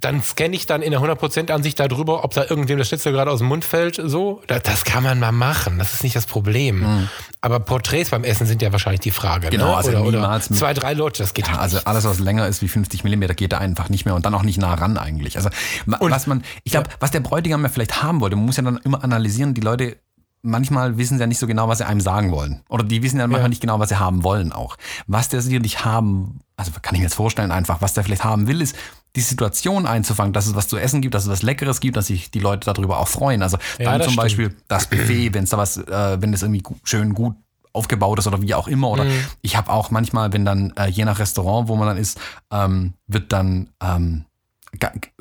dann 0.00 0.22
scanne 0.22 0.54
ich 0.54 0.66
dann 0.66 0.82
in 0.82 0.90
der 0.90 1.00
100% 1.00 1.50
Ansicht 1.50 1.80
darüber, 1.80 2.22
ob 2.22 2.34
da 2.34 2.44
irgendwem 2.44 2.76
das 2.78 2.88
Schnitzel 2.88 3.10
gerade 3.12 3.30
aus 3.30 3.38
dem 3.38 3.48
Mund 3.48 3.64
fällt, 3.64 3.98
so. 4.04 4.42
Das, 4.46 4.62
das 4.62 4.84
kann 4.84 5.02
man 5.02 5.18
mal 5.18 5.32
machen, 5.32 5.78
das 5.78 5.94
ist 5.94 6.02
nicht 6.02 6.14
das 6.14 6.26
Problem. 6.26 7.08
Aber 7.40 7.58
Porträts 7.60 8.10
beim 8.10 8.22
Essen 8.22 8.46
sind 8.46 8.60
ja 8.60 8.70
wahrscheinlich 8.70 9.00
die 9.00 9.10
Frage. 9.12 9.46
Mhm. 9.46 9.50
Genau, 9.50 9.70
ne? 9.70 9.76
also 9.76 9.90
oder, 9.92 10.02
oder 10.04 10.40
zwei, 10.42 10.74
drei 10.74 10.92
Leute, 10.92 11.22
das 11.22 11.32
geht 11.32 11.46
Ja, 11.46 11.52
halt 11.52 11.62
also 11.62 11.78
alles, 11.84 12.04
was 12.04 12.18
länger 12.18 12.46
ist 12.46 12.60
wie 12.60 12.68
50 12.68 13.02
Millimeter, 13.02 13.32
geht 13.34 13.52
da 13.52 13.58
einfach 13.58 13.88
nicht 13.88 14.04
mehr 14.04 14.14
und 14.14 14.26
dann 14.26 14.34
auch 14.34 14.42
nicht 14.42 14.58
nah 14.58 14.74
ran 14.74 14.98
eigentlich. 14.98 15.36
Also 15.38 15.48
ma- 15.86 15.96
was 16.00 16.26
man, 16.26 16.44
ich 16.64 16.72
glaube, 16.72 16.90
was 17.00 17.10
der 17.10 17.20
Bräutigam 17.20 17.62
ja 17.62 17.70
vielleicht 17.70 18.02
haben 18.02 18.20
wollte, 18.20 18.36
man 18.36 18.44
muss 18.44 18.58
ja 18.58 18.62
dann 18.64 18.76
immer 18.84 19.02
analysieren, 19.02 19.54
die 19.54 19.62
Leute 19.62 19.96
manchmal 20.42 20.98
wissen 20.98 21.16
sie 21.16 21.22
ja 21.22 21.26
nicht 21.26 21.38
so 21.40 21.46
genau, 21.46 21.66
was 21.66 21.78
sie 21.78 21.86
einem 21.86 22.00
sagen 22.00 22.30
wollen. 22.30 22.60
Oder 22.68 22.84
die 22.84 23.02
wissen 23.02 23.18
ja 23.18 23.26
manchmal 23.26 23.42
Ja. 23.42 23.48
nicht 23.48 23.60
genau, 23.60 23.80
was 23.80 23.88
sie 23.88 23.98
haben 23.98 24.22
wollen 24.22 24.52
auch. 24.52 24.76
Was 25.06 25.28
der 25.28 25.40
sicherlich 25.40 25.84
haben, 25.84 26.40
also 26.56 26.70
kann 26.80 26.94
ich 26.94 27.00
mir 27.00 27.06
jetzt 27.06 27.14
vorstellen 27.16 27.50
einfach, 27.50 27.80
was 27.80 27.94
der 27.94 28.04
vielleicht 28.04 28.22
haben 28.24 28.46
will, 28.46 28.60
ist 28.60 28.76
die 29.16 29.20
Situation 29.20 29.86
einzufangen, 29.86 30.32
dass 30.32 30.46
es 30.46 30.54
was 30.54 30.68
zu 30.68 30.76
essen 30.76 31.00
gibt, 31.00 31.14
dass 31.14 31.24
es 31.24 31.30
was 31.30 31.42
Leckeres 31.42 31.80
gibt, 31.80 31.96
dass 31.96 32.06
sich 32.08 32.30
die 32.30 32.40
Leute 32.40 32.72
darüber 32.72 32.98
auch 32.98 33.08
freuen. 33.08 33.42
Also 33.42 33.56
Ja, 33.78 33.86
dann 33.92 34.02
zum 34.02 34.12
stimmt. 34.12 34.16
Beispiel 34.18 34.56
das 34.68 34.86
Buffet, 34.88 35.32
wenn 35.34 35.44
es 35.44 35.50
da 35.50 35.58
was, 35.58 35.76
äh, 35.78 36.20
wenn 36.20 36.32
das 36.32 36.42
irgendwie 36.42 36.62
schön 36.84 37.14
gut 37.14 37.34
aufgebaut 37.72 38.18
ist 38.18 38.26
oder 38.26 38.40
wie 38.42 38.54
auch 38.54 38.68
immer. 38.68 38.88
Oder 38.90 39.04
Mhm. 39.04 39.12
ich 39.42 39.56
habe 39.56 39.70
auch 39.70 39.90
manchmal, 39.90 40.32
wenn 40.32 40.44
dann 40.44 40.72
äh, 40.76 40.88
je 40.88 41.04
nach 41.04 41.18
Restaurant, 41.18 41.68
wo 41.68 41.76
man 41.76 41.86
dann 41.88 41.96
ist, 41.96 42.18
ähm, 42.52 42.94
wird 43.06 43.32
dann 43.32 43.70
ähm, 43.82 44.24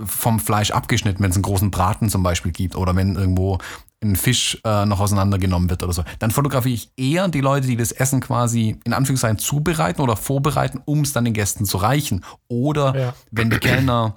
vom 0.03 0.39
Fleisch 0.39 0.71
abgeschnitten, 0.71 1.23
wenn 1.23 1.29
es 1.31 1.35
einen 1.37 1.43
großen 1.43 1.71
Braten 1.71 2.09
zum 2.09 2.21
Beispiel 2.23 2.51
gibt 2.51 2.75
oder 2.75 2.95
wenn 2.95 3.15
irgendwo 3.15 3.59
ein 4.03 4.15
Fisch 4.15 4.59
äh, 4.63 4.85
noch 4.85 4.99
auseinandergenommen 4.99 5.69
wird 5.71 5.81
oder 5.83 5.91
so. 5.93 6.03
Dann 6.19 6.29
fotografiere 6.31 6.75
ich 6.75 6.91
eher 6.97 7.27
die 7.29 7.41
Leute, 7.41 7.65
die 7.67 7.75
das 7.77 7.91
Essen 7.91 8.19
quasi 8.19 8.79
in 8.83 8.93
Anführungszeichen 8.93 9.39
zubereiten 9.39 10.01
oder 10.01 10.15
vorbereiten, 10.15 10.81
um 10.85 11.01
es 11.01 11.13
dann 11.13 11.25
den 11.25 11.33
Gästen 11.33 11.65
zu 11.65 11.77
reichen. 11.77 12.23
Oder 12.47 12.95
Ja. 12.95 13.13
wenn 13.31 13.49
die 13.49 13.57
Kellner 13.57 14.15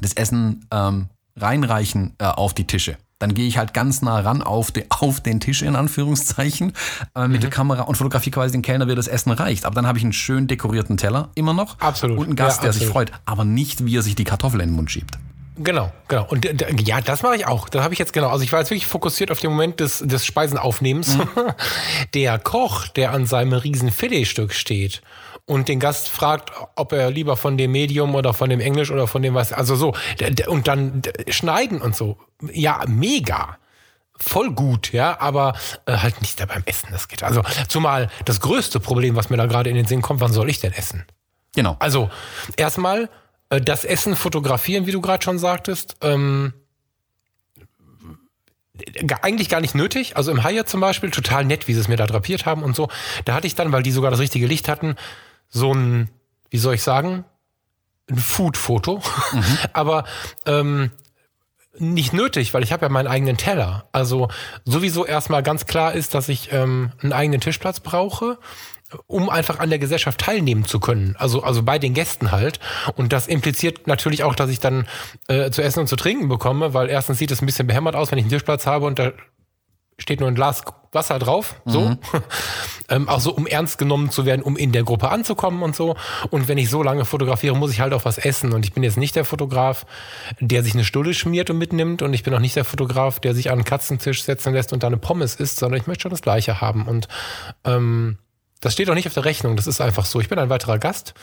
das 0.00 0.12
Essen 0.12 0.66
ähm, 0.70 1.08
reinreichen 1.36 2.14
äh, 2.18 2.26
auf 2.26 2.54
die 2.54 2.66
Tische. 2.66 2.96
Dann 3.20 3.34
gehe 3.34 3.48
ich 3.48 3.58
halt 3.58 3.74
ganz 3.74 4.00
nah 4.02 4.20
ran 4.20 4.42
auf, 4.44 4.70
de, 4.70 4.86
auf 4.90 5.20
den 5.20 5.40
Tisch 5.40 5.62
in 5.62 5.74
Anführungszeichen 5.74 6.72
äh, 7.16 7.22
mit 7.26 7.38
Mhm. 7.38 7.40
der 7.40 7.50
Kamera 7.50 7.82
und 7.82 7.96
fotografiere 7.96 8.34
quasi 8.34 8.52
den 8.52 8.62
Kellner, 8.62 8.86
wie 8.86 8.94
das 8.94 9.08
Essen 9.08 9.32
reicht. 9.32 9.64
Aber 9.64 9.74
dann 9.74 9.88
habe 9.88 9.98
ich 9.98 10.04
einen 10.04 10.12
schön 10.12 10.46
dekorierten 10.46 10.96
Teller 10.96 11.30
immer 11.34 11.52
noch 11.54 11.80
Absolut. 11.80 12.18
und 12.18 12.26
einen 12.26 12.36
Gast, 12.36 12.58
Ja, 12.58 12.64
der 12.64 12.72
sich 12.74 12.86
freut, 12.86 13.10
aber 13.24 13.44
nicht, 13.44 13.84
wie 13.84 13.96
er 13.96 14.02
sich 14.02 14.14
die 14.14 14.22
Kartoffel 14.22 14.60
in 14.60 14.68
den 14.68 14.76
Mund 14.76 14.92
schiebt. 14.92 15.18
Genau, 15.60 15.92
genau. 16.06 16.24
Und 16.28 16.44
d- 16.44 16.54
ja, 16.84 17.00
das 17.00 17.22
mache 17.22 17.34
ich 17.36 17.46
auch. 17.46 17.68
Das 17.68 17.82
habe 17.82 17.92
ich 17.92 17.98
jetzt 17.98 18.12
genau. 18.12 18.28
Also 18.28 18.44
ich 18.44 18.52
war 18.52 18.60
jetzt 18.60 18.70
wirklich 18.70 18.86
fokussiert 18.86 19.30
auf 19.30 19.40
den 19.40 19.50
Moment 19.50 19.80
des, 19.80 19.98
des 19.98 20.24
Speisenaufnehmens. 20.24 21.16
Mhm. 21.16 21.28
Der 22.14 22.38
Koch, 22.38 22.86
der 22.88 23.12
an 23.12 23.26
seinem 23.26 23.52
riesen 23.54 23.90
Filetstück 23.90 24.52
steht 24.54 25.02
und 25.46 25.68
den 25.68 25.80
Gast 25.80 26.08
fragt, 26.10 26.52
ob 26.76 26.92
er 26.92 27.10
lieber 27.10 27.36
von 27.36 27.56
dem 27.58 27.72
Medium 27.72 28.14
oder 28.14 28.34
von 28.34 28.50
dem 28.50 28.60
Englisch 28.60 28.90
oder 28.90 29.06
von 29.06 29.22
dem 29.22 29.34
was, 29.34 29.52
also 29.52 29.74
so, 29.76 29.94
und 30.46 30.68
dann 30.68 31.02
schneiden 31.28 31.80
und 31.80 31.96
so. 31.96 32.18
Ja, 32.52 32.84
mega. 32.86 33.56
Voll 34.20 34.50
gut, 34.52 34.92
ja, 34.92 35.18
aber 35.20 35.54
äh, 35.86 35.96
halt 35.96 36.20
nicht 36.20 36.38
da 36.40 36.46
beim 36.46 36.62
Essen, 36.66 36.88
das 36.92 37.08
geht. 37.08 37.22
Also, 37.22 37.42
zumal 37.68 38.10
das 38.24 38.40
größte 38.40 38.78
Problem, 38.80 39.16
was 39.16 39.30
mir 39.30 39.36
da 39.38 39.46
gerade 39.46 39.70
in 39.70 39.76
den 39.76 39.86
Sinn 39.86 40.02
kommt, 40.02 40.20
wann 40.20 40.32
soll 40.32 40.50
ich 40.50 40.60
denn 40.60 40.72
essen? 40.72 41.04
Genau. 41.54 41.76
Also, 41.78 42.10
erstmal 42.56 43.04
äh, 43.04 43.08
das 43.48 43.84
Essen 43.84 44.16
fotografieren, 44.16 44.86
wie 44.86 44.92
du 44.92 45.00
gerade 45.00 45.22
schon 45.22 45.38
sagtest. 45.38 45.96
Ähm, 46.02 46.52
eigentlich 49.22 49.48
gar 49.48 49.60
nicht 49.60 49.74
nötig. 49.74 50.16
Also 50.16 50.30
im 50.30 50.44
Hyatt 50.44 50.68
zum 50.68 50.80
Beispiel, 50.80 51.10
total 51.10 51.44
nett, 51.44 51.68
wie 51.68 51.74
sie 51.74 51.80
es 51.80 51.88
mir 51.88 51.96
da 51.96 52.06
drapiert 52.06 52.46
haben 52.46 52.62
und 52.62 52.76
so. 52.76 52.88
Da 53.24 53.34
hatte 53.34 53.46
ich 53.46 53.54
dann, 53.54 53.72
weil 53.72 53.82
die 53.82 53.90
sogar 53.90 54.10
das 54.10 54.20
richtige 54.20 54.46
Licht 54.46 54.68
hatten, 54.68 54.96
so 55.48 55.72
ein, 55.72 56.10
wie 56.50 56.58
soll 56.58 56.74
ich 56.74 56.82
sagen, 56.82 57.24
ein 58.10 58.18
Food-Foto. 58.18 59.02
Aber 59.72 60.04
ähm, 60.46 60.90
nicht 61.78 62.12
nötig, 62.12 62.54
weil 62.54 62.62
ich 62.62 62.72
habe 62.72 62.86
ja 62.86 62.88
meinen 62.88 63.06
eigenen 63.06 63.36
Teller. 63.36 63.88
Also 63.92 64.28
sowieso 64.64 65.06
erstmal 65.06 65.42
ganz 65.42 65.66
klar 65.66 65.94
ist, 65.94 66.14
dass 66.14 66.28
ich 66.28 66.52
ähm, 66.52 66.92
einen 67.02 67.12
eigenen 67.12 67.40
Tischplatz 67.40 67.80
brauche, 67.80 68.38
um 69.06 69.28
einfach 69.28 69.58
an 69.58 69.70
der 69.70 69.78
Gesellschaft 69.78 70.20
teilnehmen 70.20 70.64
zu 70.64 70.80
können. 70.80 71.14
Also, 71.18 71.42
also 71.42 71.62
bei 71.62 71.78
den 71.78 71.94
Gästen 71.94 72.32
halt. 72.32 72.58
Und 72.96 73.12
das 73.12 73.26
impliziert 73.26 73.86
natürlich 73.86 74.24
auch, 74.24 74.34
dass 74.34 74.50
ich 74.50 74.60
dann 74.60 74.86
äh, 75.28 75.50
zu 75.50 75.62
essen 75.62 75.80
und 75.80 75.88
zu 75.88 75.96
trinken 75.96 76.28
bekomme, 76.28 76.74
weil 76.74 76.88
erstens 76.88 77.18
sieht 77.18 77.30
es 77.30 77.42
ein 77.42 77.46
bisschen 77.46 77.66
behämmert 77.66 77.94
aus, 77.94 78.10
wenn 78.10 78.18
ich 78.18 78.24
einen 78.24 78.30
Tischplatz 78.30 78.66
habe 78.66 78.86
und 78.86 78.98
da 78.98 79.12
steht 79.98 80.20
nur 80.20 80.28
ein 80.28 80.34
Glas 80.34 80.62
Wasser 80.92 81.18
drauf, 81.18 81.60
so. 81.66 81.96
ähm, 82.88 83.08
auch 83.08 83.20
so, 83.20 83.34
um 83.34 83.46
ernst 83.46 83.76
genommen 83.76 84.10
zu 84.10 84.24
werden, 84.24 84.42
um 84.42 84.56
in 84.56 84.72
der 84.72 84.84
Gruppe 84.84 85.10
anzukommen 85.10 85.62
und 85.62 85.76
so. 85.76 85.96
Und 86.30 86.48
wenn 86.48 86.56
ich 86.56 86.70
so 86.70 86.82
lange 86.82 87.04
fotografiere, 87.04 87.54
muss 87.54 87.72
ich 87.72 87.80
halt 87.80 87.92
auch 87.92 88.06
was 88.06 88.16
essen. 88.16 88.52
Und 88.52 88.64
ich 88.64 88.72
bin 88.72 88.82
jetzt 88.82 88.96
nicht 88.96 89.14
der 89.14 89.26
Fotograf, 89.26 89.84
der 90.40 90.62
sich 90.62 90.72
eine 90.72 90.84
Stulle 90.84 91.12
schmiert 91.12 91.50
und 91.50 91.58
mitnimmt. 91.58 92.00
Und 92.00 92.14
ich 92.14 92.22
bin 92.22 92.32
auch 92.32 92.40
nicht 92.40 92.56
der 92.56 92.64
Fotograf, 92.64 93.20
der 93.20 93.34
sich 93.34 93.50
an 93.50 93.58
einen 93.58 93.64
Katzentisch 93.64 94.22
setzen 94.22 94.54
lässt 94.54 94.72
und 94.72 94.82
da 94.82 94.86
eine 94.86 94.96
Pommes 94.96 95.34
isst, 95.34 95.58
sondern 95.58 95.78
ich 95.78 95.86
möchte 95.86 96.02
schon 96.02 96.10
das 96.10 96.22
Gleiche 96.22 96.62
haben. 96.62 96.86
Und 96.86 97.08
ähm, 97.64 98.16
das 98.60 98.72
steht 98.72 98.90
auch 98.90 98.94
nicht 98.94 99.06
auf 99.06 99.14
der 99.14 99.24
Rechnung. 99.24 99.56
Das 99.56 99.66
ist 99.66 99.80
einfach 99.80 100.04
so. 100.04 100.20
Ich 100.20 100.28
bin 100.28 100.38
ein 100.38 100.50
weiterer 100.50 100.78
Gast. 100.78 101.14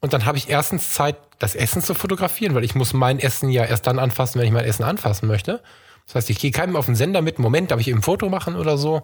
Und 0.00 0.12
dann 0.12 0.26
habe 0.26 0.36
ich 0.36 0.50
erstens 0.50 0.92
Zeit, 0.92 1.16
das 1.38 1.54
Essen 1.54 1.82
zu 1.82 1.94
fotografieren, 1.94 2.54
weil 2.54 2.64
ich 2.64 2.74
muss 2.74 2.92
mein 2.92 3.18
Essen 3.18 3.48
ja 3.48 3.64
erst 3.64 3.86
dann 3.86 3.98
anfassen, 3.98 4.38
wenn 4.38 4.46
ich 4.46 4.52
mein 4.52 4.64
Essen 4.64 4.84
anfassen 4.84 5.26
möchte. 5.26 5.62
Das 6.06 6.16
heißt, 6.16 6.30
ich 6.30 6.38
gehe 6.38 6.50
keinem 6.50 6.76
auf 6.76 6.86
den 6.86 6.94
Sender 6.94 7.22
mit, 7.22 7.38
Moment, 7.38 7.70
darf 7.70 7.80
ich 7.80 7.88
eben 7.88 7.98
ein 8.00 8.02
Foto 8.02 8.28
machen 8.28 8.56
oder 8.56 8.76
so. 8.76 9.02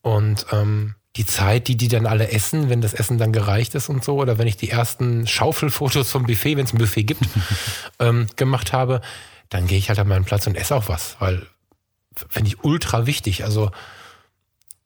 Und 0.00 0.46
ähm, 0.52 0.94
die 1.16 1.26
Zeit, 1.26 1.68
die 1.68 1.76
die 1.76 1.88
dann 1.88 2.06
alle 2.06 2.30
essen, 2.30 2.70
wenn 2.70 2.80
das 2.80 2.94
Essen 2.94 3.18
dann 3.18 3.32
gereicht 3.32 3.74
ist 3.74 3.88
und 3.88 4.04
so, 4.04 4.16
oder 4.16 4.38
wenn 4.38 4.46
ich 4.46 4.56
die 4.56 4.70
ersten 4.70 5.26
Schaufelfotos 5.26 6.10
vom 6.10 6.26
Buffet, 6.26 6.56
wenn 6.56 6.64
es 6.64 6.72
ein 6.72 6.78
Buffet 6.78 7.04
gibt, 7.04 7.22
ähm, 7.98 8.28
gemacht 8.36 8.72
habe, 8.72 9.00
dann 9.48 9.66
gehe 9.66 9.78
ich 9.78 9.88
halt 9.88 9.98
an 9.98 10.08
meinen 10.08 10.24
Platz 10.24 10.46
und 10.46 10.56
esse 10.56 10.74
auch 10.74 10.88
was, 10.88 11.16
weil 11.18 11.46
finde 12.28 12.48
ich 12.48 12.64
ultra 12.64 13.06
wichtig. 13.06 13.44
Also 13.44 13.70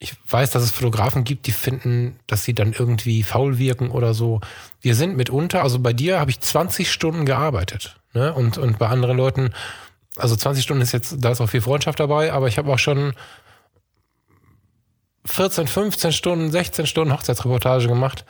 ich 0.02 0.16
weiß, 0.28 0.50
dass 0.50 0.64
es 0.64 0.72
Fotografen 0.72 1.22
gibt, 1.22 1.46
die 1.46 1.52
finden, 1.52 2.18
dass 2.26 2.42
sie 2.42 2.54
dann 2.54 2.72
irgendwie 2.72 3.22
faul 3.22 3.58
wirken 3.58 3.90
oder 3.92 4.14
so. 4.14 4.40
Wir 4.80 4.96
sind 4.96 5.16
mitunter, 5.16 5.62
also 5.62 5.78
bei 5.78 5.92
dir 5.92 6.18
habe 6.18 6.30
ich 6.30 6.40
20 6.40 6.90
Stunden 6.90 7.24
gearbeitet. 7.24 7.96
Ne? 8.12 8.34
Und, 8.34 8.58
und 8.58 8.80
bei 8.80 8.88
anderen 8.88 9.16
Leuten, 9.16 9.54
also 10.16 10.34
20 10.34 10.64
Stunden 10.64 10.82
ist 10.82 10.90
jetzt, 10.90 11.16
da 11.18 11.30
ist 11.30 11.40
auch 11.40 11.48
viel 11.48 11.60
Freundschaft 11.60 12.00
dabei, 12.00 12.32
aber 12.32 12.48
ich 12.48 12.58
habe 12.58 12.72
auch 12.72 12.80
schon 12.80 13.14
14, 15.24 15.68
15 15.68 16.12
Stunden, 16.12 16.50
16 16.50 16.88
Stunden 16.88 17.14
Hochzeitsreportage 17.14 17.86
gemacht. 17.86 18.24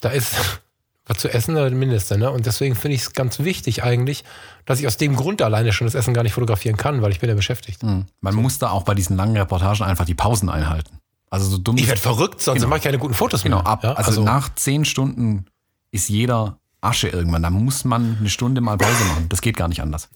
Da 0.00 0.08
ist 0.08 0.36
was 1.04 1.18
zu 1.18 1.28
essen 1.28 1.54
das 1.54 1.70
Mindeste. 1.70 2.16
Ne? 2.16 2.30
Und 2.30 2.46
deswegen 2.46 2.76
finde 2.76 2.94
ich 2.94 3.02
es 3.02 3.12
ganz 3.12 3.40
wichtig 3.40 3.82
eigentlich, 3.82 4.24
dass 4.64 4.80
ich 4.80 4.86
aus 4.86 4.96
dem 4.96 5.16
Grund 5.16 5.42
alleine 5.42 5.74
schon 5.74 5.86
das 5.86 5.94
Essen 5.94 6.14
gar 6.14 6.22
nicht 6.22 6.32
fotografieren 6.32 6.78
kann, 6.78 7.02
weil 7.02 7.12
ich 7.12 7.20
bin 7.20 7.28
ja 7.28 7.34
beschäftigt. 7.34 7.82
Mhm. 7.82 8.06
Man 8.22 8.34
muss 8.36 8.58
da 8.58 8.70
auch 8.70 8.84
bei 8.84 8.94
diesen 8.94 9.18
langen 9.18 9.36
Reportagen 9.36 9.84
einfach 9.84 10.06
die 10.06 10.14
Pausen 10.14 10.48
einhalten. 10.48 11.00
Also 11.30 11.48
so 11.48 11.58
dumm 11.58 11.76
Ich 11.78 11.86
werde 11.86 12.00
verrückt, 12.00 12.40
sonst 12.40 12.56
Genau. 12.58 12.68
mache 12.68 12.78
ich 12.78 12.84
keine 12.84 12.98
guten 12.98 13.14
Fotos 13.14 13.42
Genau, 13.42 13.58
mehr. 13.58 13.66
ab. 13.66 13.84
Ja, 13.84 13.92
also, 13.92 14.22
nach 14.22 14.54
zehn 14.56 14.84
Stunden 14.84 15.46
ist 15.92 16.08
jeder 16.08 16.58
Asche 16.80 17.08
irgendwann. 17.08 17.42
Da 17.42 17.50
muss 17.50 17.84
man 17.84 18.16
eine 18.18 18.28
Stunde 18.30 18.60
mal 18.60 18.76
Pause 18.76 19.04
machen. 19.04 19.26
Das 19.28 19.40
geht 19.40 19.56
gar 19.56 19.68
nicht 19.68 19.80
anders. 19.82 20.08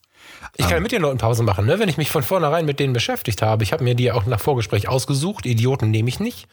Ich 0.56 0.66
kann 0.68 0.82
mit 0.82 0.92
den 0.92 1.02
Leuten 1.02 1.18
Pause 1.18 1.42
machen, 1.42 1.66
ne? 1.66 1.78
wenn 1.78 1.88
ich 1.88 1.96
mich 1.98 2.10
von 2.10 2.22
vornherein 2.22 2.64
mit 2.64 2.80
denen 2.80 2.92
beschäftigt 2.94 3.42
habe. 3.42 3.62
Ich 3.64 3.72
habe 3.72 3.84
mir 3.84 3.94
die 3.94 4.10
auch 4.12 4.24
nach 4.24 4.40
Vorgespräch 4.40 4.88
ausgesucht. 4.88 5.44
Idioten 5.46 5.90
nehme 5.90 6.08
ich 6.08 6.18
nicht. 6.20 6.48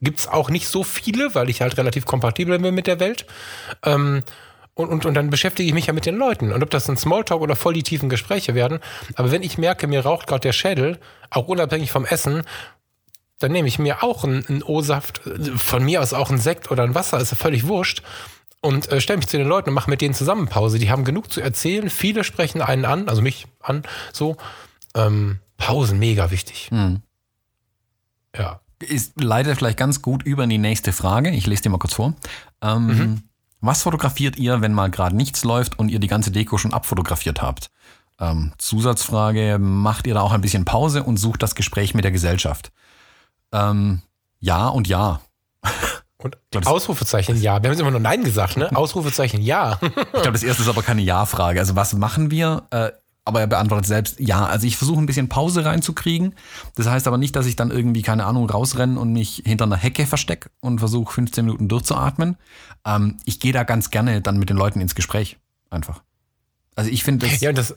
Gibt's 0.00 0.28
auch 0.28 0.48
nicht 0.50 0.68
so 0.68 0.84
viele, 0.84 1.34
weil 1.34 1.50
ich 1.50 1.60
halt 1.62 1.76
relativ 1.76 2.06
kompatibel 2.06 2.58
bin 2.58 2.74
mit 2.74 2.86
der 2.86 3.00
Welt. 3.00 3.26
Ähm, 3.84 4.22
und, 4.74 4.88
und, 4.90 5.06
und 5.06 5.14
dann 5.14 5.30
beschäftige 5.30 5.66
ich 5.66 5.74
mich 5.74 5.86
ja 5.86 5.92
mit 5.94 6.04
den 6.06 6.16
Leuten. 6.16 6.52
Und 6.52 6.62
ob 6.62 6.70
das 6.70 6.88
ein 6.88 6.96
Smalltalk 6.98 7.40
oder 7.40 7.56
voll 7.56 7.72
die 7.72 7.82
tiefen 7.82 8.08
Gespräche 8.10 8.54
werden. 8.54 8.78
Aber 9.16 9.32
wenn 9.32 9.42
ich 9.42 9.56
merke, 9.58 9.86
mir 9.86 10.04
raucht 10.04 10.26
gerade 10.26 10.42
der 10.42 10.52
Schädel, 10.52 10.98
auch 11.30 11.48
unabhängig 11.48 11.90
vom 11.90 12.04
Essen, 12.04 12.42
dann 13.38 13.52
nehme 13.52 13.68
ich 13.68 13.78
mir 13.78 14.02
auch 14.02 14.24
einen, 14.24 14.46
einen 14.46 14.62
O-Saft, 14.62 15.20
von 15.56 15.84
mir 15.84 16.00
aus 16.00 16.12
auch 16.12 16.30
ein 16.30 16.38
Sekt 16.38 16.70
oder 16.70 16.82
ein 16.82 16.94
Wasser, 16.94 17.18
ist 17.20 17.30
ja 17.30 17.36
völlig 17.36 17.66
wurscht. 17.66 18.02
Und 18.62 18.90
äh, 18.90 19.00
stelle 19.00 19.18
mich 19.18 19.28
zu 19.28 19.36
den 19.36 19.46
Leuten 19.46 19.68
und 19.68 19.74
mache 19.74 19.90
mit 19.90 20.00
denen 20.00 20.14
zusammen 20.14 20.48
Pause. 20.48 20.78
Die 20.78 20.90
haben 20.90 21.04
genug 21.04 21.30
zu 21.30 21.40
erzählen. 21.40 21.90
Viele 21.90 22.24
sprechen 22.24 22.62
einen 22.62 22.84
an, 22.84 23.08
also 23.08 23.22
mich 23.22 23.46
an, 23.60 23.82
so. 24.12 24.36
Ähm, 24.94 25.38
Pausen, 25.58 25.98
mega 25.98 26.30
wichtig. 26.30 26.70
Ja. 28.36 28.60
Ist 28.80 29.12
leider 29.22 29.54
vielleicht 29.56 29.78
ganz 29.78 30.02
gut 30.02 30.22
über 30.22 30.44
in 30.44 30.50
die 30.50 30.58
nächste 30.58 30.92
Frage. 30.92 31.30
Ich 31.30 31.46
lese 31.46 31.62
dir 31.62 31.70
mal 31.70 31.78
kurz 31.78 31.94
vor. 31.94 32.14
Ähm, 32.62 32.86
Mhm. 32.86 33.22
Was 33.60 33.82
fotografiert 33.82 34.36
ihr, 34.36 34.60
wenn 34.60 34.74
mal 34.74 34.90
gerade 34.90 35.16
nichts 35.16 35.42
läuft 35.42 35.78
und 35.78 35.88
ihr 35.88 35.98
die 35.98 36.08
ganze 36.08 36.30
Deko 36.30 36.58
schon 36.58 36.74
abfotografiert 36.74 37.40
habt? 37.40 37.70
Ähm, 38.20 38.52
Zusatzfrage, 38.58 39.58
macht 39.58 40.06
ihr 40.06 40.14
da 40.14 40.20
auch 40.20 40.32
ein 40.32 40.42
bisschen 40.42 40.64
Pause 40.64 41.02
und 41.02 41.16
sucht 41.16 41.42
das 41.42 41.54
Gespräch 41.54 41.94
mit 41.94 42.04
der 42.04 42.12
Gesellschaft? 42.12 42.70
Ähm, 43.56 44.02
ja 44.40 44.68
und 44.68 44.88
ja. 44.88 45.20
Und 46.18 46.36
glaub, 46.50 46.66
Ausrufezeichen 46.66 47.36
ja. 47.36 47.62
Wir 47.62 47.68
haben 47.68 47.72
jetzt 47.72 47.80
immer 47.80 47.90
nur 47.90 48.00
Nein 48.00 48.24
gesagt, 48.24 48.56
ne? 48.56 48.74
Ausrufezeichen 48.74 49.42
ja. 49.42 49.78
Ich 49.82 49.90
glaube, 50.12 50.32
das 50.32 50.42
erste 50.42 50.62
ist 50.62 50.68
aber 50.68 50.82
keine 50.82 51.02
Ja-Frage. 51.02 51.60
Also 51.60 51.76
was 51.76 51.94
machen 51.94 52.30
wir? 52.30 52.66
Äh, 52.70 52.90
aber 53.24 53.40
er 53.40 53.46
beantwortet 53.46 53.86
selbst 53.86 54.20
ja. 54.20 54.46
Also 54.46 54.66
ich 54.66 54.76
versuche 54.76 55.00
ein 55.00 55.06
bisschen 55.06 55.28
Pause 55.28 55.64
reinzukriegen. 55.64 56.34
Das 56.74 56.86
heißt 56.86 57.06
aber 57.06 57.18
nicht, 57.18 57.36
dass 57.36 57.46
ich 57.46 57.56
dann 57.56 57.70
irgendwie, 57.70 58.02
keine 58.02 58.24
Ahnung, 58.24 58.48
rausrenne 58.48 58.98
und 58.98 59.12
mich 59.12 59.42
hinter 59.44 59.64
einer 59.64 59.76
Hecke 59.76 60.06
verstecke 60.06 60.50
und 60.60 60.78
versuche 60.78 61.12
15 61.12 61.44
Minuten 61.44 61.68
durchzuatmen. 61.68 62.36
Ähm, 62.86 63.18
ich 63.24 63.40
gehe 63.40 63.52
da 63.52 63.64
ganz 63.64 63.90
gerne 63.90 64.22
dann 64.22 64.38
mit 64.38 64.48
den 64.48 64.56
Leuten 64.56 64.80
ins 64.80 64.94
Gespräch. 64.94 65.38
Einfach. 65.70 66.02
Also 66.76 66.90
ich 66.90 67.04
finde 67.04 67.26
das, 67.26 67.40
ja, 67.40 67.50
und 67.50 67.58
das, 67.58 67.74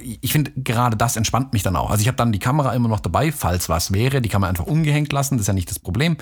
ich 0.00 0.32
finde 0.32 0.52
gerade 0.56 0.96
das 0.96 1.16
entspannt 1.16 1.52
mich 1.52 1.62
dann 1.62 1.76
auch. 1.76 1.90
Also 1.90 2.00
ich 2.00 2.08
habe 2.08 2.16
dann 2.16 2.32
die 2.32 2.38
Kamera 2.38 2.72
immer 2.72 2.88
noch 2.88 3.00
dabei, 3.00 3.32
falls 3.32 3.68
was 3.68 3.92
wäre. 3.92 4.22
Die 4.22 4.28
kann 4.30 4.40
man 4.40 4.48
einfach 4.48 4.66
umgehängt 4.66 5.12
lassen, 5.12 5.36
das 5.36 5.42
ist 5.42 5.48
ja 5.48 5.54
nicht 5.54 5.70
das 5.70 5.78
Problem. 5.78 6.16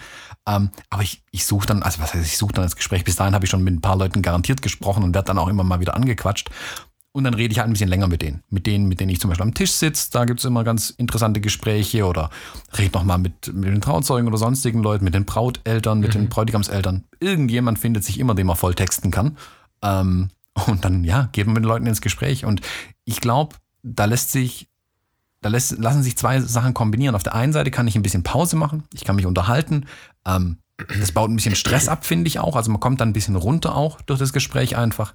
Ähm, 0.48 0.70
aber 0.90 1.02
ich, 1.02 1.22
ich 1.30 1.46
suche 1.46 1.66
dann, 1.66 1.82
also 1.82 2.00
was 2.00 2.12
heißt, 2.12 2.26
ich 2.26 2.38
suche 2.38 2.54
dann 2.54 2.64
das 2.64 2.74
Gespräch. 2.74 3.04
Bis 3.04 3.16
dahin 3.16 3.34
habe 3.34 3.44
ich 3.44 3.50
schon 3.50 3.62
mit 3.62 3.74
ein 3.74 3.80
paar 3.80 3.96
Leuten 3.96 4.20
garantiert 4.22 4.62
gesprochen 4.62 5.04
und 5.04 5.14
werde 5.14 5.26
dann 5.26 5.38
auch 5.38 5.48
immer 5.48 5.62
mal 5.62 5.78
wieder 5.80 5.94
angequatscht. 5.94 6.50
Und 7.12 7.24
dann 7.24 7.34
rede 7.34 7.52
ich 7.52 7.58
halt 7.58 7.68
ein 7.68 7.72
bisschen 7.72 7.88
länger 7.88 8.08
mit 8.08 8.20
denen. 8.20 8.42
Mit 8.50 8.66
denen, 8.66 8.88
mit 8.88 9.00
denen 9.00 9.10
ich 9.10 9.20
zum 9.20 9.30
Beispiel 9.30 9.46
am 9.46 9.54
Tisch 9.54 9.72
sitze, 9.72 10.10
da 10.10 10.26
gibt 10.26 10.40
es 10.40 10.44
immer 10.44 10.64
ganz 10.64 10.90
interessante 10.90 11.40
Gespräche 11.40 12.04
oder 12.04 12.28
rede 12.76 12.92
nochmal 12.92 13.16
mit, 13.16 13.54
mit 13.54 13.70
den 13.70 13.80
Trauzeugen 13.80 14.28
oder 14.28 14.36
sonstigen 14.36 14.82
Leuten, 14.82 15.04
mit 15.04 15.14
den 15.14 15.24
Brauteltern, 15.24 16.00
mit 16.00 16.10
mhm. 16.10 16.18
den 16.18 16.28
Bräutigamseltern. 16.28 17.04
Irgendjemand 17.18 17.78
findet 17.78 18.04
sich 18.04 18.20
immer, 18.20 18.34
den 18.34 18.46
man 18.46 18.56
voll 18.56 18.74
texten 18.74 19.12
kann. 19.12 19.38
Ähm, 19.82 20.28
und 20.66 20.84
dann, 20.84 21.04
ja, 21.04 21.30
man 21.34 21.54
mit 21.54 21.56
den 21.58 21.64
Leuten 21.64 21.86
ins 21.86 22.00
Gespräch. 22.00 22.44
Und 22.44 22.60
ich 23.06 23.22
glaube, 23.22 23.56
da 23.82 24.04
lässt 24.04 24.32
sich, 24.32 24.68
da 25.40 25.48
lässt, 25.48 25.78
lassen 25.78 26.02
sich 26.02 26.18
zwei 26.18 26.40
Sachen 26.40 26.74
kombinieren. 26.74 27.14
Auf 27.14 27.22
der 27.22 27.34
einen 27.34 27.54
Seite 27.54 27.70
kann 27.70 27.86
ich 27.86 27.94
ein 27.94 28.02
bisschen 28.02 28.22
Pause 28.22 28.56
machen, 28.56 28.82
ich 28.92 29.04
kann 29.04 29.16
mich 29.16 29.24
unterhalten. 29.24 29.86
Ähm, 30.26 30.58
das 31.00 31.12
baut 31.12 31.30
ein 31.30 31.36
bisschen 31.36 31.54
Stress 31.54 31.88
ab, 31.88 32.04
finde 32.04 32.28
ich 32.28 32.38
auch. 32.38 32.54
Also 32.54 32.70
man 32.70 32.80
kommt 32.80 33.00
dann 33.00 33.08
ein 33.08 33.14
bisschen 33.14 33.36
runter 33.36 33.74
auch 33.74 34.02
durch 34.02 34.18
das 34.18 34.34
Gespräch 34.34 34.76
einfach. 34.76 35.14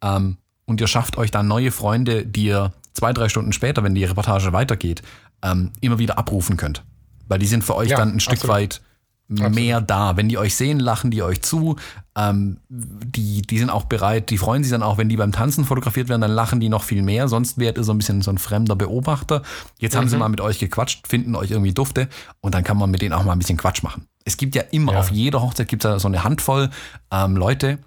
Ähm, 0.00 0.38
und 0.64 0.80
ihr 0.80 0.86
schafft 0.86 1.18
euch 1.18 1.30
dann 1.30 1.48
neue 1.48 1.70
Freunde, 1.70 2.24
die 2.24 2.44
ihr 2.44 2.72
zwei, 2.94 3.12
drei 3.12 3.28
Stunden 3.28 3.52
später, 3.52 3.82
wenn 3.82 3.94
die 3.94 4.04
Reportage 4.04 4.52
weitergeht, 4.52 5.02
ähm, 5.42 5.72
immer 5.80 5.98
wieder 5.98 6.16
abrufen 6.16 6.56
könnt. 6.56 6.84
Weil 7.28 7.40
die 7.40 7.46
sind 7.46 7.64
für 7.64 7.74
euch 7.74 7.90
ja, 7.90 7.96
dann 7.98 8.12
ein 8.12 8.20
Stück 8.20 8.38
absolut. 8.38 8.56
weit 8.56 8.80
mehr 9.28 9.76
absolut. 9.78 9.90
da. 9.90 10.16
Wenn 10.16 10.28
die 10.28 10.38
euch 10.38 10.54
sehen, 10.54 10.78
lachen 10.78 11.10
die 11.10 11.22
euch 11.22 11.42
zu. 11.42 11.76
Ähm, 12.14 12.58
die, 12.68 13.40
die 13.40 13.58
sind 13.58 13.70
auch 13.70 13.84
bereit, 13.84 14.28
die 14.28 14.36
freuen 14.36 14.62
sich 14.62 14.70
dann 14.70 14.82
auch, 14.82 14.98
wenn 14.98 15.08
die 15.08 15.16
beim 15.16 15.32
Tanzen 15.32 15.64
fotografiert 15.64 16.08
werden, 16.10 16.20
dann 16.20 16.30
lachen 16.30 16.60
die 16.60 16.68
noch 16.68 16.82
viel 16.82 17.02
mehr. 17.02 17.26
Sonst 17.28 17.56
wärt 17.56 17.78
ihr 17.78 17.84
so 17.84 17.92
ein 17.92 17.98
bisschen 17.98 18.20
so 18.20 18.30
ein 18.30 18.38
fremder 18.38 18.76
Beobachter. 18.76 19.42
Jetzt 19.78 19.94
mhm. 19.94 19.98
haben 19.98 20.08
sie 20.08 20.16
mhm. 20.16 20.20
mal 20.20 20.28
mit 20.28 20.40
euch 20.42 20.58
gequatscht, 20.58 21.08
finden 21.08 21.34
euch 21.34 21.50
irgendwie 21.50 21.72
dufte 21.72 22.08
und 22.40 22.54
dann 22.54 22.64
kann 22.64 22.76
man 22.76 22.90
mit 22.90 23.00
denen 23.00 23.14
auch 23.14 23.24
mal 23.24 23.32
ein 23.32 23.38
bisschen 23.38 23.56
Quatsch 23.56 23.82
machen. 23.82 24.08
Es 24.24 24.36
gibt 24.36 24.54
ja 24.54 24.62
immer, 24.70 24.92
ja. 24.92 24.98
auf 25.00 25.10
jeder 25.10 25.40
Hochzeit 25.40 25.68
gibt 25.68 25.84
es 25.84 25.90
ja 25.90 25.98
so 25.98 26.08
eine 26.08 26.22
Handvoll 26.22 26.70
ähm, 27.10 27.36
Leute, 27.36 27.78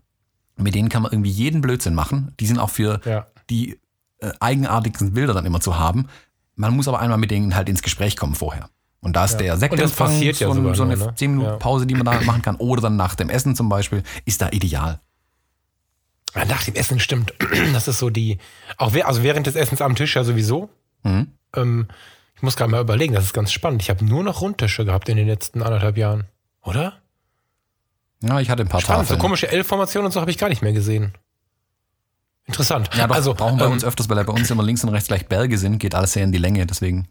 mit 0.58 0.74
denen 0.74 0.90
kann 0.90 1.04
man 1.04 1.12
irgendwie 1.12 1.30
jeden 1.30 1.62
Blödsinn 1.62 1.94
machen. 1.94 2.34
Die 2.40 2.48
sind 2.48 2.58
auch 2.58 2.70
für 2.70 3.02
ja. 3.06 3.28
die 3.50 3.80
äh, 4.20 4.32
eigenartigsten 4.40 5.14
Bilder 5.14 5.34
dann 5.34 5.46
immer 5.46 5.60
zu 5.60 5.78
haben. 5.78 6.08
Man 6.56 6.76
muss 6.76 6.88
aber 6.88 7.00
einmal 7.00 7.18
mit 7.18 7.32
denen 7.32 7.56
halt 7.56 7.70
ins 7.70 7.82
Gespräch 7.82 8.18
kommen 8.18 8.34
vorher. 8.34 8.70
Und 9.06 9.16
da 9.16 9.26
ist 9.26 9.34
ja. 9.34 9.38
der 9.38 9.58
Sektempfang, 9.58 10.18
so, 10.18 10.24
ja 10.24 10.34
so, 10.34 10.84
eine 10.84 10.98
ne? 10.98 11.14
10 11.16 11.32
Minuten 11.38 11.60
Pause, 11.60 11.86
die 11.86 11.94
man 11.94 12.06
da 12.06 12.20
machen 12.22 12.42
kann, 12.42 12.56
oder 12.56 12.82
dann 12.82 12.96
nach 12.96 13.14
dem 13.14 13.30
Essen 13.30 13.56
zum 13.56 13.70
Beispiel, 13.70 14.02
ist 14.26 14.42
da 14.42 14.50
ideal. 14.50 15.00
Nach 16.34 16.64
dem 16.64 16.74
Essen 16.74 17.00
stimmt. 17.00 17.32
Das 17.74 17.88
ist 17.88 18.00
so 18.00 18.10
die, 18.10 18.40
auch 18.78 18.96
also 19.04 19.22
während 19.22 19.46
des 19.46 19.56
Essens 19.56 19.80
am 19.84 19.96
Tisch 19.96 20.16
ja 20.16 20.24
sowieso. 20.24 20.70
Mhm. 21.04 21.28
Ähm, 21.56 21.88
ich 22.36 22.42
muss 22.42 22.56
gerade 22.56 22.72
mal 22.72 22.82
überlegen, 22.82 23.14
das 23.14 23.26
ist 23.26 23.34
ganz 23.34 23.52
spannend. 23.52 23.84
Ich 23.84 23.92
habe 23.92 24.04
nur 24.04 24.24
noch 24.24 24.42
Rundtische 24.42 24.86
gehabt 24.86 25.08
in 25.08 25.18
den 25.18 25.28
letzten 25.28 25.62
anderthalb 25.62 25.98
Jahren, 25.98 26.24
oder? 26.64 26.94
Ja, 28.24 28.40
ich 28.40 28.50
hatte 28.50 28.64
ein 28.64 28.70
paar 28.70 28.82
Spannend, 28.82 29.04
Tafeln. 29.04 29.20
so 29.20 29.22
komische 29.22 29.52
L-Formationen 29.52 30.08
und 30.08 30.14
so 30.14 30.20
habe 30.20 30.32
ich 30.32 30.40
gar 30.40 30.50
nicht 30.50 30.64
mehr 30.64 30.74
gesehen. 30.74 31.14
Interessant. 32.48 32.92
Ja, 32.96 33.08
doch, 33.08 33.16
also 33.16 33.34
brauchen 33.34 33.58
wir 33.58 33.66
ähm, 33.66 33.72
uns 33.72 33.84
öfters, 33.84 34.08
weil 34.08 34.24
bei 34.24 34.32
uns 34.32 34.52
immer 34.52 34.62
links 34.62 34.84
und 34.84 34.90
rechts 34.90 35.08
gleich 35.08 35.26
Berge 35.26 35.58
sind, 35.58 35.80
geht 35.80 35.96
alles 35.96 36.14
sehr 36.14 36.24
in 36.24 36.32
die 36.32 36.38
Länge, 36.38 36.68
deswegen. 36.68 37.08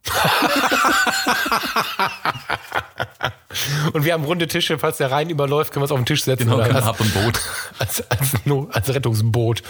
und 3.92 4.04
wir 4.04 4.12
haben 4.12 4.22
runde 4.24 4.46
Tische, 4.46 4.78
falls 4.78 4.98
der 4.98 5.10
Rhein 5.10 5.30
überläuft, 5.30 5.72
können 5.72 5.80
wir 5.80 5.84
uns 5.86 5.92
auf 5.92 5.98
den 5.98 6.06
Tisch 6.06 6.22
setzen. 6.22 6.44
Genau, 6.44 6.62
können 6.62 6.76
ab 6.76 7.00
und 7.00 7.12
Boot. 7.14 7.40
Als, 7.80 8.08
als, 8.08 8.34
als, 8.70 8.94
Rettungsboot. 8.94 9.64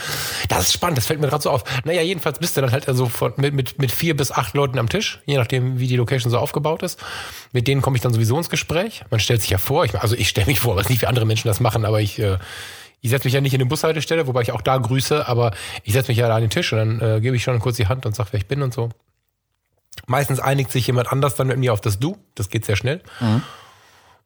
Das 0.51 0.65
ist 0.65 0.75
spannend, 0.75 0.99
das 0.99 1.07
fällt 1.07 1.21
mir 1.21 1.29
gerade 1.29 1.43
so 1.43 1.49
auf. 1.51 1.65
Naja, 1.85 2.03
jedenfalls 2.03 2.39
bist 2.39 2.55
du 2.57 2.61
dann 2.61 2.71
halt 2.71 2.87
also 2.87 3.09
von, 3.09 3.33
mit, 3.37 3.55
mit, 3.55 3.79
mit 3.79 3.91
vier 3.91 4.15
bis 4.15 4.31
acht 4.31 4.53
Leuten 4.53 4.79
am 4.79 4.91
Tisch, 4.91 5.23
je 5.25 5.39
nachdem, 5.39 5.79
wie 5.79 5.87
die 5.87 5.97
Location 5.97 6.31
so 6.31 6.37
aufgebaut 6.39 6.83
ist. 6.83 7.03
Mit 7.53 7.67
denen 7.67 7.81
komme 7.81 7.97
ich 7.97 8.03
dann 8.03 8.13
sowieso 8.13 8.37
ins 8.37 8.51
Gespräch. 8.51 9.05
Man 9.11 9.21
stellt 9.21 9.41
sich 9.41 9.49
ja 9.49 9.57
vor, 9.57 9.87
ich, 9.87 9.99
also 9.99 10.15
ich 10.15 10.29
stelle 10.29 10.47
mich 10.47 10.61
vor, 10.61 10.77
was 10.77 10.91
nicht 10.91 11.01
wie 11.01 11.07
andere 11.07 11.25
Menschen 11.25 11.49
das 11.49 11.61
machen, 11.61 11.87
aber 11.87 12.03
ich, 12.03 12.19
äh, 12.19 12.37
ich 13.05 13.11
setze 13.11 13.27
mich 13.27 13.35
ja 13.35 13.43
nicht 13.43 13.53
in 13.53 13.61
eine 13.61 13.69
Bushaltestelle, 13.69 14.27
wobei 14.27 14.41
ich 14.41 14.53
auch 14.53 14.63
da 14.63 14.79
grüße, 14.79 15.29
aber 15.29 15.51
ich 15.83 15.93
setze 15.93 16.11
mich 16.11 16.17
ja 16.17 16.27
da 16.27 16.37
an 16.37 16.41
den 16.41 16.49
Tisch 16.49 16.73
und 16.73 16.79
dann 16.79 17.01
äh, 17.03 17.21
gebe 17.21 17.37
ich 17.37 17.43
schon 17.43 17.59
kurz 17.59 17.77
die 17.77 17.87
Hand 17.87 18.07
und 18.07 18.17
sage, 18.17 18.31
wer 18.33 18.39
ich 18.39 18.47
bin 18.47 18.63
und 18.63 18.73
so. 18.73 18.89
Meistens 20.07 20.41
einigt 20.41 20.73
sich 20.73 20.87
jemand 20.87 21.13
anders 21.13 21.35
dann 21.35 21.49
mit 21.49 21.59
mir 21.59 21.75
auf 21.75 21.83
das 21.83 21.99
Du. 21.99 22.17
Das 22.35 22.49
geht 22.49 22.65
sehr 22.65 22.77
schnell. 22.77 23.03
Mhm. 23.21 23.43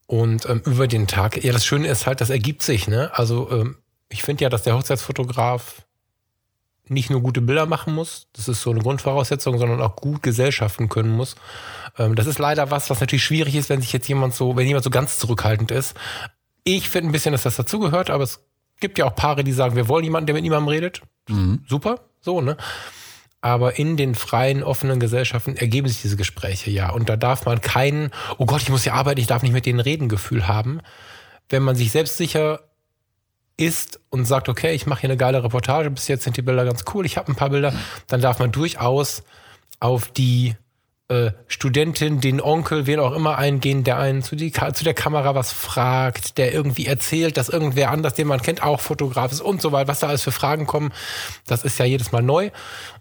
Und 0.06 0.48
ähm, 0.48 0.62
über 0.64 0.86
den 0.86 1.08
Tag, 1.08 1.42
ja, 1.42 1.52
das 1.52 1.66
Schöne 1.66 1.88
ist 1.88 2.06
halt, 2.06 2.20
das 2.20 2.30
ergibt 2.30 2.62
sich, 2.62 2.86
ne? 2.86 3.10
Also 3.14 3.50
ähm, 3.50 3.78
ich 4.10 4.22
finde 4.22 4.44
ja, 4.44 4.48
dass 4.48 4.62
der 4.62 4.76
Hochzeitsfotograf 4.76 5.82
nicht 6.86 7.10
nur 7.10 7.20
gute 7.20 7.40
Bilder 7.40 7.66
machen 7.66 7.96
muss, 7.96 8.28
das 8.32 8.46
ist 8.46 8.62
so 8.62 8.70
eine 8.70 8.80
Grundvoraussetzung, 8.80 9.58
sondern 9.58 9.82
auch 9.82 9.96
gut 9.96 10.22
gesellschaften 10.22 10.88
können 10.88 11.10
muss. 11.10 11.34
Ähm, 11.98 12.14
das 12.14 12.28
ist 12.28 12.38
leider 12.38 12.70
was, 12.70 12.90
was 12.90 13.00
natürlich 13.00 13.24
schwierig 13.24 13.56
ist, 13.56 13.70
wenn 13.70 13.80
sich 13.80 13.92
jetzt 13.92 14.06
jemand 14.06 14.36
so, 14.36 14.54
wenn 14.54 14.68
jemand 14.68 14.84
so 14.84 14.90
ganz 14.90 15.18
zurückhaltend 15.18 15.72
ist. 15.72 15.96
Ich 16.62 16.88
finde 16.88 17.10
ein 17.10 17.12
bisschen, 17.12 17.32
dass 17.32 17.42
das 17.42 17.56
dazugehört, 17.56 18.08
aber 18.08 18.22
es 18.22 18.40
gibt 18.80 18.98
ja 18.98 19.06
auch 19.06 19.14
Paare, 19.14 19.44
die 19.44 19.52
sagen, 19.52 19.76
wir 19.76 19.88
wollen 19.88 20.04
jemanden, 20.04 20.26
der 20.26 20.34
mit 20.34 20.42
niemandem 20.42 20.68
redet. 20.68 21.02
Mhm. 21.28 21.64
Super, 21.66 22.00
so, 22.20 22.40
ne? 22.40 22.56
Aber 23.40 23.78
in 23.78 23.96
den 23.96 24.14
freien, 24.14 24.64
offenen 24.64 24.98
Gesellschaften 24.98 25.56
ergeben 25.56 25.86
sich 25.86 26.02
diese 26.02 26.16
Gespräche 26.16 26.70
ja. 26.70 26.90
Und 26.90 27.08
da 27.08 27.16
darf 27.16 27.46
man 27.46 27.60
kein, 27.60 28.10
oh 28.36 28.46
Gott, 28.46 28.62
ich 28.62 28.68
muss 28.68 28.84
ja 28.84 28.94
arbeiten, 28.94 29.20
ich 29.20 29.28
darf 29.28 29.42
nicht 29.42 29.52
mit 29.52 29.66
denen 29.66 29.80
reden, 29.80 30.08
Gefühl 30.08 30.48
haben. 30.48 30.80
Wenn 31.48 31.62
man 31.62 31.76
sich 31.76 31.92
selbstsicher 31.92 32.60
ist 33.56 34.00
und 34.10 34.24
sagt, 34.24 34.48
okay, 34.48 34.74
ich 34.74 34.86
mache 34.86 35.02
hier 35.02 35.10
eine 35.10 35.16
geile 35.16 35.42
Reportage, 35.42 35.90
bis 35.90 36.08
jetzt 36.08 36.24
sind 36.24 36.36
die 36.36 36.42
Bilder 36.42 36.64
ganz 36.64 36.84
cool, 36.94 37.06
ich 37.06 37.16
habe 37.16 37.30
ein 37.30 37.36
paar 37.36 37.50
Bilder, 37.50 37.72
dann 38.06 38.20
darf 38.20 38.38
man 38.38 38.52
durchaus 38.52 39.22
auf 39.80 40.08
die 40.08 40.56
äh, 41.08 41.32
Studentin, 41.46 42.20
den 42.20 42.40
Onkel, 42.40 42.86
wen 42.86 43.00
auch 43.00 43.12
immer 43.12 43.38
eingehen, 43.38 43.82
der 43.82 43.98
einen 43.98 44.22
zu, 44.22 44.36
die, 44.36 44.52
zu 44.52 44.84
der 44.84 44.94
Kamera 44.94 45.34
was 45.34 45.52
fragt, 45.52 46.36
der 46.36 46.52
irgendwie 46.52 46.86
erzählt, 46.86 47.36
dass 47.38 47.48
irgendwer 47.48 47.90
anders, 47.90 48.14
den 48.14 48.28
man 48.28 48.42
kennt, 48.42 48.62
auch 48.62 48.80
Fotograf 48.80 49.32
ist 49.32 49.40
und 49.40 49.62
so 49.62 49.72
weiter, 49.72 49.88
was 49.88 50.00
da 50.00 50.08
alles 50.08 50.22
für 50.22 50.32
Fragen 50.32 50.66
kommen. 50.66 50.92
Das 51.46 51.64
ist 51.64 51.78
ja 51.78 51.86
jedes 51.86 52.12
Mal 52.12 52.22
neu 52.22 52.50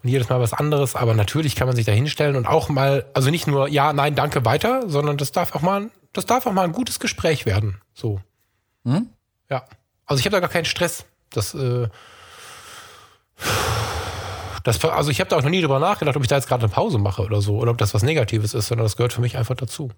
und 0.04 0.10
jedes 0.10 0.30
Mal 0.30 0.40
was 0.40 0.54
anderes, 0.54 0.96
aber 0.96 1.14
natürlich 1.14 1.56
kann 1.56 1.68
man 1.68 1.76
sich 1.76 1.86
da 1.86 1.92
hinstellen 1.92 2.38
und 2.38 2.48
auch 2.48 2.70
mal, 2.70 3.06
also 3.14 3.30
nicht 3.30 3.46
nur 3.46 3.68
ja, 3.68 3.92
nein, 3.92 4.16
danke, 4.16 4.46
weiter, 4.46 4.88
sondern 4.88 5.18
das 5.18 5.34
darf 5.34 5.54
auch 5.54 5.62
mal, 5.62 5.90
das 6.14 6.26
darf 6.26 6.46
auch 6.46 6.54
mal 6.54 6.64
ein 6.64 6.72
gutes 6.72 7.00
Gespräch 7.00 7.46
werden. 7.46 7.82
So. 7.94 8.22
Hm? 8.86 9.10
Ja. 9.50 9.64
Also 10.06 10.20
ich 10.22 10.26
habe 10.26 10.36
da 10.36 10.40
gar 10.40 10.50
keinen 10.50 10.66
Stress. 10.66 11.06
Das, 11.30 11.54
äh, 11.54 11.90
das, 14.68 14.84
also 14.84 15.10
ich 15.12 15.22
habe 15.22 15.30
da 15.30 15.38
auch 15.38 15.44
noch 15.44 15.50
nie 15.50 15.62
drüber 15.62 15.80
nachgedacht, 15.80 16.18
ob 16.18 16.24
ich 16.24 16.28
da 16.28 16.36
jetzt 16.36 16.50
gerade 16.50 16.66
eine 16.66 16.74
Pause 16.74 16.98
mache 16.98 17.24
oder 17.24 17.42
so, 17.42 17.56
oder 17.58 17.72
ob 17.72 17.78
das 17.78 17.94
was 17.94 18.04
Negatives 18.04 18.54
ist, 18.54 18.68
sondern 18.68 18.84
das 18.84 18.98
gehört 18.98 19.14
für 19.14 19.22
mich 19.22 19.38
einfach 19.38 19.56
dazu. 19.56 19.92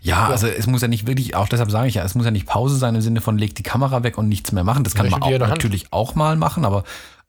Ja, 0.00 0.28
also 0.28 0.46
es 0.46 0.66
muss 0.66 0.80
ja 0.80 0.88
nicht 0.88 1.06
wirklich, 1.06 1.36
auch 1.36 1.48
deshalb 1.48 1.70
sage 1.70 1.88
ich 1.88 1.94
ja, 1.94 2.02
es 2.02 2.14
muss 2.14 2.24
ja 2.24 2.30
nicht 2.30 2.46
Pause 2.46 2.76
sein 2.76 2.94
im 2.94 3.02
Sinne 3.02 3.20
von 3.20 3.36
leg 3.36 3.54
die 3.54 3.62
Kamera 3.62 4.02
weg 4.02 4.16
und 4.16 4.30
nichts 4.30 4.52
mehr 4.52 4.64
machen. 4.64 4.84
Das 4.84 4.94
kann 4.94 5.10
man 5.10 5.22
auch 5.22 5.30
natürlich 5.38 5.92
auch 5.92 6.14
mal 6.14 6.34
machen, 6.34 6.64
aber 6.64 6.84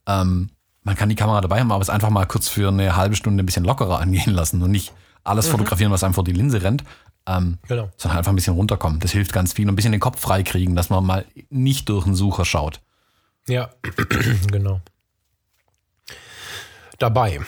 ähm, 0.08 0.49
man 0.84 0.95
kann 0.95 1.10
die 1.10 1.16
Kamera 1.16 1.41
dabei 1.41 1.60
haben, 1.60 1.74
aber 1.74 1.82
es 1.82 1.89
einfach 1.89 2.10
mal 2.10 2.26
kurz 2.26 2.47
für 2.47 2.70
eine 2.70 2.95
halbe 2.95 3.18
Stunde 3.18 3.43
ein 3.43 3.45
bisschen 3.45 3.66
lockerer 3.66 3.99
angehen 4.01 4.34
lassen 4.34 4.62
und 4.62 4.72
nicht 4.72 4.93
alles 5.26 5.47
mhm. 5.47 5.51
fotografieren, 5.51 5.91
was 5.91 6.06
einem 6.06 6.14
vor 6.14 6.24
die 6.24 6.32
Linse 6.32 6.64
rennt. 6.64 6.86
Ähm, 7.28 7.58
genau. 7.68 7.89
Sondern 7.97 8.20
einfach 8.20 8.32
ein 8.32 8.36
bisschen 8.36 8.53
runterkommen. 8.53 9.01
Das 9.01 9.12
hilft 9.12 9.34
ganz 9.34 9.51
viel 9.51 9.66
und 9.66 9.74
ein 9.74 9.76
bisschen 9.76 9.91
den 9.91 9.99
Kopf 9.99 10.22
freikriegen, 10.22 10.78
dass 10.78 10.89
man 10.89 11.06
mal 11.06 11.26
nicht 11.49 11.89
durch 11.89 12.06
den 12.06 12.16
Sucher 12.16 12.45
schaut. 12.45 12.80
Ja, 13.45 13.72
genau 14.51 14.80
dabei. 17.00 17.41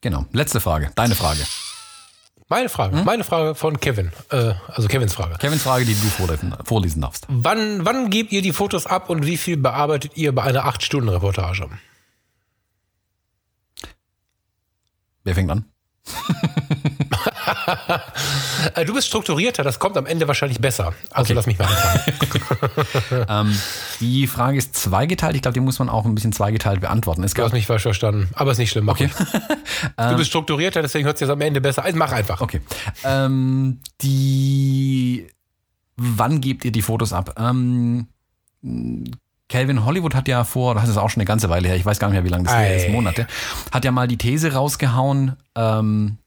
Genau. 0.00 0.26
Letzte 0.32 0.60
Frage. 0.60 0.90
Deine 0.94 1.14
Frage. 1.14 1.40
Meine 2.48 2.68
Frage. 2.68 2.98
Hm? 2.98 3.04
Meine 3.04 3.22
Frage 3.22 3.54
von 3.54 3.78
Kevin. 3.78 4.10
Äh, 4.30 4.54
also 4.66 4.88
Kevins 4.88 5.14
Frage. 5.14 5.36
Kevins 5.38 5.62
Frage, 5.62 5.84
die 5.84 5.94
du 5.94 6.08
vorlesen, 6.64 7.00
darfst. 7.00 7.26
Wann, 7.28 7.84
wann 7.84 8.10
gebt 8.10 8.32
ihr 8.32 8.42
die 8.42 8.52
Fotos 8.52 8.86
ab 8.86 9.08
und 9.08 9.24
wie 9.24 9.36
viel 9.36 9.56
bearbeitet 9.56 10.16
ihr 10.16 10.34
bei 10.34 10.42
einer 10.42 10.66
8-Stunden-Reportage? 10.66 11.68
Wer 15.22 15.34
fängt 15.34 15.50
an? 15.50 15.64
Äh, 18.74 18.84
du 18.84 18.92
bist 18.94 19.06
strukturierter, 19.08 19.62
das 19.62 19.78
kommt 19.78 19.96
am 19.96 20.06
Ende 20.06 20.28
wahrscheinlich 20.28 20.60
besser. 20.60 20.92
Also 21.10 21.28
okay. 21.28 21.32
lass 21.32 21.46
mich 21.46 21.58
mal 21.58 21.66
anfangen. 21.66 23.24
ähm, 23.50 23.58
die 24.00 24.26
Frage 24.26 24.58
ist 24.58 24.76
zweigeteilt. 24.76 25.34
Ich 25.34 25.42
glaube, 25.42 25.54
die 25.54 25.60
muss 25.60 25.78
man 25.78 25.88
auch 25.88 26.04
ein 26.04 26.14
bisschen 26.14 26.32
zweigeteilt 26.32 26.80
beantworten. 26.80 27.24
Es 27.24 27.32
du 27.32 27.42
hast 27.42 27.52
mich 27.52 27.66
falsch 27.66 27.82
verstanden, 27.82 28.28
aber 28.34 28.52
ist 28.52 28.58
nicht 28.58 28.70
schlimm. 28.70 28.88
Okay. 28.88 29.10
du 29.96 30.16
bist 30.16 30.28
strukturierter, 30.28 30.82
deswegen 30.82 31.06
hört 31.06 31.16
es 31.16 31.20
jetzt 31.20 31.30
am 31.30 31.40
Ende 31.40 31.60
besser. 31.60 31.84
Also 31.84 31.96
mach 31.96 32.12
einfach. 32.12 32.40
Okay. 32.40 32.60
Ähm, 33.04 33.80
die. 34.02 35.26
Wann 35.96 36.40
gebt 36.40 36.64
ihr 36.64 36.72
die 36.72 36.82
Fotos 36.82 37.12
ab? 37.12 37.34
Ähm, 37.38 38.08
Calvin 39.50 39.84
Hollywood 39.84 40.14
hat 40.14 40.28
ja 40.28 40.44
vor, 40.44 40.74
das 40.74 40.88
ist 40.88 40.96
auch 40.96 41.10
schon 41.10 41.20
eine 41.20 41.26
ganze 41.26 41.50
Weile 41.50 41.68
her, 41.68 41.76
ich 41.76 41.84
weiß 41.84 41.98
gar 41.98 42.08
nicht 42.08 42.14
mehr, 42.14 42.24
wie 42.24 42.28
lange 42.28 42.44
das 42.44 42.54
her 42.54 42.76
ist, 42.76 42.88
Monate, 42.88 43.26
hat 43.72 43.84
ja 43.84 43.90
mal 43.90 44.06
die 44.06 44.16
These 44.16 44.54
rausgehauen, 44.54 45.36
ähm, 45.56 46.18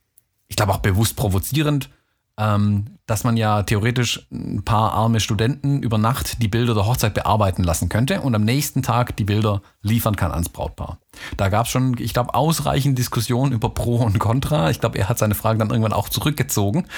ich 0.48 0.56
glaube 0.56 0.72
auch 0.72 0.78
bewusst 0.78 1.16
provozierend, 1.16 1.90
ähm, 2.36 2.86
dass 3.06 3.22
man 3.22 3.36
ja 3.36 3.62
theoretisch 3.62 4.26
ein 4.32 4.64
paar 4.64 4.92
arme 4.92 5.20
Studenten 5.20 5.82
über 5.82 5.98
Nacht 5.98 6.42
die 6.42 6.48
Bilder 6.48 6.74
der 6.74 6.86
Hochzeit 6.86 7.14
bearbeiten 7.14 7.62
lassen 7.62 7.88
könnte 7.88 8.22
und 8.22 8.34
am 8.34 8.44
nächsten 8.44 8.82
Tag 8.82 9.16
die 9.16 9.24
Bilder 9.24 9.62
liefern 9.82 10.16
kann 10.16 10.32
ans 10.32 10.48
Brautpaar. 10.48 10.98
Da 11.36 11.48
gab 11.48 11.66
es 11.66 11.72
schon, 11.72 11.96
ich 11.98 12.12
glaube, 12.12 12.34
ausreichend 12.34 12.98
Diskussionen 12.98 13.52
über 13.52 13.70
Pro 13.70 13.96
und 13.96 14.18
Contra. 14.18 14.70
Ich 14.70 14.80
glaube, 14.80 14.98
er 14.98 15.08
hat 15.08 15.18
seine 15.18 15.34
Frage 15.34 15.58
dann 15.58 15.70
irgendwann 15.70 15.92
auch 15.92 16.08
zurückgezogen. 16.08 16.88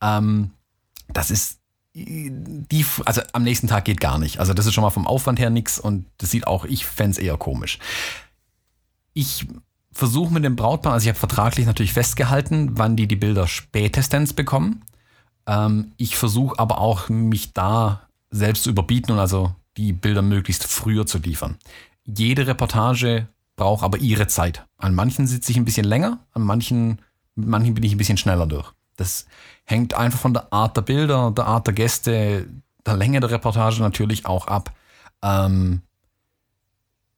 Ähm, 0.00 0.52
das 1.08 1.30
ist 1.30 1.60
die, 1.92 2.84
also 3.06 3.22
am 3.32 3.42
nächsten 3.42 3.68
Tag 3.68 3.86
geht 3.86 4.00
gar 4.00 4.18
nicht. 4.18 4.38
Also 4.38 4.52
das 4.52 4.66
ist 4.66 4.74
schon 4.74 4.82
mal 4.82 4.90
vom 4.90 5.06
Aufwand 5.06 5.38
her 5.38 5.50
nichts 5.50 5.78
und 5.78 6.06
das 6.18 6.30
sieht 6.30 6.46
auch, 6.46 6.64
ich 6.66 6.84
fände 6.84 7.12
es 7.12 7.18
eher 7.18 7.38
komisch. 7.38 7.78
ich 9.14 9.46
versuche 9.96 10.32
mit 10.32 10.44
dem 10.44 10.56
Brautpaar, 10.56 10.92
also 10.92 11.04
ich 11.04 11.08
habe 11.08 11.18
vertraglich 11.18 11.66
natürlich 11.66 11.92
festgehalten, 11.92 12.78
wann 12.78 12.96
die 12.96 13.08
die 13.08 13.16
Bilder 13.16 13.46
spätestens 13.46 14.32
bekommen. 14.32 14.84
Ähm, 15.46 15.92
ich 15.96 16.16
versuche 16.16 16.58
aber 16.58 16.78
auch, 16.78 17.08
mich 17.08 17.52
da 17.52 18.08
selbst 18.30 18.64
zu 18.64 18.70
überbieten 18.70 19.12
und 19.12 19.18
also 19.18 19.54
die 19.76 19.92
Bilder 19.92 20.22
möglichst 20.22 20.64
früher 20.64 21.06
zu 21.06 21.18
liefern. 21.18 21.56
Jede 22.04 22.46
Reportage 22.46 23.28
braucht 23.56 23.82
aber 23.84 23.98
ihre 23.98 24.26
Zeit. 24.26 24.66
An 24.76 24.94
manchen 24.94 25.26
sitze 25.26 25.50
ich 25.50 25.58
ein 25.58 25.64
bisschen 25.64 25.86
länger, 25.86 26.20
an 26.32 26.42
manchen, 26.42 27.00
manchen 27.34 27.74
bin 27.74 27.84
ich 27.84 27.92
ein 27.92 27.98
bisschen 27.98 28.18
schneller 28.18 28.46
durch. 28.46 28.72
Das 28.96 29.26
hängt 29.64 29.94
einfach 29.94 30.18
von 30.18 30.34
der 30.34 30.52
Art 30.52 30.76
der 30.76 30.82
Bilder, 30.82 31.30
der 31.30 31.46
Art 31.46 31.66
der 31.66 31.74
Gäste, 31.74 32.46
der 32.84 32.96
Länge 32.96 33.20
der 33.20 33.30
Reportage 33.30 33.80
natürlich 33.80 34.26
auch 34.26 34.46
ab. 34.46 34.74
Ähm, 35.22 35.82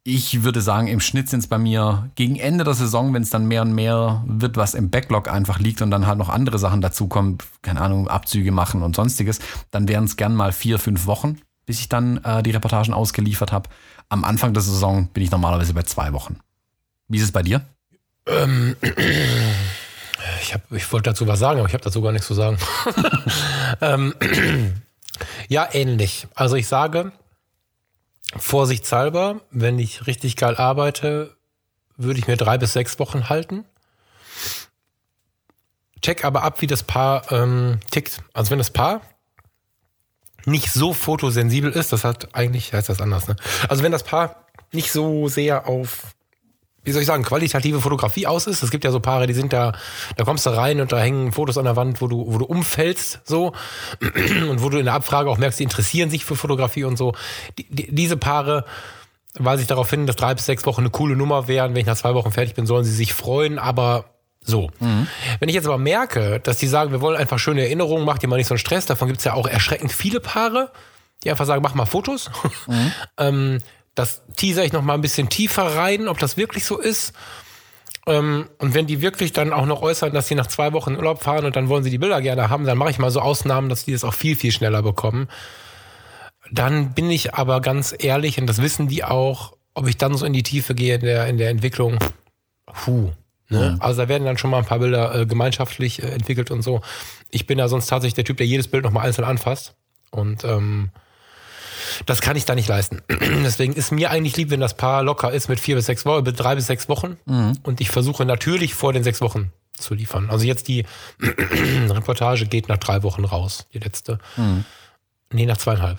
ich 0.08 0.42
würde 0.42 0.62
sagen, 0.62 0.86
im 0.86 1.00
Schnitt 1.00 1.28
sind 1.28 1.40
es 1.40 1.48
bei 1.48 1.58
mir 1.58 2.08
gegen 2.14 2.36
Ende 2.36 2.64
der 2.64 2.72
Saison, 2.72 3.12
wenn 3.12 3.22
es 3.22 3.28
dann 3.28 3.46
mehr 3.46 3.60
und 3.60 3.74
mehr 3.74 4.24
wird, 4.26 4.56
was 4.56 4.72
im 4.72 4.88
Backlog 4.88 5.28
einfach 5.28 5.58
liegt 5.58 5.82
und 5.82 5.90
dann 5.90 6.06
halt 6.06 6.16
noch 6.16 6.30
andere 6.30 6.58
Sachen 6.58 6.80
dazukommen, 6.80 7.36
keine 7.60 7.82
Ahnung, 7.82 8.08
Abzüge 8.08 8.50
machen 8.50 8.82
und 8.82 8.96
sonstiges, 8.96 9.38
dann 9.70 9.86
wären 9.86 10.04
es 10.04 10.16
gern 10.16 10.34
mal 10.34 10.52
vier, 10.52 10.78
fünf 10.78 11.04
Wochen, 11.04 11.42
bis 11.66 11.80
ich 11.80 11.90
dann 11.90 12.24
äh, 12.24 12.42
die 12.42 12.52
Reportagen 12.52 12.94
ausgeliefert 12.94 13.52
habe. 13.52 13.68
Am 14.08 14.24
Anfang 14.24 14.54
der 14.54 14.62
Saison 14.62 15.08
bin 15.08 15.22
ich 15.22 15.30
normalerweise 15.30 15.74
bei 15.74 15.82
zwei 15.82 16.14
Wochen. 16.14 16.38
Wie 17.08 17.18
ist 17.18 17.24
es 17.24 17.32
bei 17.32 17.42
dir? 17.42 17.60
Ähm, 18.26 18.76
ich, 20.40 20.54
hab, 20.54 20.72
ich 20.72 20.90
wollte 20.90 21.10
dazu 21.10 21.26
was 21.26 21.38
sagen, 21.38 21.58
aber 21.58 21.68
ich 21.68 21.74
habe 21.74 21.84
dazu 21.84 22.00
gar 22.00 22.12
nichts 22.12 22.28
zu 22.28 22.34
sagen. 22.34 22.56
ähm, 23.82 24.14
ja, 25.48 25.68
ähnlich. 25.70 26.26
Also 26.34 26.56
ich 26.56 26.66
sage, 26.66 27.12
vorsichtshalber, 28.36 29.40
wenn 29.50 29.78
ich 29.78 30.06
richtig 30.06 30.36
geil 30.36 30.56
arbeite, 30.56 31.36
würde 31.96 32.18
ich 32.18 32.26
mir 32.26 32.36
drei 32.36 32.58
bis 32.58 32.72
sechs 32.72 32.98
Wochen 32.98 33.28
halten. 33.28 33.64
Check 36.00 36.24
aber 36.24 36.42
ab, 36.42 36.60
wie 36.60 36.66
das 36.66 36.82
Paar 36.82 37.30
ähm, 37.32 37.80
tickt. 37.90 38.22
Also 38.32 38.50
wenn 38.50 38.58
das 38.58 38.70
Paar 38.70 39.00
nicht 40.44 40.72
so 40.72 40.94
fotosensibel 40.94 41.72
ist, 41.72 41.92
das 41.92 42.04
hat 42.04 42.34
eigentlich, 42.34 42.72
heißt 42.72 42.88
das 42.88 43.00
anders, 43.00 43.26
ne? 43.26 43.36
Also 43.68 43.82
wenn 43.82 43.92
das 43.92 44.04
Paar 44.04 44.46
nicht 44.72 44.92
so 44.92 45.28
sehr 45.28 45.66
auf 45.66 46.14
wie 46.84 46.92
soll 46.92 47.02
ich 47.02 47.06
sagen, 47.06 47.22
qualitative 47.22 47.80
Fotografie 47.80 48.26
aus 48.26 48.46
ist. 48.46 48.62
Es 48.62 48.70
gibt 48.70 48.84
ja 48.84 48.90
so 48.90 49.00
Paare, 49.00 49.26
die 49.26 49.34
sind 49.34 49.52
da, 49.52 49.72
da 50.16 50.24
kommst 50.24 50.46
du 50.46 50.50
rein 50.50 50.80
und 50.80 50.92
da 50.92 50.98
hängen 50.98 51.32
Fotos 51.32 51.58
an 51.58 51.64
der 51.64 51.76
Wand, 51.76 52.00
wo 52.00 52.06
du, 52.06 52.24
wo 52.32 52.38
du 52.38 52.44
umfällst, 52.44 53.20
so. 53.24 53.52
Und 54.48 54.62
wo 54.62 54.68
du 54.68 54.78
in 54.78 54.86
der 54.86 54.94
Abfrage 54.94 55.28
auch 55.28 55.38
merkst, 55.38 55.58
die 55.58 55.64
interessieren 55.64 56.10
sich 56.10 56.24
für 56.24 56.36
Fotografie 56.36 56.84
und 56.84 56.96
so. 56.96 57.12
Die, 57.58 57.66
die, 57.68 57.94
diese 57.94 58.16
Paare 58.16 58.64
weise 59.34 59.62
ich 59.62 59.68
darauf 59.68 59.90
hin, 59.90 60.06
dass 60.06 60.16
drei 60.16 60.34
bis 60.34 60.46
sechs 60.46 60.64
Wochen 60.66 60.82
eine 60.82 60.90
coole 60.90 61.16
Nummer 61.16 61.48
wären. 61.48 61.74
Wenn 61.74 61.80
ich 61.80 61.86
nach 61.86 61.96
zwei 61.96 62.14
Wochen 62.14 62.32
fertig 62.32 62.54
bin, 62.54 62.66
sollen 62.66 62.84
sie 62.84 62.94
sich 62.94 63.12
freuen, 63.12 63.58
aber 63.58 64.06
so. 64.42 64.70
Mhm. 64.80 65.06
Wenn 65.40 65.48
ich 65.48 65.54
jetzt 65.54 65.66
aber 65.66 65.78
merke, 65.78 66.40
dass 66.40 66.56
die 66.56 66.66
sagen, 66.66 66.92
wir 66.92 67.00
wollen 67.00 67.16
einfach 67.16 67.38
schöne 67.38 67.62
Erinnerungen, 67.62 68.04
macht 68.04 68.22
dir 68.22 68.28
mal 68.28 68.36
nicht 68.36 68.46
so 68.46 68.54
einen 68.54 68.58
Stress, 68.58 68.86
davon 68.86 69.08
gibt 69.08 69.18
es 69.18 69.24
ja 69.24 69.34
auch 69.34 69.46
erschreckend 69.46 69.92
viele 69.92 70.20
Paare, 70.20 70.72
die 71.22 71.30
einfach 71.30 71.46
sagen, 71.46 71.62
mach 71.62 71.74
mal 71.74 71.86
Fotos. 71.86 72.30
Mhm. 72.66 72.92
ähm, 73.18 73.58
das 73.98 74.22
teaser 74.36 74.64
ich 74.64 74.72
noch 74.72 74.82
mal 74.82 74.94
ein 74.94 75.00
bisschen 75.00 75.28
tiefer 75.28 75.76
rein, 75.76 76.08
ob 76.08 76.18
das 76.18 76.36
wirklich 76.36 76.64
so 76.64 76.78
ist. 76.78 77.12
Ähm, 78.06 78.48
und 78.58 78.74
wenn 78.74 78.86
die 78.86 79.00
wirklich 79.00 79.32
dann 79.32 79.52
auch 79.52 79.66
noch 79.66 79.82
äußern, 79.82 80.12
dass 80.12 80.28
sie 80.28 80.34
nach 80.34 80.46
zwei 80.46 80.72
Wochen 80.72 80.96
Urlaub 80.96 81.22
fahren 81.22 81.44
und 81.44 81.56
dann 81.56 81.68
wollen 81.68 81.84
sie 81.84 81.90
die 81.90 81.98
Bilder 81.98 82.22
gerne 82.22 82.48
haben, 82.48 82.64
dann 82.64 82.78
mache 82.78 82.90
ich 82.90 82.98
mal 82.98 83.10
so 83.10 83.20
Ausnahmen, 83.20 83.68
dass 83.68 83.84
die 83.84 83.92
das 83.92 84.04
auch 84.04 84.14
viel, 84.14 84.36
viel 84.36 84.52
schneller 84.52 84.82
bekommen. 84.82 85.28
Dann 86.50 86.94
bin 86.94 87.10
ich 87.10 87.34
aber 87.34 87.60
ganz 87.60 87.94
ehrlich, 87.98 88.40
und 88.40 88.46
das 88.46 88.62
wissen 88.62 88.88
die 88.88 89.04
auch, 89.04 89.52
ob 89.74 89.86
ich 89.88 89.96
dann 89.98 90.16
so 90.16 90.24
in 90.24 90.32
die 90.32 90.42
Tiefe 90.42 90.74
gehe 90.74 90.94
in 90.94 91.02
der, 91.02 91.26
in 91.26 91.36
der 91.36 91.50
Entwicklung. 91.50 91.98
Puh. 92.66 93.10
Ne? 93.50 93.72
Mhm. 93.72 93.82
Also 93.82 94.02
da 94.02 94.08
werden 94.08 94.24
dann 94.24 94.38
schon 94.38 94.50
mal 94.50 94.58
ein 94.58 94.64
paar 94.64 94.78
Bilder 94.78 95.14
äh, 95.14 95.26
gemeinschaftlich 95.26 96.02
äh, 96.02 96.06
entwickelt 96.06 96.50
und 96.50 96.62
so. 96.62 96.80
Ich 97.30 97.46
bin 97.46 97.58
da 97.58 97.68
sonst 97.68 97.86
tatsächlich 97.86 98.14
der 98.14 98.24
Typ, 98.24 98.36
der 98.38 98.46
jedes 98.46 98.68
Bild 98.68 98.84
nochmal 98.84 99.06
einzeln 99.06 99.24
anfasst. 99.24 99.74
Und 100.10 100.44
ähm, 100.44 100.90
das 102.06 102.20
kann 102.20 102.36
ich 102.36 102.44
da 102.44 102.54
nicht 102.54 102.68
leisten. 102.68 103.02
Deswegen 103.10 103.72
ist 103.74 103.92
mir 103.92 104.10
eigentlich 104.10 104.36
lieb, 104.36 104.50
wenn 104.50 104.60
das 104.60 104.76
Paar 104.76 105.02
locker 105.02 105.32
ist 105.32 105.48
mit 105.48 105.60
vier 105.60 105.76
bis 105.76 105.86
sechs 105.86 106.04
Wochen, 106.04 106.24
mit 106.24 106.38
drei 106.38 106.54
bis 106.54 106.66
sechs 106.66 106.88
Wochen. 106.88 107.18
Mhm. 107.26 107.58
Und 107.62 107.80
ich 107.80 107.90
versuche 107.90 108.24
natürlich 108.24 108.74
vor 108.74 108.92
den 108.92 109.04
sechs 109.04 109.20
Wochen 109.20 109.52
zu 109.78 109.94
liefern. 109.94 110.30
Also 110.30 110.44
jetzt 110.44 110.68
die 110.68 110.84
Reportage 111.20 112.46
geht 112.46 112.68
nach 112.68 112.78
drei 112.78 113.02
Wochen 113.02 113.24
raus, 113.24 113.66
die 113.72 113.78
letzte. 113.78 114.18
Mhm. 114.36 114.64
Nee, 115.32 115.46
nach 115.46 115.56
zweieinhalb. 115.56 115.98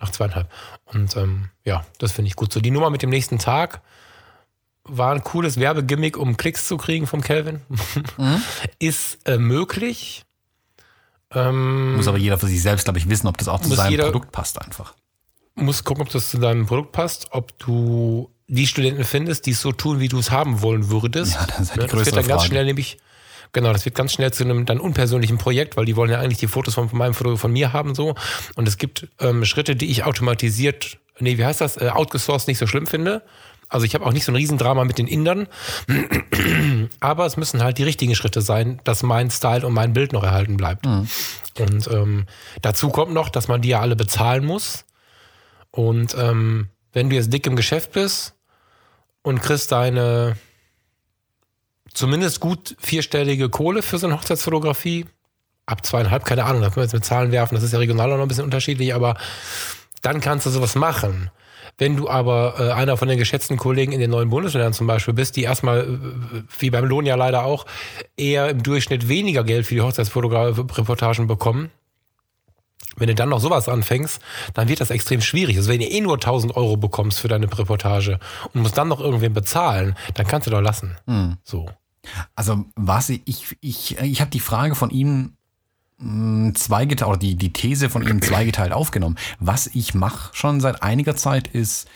Nach 0.00 0.10
zweieinhalb. 0.10 0.48
Und 0.86 1.16
ähm, 1.16 1.50
ja, 1.64 1.84
das 1.98 2.12
finde 2.12 2.28
ich 2.28 2.36
gut 2.36 2.52
so. 2.52 2.60
Die 2.60 2.70
Nummer 2.70 2.90
mit 2.90 3.02
dem 3.02 3.10
nächsten 3.10 3.38
Tag 3.38 3.80
war 4.84 5.12
ein 5.12 5.24
cooles 5.24 5.58
Werbegimmick, 5.58 6.16
um 6.16 6.36
Klicks 6.36 6.66
zu 6.66 6.76
kriegen 6.76 7.06
vom 7.06 7.20
Kelvin. 7.20 7.60
Mhm. 8.16 8.42
Ist 8.80 9.18
äh, 9.26 9.38
möglich. 9.38 10.24
Ähm, 11.32 11.94
muss 11.96 12.08
aber 12.08 12.18
jeder 12.18 12.38
für 12.38 12.48
sich 12.48 12.62
selbst, 12.62 12.84
glaube 12.84 12.98
ich, 12.98 13.08
wissen, 13.08 13.28
ob 13.28 13.38
das 13.38 13.46
auch 13.46 13.60
zu 13.60 13.74
seinem 13.74 14.00
Produkt 14.00 14.32
passt 14.32 14.60
einfach 14.60 14.94
musst 15.62 15.84
gucken, 15.84 16.02
ob 16.02 16.10
das 16.10 16.28
zu 16.28 16.38
deinem 16.38 16.66
Produkt 16.66 16.92
passt, 16.92 17.28
ob 17.30 17.58
du 17.58 18.30
die 18.46 18.66
Studenten 18.66 19.04
findest, 19.04 19.46
die 19.46 19.50
es 19.50 19.60
so 19.60 19.72
tun, 19.72 20.00
wie 20.00 20.08
du 20.08 20.18
es 20.18 20.30
haben 20.30 20.62
wollen 20.62 20.90
würdest. 20.90 21.34
Ja, 21.34 21.46
das, 21.46 21.60
ist 21.60 21.70
halt 21.76 21.82
die 21.82 21.96
das 21.96 22.06
wird 22.06 22.16
dann 22.16 22.26
ganz 22.26 22.44
schnell 22.44 22.64
nämlich, 22.64 22.98
genau, 23.52 23.72
das 23.72 23.84
wird 23.84 23.94
ganz 23.94 24.12
schnell 24.12 24.32
zu 24.32 24.44
einem 24.44 24.64
dann 24.64 24.80
unpersönlichen 24.80 25.38
Projekt, 25.38 25.76
weil 25.76 25.84
die 25.84 25.96
wollen 25.96 26.10
ja 26.10 26.18
eigentlich 26.18 26.38
die 26.38 26.48
Fotos 26.48 26.74
von, 26.74 26.88
von 26.88 26.98
meinem 26.98 27.14
Foto 27.14 27.36
von 27.36 27.52
mir 27.52 27.72
haben 27.72 27.94
so. 27.94 28.14
Und 28.56 28.66
es 28.66 28.78
gibt 28.78 29.08
ähm, 29.20 29.44
Schritte, 29.44 29.76
die 29.76 29.90
ich 29.90 30.04
automatisiert, 30.04 30.98
nee, 31.18 31.36
wie 31.36 31.44
heißt 31.44 31.60
das, 31.60 31.76
äh, 31.76 31.90
outgesourced 31.90 32.48
nicht 32.48 32.58
so 32.58 32.66
schlimm 32.66 32.86
finde. 32.86 33.22
Also 33.68 33.84
ich 33.84 33.94
habe 33.94 34.06
auch 34.06 34.12
nicht 34.12 34.24
so 34.24 34.32
ein 34.32 34.36
Riesendrama 34.36 34.84
mit 34.84 34.96
den 34.96 35.06
Indern, 35.06 35.46
aber 37.00 37.26
es 37.26 37.36
müssen 37.36 37.62
halt 37.62 37.76
die 37.76 37.82
richtigen 37.82 38.14
Schritte 38.14 38.40
sein, 38.40 38.80
dass 38.84 39.02
mein 39.02 39.30
Style 39.30 39.66
und 39.66 39.74
mein 39.74 39.92
Bild 39.92 40.14
noch 40.14 40.24
erhalten 40.24 40.56
bleibt. 40.56 40.86
Mhm. 40.86 41.08
Und 41.58 41.88
ähm, 41.88 42.26
dazu 42.62 42.88
kommt 42.88 43.12
noch, 43.12 43.28
dass 43.28 43.48
man 43.48 43.60
die 43.60 43.68
ja 43.68 43.80
alle 43.80 43.96
bezahlen 43.96 44.46
muss. 44.46 44.86
Und 45.70 46.16
ähm, 46.18 46.68
wenn 46.92 47.10
du 47.10 47.16
jetzt 47.16 47.32
dick 47.32 47.46
im 47.46 47.56
Geschäft 47.56 47.92
bist 47.92 48.34
und 49.22 49.42
kriegst 49.42 49.72
deine 49.72 50.36
zumindest 51.92 52.40
gut 52.40 52.76
vierstellige 52.78 53.48
Kohle 53.48 53.82
für 53.82 53.98
so 53.98 54.06
eine 54.06 54.16
Hochzeitsfotografie, 54.16 55.06
ab 55.66 55.84
zweieinhalb, 55.84 56.24
keine 56.24 56.44
Ahnung, 56.44 56.62
da 56.62 56.68
können 56.68 56.76
wir 56.76 56.84
jetzt 56.84 56.94
mit 56.94 57.04
Zahlen 57.04 57.32
werfen, 57.32 57.54
das 57.54 57.64
ist 57.64 57.72
ja 57.72 57.78
regional 57.78 58.10
auch 58.12 58.16
noch 58.16 58.24
ein 58.24 58.28
bisschen 58.28 58.44
unterschiedlich, 58.44 58.94
aber 58.94 59.16
dann 60.02 60.20
kannst 60.20 60.46
du 60.46 60.50
sowas 60.50 60.74
machen. 60.74 61.30
Wenn 61.76 61.96
du 61.96 62.08
aber 62.08 62.54
äh, 62.58 62.72
einer 62.72 62.96
von 62.96 63.08
den 63.08 63.18
geschätzten 63.18 63.56
Kollegen 63.56 63.92
in 63.92 64.00
den 64.00 64.10
neuen 64.10 64.30
Bundesländern 64.30 64.72
zum 64.72 64.86
Beispiel 64.88 65.14
bist, 65.14 65.36
die 65.36 65.42
erstmal, 65.42 65.80
äh, 65.80 66.42
wie 66.58 66.70
beim 66.70 66.84
Lohn 66.84 67.06
ja 67.06 67.14
leider 67.14 67.44
auch, 67.44 67.66
eher 68.16 68.48
im 68.48 68.62
Durchschnitt 68.62 69.08
weniger 69.08 69.44
Geld 69.44 69.66
für 69.66 69.74
die 69.74 69.80
Hochzeitsreportagen 69.82 71.26
bekommen, 71.28 71.70
wenn 72.96 73.08
du 73.08 73.14
dann 73.14 73.28
noch 73.28 73.40
sowas 73.40 73.68
anfängst, 73.68 74.20
dann 74.54 74.68
wird 74.68 74.80
das 74.80 74.90
extrem 74.90 75.20
schwierig. 75.20 75.56
Also 75.56 75.70
wenn 75.70 75.80
du 75.80 75.86
eh 75.86 76.00
nur 76.00 76.14
1000 76.14 76.56
Euro 76.56 76.76
bekommst 76.76 77.20
für 77.20 77.28
deine 77.28 77.46
Reportage 77.46 78.18
und 78.52 78.62
musst 78.62 78.76
dann 78.76 78.88
noch 78.88 79.00
irgendwen 79.00 79.32
bezahlen, 79.32 79.96
dann 80.14 80.26
kannst 80.26 80.46
du 80.46 80.50
doch 80.50 80.60
lassen. 80.60 80.96
Mhm. 81.06 81.36
So. 81.42 81.68
Also 82.34 82.64
was 82.74 83.08
ich, 83.08 83.56
ich, 83.60 83.98
ich 83.98 84.20
habe 84.20 84.30
die 84.30 84.40
Frage 84.40 84.74
von 84.74 84.90
Ihnen 84.90 85.36
hm, 85.98 86.54
zweigeteilt, 86.54 87.08
oder 87.08 87.18
die, 87.18 87.34
die 87.34 87.52
These 87.52 87.90
von 87.90 88.02
Ihnen 88.02 88.22
zweigeteilt 88.22 88.72
aufgenommen. 88.72 89.16
Was 89.40 89.66
ich 89.66 89.94
mache 89.94 90.34
schon 90.34 90.60
seit 90.60 90.82
einiger 90.82 91.16
Zeit 91.16 91.48
ist, 91.48 91.88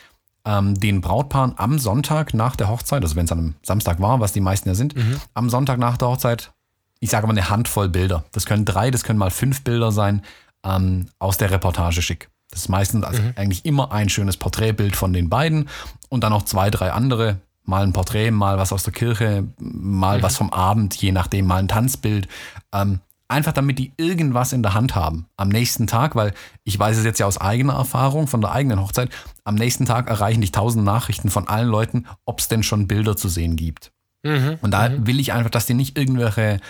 ähm, 0.44 0.74
den 0.74 1.00
Brautpaaren 1.00 1.54
am 1.56 1.78
Sonntag 1.78 2.34
nach 2.34 2.56
der 2.56 2.68
Hochzeit, 2.68 3.02
also 3.02 3.14
wenn 3.14 3.26
es 3.26 3.32
an 3.32 3.38
einem 3.38 3.54
Samstag 3.62 4.00
war, 4.00 4.18
was 4.20 4.32
die 4.32 4.40
meisten 4.40 4.68
ja 4.68 4.74
sind, 4.74 4.96
mhm. 4.96 5.20
am 5.34 5.50
Sonntag 5.50 5.78
nach 5.78 5.96
der 5.96 6.08
Hochzeit, 6.08 6.52
ich 6.98 7.10
sage 7.10 7.26
mal 7.26 7.32
eine 7.32 7.48
Handvoll 7.48 7.88
Bilder. 7.88 8.24
Das 8.32 8.46
können 8.46 8.64
drei, 8.64 8.90
das 8.90 9.04
können 9.04 9.18
mal 9.18 9.30
fünf 9.30 9.62
Bilder 9.62 9.92
sein, 9.92 10.22
ähm, 10.64 11.06
aus 11.18 11.38
der 11.38 11.50
Reportage 11.50 12.02
schick. 12.02 12.28
Das 12.50 12.62
ist 12.62 12.68
meistens 12.68 13.04
also 13.04 13.22
mhm. 13.22 13.32
eigentlich 13.36 13.64
immer 13.64 13.92
ein 13.92 14.08
schönes 14.08 14.36
Porträtbild 14.36 14.94
von 14.94 15.12
den 15.12 15.30
beiden 15.30 15.68
und 16.08 16.22
dann 16.22 16.32
noch 16.32 16.44
zwei, 16.44 16.70
drei 16.70 16.92
andere. 16.92 17.38
Mal 17.64 17.84
ein 17.84 17.92
Porträt, 17.92 18.30
mal 18.30 18.58
was 18.58 18.72
aus 18.72 18.82
der 18.82 18.92
Kirche, 18.92 19.44
mal 19.58 20.18
mhm. 20.18 20.22
was 20.22 20.36
vom 20.36 20.52
Abend, 20.52 20.94
je 20.96 21.12
nachdem, 21.12 21.46
mal 21.46 21.56
ein 21.56 21.68
Tanzbild. 21.68 22.28
Ähm, 22.72 23.00
einfach 23.28 23.52
damit 23.52 23.78
die 23.78 23.92
irgendwas 23.96 24.52
in 24.52 24.62
der 24.62 24.74
Hand 24.74 24.94
haben 24.94 25.26
am 25.36 25.48
nächsten 25.48 25.86
Tag, 25.86 26.14
weil 26.14 26.34
ich 26.64 26.78
weiß 26.78 26.98
es 26.98 27.04
jetzt 27.04 27.18
ja 27.18 27.26
aus 27.26 27.38
eigener 27.38 27.72
Erfahrung, 27.72 28.26
von 28.26 28.42
der 28.42 28.52
eigenen 28.52 28.80
Hochzeit, 28.80 29.10
am 29.44 29.54
nächsten 29.54 29.86
Tag 29.86 30.08
erreichen 30.08 30.42
dich 30.42 30.52
tausend 30.52 30.84
Nachrichten 30.84 31.30
von 31.30 31.48
allen 31.48 31.68
Leuten, 31.68 32.06
ob 32.26 32.40
es 32.40 32.48
denn 32.48 32.62
schon 32.62 32.86
Bilder 32.86 33.16
zu 33.16 33.28
sehen 33.28 33.56
gibt. 33.56 33.92
Mhm. 34.22 34.58
Und 34.60 34.72
da 34.72 34.88
mhm. 34.88 35.06
will 35.06 35.18
ich 35.18 35.32
einfach, 35.32 35.50
dass 35.50 35.66
die 35.66 35.74
nicht 35.74 35.96
irgendwelche, 35.96 36.60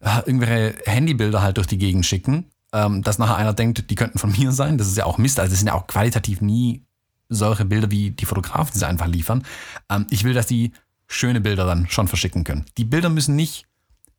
äh, 0.00 0.18
irgendwelche 0.26 0.74
Handybilder 0.84 1.42
halt 1.42 1.56
durch 1.56 1.66
die 1.66 1.78
Gegend 1.78 2.04
schicken, 2.04 2.44
ähm, 2.72 3.02
dass 3.02 3.18
nachher 3.18 3.36
einer 3.36 3.52
denkt, 3.52 3.90
die 3.90 3.94
könnten 3.94 4.18
von 4.18 4.32
mir 4.32 4.52
sein. 4.52 4.78
Das 4.78 4.86
ist 4.88 4.96
ja 4.96 5.04
auch 5.04 5.18
Mist. 5.18 5.38
Also 5.38 5.50
das 5.50 5.58
sind 5.58 5.68
ja 5.68 5.74
auch 5.74 5.86
qualitativ 5.86 6.40
nie 6.40 6.84
solche 7.28 7.64
Bilder, 7.64 7.90
wie 7.90 8.10
die 8.10 8.26
Fotografen 8.26 8.78
sie 8.78 8.86
einfach 8.86 9.06
liefern. 9.06 9.44
Ähm, 9.90 10.06
ich 10.10 10.24
will, 10.24 10.34
dass 10.34 10.46
die 10.46 10.72
schöne 11.06 11.40
Bilder 11.40 11.66
dann 11.66 11.88
schon 11.88 12.08
verschicken 12.08 12.44
können. 12.44 12.64
Die 12.78 12.84
Bilder 12.84 13.08
müssen 13.08 13.36
nicht 13.36 13.66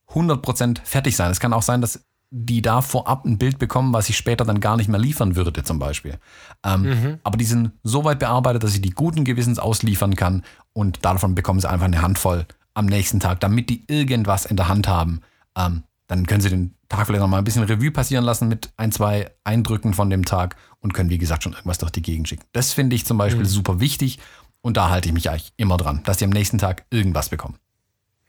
100% 0.09 0.79
fertig 0.83 1.15
sein. 1.15 1.31
Es 1.31 1.39
kann 1.39 1.53
auch 1.53 1.61
sein, 1.63 1.81
dass 1.81 2.05
die 2.35 2.63
da 2.63 2.81
vorab 2.81 3.25
ein 3.25 3.37
Bild 3.37 3.59
bekommen, 3.59 3.93
was 3.93 4.09
ich 4.09 4.17
später 4.17 4.43
dann 4.43 4.59
gar 4.59 4.75
nicht 4.75 4.89
mehr 4.89 4.99
liefern 4.99 5.35
würde, 5.35 5.63
zum 5.63 5.77
Beispiel. 5.77 6.17
Ähm, 6.63 6.81
Mhm. 6.81 7.19
Aber 7.23 7.37
die 7.37 7.45
sind 7.45 7.73
so 7.83 8.03
weit 8.05 8.19
bearbeitet, 8.19 8.63
dass 8.63 8.73
ich 8.73 8.81
die 8.81 8.89
guten 8.89 9.23
Gewissens 9.23 9.59
ausliefern 9.59 10.15
kann 10.15 10.43
und 10.73 11.05
davon 11.05 11.35
bekommen 11.35 11.59
sie 11.59 11.69
einfach 11.69 11.85
eine 11.85 12.01
Handvoll 12.01 12.47
am 12.73 12.87
nächsten 12.87 13.19
Tag, 13.19 13.39
damit 13.39 13.69
die 13.69 13.83
irgendwas 13.87 14.45
in 14.45 14.57
der 14.57 14.67
Hand 14.67 14.87
haben. 14.87 15.21
Ähm, 15.55 15.83
dann 16.15 16.27
können 16.27 16.41
sie 16.41 16.49
den 16.49 16.75
Tag 16.89 17.07
vielleicht 17.07 17.21
noch 17.21 17.27
mal 17.27 17.39
ein 17.39 17.43
bisschen 17.43 17.63
Revue 17.63 17.91
passieren 17.91 18.23
lassen 18.23 18.47
mit 18.47 18.71
ein, 18.77 18.91
zwei 18.91 19.31
Eindrücken 19.43 19.93
von 19.93 20.09
dem 20.09 20.25
Tag 20.25 20.55
und 20.79 20.93
können, 20.93 21.09
wie 21.09 21.17
gesagt, 21.17 21.43
schon 21.43 21.53
irgendwas 21.53 21.79
durch 21.79 21.91
die 21.91 22.03
Gegend 22.03 22.29
schicken. 22.29 22.43
Das 22.51 22.71
finde 22.71 22.95
ich 22.95 23.05
zum 23.05 23.17
Beispiel 23.17 23.45
super 23.45 23.79
wichtig 23.79 24.19
und 24.61 24.77
da 24.77 24.89
halte 24.89 25.07
ich 25.07 25.13
mich 25.13 25.29
eigentlich 25.29 25.53
immer 25.57 25.77
dran, 25.77 26.01
dass 26.05 26.17
die 26.17 26.25
am 26.25 26.29
nächsten 26.29 26.59
Tag 26.59 26.85
irgendwas 26.91 27.29
bekommen. 27.29 27.57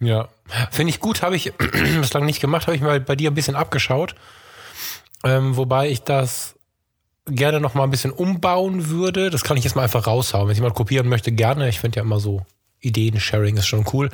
Ja. 0.01 0.28
Finde 0.70 0.90
ich 0.90 1.01
gut, 1.01 1.23
habe 1.23 1.36
ich 1.36 1.52
bislang 2.01 2.24
nicht 2.24 2.40
gemacht, 2.40 2.66
habe 2.66 2.77
ich 2.77 2.82
mal 2.82 3.01
bei 3.01 3.16
dir 3.16 3.31
ein 3.31 3.35
bisschen 3.35 3.55
abgeschaut. 3.55 4.15
Ähm, 5.23 5.56
wobei 5.56 5.90
ich 5.90 6.02
das 6.02 6.55
gerne 7.27 7.61
noch 7.61 7.74
mal 7.74 7.85
ein 7.85 7.90
bisschen 7.90 8.12
umbauen 8.12 8.89
würde. 8.89 9.31
Das 9.31 9.44
kann 9.44 9.56
ich 9.56 9.65
jetzt 9.65 9.77
mal 9.77 9.82
einfach 9.82 10.06
raushauen. 10.06 10.48
Wenn 10.48 10.56
jemand 10.56 10.74
kopieren 10.74 11.09
möchte, 11.09 11.32
gerne. 11.32 11.69
Ich 11.69 11.81
finde 11.81 11.97
ja 11.97 12.02
immer 12.02 12.20
so 12.20 12.44
Ideen-Sharing 12.85 13.56
ist 13.56 13.66
schon 13.66 13.85
cool. 13.93 14.11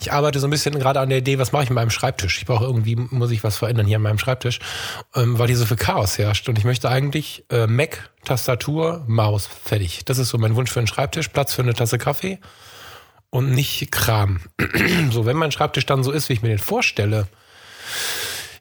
Ich 0.00 0.12
arbeite 0.12 0.40
so 0.40 0.46
ein 0.46 0.50
bisschen 0.50 0.78
gerade 0.78 1.00
an 1.00 1.08
der 1.08 1.18
Idee, 1.18 1.38
was 1.38 1.52
mache 1.52 1.64
ich 1.64 1.70
mit 1.70 1.76
meinem 1.76 1.90
Schreibtisch? 1.90 2.38
Ich 2.38 2.46
brauche 2.46 2.64
irgendwie, 2.64 2.96
muss 2.96 3.30
ich 3.30 3.42
was 3.44 3.56
verändern 3.56 3.86
hier 3.86 3.96
an 3.96 4.02
meinem 4.02 4.18
Schreibtisch, 4.18 4.60
ähm, 5.14 5.38
weil 5.38 5.48
hier 5.48 5.56
so 5.56 5.66
viel 5.66 5.76
Chaos 5.76 6.18
herrscht. 6.18 6.48
Und 6.48 6.58
ich 6.58 6.64
möchte 6.64 6.88
eigentlich 6.88 7.44
äh, 7.50 7.66
Mac, 7.66 8.10
Tastatur, 8.24 9.04
Maus, 9.06 9.46
fertig. 9.46 10.04
Das 10.04 10.18
ist 10.18 10.28
so 10.28 10.38
mein 10.38 10.54
Wunsch 10.56 10.70
für 10.70 10.80
einen 10.80 10.86
Schreibtisch. 10.86 11.28
Platz 11.28 11.54
für 11.54 11.62
eine 11.62 11.74
Tasse 11.74 11.98
Kaffee 11.98 12.38
und 13.30 13.50
nicht 13.50 13.90
Kram. 13.90 14.40
so, 15.10 15.26
wenn 15.26 15.36
mein 15.36 15.52
Schreibtisch 15.52 15.86
dann 15.86 16.02
so 16.02 16.12
ist, 16.12 16.28
wie 16.28 16.34
ich 16.34 16.42
mir 16.42 16.48
den 16.48 16.58
vorstelle, 16.58 17.26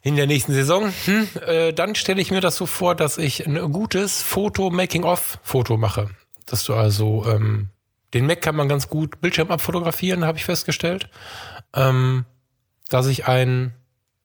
in 0.06 0.16
der 0.16 0.28
nächsten 0.28 0.54
Saison, 0.54 0.94
hm, 1.06 1.28
äh, 1.48 1.74
dann 1.74 1.96
stelle 1.96 2.22
ich 2.22 2.30
mir 2.30 2.40
das 2.40 2.56
so 2.56 2.68
vor, 2.68 2.94
dass 2.94 3.18
ich 3.18 3.48
ein 3.48 3.72
gutes 3.72 4.22
Foto-Making-of-Foto 4.22 5.78
mache. 5.78 6.10
Dass 6.46 6.64
du 6.64 6.76
also, 6.76 7.26
ähm, 7.28 7.70
den 8.16 8.26
Mac 8.26 8.42
kann 8.42 8.56
man 8.56 8.68
ganz 8.68 8.90
gut 8.90 9.22
Bildschirm 9.22 9.52
abfotografieren, 9.52 10.26
habe 10.26 10.40
ich 10.40 10.46
festgestellt. 10.46 11.10
Ähm, 11.76 12.26
dass 12.90 13.06
ich 13.08 13.28
ein, 13.28 13.74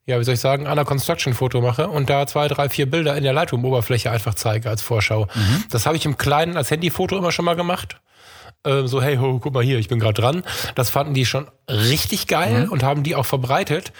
ja, 0.07 0.19
wie 0.19 0.25
soll 0.25 0.35
ich 0.35 0.41
sagen, 0.41 0.67
Under 0.67 0.85
Construction-Foto 0.85 1.61
mache 1.61 1.89
und 1.89 2.09
da 2.09 2.27
zwei, 2.27 2.49
drei, 2.49 2.69
vier 2.69 2.91
Bilder 2.91 3.17
in 3.17 3.25
der 3.25 3.33
Lightroom-Oberfläche 3.33 4.11
einfach 4.11 4.35
zeige 4.35 4.71
als 4.71 4.81
Vorschau. 4.81 5.27
Das 5.71 5.87
habe 5.87 5.97
ich 5.97 6.07
im 6.07 6.17
Kleinen 6.17 6.57
als 6.57 6.71
Handyfoto 6.71 7.19
immer 7.19 7.33
schon 7.33 7.45
mal 7.45 7.57
gemacht 7.57 8.01
äh, 8.65 8.87
so, 8.87 9.03
hey, 9.03 9.17
ho, 9.17 9.39
guck 9.39 9.55
mal 9.55 9.63
hier, 9.65 9.79
ich 9.79 9.89
bin 9.89 9.99
gerade 9.99 10.21
dran. 10.21 10.43
Das 10.75 10.91
fanden 10.91 11.15
die 11.15 11.27
schon 11.27 11.49
richtig 11.69 12.27
geil 12.27 12.69
und 12.71 12.83
haben 12.83 13.03
die 13.03 13.15
auch 13.15 13.27
verbreitet. 13.27 13.93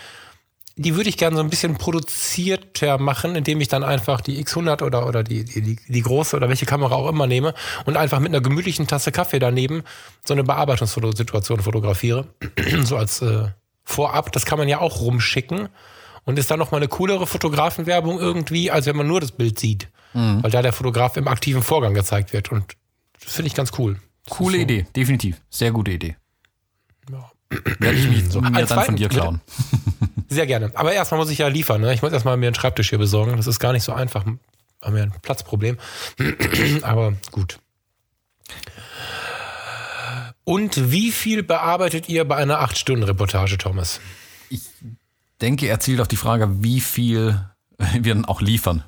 Die 0.77 0.95
würde 0.95 1.11
ich 1.11 1.19
gerne 1.19 1.37
so 1.37 1.43
ein 1.43 1.51
bisschen 1.51 1.77
produzierter 1.77 2.99
machen, 2.99 3.35
indem 3.37 3.61
ich 3.61 3.69
dann 3.69 3.85
einfach 3.85 4.21
die 4.21 4.43
X100 4.43 4.83
oder, 4.83 5.07
oder 5.07 5.23
die, 5.23 5.45
die, 5.45 5.77
die, 5.77 6.01
große 6.03 6.37
oder 6.37 6.49
welche 6.49 6.65
Kamera 6.65 6.95
auch 6.95 7.09
immer 7.09 7.27
nehme 7.27 7.55
und 7.85 7.97
einfach 7.97 8.19
mit 8.21 8.29
einer 8.31 8.41
gemütlichen 8.41 8.87
Tasse 8.87 9.13
Kaffee 9.13 9.39
daneben 9.39 9.83
so 10.25 10.33
eine 10.33 10.45
Bearbeitungssituation 10.45 11.61
fotografiere. 11.61 12.29
so 12.85 12.97
als 12.97 13.21
äh, 13.21 13.49
Vorab. 13.85 14.33
Das 14.33 14.47
kann 14.47 14.59
man 14.59 14.69
ja 14.69 14.79
auch 14.81 15.01
rumschicken 15.01 15.69
und 16.25 16.39
ist 16.39 16.51
dann 16.51 16.59
nochmal 16.59 16.81
eine 16.81 16.89
coolere 16.89 17.27
Fotografenwerbung 17.27 18.19
irgendwie, 18.19 18.71
als 18.71 18.87
wenn 18.87 18.97
man 18.97 19.07
nur 19.09 19.21
das 19.21 19.33
Bild 19.33 19.59
sieht. 19.59 19.89
Weil 20.13 20.51
da 20.51 20.61
der 20.63 20.73
Fotograf 20.73 21.17
im 21.17 21.29
aktiven 21.29 21.63
Vorgang 21.63 21.95
gezeigt 21.95 22.33
wird. 22.33 22.51
Und 22.51 22.77
das 23.23 23.33
finde 23.33 23.47
ich 23.47 23.55
ganz 23.55 23.71
cool. 23.79 24.01
Das 24.27 24.37
Coole 24.37 24.57
so- 24.57 24.63
Idee, 24.63 24.87
definitiv. 24.97 25.41
Sehr 25.51 25.71
gute 25.73 25.93
Idee. 25.93 26.17
Ja. 27.11 27.31
Werde 27.79 27.99
ich 27.99 28.09
mich 28.09 28.31
so 28.31 28.41
mir 28.41 28.65
dann 28.65 28.85
von 28.85 28.97
dir 28.97 29.09
klauen. 29.09 29.41
Sehr 30.29 30.47
gerne. 30.47 30.71
Aber 30.75 30.93
erstmal 30.93 31.19
muss 31.19 31.31
ich 31.31 31.39
ja 31.39 31.49
liefern. 31.49 31.81
Ne? 31.81 31.93
Ich 31.93 32.03
muss 32.03 32.13
erstmal 32.13 32.37
mir 32.37 32.47
einen 32.47 32.55
Schreibtisch 32.55 32.91
hier 32.91 32.99
besorgen. 32.99 33.37
Das 33.37 33.47
ist 33.49 33.59
gar 33.59 33.73
nicht 33.73 33.83
so 33.83 33.93
einfach. 33.93 34.25
Haben 34.25 34.97
wir 34.97 35.03
ein 35.03 35.13
Platzproblem. 35.23 35.77
Aber 36.83 37.15
gut. 37.33 37.59
Und 40.45 40.91
wie 40.93 41.11
viel 41.13 41.43
bearbeitet 41.43 42.09
ihr 42.09 42.25
bei 42.27 42.37
einer 42.37 42.63
8-Stunden-Reportage, 42.63 43.59
Thomas? 43.59 44.01
denke, 45.41 45.67
er 45.67 45.81
zielt 45.81 46.01
auf 46.01 46.09
die 46.09 46.17
Frage, 46.17 46.63
wie 46.63 46.81
viel 46.81 47.41
wir 47.79 48.15
dann 48.15 48.25
auch 48.25 48.41
liefern. 48.41 48.85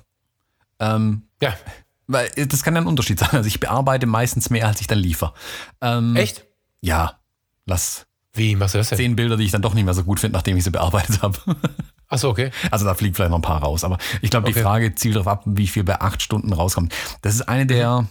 Ähm, 0.78 1.22
Ja, 1.40 1.56
weil 2.06 2.30
äh, 2.36 2.47
das 2.47 2.62
kann 2.62 2.74
ja 2.74 2.80
ein 2.80 2.86
Unterschied 2.86 3.18
sein. 3.18 3.30
Also 3.32 3.47
ich 3.47 3.60
bearbeite 3.60 4.06
meistens 4.06 4.51
mehr, 4.51 4.66
als 4.66 4.80
ich 4.80 4.86
dann 4.86 4.98
liefere. 4.98 5.34
Ähm, 5.80 6.16
echt? 6.16 6.44
Ja. 6.80 7.18
Lass 7.64 8.06
Wie 8.35 8.57
machst 8.57 8.75
du 8.75 8.79
das 8.79 8.89
denn? 8.89 8.97
zehn 8.99 9.17
Bilder, 9.17 9.37
die 9.37 9.45
ich 9.45 9.51
dann 9.51 9.63
doch 9.63 9.75
nicht 9.75 9.85
mehr 9.85 9.95
so 9.95 10.05
gut 10.05 10.21
finde, 10.21 10.37
nachdem 10.37 10.57
ich 10.57 10.65
sie 10.65 10.71
bearbeitet 10.71 11.23
habe. 11.23 11.39
Achso, 12.09 12.31
okay. 12.31 12.51
Also 12.71 12.85
da 12.85 12.95
fliegt 12.95 13.17
vielleicht 13.17 13.31
noch 13.31 13.39
ein 13.39 13.43
paar 13.43 13.63
raus. 13.63 13.85
Aber 13.85 13.99
ich 14.21 14.31
glaube, 14.31 14.47
die 14.47 14.53
Okay. 14.53 14.63
Frage 14.63 14.95
zielt 14.95 15.17
darauf 15.17 15.29
ab, 15.29 15.43
wie 15.47 15.67
viel 15.67 15.85
bei 15.85 16.01
acht 16.01 16.23
Stunden 16.23 16.53
rauskommt. 16.53 16.95
Das 17.23 17.35
ist 17.35 17.43
eine 17.43 17.67
der, 17.67 18.07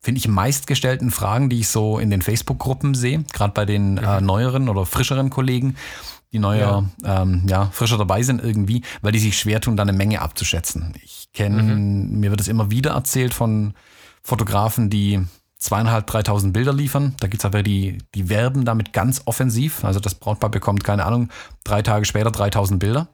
finde 0.00 0.18
ich, 0.18 0.28
meistgestellten 0.28 1.10
Fragen, 1.10 1.48
die 1.48 1.60
ich 1.60 1.68
so 1.68 1.98
in 1.98 2.10
den 2.10 2.22
Facebook-Gruppen 2.22 2.94
sehe. 2.94 3.24
Gerade 3.32 3.52
bei 3.54 3.64
den 3.64 3.96
äh, 3.98 4.20
neueren 4.20 4.68
oder 4.68 4.84
frischeren 4.86 5.30
Kollegen, 5.30 5.76
die 6.32 6.38
neuer, 6.38 6.84
ja. 7.02 7.22
Ähm, 7.22 7.44
ja, 7.48 7.70
frischer 7.72 7.96
dabei 7.96 8.22
sind 8.22 8.42
irgendwie, 8.42 8.82
weil 9.00 9.12
die 9.12 9.18
sich 9.18 9.38
schwer 9.38 9.62
tun, 9.62 9.78
da 9.78 9.82
eine 9.82 9.94
Menge 9.94 10.20
abzuschätzen. 10.20 10.94
Ich 11.02 11.28
kenne, 11.32 11.62
mir 11.62 12.30
wird 12.30 12.40
es 12.42 12.48
immer 12.48 12.70
wieder 12.70 12.90
erzählt 12.90 13.32
von 13.32 13.72
Fotografen, 14.22 14.90
die 14.90 15.24
zweieinhalb, 15.58 16.06
dreitausend 16.06 16.52
Bilder 16.52 16.72
liefern. 16.72 17.14
Da 17.20 17.26
gibt's 17.26 17.44
aber 17.44 17.62
die, 17.62 17.98
die 18.14 18.28
werben 18.28 18.64
damit 18.64 18.92
ganz 18.92 19.22
offensiv. 19.24 19.84
Also 19.84 20.00
das 20.00 20.14
Brautpaar 20.14 20.50
bekommt, 20.50 20.84
keine 20.84 21.04
Ahnung, 21.04 21.30
drei 21.64 21.82
Tage 21.82 22.04
später 22.04 22.30
3000 22.30 22.80
Bilder. 22.80 23.08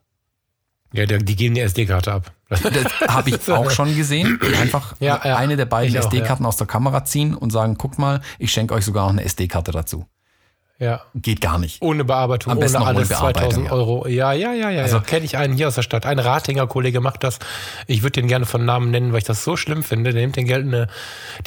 Ja, 0.93 1.05
die 1.05 1.35
geben 1.35 1.55
die 1.55 1.61
SD-Karte 1.61 2.13
ab. 2.13 2.31
Das 2.47 2.63
habe 3.07 3.29
ich 3.29 3.49
auch 3.51 3.69
schon 3.71 3.95
gesehen. 3.95 4.39
Einfach 4.61 4.95
Ja, 4.99 5.19
ja. 5.25 5.35
eine 5.35 5.57
der 5.57 5.65
beiden 5.65 5.93
SD-Karten 5.95 6.45
aus 6.45 6.57
der 6.57 6.67
Kamera 6.67 7.03
ziehen 7.03 7.33
und 7.33 7.49
sagen, 7.51 7.75
guckt 7.75 7.99
mal, 7.99 8.21
ich 8.39 8.51
schenke 8.51 8.73
euch 8.73 8.85
sogar 8.85 9.05
noch 9.05 9.11
eine 9.13 9.25
SD-Karte 9.25 9.71
dazu. 9.71 10.05
Ja. 10.77 11.01
Geht 11.15 11.41
gar 11.41 11.57
nicht. 11.57 11.81
Ohne 11.81 12.03
Bearbeitung, 12.03 12.51
Am 12.53 12.59
besten 12.59 12.77
ohne 12.77 12.85
ohne 12.89 12.97
alles 12.97 13.09
Bearbeitung, 13.09 13.41
2000 13.51 13.65
ja. 13.67 13.71
Euro. 13.71 14.07
Ja, 14.07 14.33
ja, 14.33 14.53
ja, 14.53 14.69
ja. 14.69 14.81
Also- 14.83 14.97
ja. 14.97 15.03
Kenne 15.03 15.25
ich 15.25 15.37
einen 15.37 15.55
hier 15.55 15.67
aus 15.67 15.75
der 15.75 15.81
Stadt. 15.83 16.05
Ein 16.05 16.19
Ratinger 16.19 16.67
Kollege 16.67 16.99
macht 17.01 17.23
das. 17.23 17.39
Ich 17.87 18.03
würde 18.03 18.21
den 18.21 18.27
gerne 18.27 18.45
von 18.45 18.65
Namen 18.65 18.91
nennen, 18.91 19.11
weil 19.11 19.19
ich 19.19 19.23
das 19.25 19.43
so 19.43 19.55
schlimm 19.55 19.83
finde. 19.83 20.11
Der 20.11 20.21
nimmt 20.21 20.35
den, 20.35 20.45
Geld 20.45 20.65
eine, 20.65 20.87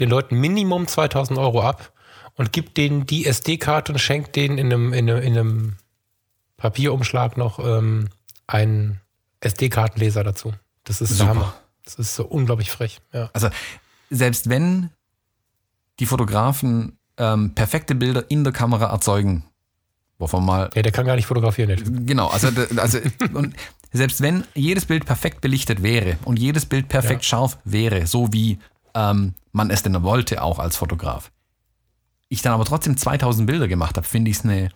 den 0.00 0.09
Leuten 0.09 0.36
Minimum 0.36 0.86
2000 0.86 1.38
Euro 1.38 1.62
ab 1.62 1.92
und 2.36 2.52
gibt 2.52 2.76
denen 2.76 3.05
die 3.06 3.26
SD-Karte 3.26 3.92
und 3.92 3.98
schenkt 3.98 4.34
denen 4.36 4.59
in 4.59 4.72
einem, 4.72 4.92
in 4.92 5.10
einem, 5.10 5.22
in 5.22 5.38
einem 5.38 5.76
Papierumschlag 6.56 7.36
noch 7.36 7.59
ähm, 7.59 8.09
einen 8.46 9.00
SD-Kartenleser 9.40 10.24
dazu. 10.24 10.52
Das 10.84 11.00
ist 11.00 11.10
der 11.10 11.16
Super. 11.18 11.30
Hammer. 11.30 11.55
Das 11.84 11.94
ist 11.96 12.14
so 12.14 12.24
unglaublich 12.24 12.70
frech. 12.70 13.00
Ja. 13.12 13.30
Also 13.32 13.48
selbst 14.10 14.48
wenn 14.48 14.90
die 16.00 16.06
Fotografen 16.06 16.97
ähm, 17.18 17.54
perfekte 17.54 17.94
Bilder 17.94 18.30
in 18.30 18.44
der 18.44 18.52
Kamera 18.52 18.86
erzeugen, 18.86 19.44
wovon 20.18 20.44
mal 20.44 20.70
ja, 20.74 20.82
der 20.82 20.92
kann 20.92 21.06
gar 21.06 21.16
nicht 21.16 21.26
fotografieren. 21.26 21.68
Der 21.68 21.76
Typ. 21.78 22.06
Genau, 22.06 22.28
also, 22.28 22.48
also 22.76 22.98
und 23.34 23.54
selbst 23.92 24.20
wenn 24.20 24.44
jedes 24.54 24.86
Bild 24.86 25.06
perfekt 25.06 25.40
belichtet 25.40 25.82
wäre 25.82 26.16
und 26.24 26.38
jedes 26.38 26.66
Bild 26.66 26.88
perfekt 26.88 27.22
Ja. 27.22 27.28
scharf 27.28 27.58
wäre, 27.64 28.06
so 28.06 28.32
wie 28.32 28.58
ähm, 28.94 29.34
man 29.52 29.70
es 29.70 29.82
denn 29.82 30.02
wollte, 30.02 30.42
auch 30.42 30.58
als 30.58 30.76
Fotograf, 30.76 31.30
ich 32.28 32.42
dann 32.42 32.52
aber 32.52 32.64
trotzdem 32.64 32.96
2000 32.96 33.46
Bilder 33.46 33.68
gemacht 33.68 33.96
habe, 33.96 34.06
finde 34.06 34.30
ich 34.30 34.38
es 34.38 34.44
eine, 34.44 34.70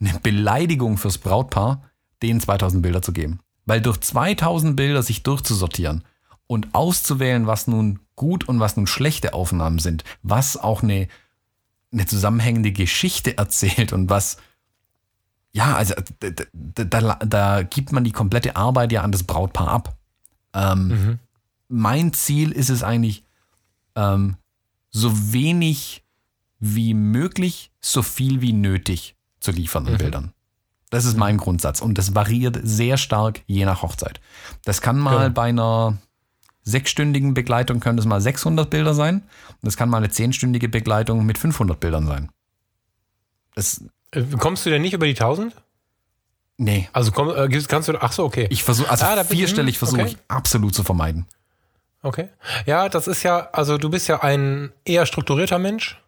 eine 0.00 0.18
Beleidigung 0.22 0.98
fürs 0.98 1.18
Brautpaar, 1.18 1.82
denen 2.22 2.40
2000 2.40 2.82
Bilder 2.82 3.02
zu 3.02 3.12
geben. 3.12 3.40
Weil 3.64 3.80
durch 3.80 4.00
2000 4.00 4.76
Bilder 4.76 5.02
sich 5.02 5.22
durchzusortieren 5.22 6.04
und 6.46 6.74
auszuwählen, 6.74 7.46
was 7.46 7.66
nun 7.66 8.00
gut 8.16 8.46
und 8.48 8.60
was 8.60 8.76
nun 8.76 8.86
schlechte 8.86 9.32
Aufnahmen 9.32 9.78
sind, 9.78 10.04
was 10.22 10.56
auch 10.56 10.82
eine, 10.82 11.08
eine 11.92 12.06
zusammenhängende 12.06 12.72
Geschichte 12.72 13.36
erzählt 13.38 13.92
und 13.92 14.08
was 14.10 14.36
ja, 15.54 15.74
also 15.76 15.94
da, 16.20 16.84
da, 16.84 17.14
da, 17.16 17.62
gibt 17.62 17.92
man 17.92 18.04
die 18.04 18.12
komplette 18.12 18.56
Arbeit 18.56 18.90
ja 18.90 19.02
an 19.02 19.12
das 19.12 19.22
Brautpaar 19.24 19.68
ab. 19.68 19.96
Ähm, 20.54 20.88
Mhm. 20.88 21.18
Mein 21.68 22.12
Ziel 22.14 22.52
ist 22.52 22.70
es 22.70 22.82
eigentlich, 22.82 23.24
ähm, 23.94 24.36
so 24.90 25.32
wenig 25.32 26.04
wie 26.58 26.94
möglich, 26.94 27.70
so 27.80 28.02
viel 28.02 28.40
wie 28.40 28.52
nötig 28.54 29.14
zu 29.40 29.50
liefern 29.50 29.86
an 29.86 29.94
Mhm. 29.94 29.98
Bildern. 29.98 30.32
Das 30.90 31.04
ist 31.06 31.16
mein 31.18 31.36
Grundsatz 31.38 31.80
und 31.82 31.96
das 31.98 32.14
variiert 32.14 32.58
sehr 32.62 32.96
stark 32.98 33.42
je 33.46 33.64
nach 33.64 33.82
Hochzeit. 33.82 34.20
Das 34.64 34.80
kann 34.80 34.98
mal 34.98 35.24
Ja. 35.24 35.28
bei 35.28 35.48
einer 35.50 35.96
sechsstündigen 36.62 37.34
Begleitung 37.34 37.80
können 37.80 37.98
es 37.98 38.04
mal 38.04 38.20
600 38.20 38.68
Bilder 38.70 38.94
sein 38.94 39.16
und 39.16 39.58
das 39.62 39.76
kann 39.76 39.88
mal 39.88 39.98
eine 39.98 40.10
zehnstündige 40.10 40.68
Begleitung 40.68 41.24
mit 41.26 41.38
500 41.38 41.78
Bildern 41.78 42.06
sein. 42.06 42.30
Das, 43.54 43.82
Äh, 44.12 44.22
Kommst 44.38 44.64
du 44.66 44.70
denn 44.70 44.82
nicht 44.82 44.92
über 44.94 45.06
die 45.06 45.12
1000? 45.14 45.54
nee, 46.58 46.88
Also 46.92 47.10
komm, 47.12 47.30
äh, 47.30 47.48
kannst 47.66 47.88
du, 47.88 48.00
ach 48.00 48.12
so, 48.12 48.24
okay. 48.24 48.46
Ich 48.50 48.62
versuche, 48.62 48.90
also 48.90 49.04
Ah, 49.04 49.24
vierstellig 49.24 49.74
hm, 49.76 49.78
versuche 49.78 50.02
okay. 50.02 50.10
ich 50.10 50.18
absolut 50.28 50.74
zu 50.74 50.82
vermeiden. 50.84 51.26
Okay. 52.02 52.28
Ja, 52.66 52.88
das 52.88 53.06
ist 53.06 53.22
ja, 53.22 53.48
also 53.52 53.78
du 53.78 53.88
bist 53.88 54.08
ja 54.08 54.22
ein 54.22 54.72
eher 54.84 55.06
strukturierter 55.06 55.58
Mensch. 55.58 56.00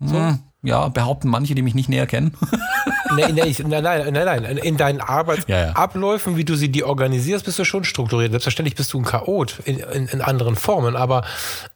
Hm, 0.00 0.40
Ja, 0.62 0.88
behaupten 0.88 1.28
manche, 1.28 1.54
die 1.54 1.62
mich 1.62 1.74
nicht 1.74 1.88
näher 1.88 2.06
kennen. 2.06 2.36
nein, 3.16 3.34
nein, 3.34 4.12
nein, 4.12 4.42
nein, 4.42 4.56
in 4.58 4.76
deinen 4.76 5.00
Arbeitsabläufen, 5.00 6.36
wie 6.36 6.44
du 6.44 6.54
sie 6.54 6.70
die 6.70 6.84
organisierst, 6.84 7.44
bist 7.44 7.58
du 7.58 7.64
schon 7.64 7.84
strukturiert. 7.84 8.30
Selbstverständlich 8.32 8.74
bist 8.74 8.92
du 8.92 9.00
ein 9.00 9.04
Chaot 9.04 9.58
in, 9.64 9.78
in, 9.78 10.08
in 10.08 10.20
anderen 10.20 10.56
Formen, 10.56 10.96
aber 10.96 11.24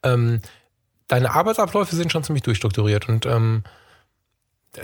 ähm, 0.03 0.41
deine 1.09 1.31
Arbeitsabläufe 1.31 1.95
sind 1.95 2.13
schon 2.13 2.25
ziemlich 2.25 2.43
durchstrukturiert 2.43 3.09
und 3.09 3.27
ähm, 3.27 3.65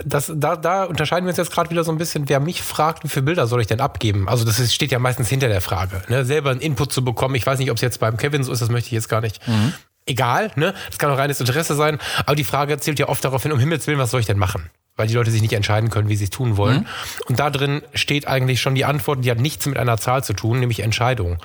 das, 0.05 0.31
da, 0.35 0.55
da 0.55 0.83
unterscheiden 0.83 1.25
wir 1.25 1.29
uns 1.29 1.37
jetzt 1.37 1.51
gerade 1.51 1.71
wieder 1.71 1.83
so 1.83 1.91
ein 1.91 1.97
bisschen, 1.97 2.29
wer 2.29 2.39
mich 2.39 2.61
fragt, 2.61 3.03
wie 3.03 3.09
viele 3.09 3.23
Bilder 3.23 3.47
soll 3.47 3.61
ich 3.61 3.67
denn 3.67 3.81
abgeben? 3.81 4.29
Also 4.29 4.45
das 4.45 4.59
ist, 4.59 4.73
steht 4.73 4.91
ja 4.91 4.99
meistens 4.99 5.29
hinter 5.29 5.47
der 5.47 5.61
Frage. 5.61 6.03
Ne? 6.09 6.25
Selber 6.25 6.51
einen 6.51 6.61
Input 6.61 6.93
zu 6.93 7.03
bekommen. 7.03 7.33
Ich 7.33 7.45
weiß 7.45 7.57
nicht, 7.57 7.71
ob 7.71 7.77
es 7.77 7.81
jetzt 7.81 7.99
beim 7.99 8.17
Kevin 8.17 8.43
so 8.43 8.51
ist, 8.51 8.61
das 8.61 8.69
möchte 8.69 8.87
ich 8.87 8.91
jetzt 8.91 9.09
gar 9.09 9.21
nicht. 9.21 9.45
Mhm. 9.47 9.73
Egal, 10.05 10.51
ne? 10.55 10.73
Das 10.89 10.99
kann 10.99 11.11
auch 11.11 11.17
reines 11.17 11.39
Interesse 11.39 11.75
sein. 11.75 11.99
Aber 12.25 12.35
die 12.35 12.43
Frage 12.43 12.77
zielt 12.77 12.99
ja 12.99 13.09
oft 13.09 13.23
darauf 13.23 13.43
hin, 13.43 13.51
um 13.51 13.59
Himmels 13.59 13.87
Willen, 13.87 13.99
was 13.99 14.11
soll 14.11 14.19
ich 14.19 14.25
denn 14.25 14.37
machen? 14.37 14.69
Weil 14.99 15.07
die 15.07 15.13
Leute 15.13 15.31
sich 15.31 15.41
nicht 15.41 15.53
entscheiden 15.53 15.89
können, 15.89 16.09
wie 16.09 16.17
sie 16.17 16.25
es 16.25 16.29
tun 16.29 16.57
wollen. 16.57 16.81
Mhm. 16.81 16.85
Und 17.29 17.39
da 17.39 17.49
drin 17.49 17.81
steht 17.93 18.27
eigentlich 18.27 18.59
schon 18.59 18.75
die 18.75 18.83
Antwort, 18.83 19.23
die 19.23 19.31
hat 19.31 19.39
nichts 19.39 19.65
mit 19.65 19.77
einer 19.77 19.97
Zahl 19.97 20.25
zu 20.25 20.33
tun, 20.33 20.59
nämlich 20.59 20.81
Entscheidung. 20.81 21.37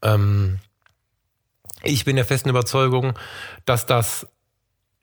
Ähm, 0.00 0.60
ich 1.82 2.06
bin 2.06 2.16
der 2.16 2.24
festen 2.24 2.48
Überzeugung, 2.48 3.12
dass 3.66 3.84
das 3.84 4.26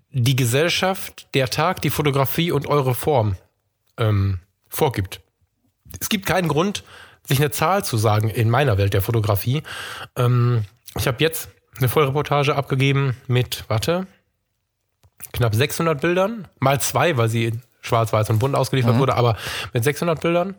die 0.09 0.35
Gesellschaft, 0.35 1.27
der 1.35 1.49
Tag, 1.49 1.83
die 1.83 1.91
Fotografie 1.91 2.51
und 2.51 2.65
eure 2.65 2.95
Form 2.95 3.35
ähm, 3.97 4.39
vorgibt. 4.69 5.21
Es 5.99 6.09
gibt 6.09 6.25
keinen 6.25 6.47
Grund, 6.47 6.83
sich 7.27 7.37
eine 7.37 7.51
Zahl 7.51 7.85
zu 7.85 7.97
sagen 7.97 8.29
in 8.29 8.49
meiner 8.49 8.79
Welt 8.79 8.95
der 8.95 9.03
Fotografie. 9.03 9.61
Ähm, 10.15 10.65
ich 10.97 11.07
habe 11.07 11.17
jetzt 11.19 11.49
eine 11.77 11.89
Vollreportage 11.89 12.55
abgegeben 12.55 13.15
mit, 13.27 13.65
warte, 13.67 14.07
knapp 15.31 15.53
600 15.53 16.01
Bildern, 16.01 16.47
mal 16.59 16.81
zwei, 16.81 17.17
weil 17.17 17.29
sie 17.29 17.59
schwarz-weiß 17.83 18.29
und 18.31 18.39
bunt 18.39 18.55
ausgeliefert 18.55 18.95
mhm. 18.95 18.99
wurde, 18.99 19.15
aber 19.15 19.37
mit 19.73 19.83
600 19.83 20.19
Bildern. 20.19 20.55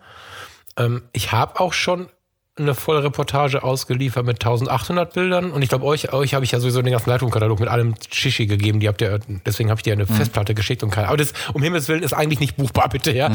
Ähm, 0.76 1.02
ich 1.12 1.32
habe 1.32 1.59
auch 1.60 1.72
schon 1.72 2.09
eine 2.56 2.74
volle 2.74 3.02
Reportage 3.02 3.64
ausgeliefert 3.64 4.24
mit 4.24 4.36
1800 4.36 5.12
Bildern 5.12 5.51
und 5.51 5.62
ich 5.62 5.68
glaube 5.68 5.84
euch 5.84 6.12
euch 6.12 6.34
habe 6.34 6.44
ich 6.44 6.52
ja 6.52 6.60
sowieso 6.60 6.82
den 6.82 6.92
ganzen 6.92 7.10
Leitungskatalog 7.10 7.59
mit 7.59 7.68
allem 7.68 7.96
Shishi 8.12 8.46
gegeben, 8.46 8.78
die 8.78 8.86
habt 8.86 9.01
ihr 9.01 9.18
deswegen 9.44 9.70
habe 9.70 9.80
ich 9.80 9.82
dir 9.82 9.92
eine 9.92 10.05
mhm. 10.05 10.14
Festplatte 10.14 10.55
geschickt 10.55 10.84
und 10.84 10.90
keine 10.90 11.09
aber 11.09 11.16
das 11.16 11.32
um 11.52 11.62
Himmels 11.62 11.88
willen 11.88 12.05
ist 12.05 12.12
eigentlich 12.12 12.38
nicht 12.38 12.56
buchbar 12.56 12.88
bitte 12.88 13.10
ja. 13.10 13.28
Mhm. 13.28 13.34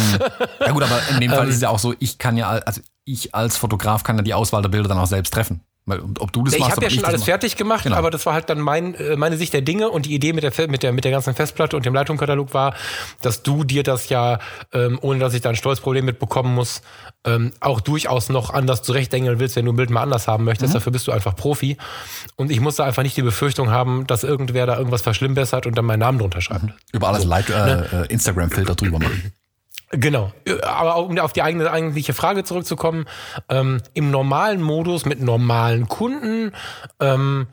Ja 0.62 0.72
gut, 0.72 0.84
aber 0.84 1.02
in 1.12 1.20
dem 1.20 1.32
Fall 1.32 1.44
ähm, 1.44 1.50
ist 1.50 1.56
es 1.56 1.62
ja 1.62 1.70
auch 1.70 1.80
so, 1.80 1.94
ich 2.00 2.18
kann 2.18 2.38
ja 2.38 2.48
also 2.48 2.80
ich 3.04 3.36
als 3.36 3.58
Fotograf 3.58 4.04
kann 4.04 4.16
ja 4.16 4.22
die 4.22 4.34
Auswahl 4.34 4.62
der 4.62 4.70
Bilder 4.70 4.88
dann 4.88 5.00
auch 5.00 5.08
selbst 5.08 5.34
treffen. 5.34 5.62
Ob 5.92 6.32
du 6.32 6.44
das 6.44 6.54
ich 6.54 6.60
machst, 6.60 6.76
habe 6.76 6.84
ja 6.84 6.90
schon 6.90 7.06
alles 7.06 7.24
fertig 7.24 7.56
gemacht, 7.56 7.84
genau. 7.84 7.96
aber 7.96 8.12
das 8.12 8.26
war 8.26 8.34
halt 8.34 8.50
dann 8.50 8.60
mein, 8.60 8.96
äh, 8.96 9.16
meine 9.16 9.38
Sicht 9.38 9.54
der 9.54 9.62
Dinge 9.62 9.90
und 9.90 10.06
die 10.06 10.14
Idee 10.14 10.34
mit 10.34 10.44
der, 10.44 10.68
mit 10.68 10.84
der, 10.84 10.92
mit 10.92 11.04
der 11.04 11.12
ganzen 11.12 11.34
Festplatte 11.34 11.76
und 11.76 11.86
dem 11.86 11.94
Leitungskatalog 11.94 12.54
war, 12.54 12.76
dass 13.22 13.44
du 13.44 13.64
dir 13.64 13.84
das 13.84 14.10
ja, 14.10 14.40
ähm, 14.74 15.00
ohne 15.02 15.20
dass 15.20 15.34
ich 15.34 15.42
da 15.42 15.50
ein 15.50 15.56
Stolzproblem 15.56 16.06
mitbekommen 16.06 16.54
muss, 16.54 16.82
ähm, 17.26 17.52
auch 17.60 17.82
durchaus 17.82 18.30
noch 18.30 18.54
anders 18.54 18.82
zurechtdenken 18.82 19.40
willst, 19.40 19.56
wenn 19.56 19.66
du 19.66 19.74
ein 19.74 19.76
Bild 19.76 19.90
mal 19.90 20.02
anders 20.02 20.28
haben 20.28 20.44
möchtest. 20.46 20.74
Mhm. 20.74 20.78
Dafür 20.78 20.92
bist 20.92 21.08
du 21.08 21.12
einfach 21.12 21.36
Profi. 21.36 21.78
Und 22.36 22.52
ich 22.52 22.60
muss 22.60 22.76
da 22.76 22.86
einfach 22.86 23.04
nicht 23.04 23.18
die 23.18 23.22
Befürchtung 23.22 23.72
haben, 23.72 24.08
dass 24.08 24.24
irgendwer 24.24 24.66
da 24.66 24.78
irgendwas 24.78 25.02
verschlimmbessert 25.02 25.66
und 25.66 25.78
dann 25.78 25.86
meinen 25.86 26.00
Namen 26.00 26.20
drunter 26.20 26.42
schreibt. 26.42 26.64
Mhm. 26.64 26.74
Über 26.94 27.10
alles 27.10 27.24
so, 27.24 27.30
Light, 27.30 27.50
ne? 27.50 28.08
Äh, 28.10 28.14
Instagram-Filter 28.14 28.76
drüber 28.76 29.00
machen. 29.00 29.34
Genau, 29.92 30.32
aber 30.62 30.98
um 30.98 31.18
auf 31.18 31.34
die 31.34 31.42
eigene 31.42 31.72
eigentliche 31.72 32.14
Frage 32.14 32.44
zurückzukommen, 32.44 33.06
ähm, 33.50 33.82
im 33.96 34.12
normalen 34.12 34.62
Modus 34.62 35.06
mit 35.06 35.20
normalen 35.20 35.88
Kunden 35.88 36.52
ähm, 37.00 37.48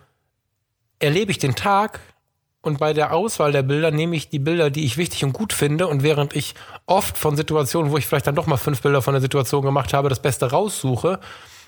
erlebe 0.98 1.30
ich 1.30 1.38
den 1.38 1.54
Tag 1.54 2.00
und 2.60 2.78
bei 2.78 2.92
der 2.92 3.14
Auswahl 3.14 3.52
der 3.52 3.62
Bilder 3.62 3.90
nehme 3.90 4.16
ich 4.16 4.28
die 4.28 4.38
Bilder, 4.38 4.68
die 4.68 4.84
ich 4.84 4.98
wichtig 4.98 5.24
und 5.24 5.32
gut 5.32 5.54
finde 5.54 5.86
und 5.86 6.02
während 6.02 6.36
ich 6.36 6.54
oft 6.84 7.16
von 7.16 7.36
Situationen, 7.36 7.90
wo 7.90 7.96
ich 7.96 8.06
vielleicht 8.06 8.26
dann 8.26 8.34
doch 8.34 8.46
mal 8.46 8.58
fünf 8.58 8.82
Bilder 8.82 9.00
von 9.00 9.14
der 9.14 9.22
Situation 9.22 9.62
gemacht 9.62 9.94
habe, 9.94 10.10
das 10.10 10.20
Beste 10.20 10.50
raussuche, 10.50 11.20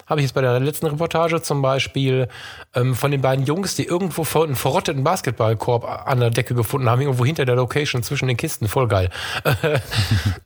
habe 0.09 0.21
ich 0.21 0.27
jetzt 0.27 0.35
bei 0.35 0.41
der 0.41 0.59
letzten 0.61 0.87
Reportage 0.87 1.43
zum 1.43 1.63
Beispiel 1.63 2.29
ähm, 2.75 2.95
von 2.95 3.11
den 3.11 3.21
beiden 3.21 3.45
Jungs, 3.45 3.77
die 3.77 3.85
irgendwo 3.85 4.25
einen 4.41 4.57
verrotteten 4.57 5.05
Basketballkorb 5.05 5.85
an 5.85 6.21
der 6.21 6.31
Decke 6.31 6.55
gefunden 6.55 6.89
haben, 6.89 7.01
irgendwo 7.01 7.25
hinter 7.25 7.45
der 7.45 7.57
Location 7.57 8.03
zwischen 8.03 8.29
den 8.29 8.37
Kisten, 8.37 8.69
voll 8.69 8.89
geil. 8.89 9.11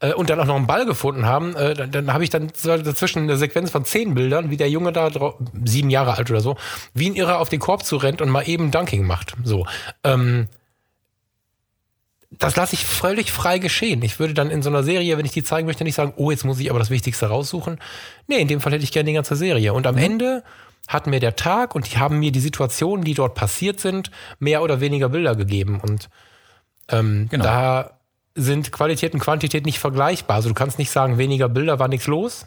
äh, 0.00 0.12
und 0.14 0.30
dann 0.30 0.40
auch 0.40 0.46
noch 0.46 0.56
einen 0.56 0.66
Ball 0.66 0.84
gefunden 0.86 1.26
haben. 1.26 1.54
Äh, 1.56 1.74
dann, 1.74 1.90
dann 1.90 2.12
habe 2.12 2.24
ich 2.24 2.30
dann 2.30 2.50
dazwischen 2.64 3.22
eine 3.22 3.36
Sequenz 3.36 3.70
von 3.70 3.84
zehn 3.84 4.14
Bildern, 4.14 4.50
wie 4.50 4.56
der 4.56 4.68
Junge 4.68 4.92
da, 4.92 5.10
sieben 5.64 5.90
Jahre 5.90 6.16
alt 6.16 6.30
oder 6.30 6.40
so, 6.40 6.56
wie 6.94 7.10
ein 7.10 7.14
Irrer 7.14 7.38
auf 7.38 7.48
den 7.48 7.60
Korb 7.60 7.84
zu 7.84 7.96
rennt 7.96 8.20
und 8.20 8.30
mal 8.30 8.48
eben 8.48 8.70
Dunking 8.70 9.06
macht. 9.06 9.34
So. 9.44 9.66
Ähm, 10.04 10.48
das 12.42 12.56
lasse 12.56 12.74
ich 12.74 12.84
völlig 12.84 13.30
frei 13.30 13.58
geschehen. 13.58 14.02
Ich 14.02 14.18
würde 14.18 14.34
dann 14.34 14.50
in 14.50 14.62
so 14.62 14.70
einer 14.70 14.82
Serie, 14.82 15.16
wenn 15.16 15.24
ich 15.24 15.32
die 15.32 15.44
zeigen 15.44 15.66
möchte, 15.66 15.84
nicht 15.84 15.94
sagen, 15.94 16.12
oh, 16.16 16.30
jetzt 16.30 16.44
muss 16.44 16.58
ich 16.58 16.70
aber 16.70 16.78
das 16.78 16.90
Wichtigste 16.90 17.26
raussuchen. 17.26 17.78
Nee, 18.26 18.40
in 18.40 18.48
dem 18.48 18.60
Fall 18.60 18.72
hätte 18.72 18.84
ich 18.84 18.92
gerne 18.92 19.06
die 19.06 19.14
ganze 19.14 19.36
Serie. 19.36 19.72
Und 19.72 19.86
am 19.86 19.94
mhm. 19.94 20.02
Ende 20.02 20.44
hat 20.88 21.06
mir 21.06 21.20
der 21.20 21.36
Tag 21.36 21.74
und 21.74 21.92
die 21.92 21.98
haben 21.98 22.18
mir 22.18 22.32
die 22.32 22.40
Situationen, 22.40 23.04
die 23.04 23.14
dort 23.14 23.34
passiert 23.34 23.80
sind, 23.80 24.10
mehr 24.40 24.62
oder 24.62 24.80
weniger 24.80 25.08
Bilder 25.08 25.36
gegeben. 25.36 25.80
Und 25.80 26.08
ähm, 26.88 27.28
genau. 27.30 27.44
da 27.44 27.90
sind 28.34 28.72
Qualität 28.72 29.14
und 29.14 29.20
Quantität 29.20 29.64
nicht 29.64 29.78
vergleichbar. 29.78 30.36
Also 30.36 30.48
du 30.48 30.54
kannst 30.54 30.78
nicht 30.78 30.90
sagen, 30.90 31.18
weniger 31.18 31.48
Bilder 31.48 31.78
war 31.78 31.88
nichts 31.88 32.06
los, 32.06 32.46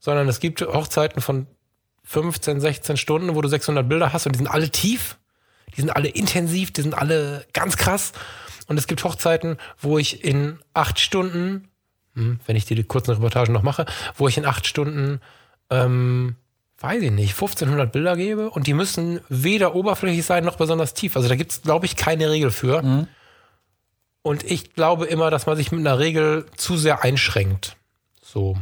sondern 0.00 0.28
es 0.28 0.40
gibt 0.40 0.62
Hochzeiten 0.62 1.22
von 1.22 1.46
15, 2.04 2.60
16 2.60 2.96
Stunden, 2.96 3.34
wo 3.34 3.40
du 3.40 3.48
600 3.48 3.88
Bilder 3.88 4.12
hast 4.12 4.26
und 4.26 4.32
die 4.32 4.38
sind 4.38 4.48
alle 4.48 4.70
tief, 4.70 5.18
die 5.76 5.80
sind 5.80 5.90
alle 5.90 6.08
intensiv, 6.08 6.72
die 6.72 6.82
sind 6.82 6.94
alle 6.94 7.46
ganz 7.52 7.76
krass. 7.76 8.12
Und 8.68 8.78
es 8.78 8.86
gibt 8.86 9.04
Hochzeiten, 9.04 9.56
wo 9.78 9.98
ich 9.98 10.24
in 10.24 10.58
acht 10.74 11.00
Stunden, 11.00 11.68
hm, 12.14 12.40
wenn 12.46 12.56
ich 12.56 12.64
die 12.64 12.82
kurzen 12.84 13.12
Reportagen 13.12 13.52
noch 13.52 13.62
mache, 13.62 13.86
wo 14.16 14.28
ich 14.28 14.36
in 14.36 14.46
acht 14.46 14.66
Stunden, 14.66 15.20
ähm, 15.70 16.36
weiß 16.78 17.02
ich 17.02 17.10
nicht, 17.10 17.34
1500 17.34 17.92
Bilder 17.92 18.16
gebe 18.16 18.50
und 18.50 18.66
die 18.66 18.74
müssen 18.74 19.20
weder 19.28 19.74
oberflächlich 19.74 20.26
sein 20.26 20.44
noch 20.44 20.56
besonders 20.56 20.94
tief. 20.94 21.16
Also 21.16 21.28
da 21.28 21.36
gibt 21.36 21.52
es, 21.52 21.62
glaube 21.62 21.86
ich, 21.86 21.96
keine 21.96 22.30
Regel 22.30 22.50
für. 22.50 22.82
Mhm. 22.82 23.08
Und 24.22 24.44
ich 24.44 24.74
glaube 24.74 25.06
immer, 25.06 25.30
dass 25.30 25.46
man 25.46 25.56
sich 25.56 25.72
mit 25.72 25.80
einer 25.80 25.98
Regel 25.98 26.46
zu 26.56 26.76
sehr 26.76 27.02
einschränkt. 27.02 27.76
So. 28.22 28.56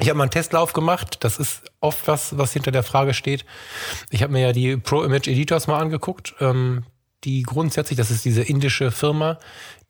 Ich 0.00 0.08
habe 0.08 0.18
mal 0.18 0.24
einen 0.24 0.30
Testlauf 0.30 0.72
gemacht. 0.72 1.18
Das 1.20 1.38
ist 1.38 1.62
oft 1.80 2.06
was, 2.06 2.36
was 2.36 2.52
hinter 2.52 2.70
der 2.70 2.82
Frage 2.82 3.14
steht. 3.14 3.44
Ich 4.10 4.22
habe 4.22 4.32
mir 4.32 4.40
ja 4.40 4.52
die 4.52 4.76
Pro 4.76 5.02
Image 5.02 5.28
Editors 5.28 5.68
mal 5.68 5.80
angeguckt. 5.80 6.34
Ähm, 6.40 6.84
die 7.26 7.42
grundsätzlich, 7.42 7.98
das 7.98 8.10
ist 8.10 8.24
diese 8.24 8.42
indische 8.42 8.90
Firma, 8.90 9.38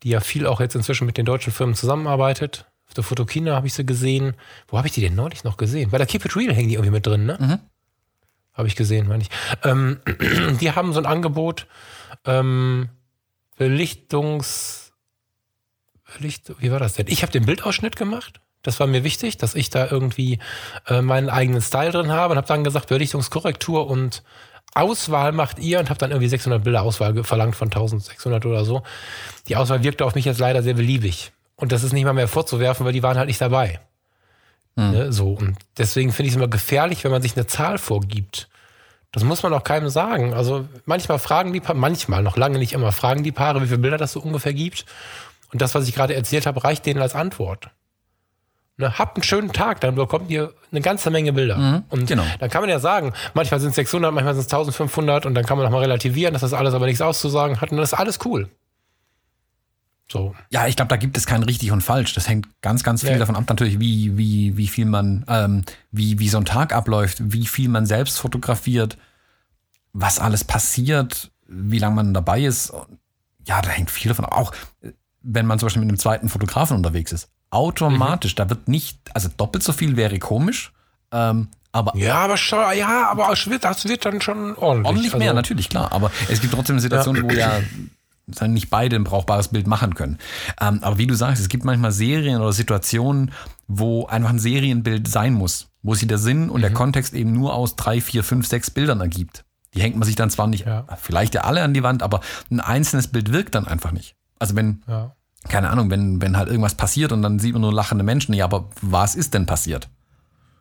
die 0.03 0.09
ja 0.09 0.19
viel 0.19 0.45
auch 0.45 0.59
jetzt 0.59 0.75
inzwischen 0.75 1.05
mit 1.05 1.17
den 1.17 1.25
deutschen 1.25 1.53
Firmen 1.53 1.75
zusammenarbeitet. 1.75 2.65
Auf 2.87 2.95
der 2.95 3.03
Fotokina 3.03 3.55
habe 3.55 3.67
ich 3.67 3.73
sie 3.73 3.85
gesehen. 3.85 4.35
Wo 4.67 4.77
habe 4.77 4.87
ich 4.87 4.93
die 4.93 5.01
denn 5.01 5.15
neulich 5.15 5.43
noch 5.43 5.55
gesehen? 5.55 5.91
Bei 5.91 5.97
der 5.97 6.07
Keep 6.07 6.25
It 6.25 6.35
Real 6.35 6.53
hängen 6.53 6.69
die 6.69 6.75
irgendwie 6.75 6.91
mit 6.91 7.05
drin, 7.05 7.25
ne? 7.25 7.37
Mhm. 7.39 7.59
Habe 8.53 8.67
ich 8.67 8.75
gesehen, 8.75 9.07
meine 9.07 9.23
ich. 9.23 9.29
Ähm, 9.63 9.99
die 10.59 10.71
haben 10.71 10.91
so 10.93 10.99
ein 10.99 11.05
Angebot, 11.05 11.67
ähm, 12.25 12.89
Belichtungs... 13.55 14.93
Belicht, 16.17 16.53
wie 16.59 16.71
war 16.71 16.79
das 16.79 16.93
denn? 16.93 17.07
Ich 17.07 17.21
habe 17.21 17.33
den 17.33 17.45
Bildausschnitt 17.45 17.97
gemacht. 17.97 18.39
Das 18.63 18.79
war 18.79 18.87
mir 18.87 19.03
wichtig, 19.03 19.37
dass 19.37 19.55
ich 19.55 19.69
da 19.69 19.87
irgendwie 19.87 20.39
äh, 20.87 21.01
meinen 21.01 21.29
eigenen 21.29 21.61
Style 21.61 21.91
drin 21.91 22.11
habe 22.11 22.31
und 22.31 22.37
habe 22.37 22.47
dann 22.47 22.63
gesagt, 22.63 22.87
Belichtungskorrektur 22.87 23.87
und 23.87 24.23
Auswahl 24.77 25.31
macht 25.31 25.59
ihr 25.59 25.79
und 25.79 25.89
habt 25.89 26.01
dann 26.01 26.11
irgendwie 26.11 26.29
600 26.29 26.63
Bilder 26.63 26.83
Auswahl 26.83 27.23
verlangt 27.23 27.55
von 27.55 27.67
1600 27.67 28.45
oder 28.45 28.65
so. 28.65 28.83
Die 29.47 29.55
Auswahl 29.55 29.83
wirkte 29.83 30.05
auf 30.05 30.15
mich 30.15 30.25
jetzt 30.25 30.39
leider 30.39 30.63
sehr 30.63 30.75
beliebig. 30.75 31.31
Und 31.55 31.71
das 31.71 31.83
ist 31.83 31.93
nicht 31.93 32.05
mal 32.05 32.13
mehr 32.13 32.27
vorzuwerfen, 32.27 32.85
weil 32.85 32.93
die 32.93 33.03
waren 33.03 33.17
halt 33.17 33.27
nicht 33.27 33.41
dabei. 33.41 33.79
Hm. 34.77 34.91
Ne, 34.91 35.11
so. 35.11 35.31
Und 35.33 35.57
deswegen 35.77 36.11
finde 36.11 36.27
ich 36.27 36.33
es 36.33 36.37
immer 36.37 36.47
gefährlich, 36.47 37.03
wenn 37.03 37.11
man 37.11 37.21
sich 37.21 37.35
eine 37.35 37.47
Zahl 37.47 37.77
vorgibt. 37.77 38.47
Das 39.11 39.23
muss 39.23 39.41
man 39.41 39.53
auch 39.53 39.63
keinem 39.63 39.89
sagen. 39.89 40.33
Also 40.33 40.67
manchmal 40.85 41.17
fragen 41.17 41.53
die 41.53 41.59
Paare, 41.59 41.77
manchmal, 41.77 42.21
noch 42.21 42.37
lange 42.37 42.59
nicht 42.59 42.73
immer, 42.73 42.91
fragen 42.91 43.23
die 43.23 43.31
Paare, 43.31 43.61
wie 43.61 43.67
viele 43.67 43.79
Bilder 43.79 43.97
das 43.97 44.11
so 44.11 44.19
ungefähr 44.19 44.53
gibt. 44.53 44.85
Und 45.51 45.61
das, 45.61 45.73
was 45.73 45.87
ich 45.87 45.95
gerade 45.95 46.13
erzählt 46.13 46.45
habe, 46.45 46.63
reicht 46.63 46.85
denen 46.85 47.01
als 47.01 47.15
Antwort. 47.15 47.69
Ne, 48.79 48.99
habt 48.99 49.17
einen 49.17 49.23
schönen 49.23 49.51
Tag, 49.53 49.81
dann 49.81 49.95
bekommt 49.95 50.29
ihr 50.29 50.53
eine 50.71 50.81
ganze 50.81 51.09
Menge 51.09 51.33
Bilder. 51.33 51.57
Mhm, 51.57 51.83
und 51.89 52.07
genau. 52.07 52.23
dann 52.39 52.49
kann 52.51 52.61
man 52.61 52.69
ja 52.69 52.79
sagen, 52.79 53.11
manchmal 53.33 53.59
sind 53.59 53.69
es 53.69 53.75
600, 53.75 54.13
manchmal 54.13 54.35
sind 54.35 54.41
es 54.45 54.53
1500 54.53 55.25
und 55.25 55.33
dann 55.33 55.45
kann 55.45 55.57
man 55.57 55.65
nochmal 55.65 55.81
relativieren, 55.81 56.33
dass 56.33 56.43
das 56.43 56.53
alles 56.53 56.75
aber 56.75 56.85
nichts 56.85 57.01
auszusagen 57.01 57.59
hat 57.59 57.71
und 57.71 57.77
das 57.77 57.93
ist 57.93 57.99
alles 57.99 58.19
cool. 58.23 58.49
So. 60.11 60.35
Ja, 60.51 60.67
ich 60.67 60.75
glaube, 60.75 60.89
da 60.89 60.95
gibt 60.95 61.17
es 61.17 61.25
kein 61.25 61.41
richtig 61.41 61.71
und 61.71 61.81
falsch. 61.81 62.13
Das 62.13 62.29
hängt 62.29 62.47
ganz, 62.61 62.83
ganz 62.83 63.01
viel 63.01 63.13
ja. 63.13 63.17
davon 63.17 63.35
ab, 63.35 63.45
natürlich, 63.49 63.79
wie, 63.79 64.15
wie, 64.15 64.55
wie 64.57 64.67
viel 64.67 64.85
man, 64.85 65.25
ähm, 65.27 65.63
wie, 65.91 66.19
wie 66.19 66.29
so 66.29 66.37
ein 66.37 66.45
Tag 66.45 66.71
abläuft, 66.71 67.17
wie 67.19 67.47
viel 67.47 67.69
man 67.69 67.87
selbst 67.87 68.19
fotografiert, 68.19 68.95
was 69.91 70.19
alles 70.19 70.43
passiert, 70.43 71.31
wie 71.47 71.79
lange 71.79 71.95
man 71.95 72.13
dabei 72.13 72.41
ist. 72.41 72.71
Ja, 73.43 73.59
da 73.63 73.69
hängt 73.69 73.89
viel 73.89 74.09
davon 74.09 74.25
ab. 74.25 74.37
Auch 74.37 74.53
wenn 75.23 75.47
man 75.47 75.57
zum 75.57 75.65
Beispiel 75.65 75.81
mit 75.81 75.89
einem 75.89 75.99
zweiten 75.99 76.29
Fotografen 76.29 76.77
unterwegs 76.77 77.11
ist 77.11 77.29
automatisch. 77.49 78.33
Mhm. 78.33 78.37
Da 78.37 78.49
wird 78.49 78.67
nicht, 78.67 78.99
also 79.13 79.29
doppelt 79.35 79.63
so 79.63 79.73
viel 79.73 79.97
wäre 79.97 80.19
komisch. 80.19 80.71
Ähm, 81.11 81.49
aber 81.71 81.95
ja, 81.95 82.15
aber 82.15 82.37
schon, 82.37 82.59
ja, 82.77 83.09
aber 83.09 83.27
das 83.29 83.49
wird, 83.49 83.63
das 83.63 83.85
wird 83.85 84.05
dann 84.05 84.21
schon 84.21 84.55
ordentlich. 84.55 84.87
Ordentlich 84.87 85.13
mehr, 85.13 85.29
also, 85.29 85.35
natürlich, 85.35 85.69
klar. 85.69 85.91
Aber 85.91 86.11
es 86.29 86.41
gibt 86.41 86.53
trotzdem 86.53 86.75
eine 86.75 86.81
Situation, 86.81 87.15
ja. 87.15 87.23
wo 87.23 87.29
ja 87.29 88.47
nicht 88.47 88.69
beide 88.69 88.95
ein 88.95 89.03
brauchbares 89.03 89.49
Bild 89.49 89.67
machen 89.67 89.95
können. 89.95 90.17
Ähm, 90.59 90.79
aber 90.81 90.97
wie 90.97 91.07
du 91.07 91.15
sagst, 91.15 91.41
es 91.41 91.49
gibt 91.49 91.63
manchmal 91.63 91.91
Serien 91.91 92.41
oder 92.41 92.51
Situationen, 92.51 93.31
wo 93.67 94.05
einfach 94.07 94.29
ein 94.29 94.39
Serienbild 94.39 95.07
sein 95.07 95.33
muss, 95.33 95.69
wo 95.81 95.93
sich 95.93 96.07
der 96.07 96.17
Sinn 96.17 96.49
und 96.49 96.57
mhm. 96.57 96.63
der 96.63 96.73
Kontext 96.73 97.13
eben 97.13 97.31
nur 97.31 97.53
aus 97.53 97.75
drei, 97.75 98.01
vier, 98.01 98.23
fünf, 98.23 98.47
sechs 98.47 98.69
Bildern 98.71 98.99
ergibt. 98.99 99.45
Die 99.73 99.81
hängt 99.81 99.95
man 99.95 100.05
sich 100.05 100.15
dann 100.15 100.29
zwar 100.29 100.47
nicht, 100.47 100.65
ja. 100.65 100.85
vielleicht 100.99 101.35
ja 101.35 101.41
alle 101.41 101.61
an 101.61 101.73
die 101.73 101.83
Wand, 101.83 102.01
aber 102.01 102.21
ein 102.49 102.59
einzelnes 102.59 103.09
Bild 103.09 103.31
wirkt 103.31 103.55
dann 103.55 103.67
einfach 103.67 103.91
nicht. 103.91 104.15
Also 104.39 104.55
wenn, 104.55 104.83
ja. 104.87 105.15
Keine 105.47 105.69
Ahnung, 105.69 105.89
wenn, 105.89 106.21
wenn 106.21 106.37
halt 106.37 106.47
irgendwas 106.49 106.75
passiert 106.75 107.11
und 107.11 107.21
dann 107.21 107.39
sieht 107.39 107.53
man 107.53 107.61
nur 107.61 107.73
lachende 107.73 108.03
Menschen, 108.03 108.33
ja, 108.33 108.45
aber 108.45 108.69
was 108.81 109.15
ist 109.15 109.33
denn 109.33 109.45
passiert? 109.45 109.89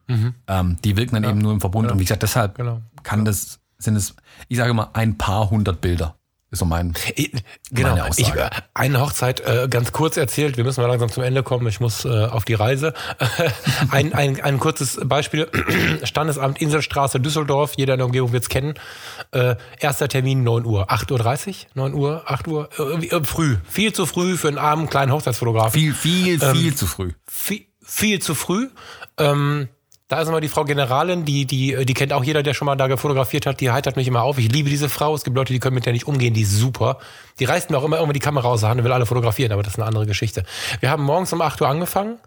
Mhm. 0.09 0.35
Ähm, 0.47 0.77
die 0.85 0.97
wirken 0.97 1.15
dann 1.15 1.25
ja. 1.25 1.31
eben 1.31 1.39
nur 1.39 1.53
im 1.53 1.61
Verbund. 1.61 1.91
Und 1.91 1.99
wie 1.99 2.05
gesagt, 2.05 2.23
deshalb 2.23 2.57
genau. 2.57 2.83
kann 3.03 3.25
das, 3.25 3.61
sind 3.79 3.97
es, 3.97 4.15
ich 4.49 4.57
sage 4.57 4.75
mal, 4.75 4.89
ein 4.93 5.19
paar 5.19 5.51
hundert 5.51 5.81
Bilder. 5.81 6.15
Ist 6.51 6.60
so 6.60 6.64
mein. 6.64 6.94
Ich, 7.16 7.32
genau. 7.73 8.06
Ich, 8.16 8.28
äh, 8.28 8.51
eine 8.73 9.01
Hochzeit 9.01 9.40
äh, 9.40 9.66
ganz 9.68 9.90
kurz 9.90 10.16
erzählt. 10.16 10.56
Wir 10.56 10.62
müssen 10.62 10.81
mal 10.81 10.86
langsam 10.86 11.10
zum 11.10 11.24
Ende 11.24 11.43
kommen. 11.43 11.66
Ich 11.66 11.81
muss 11.81 12.05
äh, 12.05 12.27
auf 12.27 12.44
die 12.44 12.55
Reise. 12.55 12.94
ein, 13.90 14.12
ein, 14.12 14.40
ein 14.40 14.60
kurzes 14.60 15.01
Beispiel. 15.05 15.48
Standesamt 16.05 16.60
Inselstraße 16.62 17.18
Düsseldorf. 17.18 17.73
Jeder 17.77 17.94
in 17.94 17.98
der 17.98 18.06
Umgebung 18.06 18.32
wird 18.32 18.44
es 18.44 18.48
kennen. 18.48 18.74
Äh, 19.32 19.56
erster 19.81 20.09
Termin 20.09 20.44
9 20.44 20.64
Uhr. 20.64 20.89
8.30 20.89 21.48
Uhr? 21.48 21.55
9 21.74 21.94
Uhr? 21.94 22.23
8 22.27 22.47
Uhr? 22.47 22.68
Äh, 22.78 23.06
äh, 23.06 23.24
früh. 23.24 23.56
Viel 23.68 23.93
zu 23.93 24.06
früh 24.06 24.36
für 24.36 24.47
einen 24.47 24.59
armen 24.59 24.89
kleinen 24.89 25.10
Hochzeitsfotografen. 25.10 25.73
Viel, 25.73 25.94
viel, 25.94 26.40
ähm, 26.40 26.55
viel 26.55 26.77
zu 26.77 26.86
früh. 26.86 27.12
Viel, 27.27 27.66
viel 27.82 28.20
zu 28.20 28.36
früh. 28.36 28.68
Ähm, 29.18 29.68
da 30.09 30.20
ist 30.20 30.28
immer 30.28 30.41
die 30.41 30.49
Frau 30.49 30.65
Generalin, 30.65 31.24
die, 31.24 31.47
die, 31.47 31.85
die 31.85 31.95
kennt 31.95 32.12
auch 32.12 32.23
jeder, 32.23 32.45
der 32.45 32.55
schon 32.55 32.66
mal 32.66 32.77
da 32.77 32.97
fotografiert 32.97 33.45
hat, 33.45 33.61
die 33.61 33.70
heitert 33.70 33.97
mich 33.97 34.07
immer 34.07 34.23
auf. 34.23 34.39
Ich 34.39 34.53
liebe 34.53 34.70
diese 34.70 34.89
Frau. 34.89 35.15
Es 35.15 35.24
gibt 35.24 35.37
Leute, 35.37 35.53
die 35.53 35.59
können 35.59 35.74
mit 35.74 35.85
der 35.85 35.93
nicht 35.93 36.07
umgehen, 36.07 36.33
die 36.33 36.43
ist 36.43 36.57
super. 36.57 36.99
Die 37.41 37.45
reißt 37.45 37.70
mir 37.70 37.78
auch 37.78 37.85
immer, 37.85 37.99
immer 37.99 38.12
die 38.12 38.20
Kamera 38.20 38.49
aus 38.49 38.61
der 38.61 38.69
Hand 38.69 38.81
und 38.81 38.85
will 38.85 38.93
alle 38.93 39.07
fotografieren, 39.07 39.53
aber 39.53 39.65
das 39.65 39.73
ist 39.73 39.78
eine 39.81 39.89
andere 39.89 40.07
Geschichte. 40.07 40.45
Wir 40.81 40.91
haben 40.91 41.03
morgens 41.03 41.33
um 41.33 41.41
8 41.41 41.61
Uhr 41.61 41.69
angefangen, 41.69 42.19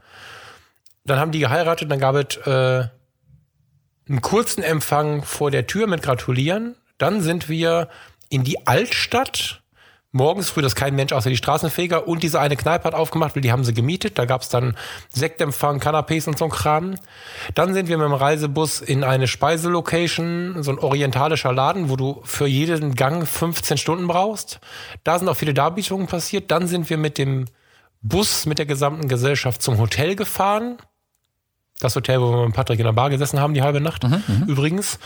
dann 1.06 1.20
haben 1.20 1.32
die 1.32 1.40
geheiratet, 1.40 1.90
dann 1.90 2.00
gab 2.00 2.16
es 2.16 2.36
äh, 2.46 2.90
einen 4.10 4.22
kurzen 4.22 4.62
Empfang 4.62 5.24
vor 5.24 5.50
der 5.50 5.66
Tür 5.66 5.88
mit 5.88 6.02
Gratulieren. 6.02 6.76
Dann 6.98 7.22
sind 7.22 7.48
wir 7.48 7.88
in 8.30 8.44
die 8.44 8.68
Altstadt 8.68 9.59
morgens 10.12 10.50
früh, 10.50 10.62
dass 10.62 10.76
kein 10.76 10.96
Mensch 10.96 11.14
außer 11.14 11.30
die 11.30 11.38
Straßenfeger 11.38 12.08
und 12.08 12.24
diese 12.24 12.40
eine 12.40 12.56
Kneipe 12.56 12.86
hat 12.86 12.96
aufgemacht, 12.96 13.36
weil 13.36 13.42
die 13.42 13.52
haben 13.52 13.64
sie 13.64 13.74
gemietet. 13.74 14.18
Da 14.18 14.26
gab 14.26 14.42
es 14.42 14.50
dann 14.50 14.76
Sektempfang, 15.10 15.80
Canapés 15.80 16.28
und 16.28 16.38
so 16.38 16.46
ein 16.46 16.52
Kram. 16.52 16.96
Dann 17.56 17.74
sind 17.74 17.88
wir 17.90 17.98
mit 17.98 18.06
dem 18.06 18.14
Reisebus 18.14 18.82
in 18.82 19.04
eine 19.04 19.28
Speiselocation, 19.28 20.64
so 20.64 20.72
ein 20.72 20.80
orientalischer 20.80 21.54
Laden, 21.54 21.90
wo 21.90 21.96
du 21.96 22.22
für 22.24 22.48
jeden 22.48 22.96
Gang 22.96 23.28
15 23.28 23.78
Stunden 23.78 24.08
brauchst. 24.08 24.60
Da 25.04 25.20
sind 25.20 25.30
auch 25.30 25.38
viele 25.38 25.54
Darbietungen 25.54 26.08
passiert. 26.08 26.52
Dann 26.52 26.68
sind 26.68 26.90
wir 26.90 26.98
mit 26.98 27.18
dem 27.18 27.46
Bus 28.02 28.46
mit 28.46 28.60
der 28.60 28.66
gesamten 28.66 29.08
Gesellschaft 29.08 29.62
zum 29.62 29.78
Hotel 29.78 30.16
gefahren. 30.16 30.78
Das 31.80 31.96
Hotel, 31.96 32.20
wo 32.20 32.32
wir 32.32 32.46
mit 32.46 32.54
Patrick 32.54 32.80
in 32.80 32.86
der 32.86 32.92
Bar 32.92 33.10
gesessen 33.10 33.40
haben, 33.40 33.54
die 33.54 33.62
halbe 33.62 33.80
Nacht. 33.80 34.04
Mhm, 34.04 34.24
mhm. 34.28 34.44
Übrigens. 34.48 35.00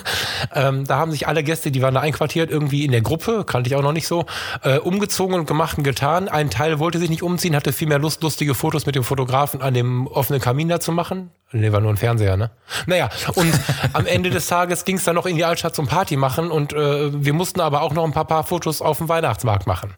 ähm, 0.54 0.84
da 0.84 0.98
haben 0.98 1.10
sich 1.10 1.26
alle 1.26 1.42
Gäste, 1.42 1.70
die 1.70 1.80
waren 1.80 1.94
da 1.94 2.00
einquartiert, 2.00 2.50
irgendwie 2.50 2.84
in 2.84 2.92
der 2.92 3.00
Gruppe, 3.00 3.44
kannte 3.46 3.68
ich 3.68 3.76
auch 3.76 3.82
noch 3.82 3.92
nicht 3.92 4.06
so, 4.06 4.26
äh, 4.62 4.76
umgezogen 4.76 5.34
und 5.34 5.46
gemacht 5.46 5.78
und 5.78 5.84
getan. 5.84 6.28
Ein 6.28 6.50
Teil 6.50 6.78
wollte 6.78 6.98
sich 6.98 7.08
nicht 7.08 7.22
umziehen, 7.22 7.56
hatte 7.56 7.72
viel 7.72 7.88
mehr 7.88 7.98
Lust, 7.98 8.22
lustige 8.22 8.54
Fotos 8.54 8.84
mit 8.84 8.94
dem 8.94 9.04
Fotografen 9.04 9.62
an 9.62 9.72
dem 9.72 10.06
offenen 10.06 10.40
Kamin 10.40 10.68
da 10.68 10.80
zu 10.80 10.92
machen. 10.92 11.30
Nee, 11.52 11.72
war 11.72 11.80
nur 11.80 11.90
ein 11.90 11.96
Fernseher, 11.96 12.36
ne? 12.36 12.50
Naja, 12.86 13.08
und 13.34 13.58
am 13.94 14.04
Ende 14.04 14.28
des 14.28 14.48
Tages 14.48 14.84
ging 14.84 14.96
es 14.96 15.04
dann 15.04 15.14
noch 15.14 15.24
in 15.24 15.36
die 15.36 15.46
Altstadt 15.46 15.74
zum 15.74 15.86
Party 15.86 16.16
machen 16.16 16.50
und 16.50 16.74
äh, 16.74 17.24
wir 17.24 17.32
mussten 17.32 17.60
aber 17.60 17.80
auch 17.80 17.94
noch 17.94 18.04
ein 18.04 18.12
paar, 18.12 18.26
paar 18.26 18.44
Fotos 18.44 18.82
auf 18.82 18.98
dem 18.98 19.08
Weihnachtsmarkt 19.08 19.66
machen. 19.66 19.94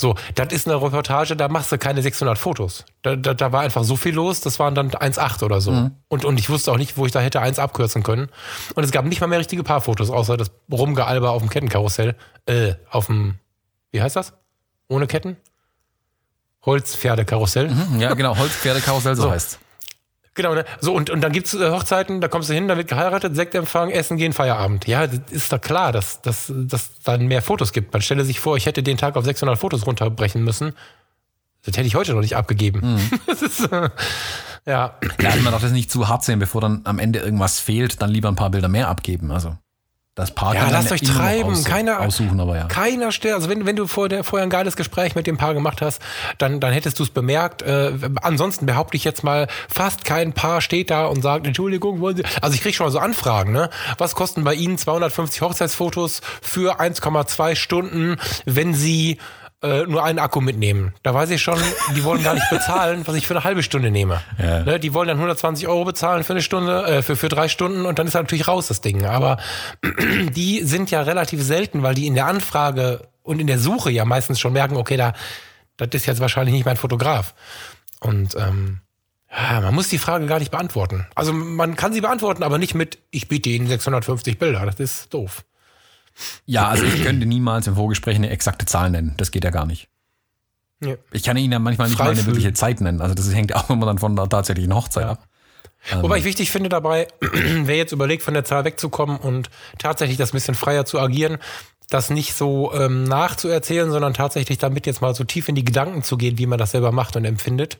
So, 0.00 0.14
das 0.36 0.52
ist 0.52 0.68
eine 0.68 0.80
Reportage, 0.80 1.34
da 1.34 1.48
machst 1.48 1.72
du 1.72 1.78
keine 1.78 2.02
600 2.02 2.38
Fotos. 2.38 2.84
Da, 3.02 3.16
da, 3.16 3.34
da 3.34 3.50
war 3.50 3.62
einfach 3.62 3.82
so 3.82 3.96
viel 3.96 4.14
los, 4.14 4.40
das 4.40 4.60
waren 4.60 4.76
dann 4.76 4.90
1,8 4.90 5.42
oder 5.42 5.60
so. 5.60 5.72
Mhm. 5.72 5.90
Und, 6.06 6.24
und 6.24 6.38
ich 6.38 6.48
wusste 6.50 6.70
auch 6.70 6.76
nicht, 6.76 6.96
wo 6.96 7.04
ich 7.04 7.10
da 7.10 7.20
hätte 7.20 7.40
eins 7.40 7.58
abkürzen 7.58 8.04
können. 8.04 8.28
Und 8.76 8.84
es 8.84 8.92
gab 8.92 9.04
nicht 9.04 9.20
mal 9.20 9.26
mehr 9.26 9.40
richtige 9.40 9.64
Paarfotos, 9.64 10.10
außer 10.10 10.36
das 10.36 10.52
Rumgealber 10.70 11.32
auf 11.32 11.42
dem 11.42 11.50
Kettenkarussell. 11.50 12.14
Äh, 12.46 12.74
auf 12.90 13.06
dem, 13.06 13.38
wie 13.90 14.00
heißt 14.00 14.14
das? 14.14 14.34
Ohne 14.88 15.08
Ketten? 15.08 15.36
Holzpferdekarussell. 16.64 17.68
Mhm, 17.68 18.00
ja, 18.00 18.14
genau, 18.14 18.36
Holzpferdekarussell, 18.36 19.16
so, 19.16 19.22
so 19.22 19.30
heißt 19.32 19.58
Genau, 20.38 20.54
ne? 20.54 20.64
so 20.80 20.94
und, 20.94 21.10
und 21.10 21.20
dann 21.20 21.32
gibt's 21.32 21.52
äh, 21.52 21.70
Hochzeiten, 21.72 22.20
da 22.20 22.28
kommst 22.28 22.48
du 22.48 22.54
hin, 22.54 22.68
da 22.68 22.76
wird 22.76 22.86
geheiratet, 22.86 23.34
Sektempfang, 23.34 23.90
Essen 23.90 24.16
gehen, 24.16 24.32
Feierabend. 24.32 24.86
Ja, 24.86 25.02
ist 25.02 25.52
doch 25.52 25.60
klar, 25.60 25.90
dass, 25.90 26.22
dass, 26.22 26.52
dass 26.56 27.00
dann 27.02 27.26
mehr 27.26 27.42
Fotos 27.42 27.72
gibt. 27.72 27.92
Man 27.92 28.02
stelle 28.02 28.24
sich 28.24 28.38
vor, 28.38 28.56
ich 28.56 28.66
hätte 28.66 28.84
den 28.84 28.96
Tag 28.96 29.16
auf 29.16 29.24
600 29.24 29.58
Fotos 29.58 29.84
runterbrechen 29.84 30.44
müssen. 30.44 30.74
Das 31.64 31.76
hätte 31.76 31.88
ich 31.88 31.96
heute 31.96 32.14
noch 32.14 32.20
nicht 32.20 32.36
abgegeben. 32.36 32.94
Mhm. 32.94 33.10
das 33.26 33.42
ist, 33.42 33.72
äh, 33.72 33.90
ja. 34.64 34.96
Ja, 35.20 35.36
man 35.42 35.52
darf 35.52 35.62
das 35.62 35.72
nicht 35.72 35.90
zu 35.90 36.06
hart 36.06 36.22
sehen, 36.22 36.38
bevor 36.38 36.60
dann 36.60 36.82
am 36.84 37.00
Ende 37.00 37.18
irgendwas 37.18 37.58
fehlt, 37.58 38.00
dann 38.00 38.10
lieber 38.10 38.28
ein 38.28 38.36
paar 38.36 38.50
Bilder 38.50 38.68
mehr 38.68 38.86
abgeben. 38.86 39.32
Also. 39.32 39.58
Das 40.18 40.32
Paar 40.32 40.52
ja, 40.52 40.68
lasst 40.68 40.90
euch 40.90 41.02
treiben. 41.02 41.52
Aus, 41.52 41.64
keiner, 41.64 42.00
aussuchen, 42.00 42.40
aber 42.40 42.56
ja. 42.56 42.64
Keiner 42.64 43.12
stellt, 43.12 43.36
also 43.36 43.48
wenn, 43.48 43.66
wenn 43.66 43.76
du 43.76 43.86
vorher, 43.86 44.24
vorher 44.24 44.44
ein 44.44 44.50
geiles 44.50 44.74
Gespräch 44.74 45.14
mit 45.14 45.28
dem 45.28 45.36
Paar 45.36 45.54
gemacht 45.54 45.80
hast, 45.80 46.02
dann, 46.38 46.58
dann 46.58 46.72
hättest 46.72 46.98
du 46.98 47.04
es 47.04 47.10
bemerkt. 47.10 47.62
Äh, 47.62 47.92
ansonsten 48.20 48.66
behaupte 48.66 48.96
ich 48.96 49.04
jetzt 49.04 49.22
mal, 49.22 49.46
fast 49.72 50.04
kein 50.04 50.32
Paar 50.32 50.60
steht 50.60 50.90
da 50.90 51.06
und 51.06 51.22
sagt, 51.22 51.46
Entschuldigung, 51.46 52.00
wollen 52.00 52.16
Sie, 52.16 52.24
also 52.42 52.52
ich 52.56 52.62
kriege 52.62 52.74
schon 52.74 52.86
mal 52.86 52.90
so 52.90 52.98
Anfragen, 52.98 53.52
ne? 53.52 53.70
Was 53.96 54.16
kosten 54.16 54.42
bei 54.42 54.54
Ihnen 54.54 54.76
250 54.76 55.40
Hochzeitsfotos 55.40 56.20
für 56.42 56.80
1,2 56.80 57.54
Stunden, 57.54 58.16
wenn 58.44 58.74
Sie 58.74 59.18
äh, 59.62 59.82
nur 59.84 60.04
einen 60.04 60.18
Akku 60.18 60.40
mitnehmen. 60.40 60.94
Da 61.02 61.14
weiß 61.14 61.30
ich 61.30 61.42
schon, 61.42 61.58
die 61.96 62.04
wollen 62.04 62.22
gar 62.22 62.34
nicht 62.34 62.48
bezahlen, 62.48 63.06
was 63.06 63.16
ich 63.16 63.26
für 63.26 63.34
eine 63.34 63.44
halbe 63.44 63.62
Stunde 63.62 63.90
nehme. 63.90 64.20
Ja. 64.38 64.60
Ne, 64.60 64.80
die 64.80 64.94
wollen 64.94 65.08
dann 65.08 65.16
120 65.16 65.66
Euro 65.66 65.84
bezahlen 65.84 66.22
für 66.24 66.32
eine 66.32 66.42
Stunde, 66.42 66.84
äh, 66.84 67.02
für, 67.02 67.16
für 67.16 67.28
drei 67.28 67.48
Stunden 67.48 67.84
und 67.84 67.98
dann 67.98 68.06
ist 68.06 68.14
natürlich 68.14 68.46
raus 68.46 68.68
das 68.68 68.80
Ding. 68.80 69.04
Aber 69.04 69.38
die 70.30 70.62
sind 70.62 70.90
ja 70.90 71.02
relativ 71.02 71.42
selten, 71.42 71.82
weil 71.82 71.94
die 71.94 72.06
in 72.06 72.14
der 72.14 72.26
Anfrage 72.26 73.08
und 73.22 73.40
in 73.40 73.46
der 73.46 73.58
Suche 73.58 73.90
ja 73.90 74.04
meistens 74.04 74.38
schon 74.38 74.52
merken, 74.52 74.76
okay, 74.76 74.96
da, 74.96 75.12
das 75.76 75.88
ist 75.92 76.06
jetzt 76.06 76.20
wahrscheinlich 76.20 76.54
nicht 76.54 76.64
mein 76.64 76.76
Fotograf. 76.76 77.34
Und 78.00 78.36
ähm, 78.36 78.80
ja, 79.30 79.60
man 79.60 79.74
muss 79.74 79.88
die 79.88 79.98
Frage 79.98 80.26
gar 80.26 80.38
nicht 80.38 80.50
beantworten. 80.50 81.06
Also 81.14 81.32
man 81.32 81.76
kann 81.76 81.92
sie 81.92 82.00
beantworten, 82.00 82.42
aber 82.42 82.58
nicht 82.58 82.74
mit, 82.74 82.98
ich 83.10 83.28
biete 83.28 83.50
Ihnen 83.50 83.66
650 83.66 84.38
Bilder. 84.38 84.64
Das 84.64 84.80
ist 84.80 85.12
doof. 85.12 85.44
Ja, 86.46 86.68
also 86.68 86.84
ich 86.84 87.04
könnte 87.04 87.26
niemals 87.26 87.66
im 87.66 87.76
Vorgespräch 87.76 88.16
eine 88.16 88.30
exakte 88.30 88.66
Zahl 88.66 88.90
nennen. 88.90 89.14
Das 89.16 89.30
geht 89.30 89.44
ja 89.44 89.50
gar 89.50 89.66
nicht. 89.66 89.88
Ja. 90.80 90.94
Ich 91.12 91.22
kann 91.22 91.36
Ihnen 91.36 91.52
ja 91.52 91.58
manchmal 91.58 91.88
nicht 91.88 91.98
mal 91.98 92.10
eine 92.10 92.26
wirkliche 92.26 92.52
Zeit 92.52 92.80
nennen. 92.80 93.00
Also 93.00 93.14
das 93.14 93.32
hängt 93.34 93.54
auch 93.54 93.68
immer 93.70 93.86
dann 93.86 93.98
von 93.98 94.14
der 94.14 94.28
tatsächlichen 94.28 94.74
Hochzeit 94.74 95.04
ja. 95.04 95.10
ab. 95.10 95.28
Wobei 96.00 96.16
ähm. 96.16 96.20
ich 96.20 96.24
wichtig 96.24 96.50
finde 96.50 96.68
dabei, 96.68 97.08
wer 97.20 97.76
jetzt 97.76 97.92
überlegt, 97.92 98.22
von 98.22 98.34
der 98.34 98.44
Zahl 98.44 98.64
wegzukommen 98.64 99.16
und 99.16 99.50
tatsächlich 99.78 100.18
das 100.18 100.30
ein 100.30 100.36
bisschen 100.36 100.54
freier 100.54 100.84
zu 100.84 101.00
agieren, 101.00 101.38
das 101.90 102.10
nicht 102.10 102.34
so 102.34 102.72
ähm, 102.74 103.04
nachzuerzählen, 103.04 103.90
sondern 103.90 104.14
tatsächlich 104.14 104.58
damit 104.58 104.86
jetzt 104.86 105.00
mal 105.00 105.14
so 105.14 105.24
tief 105.24 105.48
in 105.48 105.54
die 105.54 105.64
Gedanken 105.64 106.02
zu 106.02 106.16
gehen, 106.16 106.38
wie 106.38 106.46
man 106.46 106.58
das 106.58 106.72
selber 106.72 106.92
macht 106.92 107.16
und 107.16 107.24
empfindet, 107.24 107.78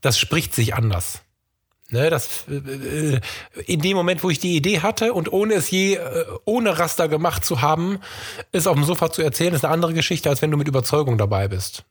das 0.00 0.18
spricht 0.18 0.54
sich 0.54 0.74
anders. 0.74 1.22
Ne, 1.90 2.10
das, 2.10 2.44
äh, 2.48 3.20
in 3.66 3.80
dem 3.80 3.96
Moment, 3.96 4.24
wo 4.24 4.30
ich 4.30 4.40
die 4.40 4.56
Idee 4.56 4.80
hatte 4.80 5.12
und 5.12 5.32
ohne 5.32 5.54
es 5.54 5.70
je 5.70 5.94
äh, 5.94 6.24
ohne 6.44 6.76
Raster 6.78 7.06
gemacht 7.06 7.44
zu 7.44 7.62
haben, 7.62 8.00
ist 8.50 8.66
auf 8.66 8.74
dem 8.74 8.82
Sofa 8.84 9.12
zu 9.12 9.22
erzählen, 9.22 9.54
ist 9.54 9.64
eine 9.64 9.72
andere 9.72 9.94
Geschichte, 9.94 10.28
als 10.28 10.42
wenn 10.42 10.50
du 10.50 10.56
mit 10.56 10.66
Überzeugung 10.66 11.16
dabei 11.16 11.46
bist. 11.46 11.84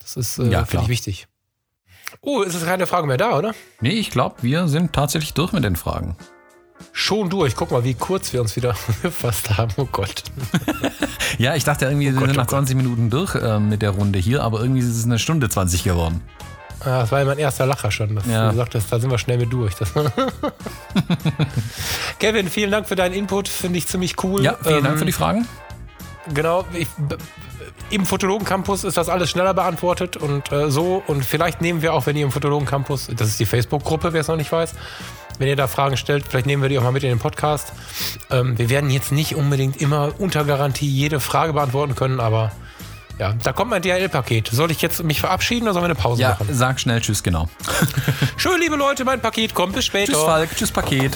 Das 0.00 0.16
ist, 0.16 0.38
äh, 0.38 0.50
ja, 0.50 0.64
finde 0.64 0.84
ich, 0.84 0.88
wichtig. 0.88 1.26
Oh, 2.20 2.42
ist 2.42 2.54
es 2.54 2.64
keine 2.64 2.86
Frage 2.86 3.08
mehr 3.08 3.16
da, 3.16 3.36
oder? 3.36 3.54
Nee, 3.80 3.90
ich 3.90 4.10
glaube, 4.10 4.36
wir 4.42 4.68
sind 4.68 4.92
tatsächlich 4.92 5.34
durch 5.34 5.52
mit 5.52 5.64
den 5.64 5.74
Fragen. 5.74 6.16
Schon 6.92 7.28
durch. 7.28 7.56
Guck 7.56 7.72
mal, 7.72 7.82
wie 7.82 7.94
kurz 7.94 8.32
wir 8.32 8.40
uns 8.40 8.54
wieder 8.54 8.76
gefasst 9.02 9.56
haben. 9.56 9.72
Oh 9.76 9.88
Gott. 9.90 10.22
ja, 11.38 11.56
ich 11.56 11.64
dachte 11.64 11.86
irgendwie, 11.86 12.10
oh 12.10 12.12
Gott, 12.12 12.20
wir 12.20 12.26
sind 12.28 12.36
nach 12.36 12.46
20 12.46 12.76
Minuten 12.76 13.10
durch 13.10 13.34
äh, 13.34 13.58
mit 13.58 13.82
der 13.82 13.90
Runde 13.90 14.18
hier, 14.18 14.44
aber 14.44 14.60
irgendwie 14.60 14.80
ist 14.80 14.96
es 14.96 15.04
eine 15.04 15.18
Stunde 15.18 15.48
20 15.48 15.82
geworden. 15.82 16.22
Ah, 16.80 17.00
das 17.00 17.12
war 17.12 17.20
ja 17.20 17.24
mein 17.24 17.38
erster 17.38 17.66
Lacher 17.66 17.90
schon. 17.90 18.16
Dass 18.16 18.26
ja. 18.26 18.50
Du 18.50 18.56
sagtest, 18.56 18.92
da 18.92 18.98
sind 18.98 19.10
wir 19.10 19.18
schnell 19.18 19.38
mit 19.38 19.52
durch. 19.52 19.74
Kevin, 22.18 22.48
vielen 22.48 22.70
Dank 22.70 22.86
für 22.86 22.96
deinen 22.96 23.14
Input. 23.14 23.48
Finde 23.48 23.78
ich 23.78 23.86
ziemlich 23.86 24.22
cool. 24.22 24.42
Ja, 24.42 24.56
vielen 24.62 24.78
ähm, 24.78 24.84
Dank 24.84 24.98
für 24.98 25.04
die 25.04 25.12
Fragen. 25.12 25.46
Genau. 26.32 26.64
Ich, 26.72 26.88
Im 27.90 28.06
Fotologen-Campus 28.06 28.84
ist 28.84 28.96
das 28.96 29.08
alles 29.08 29.30
schneller 29.30 29.54
beantwortet 29.54 30.16
und 30.16 30.50
äh, 30.52 30.70
so. 30.70 31.02
Und 31.06 31.24
vielleicht 31.24 31.60
nehmen 31.60 31.82
wir 31.82 31.94
auch, 31.94 32.06
wenn 32.06 32.16
ihr 32.16 32.24
im 32.24 32.32
Fotologen-Campus, 32.32 33.10
das 33.16 33.28
ist 33.28 33.40
die 33.40 33.46
Facebook-Gruppe, 33.46 34.12
wer 34.12 34.22
es 34.22 34.28
noch 34.28 34.36
nicht 34.36 34.52
weiß, 34.52 34.74
wenn 35.38 35.48
ihr 35.48 35.56
da 35.56 35.66
Fragen 35.66 35.96
stellt, 35.96 36.26
vielleicht 36.28 36.46
nehmen 36.46 36.62
wir 36.62 36.68
die 36.68 36.78
auch 36.78 36.82
mal 36.82 36.92
mit 36.92 37.02
in 37.02 37.10
den 37.10 37.18
Podcast. 37.18 37.72
Ähm, 38.30 38.58
wir 38.58 38.70
werden 38.70 38.90
jetzt 38.90 39.12
nicht 39.12 39.34
unbedingt 39.34 39.80
immer 39.80 40.12
unter 40.18 40.44
Garantie 40.44 40.88
jede 40.88 41.20
Frage 41.20 41.52
beantworten 41.52 41.94
können, 41.94 42.20
aber 42.20 42.52
ja, 43.18 43.32
da 43.42 43.52
kommt 43.52 43.70
mein 43.70 43.82
DHL-Paket. 43.82 44.48
Soll 44.48 44.70
ich 44.70 44.82
jetzt 44.82 45.02
mich 45.04 45.20
verabschieden 45.20 45.64
oder 45.64 45.74
sollen 45.74 45.84
wir 45.84 45.90
eine 45.90 45.94
Pause 45.94 46.22
ja, 46.22 46.30
machen? 46.30 46.48
Sag 46.50 46.80
schnell 46.80 47.00
Tschüss, 47.00 47.22
genau. 47.22 47.48
Schön, 48.36 48.60
liebe 48.60 48.76
Leute, 48.76 49.04
mein 49.04 49.20
Paket 49.20 49.54
kommt. 49.54 49.74
Bis 49.74 49.84
später. 49.84 50.12
Tschüss, 50.12 50.22
Falk. 50.22 50.56
Tschüss, 50.56 50.70
Paket. 50.72 51.12